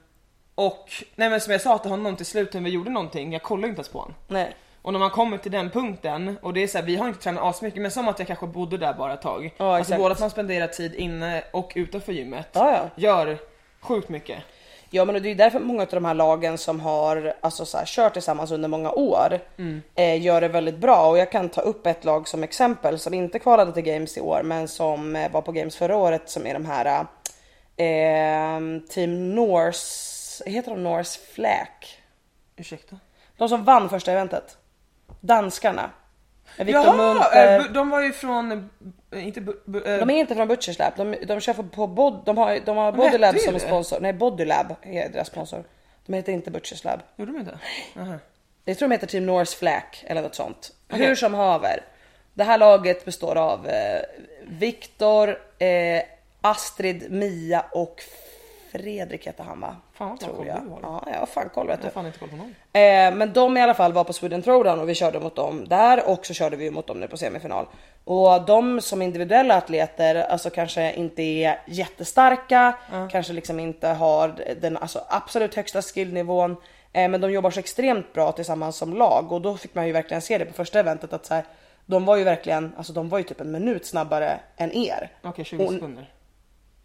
och 0.56 0.90
nej 1.16 1.30
men 1.30 1.42
som 1.42 1.52
jag 1.52 1.62
sa 1.62 1.78
till 1.78 1.92
honom 1.92 2.16
till 2.16 2.26
slut 2.26 2.54
när 2.54 2.62
vi 2.62 2.70
gjorde 2.70 2.90
någonting, 2.90 3.34
jag 3.34 3.44
kollade 3.44 3.68
inte 3.68 3.80
ens 3.80 3.90
på 3.90 4.00
honom. 4.00 4.16
Nej. 4.28 4.56
Och 4.82 4.94
när 4.94 5.00
man 5.00 5.10
kommer 5.10 5.38
till 5.38 5.52
den 5.52 5.70
punkten, 5.70 6.38
och 6.42 6.54
det 6.54 6.64
är 6.64 6.68
så 6.68 6.78
här, 6.78 6.86
vi 6.86 6.96
har 6.96 7.08
inte 7.08 7.20
tränat 7.22 7.44
asmycket 7.44 7.82
men 7.82 7.92
som 7.92 8.08
att 8.08 8.20
jag 8.20 8.28
kanske 8.28 8.48
bodde 8.48 8.78
där 8.78 8.94
bara 8.94 9.14
ett 9.14 9.22
tag. 9.22 9.54
Ja, 9.58 9.78
alltså 9.78 9.98
både 9.98 10.12
att 10.12 10.20
man 10.20 10.30
spenderar 10.30 10.68
tid 10.68 10.96
inne 10.96 11.44
och 11.52 11.72
utanför 11.76 12.14
gymmet 12.14 12.48
Ja, 12.54 12.72
ja. 12.72 12.90
gör 12.96 13.38
sjukt 13.80 14.10
mycket. 14.10 14.38
Ja 14.90 15.06
men 15.06 15.24
det 15.24 15.32
är 15.32 15.36
därför 15.36 15.60
många 15.60 15.82
av 15.82 15.88
de 15.92 16.06
här 16.06 16.14
lagen 16.14 16.58
som 16.58 16.80
har 16.80 17.34
alltså, 17.42 17.66
så 17.66 17.78
här, 17.78 17.86
kört 17.86 18.14
tillsammans 18.14 18.52
under 18.52 18.70
många 18.70 18.92
år 18.92 19.40
eh, 19.96 20.22
gör 20.22 20.42
det 20.42 20.48
väldigt 20.48 20.78
bra 20.78 21.10
och 21.10 21.18
jag 21.18 21.32
kan 21.32 21.50
ta 21.50 21.62
upp 21.62 21.88
ett 21.88 22.06
lag 22.06 22.28
som 22.28 22.44
exempel 22.44 23.00
som 23.00 23.14
inte 23.14 23.40
kvalade 23.40 23.74
till 23.74 23.84
Games 23.84 24.18
i 24.18 24.22
år 24.22 24.42
men 24.44 24.68
som 24.68 25.16
eh, 25.16 25.32
var 25.32 25.42
på 25.42 25.52
Games 25.52 25.76
förra 25.76 25.96
året 25.98 26.30
som 26.30 26.48
är 26.48 26.54
de 26.54 26.66
här 26.66 27.06
eh, 27.78 28.82
Team 28.90 29.36
Norse, 29.36 30.50
heter 30.50 30.72
de 30.72 30.84
Norse 30.84 31.20
Flack? 31.34 32.02
Ursäkta? 32.56 33.00
De 33.38 33.50
som 33.50 33.64
vann 33.64 33.90
första 33.90 34.12
eventet. 34.12 34.58
Danskarna. 35.20 35.90
Med 36.58 36.66
Victor 36.66 36.84
Jaha! 36.86 37.14
Munter. 37.14 37.60
eh, 37.60 37.64
de 37.66 37.90
var 37.90 38.02
ju 38.02 38.12
från, 38.14 38.70
inte 39.16 39.40
bu- 39.40 39.60
bu- 39.66 39.94
eh, 39.94 40.00
De 40.00 40.10
är 40.10 40.14
inte 40.20 40.36
från 40.36 40.48
Butchers 40.48 40.80
Lab, 40.80 40.94
de, 40.98 41.16
de 41.26 41.40
kör 41.40 41.54
på 41.54 41.88
bod, 41.88 42.22
de 42.26 42.38
har, 42.38 42.60
de 42.66 42.78
har 42.78 42.92
Bodylab 42.92 43.40
som 43.40 43.54
det. 43.54 43.60
sponsor. 43.60 44.00
Nej 44.00 44.14
Bodylab 44.14 44.76
är 44.82 45.10
deras 45.10 45.28
sponsor. 45.28 45.64
De 46.06 46.14
heter 46.14 46.32
inte 46.34 46.52
Butchers 46.52 46.84
Lab. 46.84 47.00
Gjorde 47.16 47.32
de 47.32 47.40
inte? 47.40 47.60
Aha. 48.00 48.14
Jag 48.66 48.78
tror 48.78 48.88
de 48.90 48.94
heter 48.96 49.08
Team 49.08 49.26
Norse 49.26 49.58
Flack 49.58 50.04
eller 50.08 50.22
något 50.22 50.36
sånt. 50.36 50.74
Okej. 50.94 51.06
Hur 51.08 51.16
som 51.16 51.34
haver. 51.34 51.84
Det 52.34 52.44
här 52.44 52.58
laget 52.58 53.06
består 53.06 53.36
av 53.38 53.68
eh, 53.68 54.02
Viktor, 54.48 55.30
eh, 55.60 56.02
Astrid, 56.42 57.12
Mia 57.12 57.66
och 57.72 58.02
Fredrik 58.72 59.28
heter 59.28 59.44
han 59.44 59.60
va? 59.62 59.76
Fan, 59.94 60.18
Tror 60.18 60.46
jag. 60.46 60.62
du. 60.62 60.72
Ja, 60.82 61.04
jag 61.12 61.20
har 61.20 61.26
fan 61.26 61.50
koll 61.54 61.68
vet 61.68 61.74
Jag 61.74 61.82
du. 61.82 61.86
har 61.86 61.92
fan 61.92 62.06
inte 62.06 62.20
koll 62.20 62.30
på 62.30 62.36
någon. 62.36 62.56
Eh, 62.74 63.16
men 63.16 63.34
de 63.34 63.58
i 63.58 63.62
alla 63.62 63.74
fall 63.74 63.94
var 63.94 64.04
på 64.04 64.14
Sweden 64.14 64.42
Throwdown 64.42 64.80
och 64.80 64.90
vi 64.90 64.96
körde 64.96 65.20
mot 65.20 65.36
dem 65.36 65.68
där 65.68 66.10
och 66.10 66.26
så 66.26 66.34
körde 66.34 66.56
vi 66.56 66.72
mot 66.72 66.88
dem 66.88 67.00
nu 67.00 67.08
på 67.08 67.18
semifinal. 67.18 67.68
Och 68.10 68.46
de 68.46 68.82
som 68.82 69.02
individuella 69.02 69.56
atleter 69.58 70.16
alltså 70.16 70.50
kanske 70.50 70.94
inte 70.94 71.22
är 71.22 71.62
jättestarka, 71.66 72.78
kanske 73.12 73.34
liksom 73.34 73.60
inte 73.60 73.88
har 73.88 74.56
den 74.62 74.78
alltså, 74.78 75.02
absolut 75.10 75.56
högsta 75.56 75.82
skillnivån. 75.82 76.56
Eh, 76.94 77.10
men 77.10 77.22
de 77.22 77.32
jobbar 77.32 77.52
så 77.52 77.60
extremt 77.60 78.14
bra 78.14 78.32
tillsammans 78.32 78.78
som 78.78 78.94
lag 78.94 79.32
och 79.32 79.42
då 79.42 79.58
fick 79.58 79.76
man 79.76 79.88
ju 79.88 79.94
verkligen 79.94 80.22
se 80.22 80.38
det 80.38 80.46
på 80.46 80.54
första 80.54 80.80
eventet 80.80 81.14
att 81.14 81.26
så 81.26 81.34
här, 81.34 81.44
de 81.86 82.06
var 82.06 82.16
ju 82.16 82.24
verkligen, 82.24 82.74
alltså 82.78 82.94
de 82.94 83.10
var 83.10 83.18
ju 83.18 83.24
typ 83.24 83.42
en 83.42 83.52
minut 83.52 83.86
snabbare 83.86 84.40
än 84.58 84.72
er. 84.74 85.12
Okej, 85.24 85.46
20 85.46 85.66
Och- 85.66 85.74
sekunder. 85.74 86.12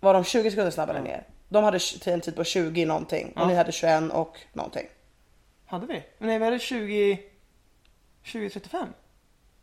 Var 0.01 0.15
de 0.15 0.25
20 0.25 0.51
sekunder 0.51 0.71
snabbare 0.71 0.99
än 0.99 1.07
er? 1.07 1.27
De 1.49 1.65
hade 1.65 1.79
en 2.07 2.21
tid 2.21 2.37
på 2.37 2.45
20 2.45 2.85
någonting 2.85 3.33
och 3.37 3.47
ni 3.47 3.55
hade 3.55 3.73
21 3.73 4.13
och 4.13 4.39
någonting. 4.53 4.87
Hade 5.67 5.87
vi? 5.87 6.03
Nej, 6.19 6.39
vi 6.39 6.45
hade 6.45 6.59
20... 6.59 7.19
2035. 8.33 8.89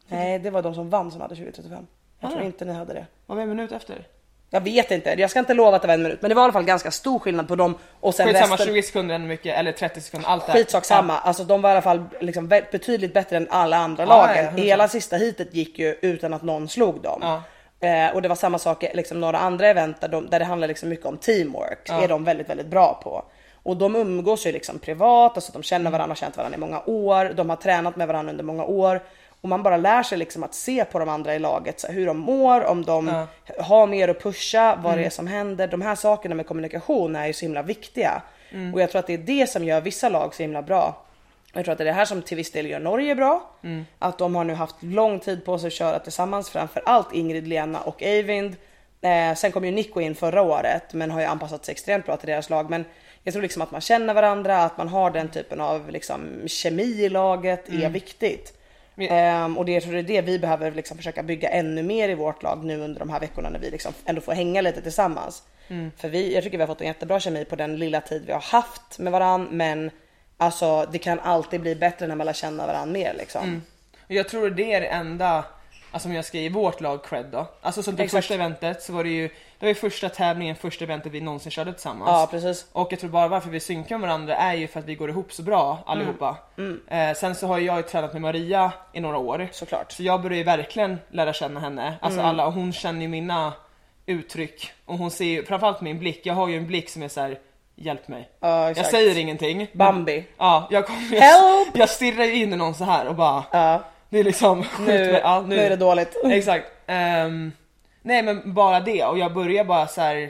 Nej, 0.10 0.39
det 0.39 0.49
var 0.49 0.62
de 0.62 0.76
som 0.76 0.89
vann 0.89 1.12
som 1.12 1.22
hade 1.22 1.36
2035. 1.36 1.88
Jag 2.20 2.28
Ah. 2.28 2.32
tror 2.32 2.45
inte 2.45 2.66
ni 2.66 2.74
hade 2.74 2.93
det. 2.93 3.05
Var 3.26 3.36
vi 3.36 3.41
en 3.41 3.49
minut 3.49 3.72
efter? 3.72 4.07
Jag 4.51 4.62
vet 4.62 4.91
inte, 4.91 5.16
jag 5.18 5.30
ska 5.30 5.39
inte 5.39 5.53
lova 5.53 5.76
att 5.76 5.82
det 5.82 5.88
var 5.88 5.93
en 5.95 6.03
minut, 6.03 6.22
men 6.22 6.30
det 6.30 6.36
var 6.36 6.41
i 6.41 6.43
alla 6.43 6.53
fall 6.53 6.64
ganska 6.64 6.91
stor 6.91 7.20
skillnad 7.20 7.47
på 7.47 7.55
dem 7.55 7.76
och 7.99 8.16
sen 8.16 8.28
Skitsamma, 8.28 8.53
resten. 8.53 8.68
20 8.68 8.82
sekunder 8.84 9.16
ännu 9.16 9.28
mycket, 9.28 9.57
eller 9.57 9.72
30 9.72 10.01
sekunder, 10.01 10.30
allt 10.30 10.45
det 10.47 10.51
Skitsak 10.53 10.86
samma, 10.86 11.20
alltså 11.20 11.43
de 11.43 11.62
var 11.62 11.70
i 11.70 11.72
alla 11.72 11.82
fall 11.82 12.03
liksom 12.20 12.47
betydligt 12.47 13.14
bättre 13.14 13.38
än 13.38 13.47
alla 13.49 13.78
andra 13.78 14.03
Ja, 14.03 14.07
lagen. 14.10 14.45
ja, 14.45 14.51
100%. 14.51 14.57
Hela 14.64 14.88
sista 14.88 15.16
heatet 15.18 15.53
gick 15.53 15.80
ju 15.80 15.95
utan 16.01 16.34
att 16.34 16.41
någon 16.43 16.70
slog 16.70 17.01
dem. 17.01 17.20
Ja. 17.22 17.41
Eh, 17.88 18.16
och 18.16 18.22
det 18.22 18.28
var 18.28 18.36
samma 18.36 18.60
sak 18.60 18.84
liksom 18.93 19.20
några 19.20 19.38
andra 19.38 19.68
event 19.68 20.01
där, 20.01 20.07
de, 20.07 20.30
där 20.30 20.39
det 20.39 20.45
handlar 20.45 20.68
liksom 20.68 20.89
mycket 20.89 21.05
om 21.05 21.18
teamwork. 21.18 21.89
är 21.89 22.07
de 22.07 22.24
väldigt, 22.24 22.49
väldigt 22.49 22.68
bra 22.68 22.99
på. 23.03 23.24
Och 23.64 23.78
de 23.78 23.95
umgås 23.95 24.47
ju 24.47 24.51
liksom 24.51 24.80
privat, 24.80 25.36
alltså 25.38 25.51
de 25.51 25.64
känner 25.64 25.91
varandra 25.91 26.03
och 26.03 26.10
har 26.10 26.16
känt 26.16 26.38
varandra 26.38 26.57
i 26.57 26.60
många 26.60 26.82
år. 26.86 27.34
De 27.36 27.49
har 27.49 27.57
tränat 27.57 27.95
med 27.95 28.07
varandra 28.07 28.32
under 28.32 28.43
många 28.43 28.64
år. 28.64 29.01
Och 29.41 29.49
man 29.49 29.63
bara 29.63 29.77
lär 29.77 30.03
sig 30.03 30.17
liksom 30.17 30.43
att 30.43 30.53
se 30.53 30.85
på 30.85 30.99
de 30.99 31.09
andra 31.09 31.35
i 31.35 31.39
laget, 31.39 31.79
så 31.79 31.87
här, 31.87 31.93
hur 31.93 32.05
de 32.05 32.17
mår, 32.17 32.65
om 32.65 32.85
de 32.85 33.25
har 33.59 33.87
mer 33.87 34.07
att 34.07 34.23
pusha, 34.23 34.75
vad 34.83 34.97
det 34.97 35.05
är 35.05 35.09
som 35.09 35.27
händer. 35.27 35.67
De 35.67 35.81
här 35.81 35.95
sakerna 35.95 36.35
med 36.35 36.47
kommunikation 36.47 37.15
är 37.15 37.27
ju 37.27 37.33
så 37.33 37.45
himla 37.45 37.61
viktiga. 37.61 38.21
Och 38.73 38.81
jag 38.81 38.91
tror 38.91 38.99
att 38.99 39.07
det 39.07 39.13
är 39.13 39.17
det 39.17 39.49
som 39.49 39.63
gör 39.63 39.81
vissa 39.81 40.09
lag 40.09 40.35
så 40.35 40.43
himla 40.43 40.61
bra. 40.61 41.05
Jag 41.53 41.65
tror 41.65 41.71
att 41.71 41.77
det 41.77 41.83
är 41.83 41.85
det 41.85 41.91
här 41.91 42.05
som 42.05 42.21
till 42.21 42.37
viss 42.37 42.51
del 42.51 42.65
gör 42.65 42.79
Norge 42.79 43.15
bra. 43.15 43.49
Att 43.99 44.17
de 44.17 44.35
har 44.35 44.43
nu 44.43 44.53
haft 44.53 44.83
lång 44.83 45.19
tid 45.19 45.45
på 45.45 45.59
sig 45.59 45.67
att 45.67 45.73
köra 45.73 45.99
tillsammans, 45.99 46.49
framför 46.49 46.83
allt 46.85 47.13
Ingrid, 47.13 47.47
Lena 47.47 47.81
och 47.81 48.03
Eivind. 48.03 48.55
Eh, 49.01 49.35
sen 49.35 49.51
kom 49.51 49.65
ju 49.65 49.71
Nico 49.71 50.01
in 50.01 50.15
förra 50.15 50.41
året 50.41 50.93
men 50.93 51.11
har 51.11 51.19
ju 51.19 51.25
anpassat 51.25 51.65
sig 51.65 51.71
extremt 51.71 52.05
bra 52.05 52.17
till 52.17 52.29
deras 52.29 52.49
lag. 52.49 52.69
Men 52.69 52.85
jag 53.23 53.33
tror 53.33 53.41
liksom 53.41 53.61
att 53.61 53.71
man 53.71 53.81
känner 53.81 54.13
varandra, 54.13 54.57
att 54.63 54.77
man 54.77 54.87
har 54.87 55.11
den 55.11 55.29
typen 55.29 55.61
av 55.61 55.89
liksom, 55.89 56.47
kemi 56.47 56.83
i 56.83 57.09
laget 57.09 57.69
är 57.69 57.89
viktigt. 57.89 58.59
Ehm, 58.99 59.57
och 59.57 59.65
det, 59.65 59.71
jag 59.71 59.83
tror 59.83 59.93
det 59.93 59.99
är 59.99 60.03
det 60.03 60.21
vi 60.21 60.39
behöver 60.39 60.71
liksom 60.71 60.97
försöka 60.97 61.23
bygga 61.23 61.49
ännu 61.49 61.83
mer 61.83 62.09
i 62.09 62.13
vårt 62.13 62.43
lag 62.43 62.65
nu 62.65 62.79
under 62.81 62.99
de 62.99 63.09
här 63.09 63.19
veckorna 63.19 63.49
när 63.49 63.59
vi 63.59 63.71
liksom 63.71 63.93
ändå 64.05 64.21
får 64.21 64.31
hänga 64.33 64.61
lite 64.61 64.81
tillsammans. 64.81 65.43
För 65.97 66.09
vi, 66.09 66.33
jag 66.33 66.43
tycker 66.43 66.57
vi 66.57 66.61
har 66.63 66.67
fått 66.67 66.81
en 66.81 66.87
jättebra 66.87 67.19
kemi 67.19 67.45
på 67.45 67.55
den 67.55 67.77
lilla 67.77 68.01
tid 68.01 68.23
vi 68.25 68.33
har 68.33 68.41
haft 68.41 68.99
med 68.99 69.11
varann 69.11 69.47
men 69.51 69.91
alltså 70.37 70.85
det 70.91 70.97
kan 70.97 71.19
alltid 71.19 71.61
bli 71.61 71.75
bättre 71.75 72.07
när 72.07 72.15
man 72.15 72.25
lär 72.25 72.33
känna 72.33 72.67
varandra 72.67 72.93
mer 72.93 73.13
liksom. 73.17 73.61
Jag 74.07 74.29
tror 74.29 74.49
det 74.49 74.73
är 74.73 74.81
det 74.81 74.87
enda, 74.87 75.45
alltså 75.91 76.09
om 76.09 76.15
jag 76.15 76.25
ska 76.25 76.37
ge 76.37 76.49
vårt 76.49 76.81
lag 76.81 77.03
cred 77.05 77.25
då. 77.31 77.47
Alltså 77.61 77.83
som 77.83 77.95
det 77.95 78.03
Exakt. 78.03 78.23
första 78.23 78.33
eventet 78.33 78.81
så 78.83 78.93
var 78.93 79.03
det 79.03 79.09
ju, 79.09 79.27
det 79.27 79.65
var 79.65 79.67
ju 79.67 79.75
första 79.75 80.09
tävlingen, 80.09 80.55
första 80.55 80.83
eventet 80.85 81.11
vi 81.11 81.21
någonsin 81.21 81.51
körde 81.51 81.73
tillsammans. 81.73 82.09
Ja 82.09 82.27
precis. 82.31 82.65
Och 82.71 82.87
jag 82.91 82.99
tror 82.99 83.09
bara 83.09 83.27
varför 83.27 83.49
vi 83.49 83.59
synkar 83.59 83.97
med 83.97 84.07
varandra 84.09 84.35
är 84.35 84.53
ju 84.53 84.67
för 84.67 84.79
att 84.79 84.85
vi 84.85 84.95
går 84.95 85.09
ihop 85.09 85.33
så 85.33 85.41
bra 85.43 85.83
allihopa. 85.85 86.37
Eh, 86.87 87.13
sen 87.13 87.35
så 87.35 87.47
har 87.47 87.57
ju 87.57 87.65
jag 87.65 87.77
ju 87.77 87.83
tränat 87.83 88.13
med 88.13 88.21
Maria 88.21 88.71
i 88.93 88.99
några 88.99 89.17
år. 89.17 89.47
Såklart. 89.51 89.91
Så 89.91 90.03
jag 90.03 90.21
börjar 90.21 90.37
ju 90.37 90.43
verkligen 90.43 90.99
lära 91.11 91.33
känna 91.33 91.59
henne. 91.59 91.93
Alltså 92.01 92.19
Mm. 92.19 92.29
alla, 92.29 92.45
och 92.47 92.53
hon 92.53 92.73
känner 92.73 93.01
ju 93.01 93.07
mina 93.07 93.53
uttryck. 94.05 94.71
Och 94.85 94.97
hon 94.97 95.11
ser 95.11 95.25
ju, 95.25 95.45
framförallt 95.45 95.81
min 95.81 95.99
blick, 95.99 96.21
jag 96.25 96.33
har 96.33 96.47
ju 96.47 96.57
en 96.57 96.67
blick 96.67 96.89
som 96.89 97.03
är 97.03 97.07
så 97.07 97.21
här: 97.21 97.39
hjälp 97.75 98.07
mig. 98.07 98.29
Ja, 98.39 98.67
jag 98.67 98.85
säger 98.85 99.17
ingenting. 99.17 99.67
Bambi. 99.73 100.25
Ja, 100.37 100.67
jag 100.71 100.87
kommer, 100.87 101.13
jag, 101.13 101.21
Help! 101.21 101.77
jag 101.77 101.89
stirrar 101.89 102.23
ju 102.23 102.33
in 102.35 102.53
i 102.53 102.55
någon 102.55 102.73
så 102.75 102.83
här 102.83 103.07
och 103.07 103.15
bara, 103.15 103.43
Ja. 103.51 103.83
Det 104.10 104.20
är 104.20 104.24
liksom, 104.24 104.66
Nu. 104.80 105.20
Ja, 105.24 105.41
nu 105.47 105.55
är 105.60 105.70
det 105.70 105.76
dåligt. 105.76 106.18
Exakt. 106.26 106.66
Ehm, 106.88 107.51
nej 108.01 108.24
men 108.24 108.53
bara 108.53 108.80
det 108.80 109.03
och 109.05 109.18
jag 109.18 109.34
börjar 109.34 109.64
bara 109.64 109.88
så 109.88 110.01
här. 110.01 110.30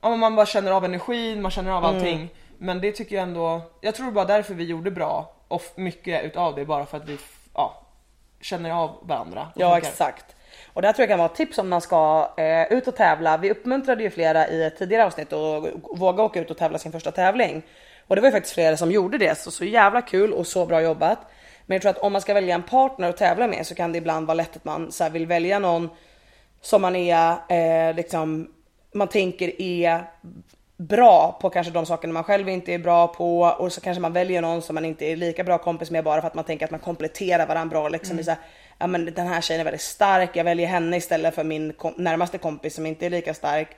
Ja 0.00 0.10
men 0.10 0.18
man 0.18 0.36
bara 0.36 0.46
känner 0.46 0.72
av 0.72 0.84
energin, 0.84 1.42
man 1.42 1.50
känner 1.50 1.70
av 1.70 1.84
Mm. 1.84 1.96
allting. 1.96 2.28
Men 2.58 2.80
det 2.80 2.92
tycker 2.92 3.16
jag 3.16 3.22
ändå, 3.22 3.60
jag 3.80 3.94
tror 3.94 4.10
bara 4.10 4.24
därför 4.24 4.54
vi 4.54 4.64
gjorde 4.64 4.90
bra 4.90 5.32
och 5.48 5.62
mycket 5.74 6.24
utav 6.24 6.54
det 6.54 6.64
bara 6.64 6.86
för 6.86 6.96
att 6.96 7.08
vi 7.08 7.18
ja, 7.54 7.82
känner 8.40 8.70
av 8.70 8.90
varandra. 9.02 9.48
Ja 9.54 9.70
funkar. 9.74 9.88
exakt. 9.88 10.24
Och 10.72 10.82
det 10.82 10.88
här 10.88 10.92
tror 10.92 11.02
jag 11.02 11.08
kan 11.08 11.18
vara 11.18 11.28
ett 11.28 11.34
tips 11.36 11.58
om 11.58 11.68
man 11.68 11.80
ska 11.80 12.30
eh, 12.36 12.72
ut 12.72 12.88
och 12.88 12.96
tävla. 12.96 13.36
Vi 13.36 13.50
uppmuntrade 13.50 14.02
ju 14.02 14.10
flera 14.10 14.48
i 14.48 14.64
ett 14.64 14.78
tidigare 14.78 15.04
avsnitt 15.06 15.32
att 15.32 15.64
våga 15.98 16.22
åka 16.22 16.40
ut 16.40 16.50
och 16.50 16.58
tävla 16.58 16.78
sin 16.78 16.92
första 16.92 17.10
tävling. 17.10 17.62
Och 18.08 18.16
det 18.16 18.22
var 18.22 18.28
ju 18.28 18.32
faktiskt 18.32 18.54
flera 18.54 18.76
som 18.76 18.90
gjorde 18.90 19.18
det, 19.18 19.38
så 19.38 19.50
så 19.50 19.64
jävla 19.64 20.02
kul 20.02 20.32
och 20.32 20.46
så 20.46 20.66
bra 20.66 20.80
jobbat. 20.82 21.18
Men 21.72 21.74
jag 21.76 21.82
tror 21.82 21.90
att 21.90 21.98
om 21.98 22.12
man 22.12 22.22
ska 22.22 22.34
välja 22.34 22.54
en 22.54 22.62
partner 22.62 23.08
att 23.08 23.16
tävla 23.16 23.46
med 23.46 23.66
så 23.66 23.74
kan 23.74 23.92
det 23.92 23.98
ibland 23.98 24.26
vara 24.26 24.34
lätt 24.34 24.56
att 24.56 24.64
man 24.64 24.92
så 24.92 25.04
här, 25.04 25.10
vill 25.10 25.26
välja 25.26 25.58
någon 25.58 25.90
som 26.60 26.82
man 26.82 26.96
är 26.96 27.36
eh, 27.48 27.94
liksom, 27.94 28.48
man 28.94 29.08
tänker 29.08 29.62
är 29.62 30.04
bra 30.76 31.38
på 31.40 31.50
kanske 31.50 31.72
de 31.72 31.86
sakerna 31.86 32.12
man 32.12 32.24
själv 32.24 32.48
inte 32.48 32.74
är 32.74 32.78
bra 32.78 33.08
på 33.08 33.40
och 33.40 33.72
så 33.72 33.80
kanske 33.80 34.00
man 34.00 34.12
väljer 34.12 34.42
någon 34.42 34.62
som 34.62 34.74
man 34.74 34.84
inte 34.84 35.04
är 35.04 35.16
lika 35.16 35.44
bra 35.44 35.58
kompis 35.58 35.90
med 35.90 36.04
bara 36.04 36.20
för 36.20 36.28
att 36.28 36.34
man 36.34 36.44
tänker 36.44 36.64
att 36.64 36.70
man 36.70 36.80
kompletterar 36.80 37.46
varandra 37.46 37.70
bra 37.80 37.88
liksom. 37.88 38.12
Mm. 38.12 38.24
Så 38.24 38.30
här, 38.30 38.40
ja 38.78 38.86
men 38.86 39.14
den 39.14 39.26
här 39.26 39.40
tjejen 39.40 39.60
är 39.60 39.64
väldigt 39.64 39.80
stark, 39.80 40.30
jag 40.34 40.44
väljer 40.44 40.66
henne 40.66 40.96
istället 40.96 41.34
för 41.34 41.44
min 41.44 41.72
kom- 41.72 41.94
närmaste 41.96 42.38
kompis 42.38 42.74
som 42.74 42.86
inte 42.86 43.06
är 43.06 43.10
lika 43.10 43.34
stark. 43.34 43.68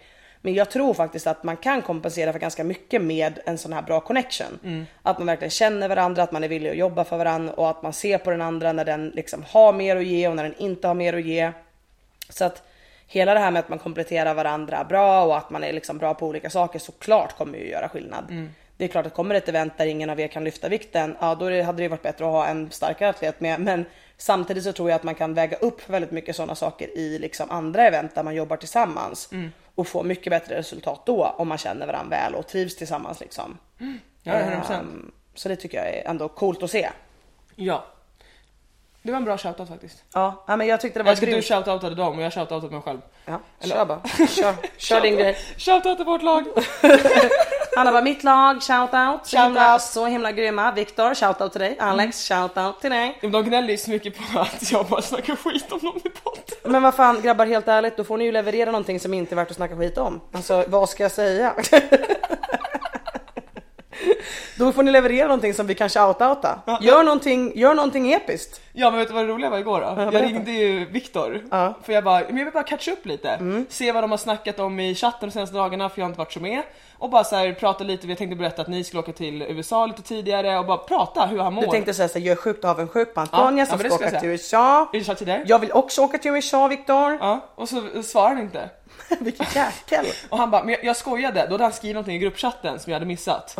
Men 0.44 0.54
jag 0.54 0.70
tror 0.70 0.94
faktiskt 0.94 1.26
att 1.26 1.42
man 1.42 1.56
kan 1.56 1.82
kompensera 1.82 2.32
för 2.32 2.38
ganska 2.38 2.64
mycket 2.64 3.02
med 3.02 3.38
en 3.46 3.58
sån 3.58 3.72
här 3.72 3.82
bra 3.82 4.00
connection. 4.00 4.58
Att 5.02 5.18
man 5.18 5.26
verkligen 5.26 5.50
känner 5.50 5.88
varandra, 5.88 6.22
att 6.22 6.32
man 6.32 6.44
är 6.44 6.48
villig 6.48 6.70
att 6.70 6.76
jobba 6.76 7.04
för 7.04 7.16
varandra 7.16 7.52
och 7.52 7.70
att 7.70 7.82
man 7.82 7.92
ser 7.92 8.18
på 8.18 8.30
den 8.30 8.40
andra 8.40 8.72
när 8.72 8.84
den 8.84 9.08
liksom 9.08 9.44
har 9.48 9.72
mer 9.72 9.96
att 9.96 10.04
ge 10.04 10.28
och 10.28 10.36
när 10.36 10.42
den 10.42 10.54
inte 10.58 10.88
har 10.88 10.94
mer 10.94 11.12
att 11.12 11.24
ge. 11.24 11.52
Så 12.28 12.44
att 12.44 12.62
hela 13.06 13.34
det 13.34 13.40
här 13.40 13.50
med 13.50 13.60
att 13.60 13.68
man 13.68 13.78
kompletterar 13.78 14.34
varandra 14.34 14.84
bra 14.84 15.24
och 15.24 15.36
att 15.36 15.50
man 15.50 15.64
är 15.64 15.72
liksom 15.72 15.98
bra 15.98 16.14
på 16.14 16.26
olika 16.26 16.50
saker 16.50 16.78
såklart 16.78 17.36
kommer 17.36 17.58
ju 17.58 17.68
göra 17.68 17.88
skillnad. 17.88 18.24
Det 18.76 18.84
är 18.84 18.88
klart 18.88 19.06
att 19.06 19.14
kommer 19.14 19.34
ett 19.34 19.48
event 19.48 19.72
där 19.78 19.86
ingen 19.86 20.10
av 20.10 20.20
er 20.20 20.28
kan 20.28 20.44
lyfta 20.44 20.68
vikten, 20.68 21.16
ja 21.20 21.34
då 21.34 21.62
hade 21.62 21.82
det 21.82 21.88
varit 21.88 22.02
bättre 22.02 22.24
att 22.24 22.30
ha 22.30 22.46
en 22.46 22.70
starkare 22.70 23.08
atlet 23.08 23.40
med. 23.40 23.60
Men 23.60 23.84
samtidigt 24.16 24.64
så 24.64 24.72
tror 24.72 24.90
jag 24.90 24.96
att 24.96 25.02
man 25.02 25.14
kan 25.14 25.34
väga 25.34 25.56
upp 25.56 25.90
väldigt 25.90 26.10
mycket 26.10 26.36
sådana 26.36 26.54
saker 26.54 26.98
i 26.98 27.18
liksom 27.18 27.50
andra 27.50 27.86
event 27.86 28.14
där 28.14 28.22
man 28.22 28.34
jobbar 28.34 28.56
tillsammans 28.56 29.30
och 29.74 29.86
få 29.86 30.02
mycket 30.02 30.30
bättre 30.30 30.58
resultat 30.58 31.02
då 31.06 31.34
om 31.38 31.48
man 31.48 31.58
känner 31.58 31.86
varandra 31.86 32.16
väl 32.16 32.34
och 32.34 32.46
trivs 32.46 32.76
tillsammans 32.76 33.20
liksom. 33.20 33.58
Ja, 34.22 34.32
100%. 34.32 34.80
Ehm, 34.80 35.12
så 35.34 35.48
det 35.48 35.56
tycker 35.56 35.78
jag 35.78 35.88
är 35.88 36.08
ändå 36.08 36.28
coolt 36.28 36.62
att 36.62 36.70
se. 36.70 36.90
Ja. 37.54 37.84
Det 39.06 39.10
var 39.12 39.16
en 39.16 39.24
bra 39.24 39.38
shoutout 39.38 39.68
faktiskt. 39.68 40.02
Ja, 40.14 40.44
ja, 40.46 40.56
men 40.56 40.66
jag 40.66 40.80
tyckte 40.80 40.98
det 40.98 41.02
var 41.02 41.10
Jag 41.10 41.16
ska 41.16 41.26
du 41.26 41.32
grymt. 41.32 41.44
shoutoutade 41.44 41.94
dem 41.94 42.16
och 42.18 42.24
jag 42.24 42.32
shoutoutade 42.32 42.72
mig 42.72 42.82
själv. 42.82 42.98
Ja, 43.24 43.40
kör 43.60 43.84
bara. 43.84 44.00
Kör, 44.28 44.54
kör 44.76 45.00
din 45.00 45.16
grej. 45.16 45.36
Shoutout 45.58 45.96
till 45.96 46.06
vårt 46.06 46.22
lag! 46.22 46.44
Hanna 47.76 47.92
bara 47.92 48.02
mitt 48.02 48.24
lag, 48.24 48.62
shoutout. 48.62 49.26
Så, 49.26 49.36
Shout 49.36 49.46
himla, 49.46 49.78
så 49.78 50.06
himla 50.06 50.32
grymma. 50.32 50.72
Viktor, 50.72 51.14
shoutout 51.14 51.52
till 51.52 51.60
dig. 51.60 51.76
Alex, 51.80 52.28
shoutout 52.28 52.80
till 52.80 52.90
dig. 52.90 53.18
De 53.22 53.44
gnäller 53.44 53.68
ju 53.68 53.76
så 53.76 53.90
mycket 53.90 54.16
på 54.32 54.38
att 54.40 54.72
jag 54.72 54.86
bara 54.86 55.02
snackar 55.02 55.36
skit 55.36 55.72
om 55.72 55.78
dem 55.78 55.96
i 56.04 56.08
podden. 56.08 56.72
Men 56.72 56.82
vad 56.82 56.94
fan 56.94 57.20
grabbar 57.22 57.46
helt 57.46 57.68
ärligt, 57.68 57.96
då 57.96 58.04
får 58.04 58.16
ni 58.18 58.24
ju 58.24 58.32
leverera 58.32 58.70
någonting 58.70 59.00
som 59.00 59.14
inte 59.14 59.34
är 59.34 59.36
värt 59.36 59.50
att 59.50 59.56
snacka 59.56 59.76
skit 59.76 59.98
om. 59.98 60.20
Alltså 60.32 60.64
vad 60.68 60.88
ska 60.88 61.02
jag 61.02 61.12
säga? 61.12 61.54
Då 64.58 64.72
får 64.72 64.82
ni 64.82 64.90
leverera 64.90 65.26
någonting 65.26 65.54
som 65.54 65.66
vi 65.66 65.74
kan 65.74 65.88
shoutouta. 65.88 66.58
Gör 66.80 67.02
någonting, 67.02 67.52
gör 67.58 67.74
någonting 67.74 68.12
episkt. 68.12 68.60
Ja 68.72 68.90
men 68.90 68.98
vet 68.98 69.08
du 69.08 69.14
vad 69.14 69.24
det 69.26 69.32
roliga 69.32 69.50
var 69.50 69.58
igår 69.58 69.80
då? 69.80 70.10
Jag 70.12 70.22
ringde 70.22 70.50
ju 70.52 70.84
Viktor, 70.84 71.42
Ja. 71.50 71.60
Mm. 71.60 71.74
för 71.82 71.92
jag 71.92 72.04
bara, 72.04 72.20
men 72.28 72.36
jag 72.36 72.44
vill 72.44 72.54
bara 72.54 72.62
catcha 72.64 72.92
upp 72.92 73.06
lite. 73.06 73.64
Se 73.68 73.92
vad 73.92 74.02
de 74.02 74.10
har 74.10 74.18
snackat 74.18 74.58
om 74.58 74.80
i 74.80 74.94
chatten 74.94 75.28
de 75.28 75.32
senaste 75.32 75.56
dagarna 75.56 75.88
för 75.88 76.00
jag 76.00 76.04
har 76.04 76.08
inte 76.08 76.18
varit 76.18 76.32
så 76.32 76.40
med. 76.40 76.62
Och 76.98 77.10
bara 77.10 77.24
så 77.24 77.36
här, 77.36 77.52
prata 77.52 77.84
lite, 77.84 78.06
vi 78.06 78.16
tänkte 78.16 78.36
berätta 78.36 78.62
att 78.62 78.68
ni 78.68 78.84
skulle 78.84 79.00
åka 79.00 79.12
till 79.12 79.42
USA 79.42 79.86
lite 79.86 80.02
tidigare 80.02 80.58
och 80.58 80.66
bara 80.66 80.76
prata 80.78 81.26
hur 81.26 81.38
han 81.38 81.54
mår. 81.54 81.62
Du 81.62 81.68
tänkte 81.68 81.94
säga 81.94 82.08
såhär, 82.08 82.26
jag 82.26 82.32
är 82.32 82.36
sjukt 82.36 82.64
avundsjuk 82.64 83.14
på 83.14 83.20
Antonia 83.20 83.64
Ja, 83.64 83.66
som 83.66 83.80
ja, 83.80 83.86
ska 83.90 83.94
åka 83.94 84.10
jag 84.12 84.20
till 84.20 84.28
USA. 84.28 84.88
Tidigare? 85.18 85.42
Jag 85.46 85.58
vill 85.58 85.72
också 85.72 86.02
åka 86.02 86.18
till 86.18 86.30
USA 86.30 86.68
Viktor. 86.68 87.18
Ja, 87.20 87.40
och 87.54 87.68
så 87.68 88.02
svarar 88.02 88.28
han 88.28 88.38
inte. 88.38 88.70
Vilken 89.20 89.46
jäkel. 89.54 90.06
Och 90.28 90.38
han 90.38 90.50
bara, 90.50 90.64
men 90.64 90.70
jag, 90.74 90.84
jag 90.84 90.96
skojade, 90.96 91.46
då 91.46 91.54
hade 91.54 91.64
han 91.64 91.72
skrivit 91.72 91.94
någonting 91.94 92.16
i 92.16 92.18
gruppchatten 92.18 92.80
som 92.80 92.90
jag 92.92 92.96
hade 92.96 93.06
missat. 93.06 93.54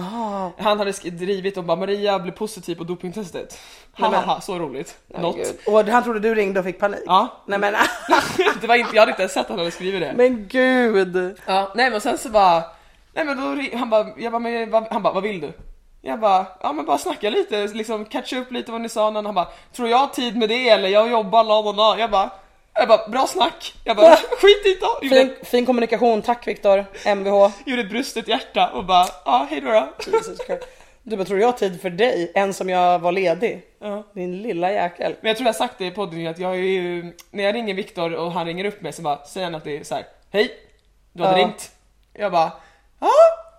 Han 0.59 0.79
hade 0.79 0.91
sk- 0.91 1.11
drivit 1.11 1.57
om 1.57 1.67
bara 1.67 1.77
Maria 1.77 2.19
blev 2.19 2.33
positiv 2.33 2.75
på 2.75 2.85
dopingtestet. 2.85 3.59
Haha, 3.93 4.41
så 4.41 4.59
roligt. 4.59 4.97
Nej, 5.07 5.23
Något. 5.23 5.37
gud. 5.37 5.57
Och 5.67 5.85
han 5.85 6.03
trodde 6.03 6.21
du 6.21 6.35
ringde 6.35 6.61
och 6.61 6.67
fick 6.67 6.79
panik. 6.81 7.01
Ja. 7.07 7.29
Nej 7.47 7.59
men, 7.59 7.75
det 8.61 8.67
var 8.67 8.75
inte, 8.75 8.95
jag 8.97 9.03
hade 9.03 9.11
inte 9.13 9.23
ens 9.23 9.33
sett 9.33 9.43
att 9.43 9.49
han 9.51 9.59
hade 9.59 9.71
skrivit 9.71 10.01
det. 10.01 10.13
men 10.17 10.47
gud. 10.49 11.39
Ja, 11.47 11.73
nej 11.75 11.91
men 11.91 12.01
sen 12.01 12.19
så 12.19 12.29
bara 12.29 12.63
Nej 13.13 13.25
men 13.25 13.37
då 13.37 13.77
han 13.79 13.91
bara, 13.91 14.07
jag 14.17 14.33
bara, 14.33 14.39
men, 14.39 14.71
vad, 14.71 14.87
han 14.91 15.03
bara, 15.03 15.13
vad 15.15 15.23
vill 15.23 15.41
du? 15.41 15.53
Jag 16.03 16.21
bara, 16.21 16.47
ja 16.61 16.73
men 16.73 16.85
bara 16.85 16.99
snacka 16.99 17.31
lite, 17.31 17.67
liksom 17.67 18.05
catcha 18.05 18.37
upp 18.39 18.53
lite 18.53 18.73
vad 18.73 18.81
ni 18.81 18.89
sa 18.89 19.09
innan. 19.09 19.27
Han 19.27 19.35
bara, 19.35 19.49
tror 19.73 19.89
jag 19.89 19.99
har 19.99 20.07
tid 20.07 20.37
med 20.37 20.49
det 20.49 20.69
eller? 20.69 20.89
Jag 20.89 21.11
jobbar, 21.11 21.45
la 21.45 21.63
la 21.63 21.73
la. 21.73 21.99
Jag 21.99 22.11
bara, 22.11 22.31
jag 22.75 22.89
bara, 22.89 23.09
bra 23.09 23.27
snack. 23.27 23.75
Jag 23.85 23.97
bara, 23.97 24.17
skit 24.17 24.67
i 24.67 24.79
det. 24.81 25.09
Fin, 25.09 25.19
Gjorde, 25.19 25.45
fin 25.45 25.67
kommunikation, 25.67 26.23
tack 26.23 26.47
Viktor, 26.49 26.85
Mvh. 27.15 27.51
gjorde 27.67 27.83
ett 27.83 27.91
brustet 27.91 28.29
hjärta 28.29 28.71
och 28.71 28.85
bara, 28.85 29.07
ja 29.25 29.47
hejdå 29.51 29.71
då. 29.71 29.89
Du 31.03 31.17
bara, 31.17 31.25
tror 31.25 31.41
jag 31.41 31.49
har 31.49 31.53
tid 31.53 31.81
för 31.83 31.91
dig? 31.91 32.33
En 32.35 32.55
som 32.55 32.69
jag 32.69 32.99
var 32.99 33.13
ledig? 33.13 33.63
Ja. 33.81 34.03
Din 34.15 34.43
lilla 34.43 34.73
jäkel. 34.73 35.15
Men 35.21 35.29
jag 35.29 35.37
tror 35.37 35.47
jag 35.47 35.53
har 35.53 35.59
sagt 35.59 35.79
det 35.79 35.87
i 35.87 35.91
podden 35.91 36.27
att 36.27 36.39
jag 36.39 36.51
är 36.53 36.59
ju, 36.59 37.13
när 37.31 37.45
jag 37.45 37.55
ringer 37.55 37.75
Viktor 37.75 38.15
och 38.15 38.33
han 38.33 38.47
ringer 38.47 38.65
upp 38.65 38.81
mig 38.83 38.93
så 38.93 39.03
bara 39.03 39.25
säger 39.25 39.45
han 39.47 39.55
att 39.55 39.65
det 39.65 39.79
är 39.79 39.85
så 39.85 39.95
här: 39.95 40.07
hej, 40.33 40.51
du 41.13 41.23
hade 41.23 41.39
Ja. 41.41 41.45
ringt. 41.47 41.71
Jag 42.13 42.33
bara, 42.33 42.53
ja, 43.01 43.11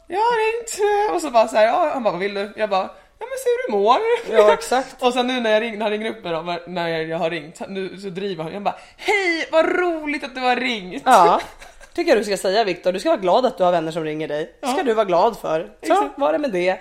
jag 0.07 0.20
har 0.20 0.57
ringt. 0.57 0.80
Och 1.16 1.22
så 1.22 1.30
bara 1.32 1.47
så 1.47 1.55
här, 1.55 1.66
ja, 1.66 1.89
han 1.93 2.03
bara, 2.03 2.11
vad 2.11 2.20
vill 2.20 2.34
du? 2.34 2.53
Jag 2.57 2.70
bara, 2.70 2.89
ja 3.20 3.26
men 3.26 3.38
se 3.43 3.49
hur 3.49 3.68
du 3.72 3.78
mår. 3.78 3.97
Ja, 4.32 4.53
exakt. 4.53 4.95
och 5.03 5.13
sen 5.13 5.28
nu 5.28 5.39
när 5.41 5.51
jag 5.51 5.61
ring, 5.61 5.74
när 5.78 5.82
han 5.86 5.91
ringer 5.91 6.09
upp 6.09 6.24
mig 6.24 6.34
då, 6.34 6.57
när 6.68 6.88
jag 6.89 7.18
har 7.18 7.30
ringt, 7.30 7.61
nu 7.70 7.97
så 7.97 8.09
driver 8.09 8.43
han, 8.43 8.53
jag 8.53 8.63
bara, 8.63 8.76
hej 8.97 9.47
vad 9.51 9.66
roligt 9.80 10.24
att 10.24 10.36
du 10.36 10.41
har 10.41 10.55
ringt. 10.55 11.03
Ja, 11.05 11.41
tycker 11.93 12.11
jag 12.11 12.20
du 12.20 12.24
ska 12.26 12.38
säga 12.38 12.63
Viktor. 12.63 12.91
Du 12.91 12.99
ska 12.99 13.09
vara 13.09 13.20
glad 13.22 13.45
att 13.45 13.57
du 13.57 13.63
har 13.63 13.72
vänner 13.72 13.91
som 13.91 14.03
ringer 14.03 14.28
dig. 14.28 14.55
Det 14.61 14.68
ska 14.68 14.78
Ja. 14.78 14.84
du 14.84 14.93
vara 14.93 15.05
glad 15.05 15.38
för. 15.38 15.59
Så 15.82 15.93
Exakt. 15.93 16.18
var 16.20 16.34
det 16.34 16.39
med 16.39 16.51
det. 16.51 16.80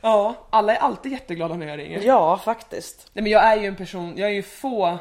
Ja, 0.00 0.34
alla 0.50 0.74
är 0.76 0.78
alltid 0.78 1.12
jätteglada 1.12 1.54
när 1.54 1.66
jag 1.66 1.78
ringer. 1.78 2.00
Ja, 2.04 2.38
faktiskt. 2.44 3.10
Nej 3.12 3.22
men 3.22 3.32
jag 3.32 3.42
är 3.44 3.56
ju 3.56 3.66
en 3.66 3.76
person, 3.76 4.14
jag 4.16 4.28
är 4.30 4.34
ju 4.34 4.42
få 4.42 4.98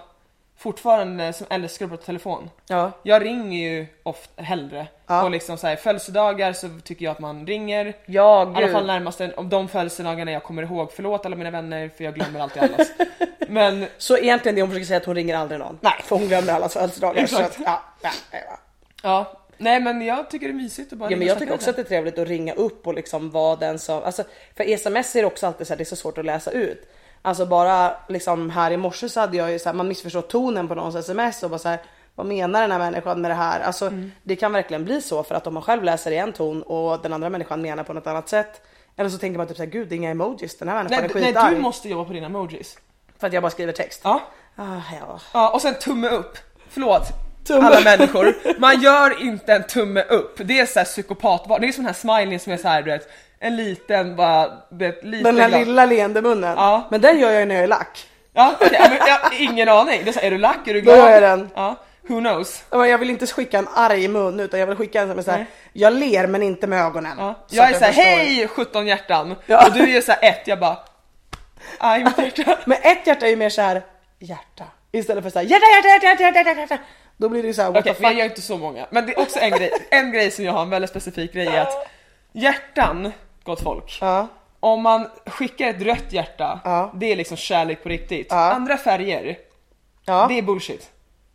fortfarande 0.57 1.33
som 1.33 1.47
älskar 1.49 1.85
att 1.85 1.91
prata 1.91 2.03
telefon. 2.05 2.49
Ja, 2.67 2.91
Jag 3.03 3.25
ringer 3.25 3.69
ju 3.71 3.85
ofta 4.03 4.41
hellre. 4.43 4.87
Ja. 5.11 5.23
Och 5.23 5.31
liksom 5.31 5.57
så 5.57 5.67
här, 5.67 5.75
födelsedagar 5.75 6.53
så 6.53 6.69
tycker 6.83 7.05
jag 7.05 7.11
att 7.11 7.19
man 7.19 7.47
ringer. 7.47 7.93
ja 8.05 8.53
I 8.53 8.55
alla 8.55 8.71
fall 8.71 8.85
närmast 8.85 9.21
om 9.35 9.49
de 9.49 9.67
födelsedagarna 9.67 10.31
jag 10.31 10.43
kommer 10.43 10.63
ihåg. 10.63 10.91
Förlåt 10.95 11.25
alla 11.25 11.35
mina 11.35 11.51
vänner 11.51 11.89
för 11.97 12.03
jag 12.03 12.15
glömmer 12.15 12.39
alltid 12.39 12.63
allas. 12.63 12.91
Men 13.47 13.85
Så 13.97 14.17
egentligen 14.17 14.55
det 14.55 14.61
hon 14.61 14.69
försöker 14.69 14.85
säga 14.85 14.97
att 14.97 15.05
hon 15.05 15.15
ringer 15.15 15.35
aldrig 15.37 15.59
någon. 15.59 15.77
Nej, 15.81 15.93
för 16.03 16.15
hon 16.15 16.27
glömmer 16.27 16.53
allas 16.53 16.73
födelsedagar. 16.73 17.23
Exakt. 17.23 17.59
att, 17.59 17.65
ja, 17.65 17.81
ja, 18.01 18.09
ja. 18.31 18.57
ja, 19.03 19.39
nej 19.57 19.79
men 19.79 20.01
jag 20.01 20.29
tycker 20.29 20.47
det 20.47 20.51
är 20.51 20.55
mysigt 20.55 20.93
att 20.93 20.99
bara 20.99 21.11
Ja, 21.11 21.17
men 21.17 21.27
jag 21.27 21.39
tycker 21.39 21.53
också 21.53 21.69
att 21.69 21.75
det 21.75 21.81
är 21.81 21.83
trevligt 21.83 22.19
att 22.19 22.27
ringa 22.27 22.53
upp 22.53 22.87
och 22.87 22.93
liksom 22.93 23.31
vara 23.31 23.55
den 23.55 23.79
som, 23.79 24.03
alltså 24.03 24.23
för 24.57 24.63
sms 24.63 25.15
är 25.15 25.21
det 25.21 25.27
också 25.27 25.47
alltid 25.47 25.67
så 25.67 25.73
här, 25.73 25.77
det 25.77 25.83
är 25.83 25.85
så 25.85 25.95
svårt 25.95 26.17
att 26.17 26.25
läsa 26.25 26.51
ut. 26.51 26.89
Alltså 27.21 27.45
bara 27.45 27.93
liksom 28.09 28.49
här 28.49 28.71
i 28.71 28.77
morse 28.77 29.09
så 29.09 29.19
hade 29.19 29.37
jag 29.37 29.51
ju 29.51 29.59
så 29.59 29.69
här, 29.69 29.73
man 29.73 29.87
missförstår 29.87 30.21
tonen 30.21 30.67
på 30.67 30.75
någons 30.75 30.95
sms 30.95 31.43
och 31.43 31.49
bara 31.49 31.59
så 31.59 31.69
här, 31.69 31.79
vad 32.15 32.25
menar 32.25 32.61
den 32.61 32.71
här 32.71 32.79
människan 32.79 33.21
med 33.21 33.31
det 33.31 33.35
här? 33.35 33.59
Alltså 33.59 33.87
Mm. 33.87 34.11
det 34.23 34.35
kan 34.35 34.51
verkligen 34.51 34.85
bli 34.85 35.01
så 35.01 35.23
för 35.23 35.35
att 35.35 35.47
om 35.47 35.53
man 35.53 35.63
själv 35.63 35.83
läser 35.83 36.11
i 36.11 36.17
en 36.17 36.33
ton 36.33 36.61
och 36.63 37.01
den 37.01 37.13
andra 37.13 37.29
människan 37.29 37.61
menar 37.61 37.83
på 37.83 37.93
något 37.93 38.07
annat 38.07 38.29
sätt. 38.29 38.61
Eller 38.97 39.09
så 39.09 39.17
tänker 39.17 39.37
man 39.37 39.47
typ 39.47 39.57
såhär, 39.57 39.69
gud 39.69 39.87
det 39.87 39.95
är 39.95 39.97
inga 39.97 40.09
emojis, 40.09 40.57
den 40.57 40.67
här 40.67 40.75
människan 40.75 40.99
Nej, 41.01 41.09
är 41.11 41.15
nej 41.15 41.23
skitarg. 41.25 41.55
du 41.55 41.61
måste 41.61 41.89
jobba 41.89 42.05
på 42.05 42.13
dina 42.13 42.25
emojis. 42.25 42.77
För 43.19 43.27
att 43.27 43.33
jag 43.33 43.43
bara 43.43 43.49
skriver 43.49 43.73
text. 43.73 44.01
Ja. 44.03 44.21
Ah, 44.55 44.63
ja. 44.99 45.19
ja, 45.33 45.49
och 45.49 45.61
sen 45.61 45.73
tumme 45.79 46.09
upp. 46.09 46.37
Förlåt. 46.69 47.03
Tumme. 47.47 47.61
Alla 47.67 47.81
människor. 47.81 48.35
Man 48.59 48.81
gör 48.81 49.21
inte 49.21 49.53
en 49.53 49.63
tumme 49.67 50.03
upp. 50.03 50.35
Det 50.43 50.59
är 50.59 50.65
såhär 50.65 50.85
psykopat, 50.85 51.61
det 51.61 51.67
är 51.67 51.71
sån 51.71 51.85
här 51.85 51.93
smiley 51.93 52.39
som 52.39 52.53
är 52.53 52.57
såhär 52.57 52.81
du 52.81 52.91
vet, 52.91 53.09
en 53.39 53.55
liten 53.55 54.15
bara, 54.15 54.51
vet, 54.69 55.03
lite 55.03 55.23
Den 55.31 55.39
här 55.39 55.49
glad. 55.49 55.59
lilla 55.67 55.85
leende 55.85 56.21
munnen. 56.21 56.53
Ja. 56.57 56.87
Men 56.91 57.01
den 57.01 57.19
gör 57.19 57.31
jag 57.31 57.39
ju 57.39 57.45
när 57.45 57.55
jag 57.55 57.63
är 57.63 57.67
lack. 57.67 58.07
Ja, 58.33 58.53
ja, 58.59 58.67
men 58.89 58.97
jag 59.07 59.19
ingen 59.39 59.69
aning. 59.69 60.01
Det 60.03 60.09
är, 60.09 60.13
så, 60.13 60.19
här, 60.19 60.27
är 60.27 60.31
du 60.31 60.37
lack? 60.37 60.67
Är 60.67 60.73
du 60.73 60.81
Då 60.81 60.85
glad? 60.93 60.97
gör 60.97 61.09
jag 61.11 61.21
den. 61.23 61.49
Ja, 61.55 61.75
who 62.11 62.19
knows? 62.19 62.63
Jag 62.71 62.97
vill 62.97 63.09
inte 63.09 63.27
skicka 63.27 63.57
en 63.59 63.67
arg 63.75 64.07
mun 64.07 64.39
utan 64.39 64.59
jag 64.59 64.67
vill 64.67 64.77
skicka 64.77 65.01
en 65.01 65.09
som 65.09 65.19
är 65.19 65.23
såhär, 65.23 65.45
jag 65.73 65.93
ler 65.93 66.27
men 66.27 66.43
inte 66.43 66.67
med 66.67 66.81
ögonen. 66.85 67.17
Ja. 67.19 67.35
Så 67.47 67.55
Jag 67.55 67.69
är 67.69 67.73
såhär, 67.79 67.91
hej 67.91 68.47
17 68.47 68.87
hjärtan! 68.87 69.35
Ja. 69.45 69.67
Och 69.67 69.73
du 69.73 69.97
är 69.97 70.01
såhär 70.01 70.19
ett, 70.23 70.47
jag 70.47 70.59
bara, 70.59 70.77
aj 71.79 72.03
mitt 72.03 72.17
hjärta. 72.37 72.57
Men 72.65 72.77
ett 72.81 73.07
hjärta 73.07 73.25
är 73.25 73.29
ju 73.29 73.35
mer 73.35 73.49
såhär, 73.49 73.81
hjärta. 74.19 74.63
Istället 74.91 75.23
för 75.23 75.29
såhär, 75.31 75.45
hjärta, 75.45 75.65
hjärta, 75.75 76.05
hjärta, 76.07 76.23
hjärta, 76.23 76.49
hjärta, 76.49 76.59
hjärta. 76.61 76.77
Då 77.17 77.29
blir 77.29 77.41
det 77.41 77.47
ju 77.47 77.53
såhär, 77.53 77.71
what 77.71 77.81
Okej, 77.81 77.93
the 77.95 78.01
men 78.01 78.09
jag 78.09 78.11
fuck. 78.15 78.19
gör 78.19 78.25
inte 78.29 78.41
så 78.41 78.57
många. 78.57 78.85
Men 78.89 79.05
det 79.05 79.13
är 79.13 79.19
också 79.19 79.39
en 79.39 79.51
grej, 79.51 79.71
en 79.89 80.11
grej 80.11 80.31
som 80.31 80.45
jag 80.45 80.53
har, 80.53 80.61
en 80.61 80.69
väldigt 80.69 80.89
specifik 80.89 81.33
grej 81.33 81.47
är 81.47 81.61
att 81.61 81.87
hjärtan, 82.31 83.11
gott 83.43 83.61
folk. 83.63 83.97
Ja, 84.01 84.27
Om 84.59 84.81
man 84.81 85.07
skickar 85.25 85.67
ett 85.67 85.81
rött 85.81 86.13
hjärta, 86.13 86.59
Ja. 86.63 86.91
det 86.95 87.11
är 87.11 87.15
liksom 87.15 87.37
kärlek 87.37 87.83
på 87.83 87.89
riktigt. 87.89 88.31
Andra 88.31 88.77
färger, 88.77 89.37
det 90.05 90.37
är 90.37 90.41
bullshit. 90.41 90.89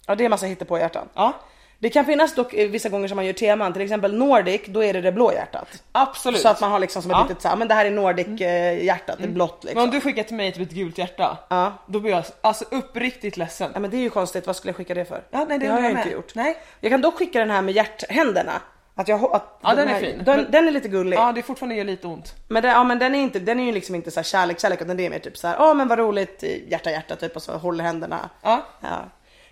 Ja, 0.07 0.15
det 0.15 0.25
är 0.25 0.29
massa 0.29 0.47
på 0.69 0.79
hjärtan. 0.79 1.09
Ja, 1.15 1.33
Det 1.79 1.91
kan 1.91 2.05
finnas 2.05 2.35
dock 2.35 2.55
eh, 2.55 2.69
vissa 2.69 2.89
gånger 2.89 3.09
som 3.09 3.17
man 3.17 3.27
gör 3.27 3.33
teman, 3.33 3.73
till 3.73 3.83
exempel 3.83 4.15
Nordic, 4.15 4.61
då 4.67 4.85
är 4.85 4.93
det 4.93 5.01
det 5.01 5.13
blå 5.13 5.33
hjärtat. 5.33 5.83
absolut. 5.93 6.41
Så 6.41 6.49
att 6.49 6.61
man 6.61 6.71
har 6.71 6.79
liksom 6.79 7.03
som 7.03 7.11
ett 7.11 7.15
Ja. 7.15 7.19
Mm. 7.21 7.29
litet 7.29 7.43
såhär, 7.43 7.57
men 7.57 7.69
det 7.69 7.75
här 7.75 7.87
är 7.87 7.91
Nordic 7.91 8.41
eh, 8.41 8.85
hjärtat, 8.85 9.17
det 9.19 9.25
är 9.25 9.29
blått 9.29 9.59
Men 9.65 9.67
liksom. 9.69 9.83
om 9.83 9.91
du 9.91 10.01
skickar 10.01 10.23
till 10.23 10.37
mig 10.37 10.53
typ 10.53 10.63
ett 10.71 10.75
gult 10.75 10.99
hjärta, 10.99 11.39
Ja. 11.49 11.73
då 11.87 12.01
blir 12.01 12.13
jag 12.13 12.25
alltså 12.41 12.65
uppriktigt 12.71 13.37
ledsen. 13.37 13.71
Ja 13.75 13.81
men 13.81 13.91
det 13.91 13.97
är 13.97 14.01
ju 14.01 14.11
konstigt, 14.11 14.47
vad 14.47 14.57
skulle 14.57 14.69
jag 14.71 14.77
skicka 14.77 14.95
det 14.95 15.05
för? 15.05 15.23
Ja, 15.31 15.45
nej, 15.49 15.59
det 15.59 15.67
har 15.67 15.77
undrar 15.77 15.91
jag 15.91 15.99
jag 15.99 16.05
inte 16.07 16.15
gjort. 16.15 16.35
Nej. 16.35 16.57
Jag 16.81 16.91
kan 16.91 17.01
dock 17.01 17.15
skicka 17.19 17.39
den 17.39 17.51
här 17.51 17.63
med 17.63 17.75
hjärthänderna. 17.75 18.53
Att 18.99 19.09
jag, 19.09 19.25
att 19.35 19.59
Ja, 19.63 19.75
den 19.75 19.89
är 19.89 19.93
här, 19.93 20.01
fin. 20.01 20.23
Den, 20.25 20.37
Men- 20.41 20.51
den 20.51 20.69
är 20.69 20.73
lite 20.73 20.89
gullig. 20.89 21.17
Ja, 21.17 21.33
det 21.33 21.43
fortfarande 21.43 21.75
gör 21.75 21.85
lite 21.85 22.07
ont. 22.07 22.35
Men, 22.49 22.63
det, 22.63 22.69
ja, 22.69 22.85
men 22.85 22.99
den 22.99 23.15
är 23.15 23.19
inte, 23.19 23.39
den 23.39 23.61
är 23.61 23.65
ju 23.65 23.73
liksom 23.73 23.95
inte 23.95 24.11
så 24.11 24.21
här 24.21 24.25
kärlek, 24.25 24.61
kärlek 24.61 24.83
utan 24.83 24.97
det 24.97 25.07
är 25.07 25.11
mer 25.11 25.19
typ 25.19 25.37
så 25.37 25.49
här, 25.49 25.57
ja 25.59 25.75
men 25.75 25.89
vad 25.89 25.99
roligt, 25.99 26.45
hjärta 26.69 26.91
hjärta 26.91 27.17
typ 27.17 27.37
och 27.37 27.43
så 27.43 27.53
håller 27.57 27.85
händerna. 27.85 28.31
Ja. 28.43 28.63
ja. 28.81 28.89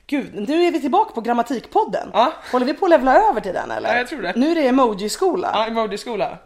Gud, 0.07 0.49
nu 0.49 0.63
är 0.65 0.71
vi 0.71 0.81
tillbaka 0.81 1.13
på 1.15 1.21
grammatikpodden. 1.21 2.11
Ja. 2.13 2.33
Håller 2.53 2.67
vi 2.67 2.75
på 2.75 2.85
att 2.87 2.91
levla 2.91 3.17
över 3.29 3.41
till 3.41 3.53
den 3.55 3.71
eller? 3.71 3.89
Ja, 3.93 3.97
jag 3.99 4.09
tror 4.09 4.23
det. 4.23 4.33
Nu 4.37 4.51
är 4.51 4.55
det 4.55 4.69
emoji-skola. 4.69 5.51
Ja, 5.55 5.67
emoji-skola. 5.67 6.39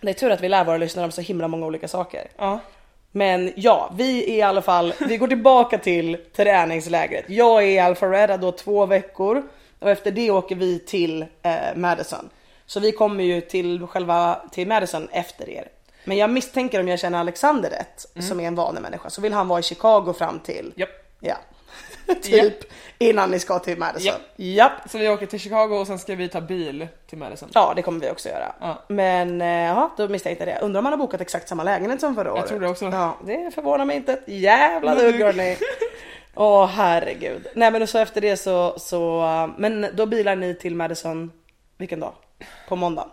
Det 0.00 0.08
är 0.10 0.14
tur 0.14 0.30
att 0.30 0.40
vi 0.40 0.48
lär 0.48 0.64
våra 0.64 0.76
lyssnare 0.76 1.04
om 1.04 1.12
så 1.12 1.20
himla 1.20 1.48
många 1.48 1.66
olika 1.66 1.88
saker. 1.88 2.28
Ja. 2.36 2.58
Men 3.12 3.52
ja, 3.56 3.90
vi 3.96 4.30
är 4.32 4.36
i 4.36 4.42
alla 4.42 4.62
fall, 4.62 4.94
vi 5.08 5.16
går 5.16 5.28
tillbaka 5.28 5.78
till 5.78 6.16
träningslägret. 6.36 7.24
Jag 7.28 7.62
är 7.62 7.66
i 7.66 7.78
Alpharetta 7.78 8.36
då 8.36 8.52
två 8.52 8.86
veckor 8.86 9.42
och 9.78 9.90
efter 9.90 10.10
det 10.10 10.30
åker 10.30 10.56
vi 10.56 10.78
till 10.78 11.24
eh, 11.42 11.54
Madison. 11.76 12.28
Så 12.66 12.80
vi 12.80 12.92
kommer 12.92 13.24
ju 13.24 13.40
till 13.40 13.86
själva, 13.86 14.40
till 14.52 14.68
Madison 14.68 15.08
efter 15.12 15.48
er. 15.50 15.68
Men 16.04 16.16
jag 16.16 16.30
misstänker 16.30 16.80
om 16.80 16.88
jag 16.88 16.98
känner 16.98 17.18
Alexander 17.18 17.70
rätt, 17.70 18.24
som 18.28 18.40
är 18.40 18.46
en 18.46 18.54
vanemänniska, 18.54 19.10
så 19.10 19.20
vill 19.20 19.32
han 19.32 19.48
vara 19.48 19.60
i 19.60 19.62
Chicago 19.62 20.12
fram 20.18 20.40
till, 20.40 20.60
Mm. 20.60 20.72
Japp. 20.76 20.90
ja, 21.20 21.34
typ 22.22 22.58
innan 22.98 23.30
ni 23.30 23.38
ska 23.38 23.58
till 23.58 23.78
Madison. 23.78 24.06
Japp. 24.12 24.20
Japp. 24.36 24.90
Så 24.90 24.98
vi 24.98 25.08
åker 25.08 25.26
till 25.26 25.40
Chicago 25.40 25.74
och 25.80 25.86
sen 25.86 25.98
ska 25.98 26.14
vi 26.14 26.28
ta 26.28 26.40
bil 26.40 26.88
till 27.06 27.18
Madison. 27.18 27.48
Ja, 27.54 27.72
det 27.76 27.82
kommer 27.82 28.00
vi 28.00 28.10
också 28.10 28.28
göra. 28.28 28.54
Ja. 28.60 28.82
Men 28.88 29.40
eh, 29.40 29.48
ja, 29.48 29.94
då 29.96 30.08
misstänkte 30.08 30.44
jag 30.44 30.56
det. 30.56 30.60
Undrar 30.64 30.78
om 30.78 30.84
man 30.84 30.92
har 30.92 30.98
bokat 30.98 31.20
exakt 31.20 31.48
samma 31.48 31.62
lägenhet 31.62 32.00
som 32.00 32.14
förra 32.14 32.32
året. 32.32 32.46
tror 32.46 32.60
det 32.60 32.68
också. 32.68 32.84
Ja, 32.84 33.16
det 33.24 33.50
förvånar 33.54 33.84
mig 33.84 33.96
inte 33.96 34.12
ett 34.12 34.24
jävla 34.26 34.94
dugg 34.94 35.14
hörni. 35.14 35.56
Åh 36.34 36.66
herregud. 36.66 37.46
Nej 37.54 37.70
men 37.70 37.86
så 37.86 37.98
efter 37.98 38.20
det 38.20 38.36
så, 38.36 38.78
så, 38.78 39.22
men 39.58 39.86
då 39.94 40.06
bilar 40.06 40.36
ni 40.36 40.54
till 40.54 40.74
Madison, 40.74 41.32
vilken 41.78 42.00
dag? 42.00 42.12
På 42.68 42.76
måndagen? 42.76 43.10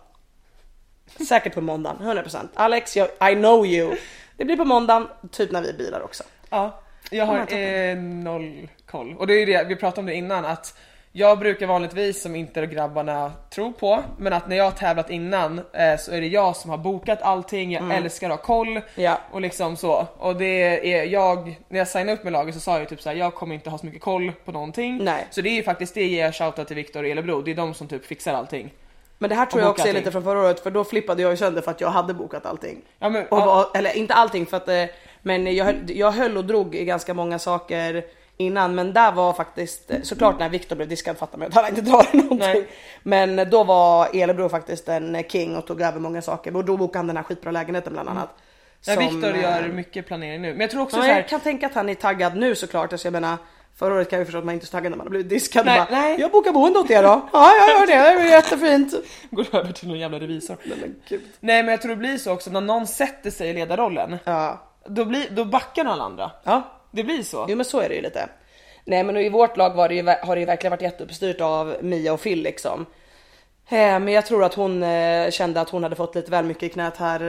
Säkert 1.28 1.54
på 1.54 1.60
måndagen, 1.60 1.96
100%. 2.00 2.48
Alex, 2.54 2.96
jag, 2.96 3.08
I 3.30 3.34
know 3.34 3.66
you. 3.66 3.96
Det 4.36 4.44
blir 4.44 4.56
på 4.56 4.64
måndagen, 4.64 5.08
typ 5.30 5.50
när 5.50 5.62
vi 5.62 5.72
bilar 5.72 6.00
också. 6.00 6.22
Ja, 6.50 6.82
jag 7.10 7.18
Ja, 7.18 7.24
har 7.24 7.58
eh, 7.58 7.96
noll 7.96 8.68
koll. 8.94 9.14
Och 9.18 9.26
det 9.26 9.34
är 9.34 9.38
ju 9.38 9.46
det, 9.46 9.64
vi 9.68 9.76
pratade 9.76 10.00
om 10.00 10.06
det 10.06 10.14
innan 10.14 10.44
att 10.44 10.74
jag 11.16 11.38
brukar 11.38 11.66
vanligtvis, 11.66 12.22
som 12.22 12.36
inte 12.36 12.66
grabbarna 12.66 13.32
tror 13.50 13.72
på, 13.72 14.02
men 14.18 14.32
att 14.32 14.48
när 14.48 14.56
jag 14.56 14.64
har 14.64 14.70
tävlat 14.70 15.10
innan 15.10 15.58
eh, 15.58 15.96
så 15.98 16.12
är 16.12 16.20
det 16.20 16.26
jag 16.26 16.56
som 16.56 16.70
har 16.70 16.78
bokat 16.78 17.22
allting, 17.22 17.72
jag 17.72 17.94
älskar 17.94 18.30
att 18.30 18.36
ha 18.36 18.44
koll 18.46 18.68
Mm. 18.68 18.82
Ja. 18.94 19.18
och 19.30 19.40
liksom 19.40 19.76
så. 19.76 20.06
Och 20.18 20.36
det 20.36 20.92
är 20.92 21.04
jag, 21.04 21.60
när 21.68 21.78
jag 21.78 21.88
signade 21.88 22.12
upp 22.12 22.24
med 22.24 22.32
laget 22.32 22.54
så 22.54 22.60
sa 22.60 22.78
jag 22.78 22.88
typ 22.88 23.02
såhär, 23.02 23.16
jag 23.16 23.34
kommer 23.34 23.54
inte 23.54 23.70
ha 23.70 23.78
så 23.78 23.86
mycket 23.86 24.02
koll 24.02 24.32
på 24.44 24.52
någonting. 24.52 25.04
Nej. 25.04 25.26
Så 25.30 25.40
det 25.40 25.48
är 25.48 25.54
ju 25.54 25.62
faktiskt 25.62 25.94
det 25.94 26.06
ger 26.06 26.24
jag 26.24 26.34
shoutout 26.34 26.66
till 26.66 26.76
Viktor 26.76 27.02
och 27.02 27.08
Elebro, 27.08 27.42
det 27.42 27.50
är 27.50 27.54
de 27.54 27.74
som 27.74 27.88
typ 27.88 28.06
fixar 28.06 28.34
allting. 28.34 28.72
Men 29.18 29.30
det 29.30 29.36
här 29.36 29.46
tror 29.46 29.62
jag 29.62 29.70
också 29.70 29.82
är 29.82 29.88
allting. 29.88 30.00
lite 30.00 30.12
från 30.12 30.24
förra 30.24 30.40
året 30.40 30.60
för 30.60 30.70
då 30.70 30.84
flippade 30.84 31.22
jag 31.22 31.30
ju 31.30 31.36
sönder 31.36 31.62
för 31.62 31.70
att 31.70 31.80
jag 31.80 31.88
hade 31.88 32.14
bokat 32.14 32.46
allting. 32.46 32.82
Ja, 32.98 33.08
men, 33.08 33.26
var, 33.30 33.66
eller 33.74 33.96
inte 33.96 34.14
allting 34.14 34.46
för 34.46 34.56
att 34.56 34.68
eh, 34.68 34.84
men 35.22 35.56
jag 35.56 35.64
höll, 35.64 35.76
jag 35.86 36.10
höll 36.12 36.36
och 36.36 36.44
drog 36.44 36.74
i 36.74 36.84
ganska 36.84 37.14
många 37.14 37.38
saker 37.38 38.04
innan 38.36 38.74
men 38.74 38.92
där 38.92 39.12
var 39.12 39.32
faktiskt 39.32 39.90
såklart 40.02 40.38
när 40.38 40.48
Viktor 40.48 40.76
blev 40.76 40.88
diskad 40.88 41.18
fattar 41.18 41.38
man 41.38 41.48
att 41.48 41.54
han 41.54 41.68
inte 41.68 41.80
drar 41.80 42.06
någonting. 42.12 42.38
Nej. 42.38 42.68
Men 43.02 43.50
då 43.50 43.64
var 43.64 44.08
Elebro 44.16 44.48
faktiskt 44.48 44.88
en 44.88 45.22
king 45.28 45.56
och 45.56 45.66
tog 45.66 45.80
över 45.80 46.00
många 46.00 46.22
saker 46.22 46.56
och 46.56 46.64
då 46.64 46.76
bokade 46.76 46.98
han 46.98 47.06
den 47.06 47.16
här 47.16 47.24
skitbra 47.24 47.50
lägenheten 47.50 47.92
bland 47.92 48.08
annat. 48.08 48.28
Ja, 48.86 48.94
Som, 48.94 49.04
Viktor 49.04 49.36
gör 49.36 49.68
mycket 49.68 50.06
planering 50.06 50.42
nu. 50.42 50.50
Men 50.52 50.60
jag 50.60 50.70
tror 50.70 50.82
också 50.82 50.96
Ja, 50.96 51.02
så 51.02 51.08
här, 51.08 51.16
jag 51.16 51.28
kan 51.28 51.40
tänka 51.40 51.66
att 51.66 51.74
han 51.74 51.88
är 51.88 51.94
taggad 51.94 52.36
nu 52.36 52.54
såklart. 52.54 52.92
Alltså 52.92 53.06
jag 53.06 53.12
menar 53.12 53.36
Förra 53.76 53.94
året 53.94 54.10
kan 54.10 54.18
jag 54.18 54.26
förstå 54.26 54.38
att 54.38 54.44
man 54.44 54.54
inte 54.54 54.64
är 54.64 54.66
så 54.66 54.72
taggad 54.72 54.90
när 54.90 54.96
man 54.98 55.06
har 55.06 55.10
blivit 55.10 55.28
diskad. 55.28 55.66
Nej, 55.66 55.78
bara, 55.78 56.00
nej. 56.00 56.20
Jag 56.20 56.30
bokar 56.30 56.52
boende 56.52 56.78
åt 56.78 56.90
er 56.90 57.02
då. 57.02 57.28
Ja 57.32 57.52
jag 57.58 57.68
gör 57.80 57.86
det, 57.86 58.22
det 58.22 58.28
är 58.28 58.30
jättefint. 58.30 58.94
går 59.30 59.46
över 59.56 59.72
till 59.72 59.88
någon 59.88 59.98
jävla 59.98 60.18
revisor. 60.18 60.56
Nej, 60.64 60.78
men 60.80 60.94
gud. 61.08 61.20
Nej 61.40 61.62
men 61.62 61.72
jag 61.72 61.82
tror 61.82 61.90
det 61.90 61.96
blir 61.96 62.18
så 62.18 62.32
också 62.32 62.50
när 62.50 62.60
någon 62.60 62.86
sätter 62.86 63.30
sig 63.30 63.48
i 63.48 63.52
ledarrollen. 63.52 64.18
Ja. 64.24 64.62
Då, 64.86 65.04
blir, 65.04 65.26
då 65.30 65.44
backar 65.44 65.84
alla 65.84 66.04
andra. 66.04 66.30
ja, 66.44 66.62
Det 66.94 67.04
blir 67.04 67.22
så. 67.22 67.46
Jo 67.48 67.56
men 67.56 67.64
så 67.64 67.80
är 67.80 67.88
det 67.88 67.94
ju 67.94 68.00
lite. 68.00 68.28
Nej 68.84 69.04
men 69.04 69.16
i 69.16 69.28
vårt 69.28 69.56
lag 69.56 69.74
var 69.74 69.88
det 69.88 69.94
ju, 69.94 70.02
har 70.22 70.36
det 70.36 70.40
ju 70.40 70.46
verkligen 70.46 70.70
varit 70.70 70.82
jätteuppstyrt 70.82 71.40
av 71.40 71.76
Mia 71.80 72.12
och 72.12 72.22
Phil 72.22 72.42
liksom. 72.42 72.86
Eh, 73.68 73.98
Men 74.00 74.08
jag 74.08 74.26
tror 74.26 74.44
att 74.44 74.54
hon 74.54 74.82
eh, 74.82 75.30
kände 75.30 75.60
att 75.60 75.70
hon 75.70 75.82
hade 75.82 75.96
fått 75.96 76.14
lite 76.14 76.30
väl 76.30 76.44
mycket 76.44 76.62
i 76.62 76.68
knät 76.68 76.96
här 76.96 77.20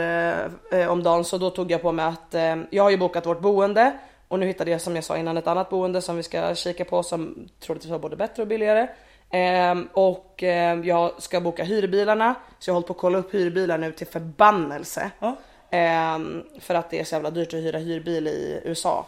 eh, 0.71 0.91
om 0.91 1.03
dagen 1.03 1.23
så 1.25 1.37
då 1.37 1.49
tog 1.49 1.71
jag 1.71 1.81
på 1.81 1.91
mig 1.91 2.05
att 2.05 2.35
jag 2.69 2.83
har 2.83 2.89
ju 2.89 2.97
bokat 2.97 3.25
vårt 3.25 3.39
boende 3.39 3.91
och 4.27 4.39
nu 4.39 4.45
hittade 4.45 4.71
jag 4.71 4.81
som 4.81 4.95
jag 4.95 5.03
sa 5.03 5.17
innan 5.17 5.37
ett 5.37 5.47
annat 5.47 5.69
boende 5.69 6.01
som 6.01 6.17
vi 6.17 6.23
ska 6.23 6.55
kika 6.55 6.85
på 6.85 7.03
som 7.03 7.47
troligtvis 7.59 7.91
var 7.91 7.99
både 7.99 8.15
bättre 8.15 8.41
och 8.41 8.47
billigare. 8.47 8.87
Ehm, 9.31 9.89
och 9.93 10.43
jag 10.83 11.21
ska 11.21 11.41
boka 11.41 11.63
hyrbilarna 11.63 12.35
så 12.59 12.69
jag 12.69 12.73
har 12.73 12.75
hållit 12.75 12.87
på 12.87 12.93
att 12.93 12.99
kolla 12.99 13.17
upp 13.17 13.33
hyrbilar 13.33 13.77
nu 13.77 13.91
till 13.91 14.07
förbannelse. 14.07 15.11
Ja. 15.19 15.35
Ehm, 15.71 16.43
för 16.59 16.75
att 16.75 16.89
det 16.89 16.99
är 16.99 17.03
så 17.03 17.15
jävla 17.15 17.29
dyrt 17.29 17.53
att 17.53 17.59
hyra 17.59 17.77
hyrbil 17.77 18.27
i 18.27 18.61
USA. 18.65 19.05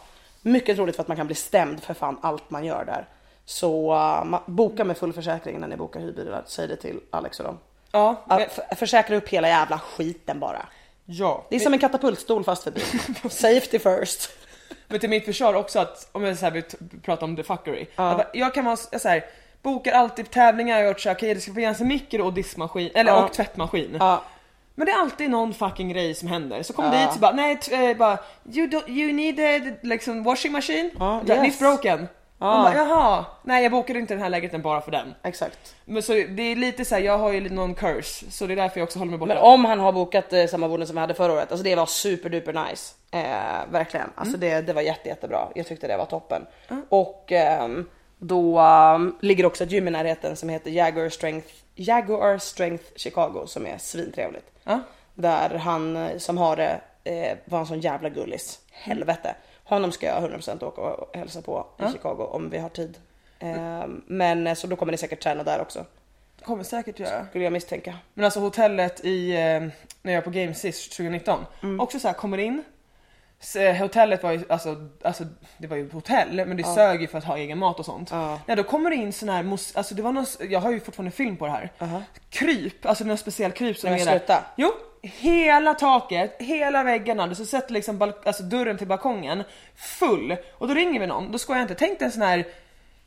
Mycket 0.47 0.75
troligt 0.75 0.95
för 0.95 1.01
att 1.03 1.07
man 1.07 1.17
kan 1.17 1.25
bli 1.25 1.35
stämd 1.35 1.83
för 1.83 1.93
fan 1.93 2.17
allt 2.21 2.49
man 2.49 2.65
gör 2.65 2.85
där. 2.85 3.07
Så 3.45 3.93
uh, 3.93 4.39
boka 4.45 4.83
med 4.83 4.97
full 4.97 5.13
försäkring 5.13 5.59
när 5.59 5.67
ni 5.67 5.75
bokar 5.77 5.99
hyrbilar. 5.99 6.43
Säg 6.45 6.67
det 6.67 6.75
till 6.75 6.99
Alex 7.11 7.39
och 7.39 7.45
dem. 7.45 7.59
Ja, 7.91 8.15
Ja, 8.29 8.37
men- 8.37 8.47
f- 8.57 8.77
försäkra 8.79 9.15
upp 9.15 9.29
hela 9.29 9.47
jävla 9.47 9.79
skiten 9.79 10.39
bara. 10.39 10.65
ja. 11.05 11.45
Det 11.49 11.55
är 11.55 11.59
som 11.59 11.73
en 11.73 11.79
katapultstol 11.79 12.43
fast 12.43 12.63
för 12.63 12.71
bil. 12.71 12.83
Safety 13.31 13.79
first. 13.79 14.29
Men 14.87 14.99
till 14.99 15.09
mitt 15.09 15.25
försvar 15.25 15.53
också 15.53 15.79
att, 15.79 16.09
om 16.11 16.23
jag 16.23 16.37
så 16.37 16.45
här 16.45 16.51
vill 16.51 16.63
prata 17.01 17.25
om 17.25 17.35
the 17.35 17.43
fuckery. 17.43 17.85
Jag, 17.95 18.17
bara, 18.17 18.27
jag 18.33 18.53
kan 18.53 18.65
vara 18.65 18.73
s- 18.73 19.01
så 19.01 19.09
här, 19.09 19.25
bokar 19.61 19.91
alltid 19.91 20.31
tävlingar, 20.31 20.77
jag 20.77 20.83
har 20.83 20.87
gjort 20.91 20.99
så 21.01 21.09
här, 21.09 21.15
okej 21.15 21.33
det 21.33 21.41
ska 21.41 21.53
finnas 21.53 21.81
en 21.81 21.87
mikro 21.87 22.25
och 22.25 22.33
diskmaskin, 22.33 22.91
eller 22.93 23.11
Ja. 23.11 23.25
och 23.25 23.33
tvättmaskin. 23.33 23.97
Ja. 23.99 24.23
Men 24.77 24.85
det 24.85 24.91
är 24.91 24.99
alltid 24.99 25.29
någon 25.29 25.53
fucking 25.53 25.89
grej 25.89 26.15
som 26.15 26.27
händer. 26.27 26.63
Så 26.63 26.73
kom 26.73 26.91
dit 26.91 27.13
så 27.13 27.19
bara, 27.19 27.31
nej, 27.31 27.59
eh, 27.71 27.97
bara, 27.97 28.17
you, 28.53 28.67
do, 28.67 28.81
you 28.87 29.13
need 29.13 29.39
a 29.39 29.75
liksom, 29.81 30.23
washing 30.23 30.51
machine? 30.51 30.91
Ja, 30.99 31.21
yes. 31.27 31.39
It's 31.39 31.59
broken. 31.59 32.07
Man 32.39 32.63
bara, 32.63 32.75
jaha, 32.75 33.25
nej 33.43 33.63
jag 33.63 33.71
bokade 33.71 33.99
inte 33.99 34.13
den 34.13 34.23
här 34.23 34.29
lägenheten 34.29 34.61
bara 34.61 34.81
för 34.81 34.91
den. 34.91 35.13
Exakt. 35.23 35.75
Men 35.85 36.03
så 36.03 36.13
det 36.13 36.41
är 36.41 36.55
lite 36.55 36.85
så 36.85 36.95
här, 36.95 37.01
jag 37.01 37.17
har 37.17 37.31
ju 37.31 37.39
lite 37.39 37.55
någon 37.55 37.75
curse, 37.75 38.31
så 38.31 38.47
det 38.47 38.53
är 38.53 38.55
därför 38.55 38.79
jag 38.79 38.85
också 38.85 38.99
håller 38.99 39.09
mig 39.09 39.19
borta. 39.19 39.33
Men 39.33 39.43
om 39.43 39.65
han 39.65 39.79
har 39.79 39.91
bokat 39.91 40.33
eh, 40.33 40.45
samma 40.45 40.67
boende 40.67 40.85
som 40.85 40.95
vi 40.95 40.99
hade 40.99 41.13
förra 41.13 41.33
året, 41.33 41.51
alltså 41.51 41.63
det 41.63 41.75
var 41.75 41.85
superduper 41.85 42.53
nice. 42.69 42.95
Eh, 43.11 43.71
verkligen. 43.71 44.09
Alltså 44.15 44.37
det, 44.37 44.61
det 44.61 44.73
var 44.73 44.81
jätte, 44.81 45.09
jättebra. 45.09 45.47
Jag 45.55 45.67
tyckte 45.67 45.87
det 45.87 45.97
var 45.97 46.05
toppen. 46.05 46.45
Och 46.89 47.31
ehm, 47.31 47.89
då 48.17 48.59
ehm, 48.59 49.15
ligger 49.21 49.45
också 49.45 49.63
ett 49.63 49.71
gym 49.71 49.87
i 49.87 49.91
närheten 49.91 50.35
som 50.35 50.49
heter 50.49 50.71
Jaguar 50.71 51.09
Strength, 51.09 51.47
Jaguar 51.75 52.37
Strength 52.37 52.83
Chicago 52.95 53.43
som 53.45 53.65
är 53.67 53.77
svintrevligt. 53.77 54.45
Ja. 54.67 54.79
Där 55.13 55.49
han 55.57 55.95
eh, 55.97 56.17
som 56.17 56.37
har 56.37 56.55
det 56.55 56.81
eh, 57.03 57.37
var 57.45 57.59
en 57.59 57.65
sån 57.65 57.79
jävla 57.79 58.09
gullis. 58.09 58.59
Helvete. 58.71 59.35
Honom 59.63 59.91
ska 59.91 60.05
jag 60.05 60.23
100% 60.23 60.63
åka 60.63 60.81
och 60.81 61.15
hälsa 61.15 61.41
på 61.41 61.65
i 61.79 61.91
Chicago 61.91 62.23
om 62.31 62.49
vi 62.49 62.57
har 62.57 62.69
tid. 62.69 62.97
Ehm, 63.39 64.01
men 64.07 64.47
eh, 64.47 64.53
så 64.53 64.67
då 64.67 64.75
kommer 64.75 64.91
ni 64.91 64.97
säkert 64.97 65.23
träna 65.23 65.43
där 65.43 65.61
också. 65.61 65.85
kommer 66.43 66.63
säkert 66.63 66.99
göra. 66.99 67.25
Skulle 67.27 67.43
jag 67.43 67.53
misstänka. 67.53 67.95
Men 68.13 68.25
alltså 68.25 68.39
hotellet 68.39 69.05
i, 69.05 69.31
eh, 69.31 69.37
när 70.01 70.13
jag 70.13 70.15
var 70.15 70.21
på 70.21 70.29
Game 70.29 70.53
sist 70.53 70.91
2019, 70.97 71.45
Mm. 71.63 71.79
också 71.79 71.99
så 71.99 72.07
här 72.07 72.15
kommer 72.15 72.37
in. 72.37 72.63
Eh, 73.55 73.75
hotellet 73.75 74.23
var 74.23 74.31
ju, 74.31 74.43
alltså, 74.49 74.75
alltså 75.03 75.23
det 75.57 75.67
var 75.67 75.77
ju 75.77 75.91
hotell 75.91 76.45
men 76.45 76.57
det 76.57 76.63
sög 76.63 77.01
ju 77.01 77.07
för 77.07 77.17
att 77.17 77.23
ha 77.23 77.37
egen 77.37 77.57
mat 77.57 77.79
och 77.79 77.85
sånt. 77.85 78.09
Ja. 78.11 78.39
Nej, 78.45 78.57
då 78.57 78.63
kommer 78.63 78.89
det 78.89 78.95
in 78.95 79.13
sån 79.13 79.29
här, 79.29 79.51
alltså 79.51 79.95
det 79.95 80.01
var 80.01 80.11
någon, 80.11 80.25
jag 80.49 80.59
har 80.59 80.71
ju 80.71 80.79
fortfarande 80.79 81.11
film 81.11 81.37
på 81.37 81.45
det 81.45 81.51
här. 81.51 81.69
Kryp, 82.29 82.85
alltså 82.85 83.03
någon 83.03 83.17
speciell 83.17 83.51
kryp 83.51 83.77
som 83.77 83.89
Nej, 83.89 84.01
är 84.01 84.21
där. 84.27 84.41
Jo, 84.55 84.71
hela 85.01 85.73
taket, 85.73 86.35
hela 86.39 86.83
väggarna, 86.83 87.27
du 87.27 87.35
sätter 87.35 87.73
liksom 87.73 88.13
alltså 88.25 88.43
dörren 88.43 88.77
till 88.77 88.87
balkongen 88.87 89.43
full. 89.75 90.37
Och 90.51 90.67
då 90.67 90.73
ringer 90.73 90.99
vi 90.99 91.07
någon, 91.07 91.31
då 91.31 91.37
ska 91.37 91.53
jag 91.53 91.61
inte, 91.61 91.75
tänk 91.75 91.99
dig 91.99 92.05
en 92.05 92.11
sån 92.11 92.21
här 92.21 92.47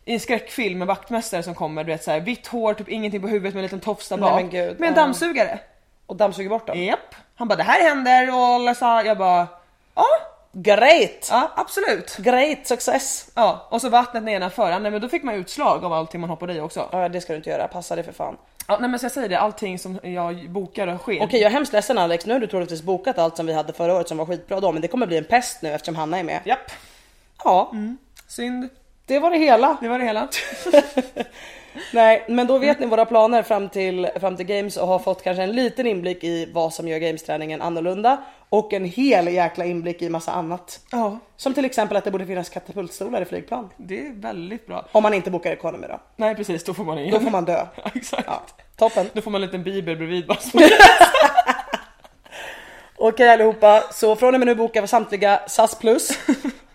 i 0.05 0.13
en 0.13 0.21
skräckfilm 0.21 0.79
med 0.79 0.89
vaktmästare 0.89 1.43
som 1.43 1.55
kommer, 1.55 1.85
du 1.85 1.93
vet 1.93 2.05
såhär 2.05 2.21
vitt 2.21 2.47
hår, 2.47 2.75
typ 2.75 2.89
ingenting 2.89 3.21
på 3.23 3.29
huvudet 3.29 3.55
med 3.55 3.61
en 3.61 3.63
liten 3.63 3.81
tofs 3.81 4.09
där 4.09 4.17
Nej, 4.17 4.31
bak. 4.31 4.41
men 4.41 4.51
gud, 4.51 4.81
med 4.81 4.89
en 4.89 4.95
ja. 4.95 5.03
dammsugare. 5.03 5.59
Och 6.07 6.17
dammsuger 6.17 6.51
bort 6.51 6.67
dem. 6.67 6.79
Japp. 6.79 7.15
Han 7.35 7.49
bara 7.49 7.57
det 7.57 7.63
här 7.63 7.89
händer 7.89 8.29
och 8.35 8.41
alla 8.41 8.75
sa, 8.75 9.03
jag 9.03 9.19
bara 9.19 9.47
ja, 10.03 10.27
Great! 10.53 11.29
ja 11.31 11.51
absolut. 11.57 12.17
Great 12.17 12.67
success! 12.67 13.31
Ja, 13.35 13.67
och 13.71 13.81
så 13.81 13.89
vattnet 13.89 14.23
nedanför, 14.23 14.79
nej 14.79 14.91
men 14.91 15.01
då 15.01 15.09
fick 15.09 15.23
man 15.23 15.35
utslag 15.35 15.85
av 15.85 15.93
allting 15.93 16.21
man 16.21 16.31
hoppade 16.31 16.55
i 16.55 16.61
också. 16.61 16.89
Ja 16.93 17.09
det 17.09 17.21
ska 17.21 17.33
du 17.33 17.37
inte 17.37 17.51
göra, 17.51 17.69
passa 17.69 17.95
dig 17.95 18.05
för 18.05 18.13
fan. 18.13 18.37
Ja, 18.69 18.79
nej 18.81 18.91
men 18.91 18.99
så 18.99 19.05
jag 19.05 19.13
säger 19.13 19.29
det, 19.29 19.39
allting 19.39 19.79
som 19.79 19.99
jag 20.03 20.51
bokar 20.51 20.87
och 20.87 21.01
sker. 21.01 21.23
Okej 21.23 21.41
jag 21.41 21.51
är 21.51 21.55
hemskt 21.55 21.73
ledsen 21.73 21.99
Alex, 21.99 22.27
nu 22.27 22.33
har 22.33 22.41
du 22.41 22.47
troligtvis 22.47 22.83
bokat 22.83 23.19
allt 23.19 23.37
som 23.37 23.47
vi 23.47 23.53
hade 23.53 23.73
förra 23.73 23.95
året 23.95 24.09
som 24.09 24.19
var 24.19 24.27
skitbra 24.27 24.61
då 24.61 24.73
men 24.73 24.83
det 24.83 24.89
kommer 24.89 25.07
bli 25.07 25.17
en 25.17 25.25
pest 25.25 25.63
nu 25.63 25.73
eftersom 25.73 25.97
Hanna 25.97 26.19
är 26.19 26.23
med. 26.25 26.41
Japp, 26.45 26.71
Ja, 27.45 27.73
synd. 28.29 28.69
det 29.07 29.19
var 29.19 29.31
det 29.31 29.39
hela. 29.39 29.77
Det 29.81 29.89
var 29.89 29.99
det 29.99 30.05
hela. 30.05 30.29
Nej 31.93 32.25
men 32.29 32.47
då 32.47 32.59
vet 32.59 32.81
ni 32.81 32.87
våra 32.87 33.07
planer 33.07 33.43
fram 33.43 33.69
till, 33.69 34.09
fram 34.21 34.37
till 34.37 34.47
games 34.47 34.77
och 34.77 34.89
har 34.89 34.99
fått 34.99 35.23
kanske 35.23 35.43
en 35.43 35.53
liten 35.53 35.87
inblick 35.87 36.25
i 36.25 36.49
vad 36.53 36.75
som 36.75 36.89
gör 36.89 36.99
games-träningen 36.99 37.63
annorlunda 37.63 38.17
och 38.49 38.73
en 38.73 38.85
hel 38.85 39.29
jäkla 39.35 39.65
inblick 39.65 40.03
i 40.03 40.09
massa 40.09 40.33
annat. 40.33 40.81
Ja, 40.93 41.19
Som 41.37 41.55
till 41.55 41.65
exempel 41.65 41.97
att 41.97 42.05
det 42.05 42.11
borde 42.11 42.27
finnas 42.27 42.49
katapultstolar 42.49 43.23
i 43.23 43.25
flygplan. 43.25 43.69
det 43.77 44.07
är 44.07 44.13
väldigt 44.13 44.67
bra. 44.67 44.87
Om 44.93 45.03
man 45.03 45.15
inte 45.15 45.31
bokar 45.31 45.53
economy 45.53 45.87
då. 45.87 46.01
Nej 46.17 46.35
precis, 46.35 46.65
då 46.65 46.75
får 46.75 46.85
man 46.85 46.99
igen. 46.99 47.11
Då 47.15 47.21
får 47.21 47.31
man 47.31 47.45
dö. 47.45 47.67
Ja, 47.85 47.91
exakt. 47.95 48.25
Ja, 48.27 48.43
toppen. 48.77 49.07
Då 49.13 49.23
får 49.23 49.31
man 49.31 49.43
en 49.43 49.47
liten 49.47 49.63
bibel 49.63 49.97
bredvid 49.97 50.27
bara. 50.27 50.39
Okej 52.97 53.31
allihopa, 53.31 53.83
så 53.93 54.17
från 54.17 54.35
och 54.35 54.41
med 54.41 54.47
nu 54.47 54.55
bokar 54.55 54.81
vi 54.83 54.89
samtliga 54.89 55.41
SAS 55.47 55.75
plus. 55.79 56.19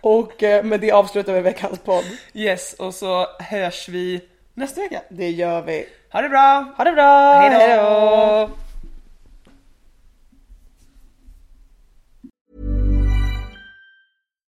Och 0.01 0.43
eh, 0.43 0.63
med 0.63 0.79
det 0.79 0.91
avslutar 0.91 1.33
vi 1.33 1.41
veckans 1.41 1.79
podd. 1.79 2.03
yes, 2.33 2.73
och 2.73 2.93
så 2.93 3.27
hörs 3.39 3.89
vi 3.89 4.21
nästa 4.55 4.81
vecka. 4.81 5.01
Det 5.09 5.29
gör 5.29 5.61
vi. 5.61 5.85
Ha 6.11 6.21
det 6.21 6.29
bra! 6.29 6.73
Ha 6.77 6.83
det 6.83 6.91
bra! 6.91 7.33
Hej 7.33 7.77
då! 7.77 8.64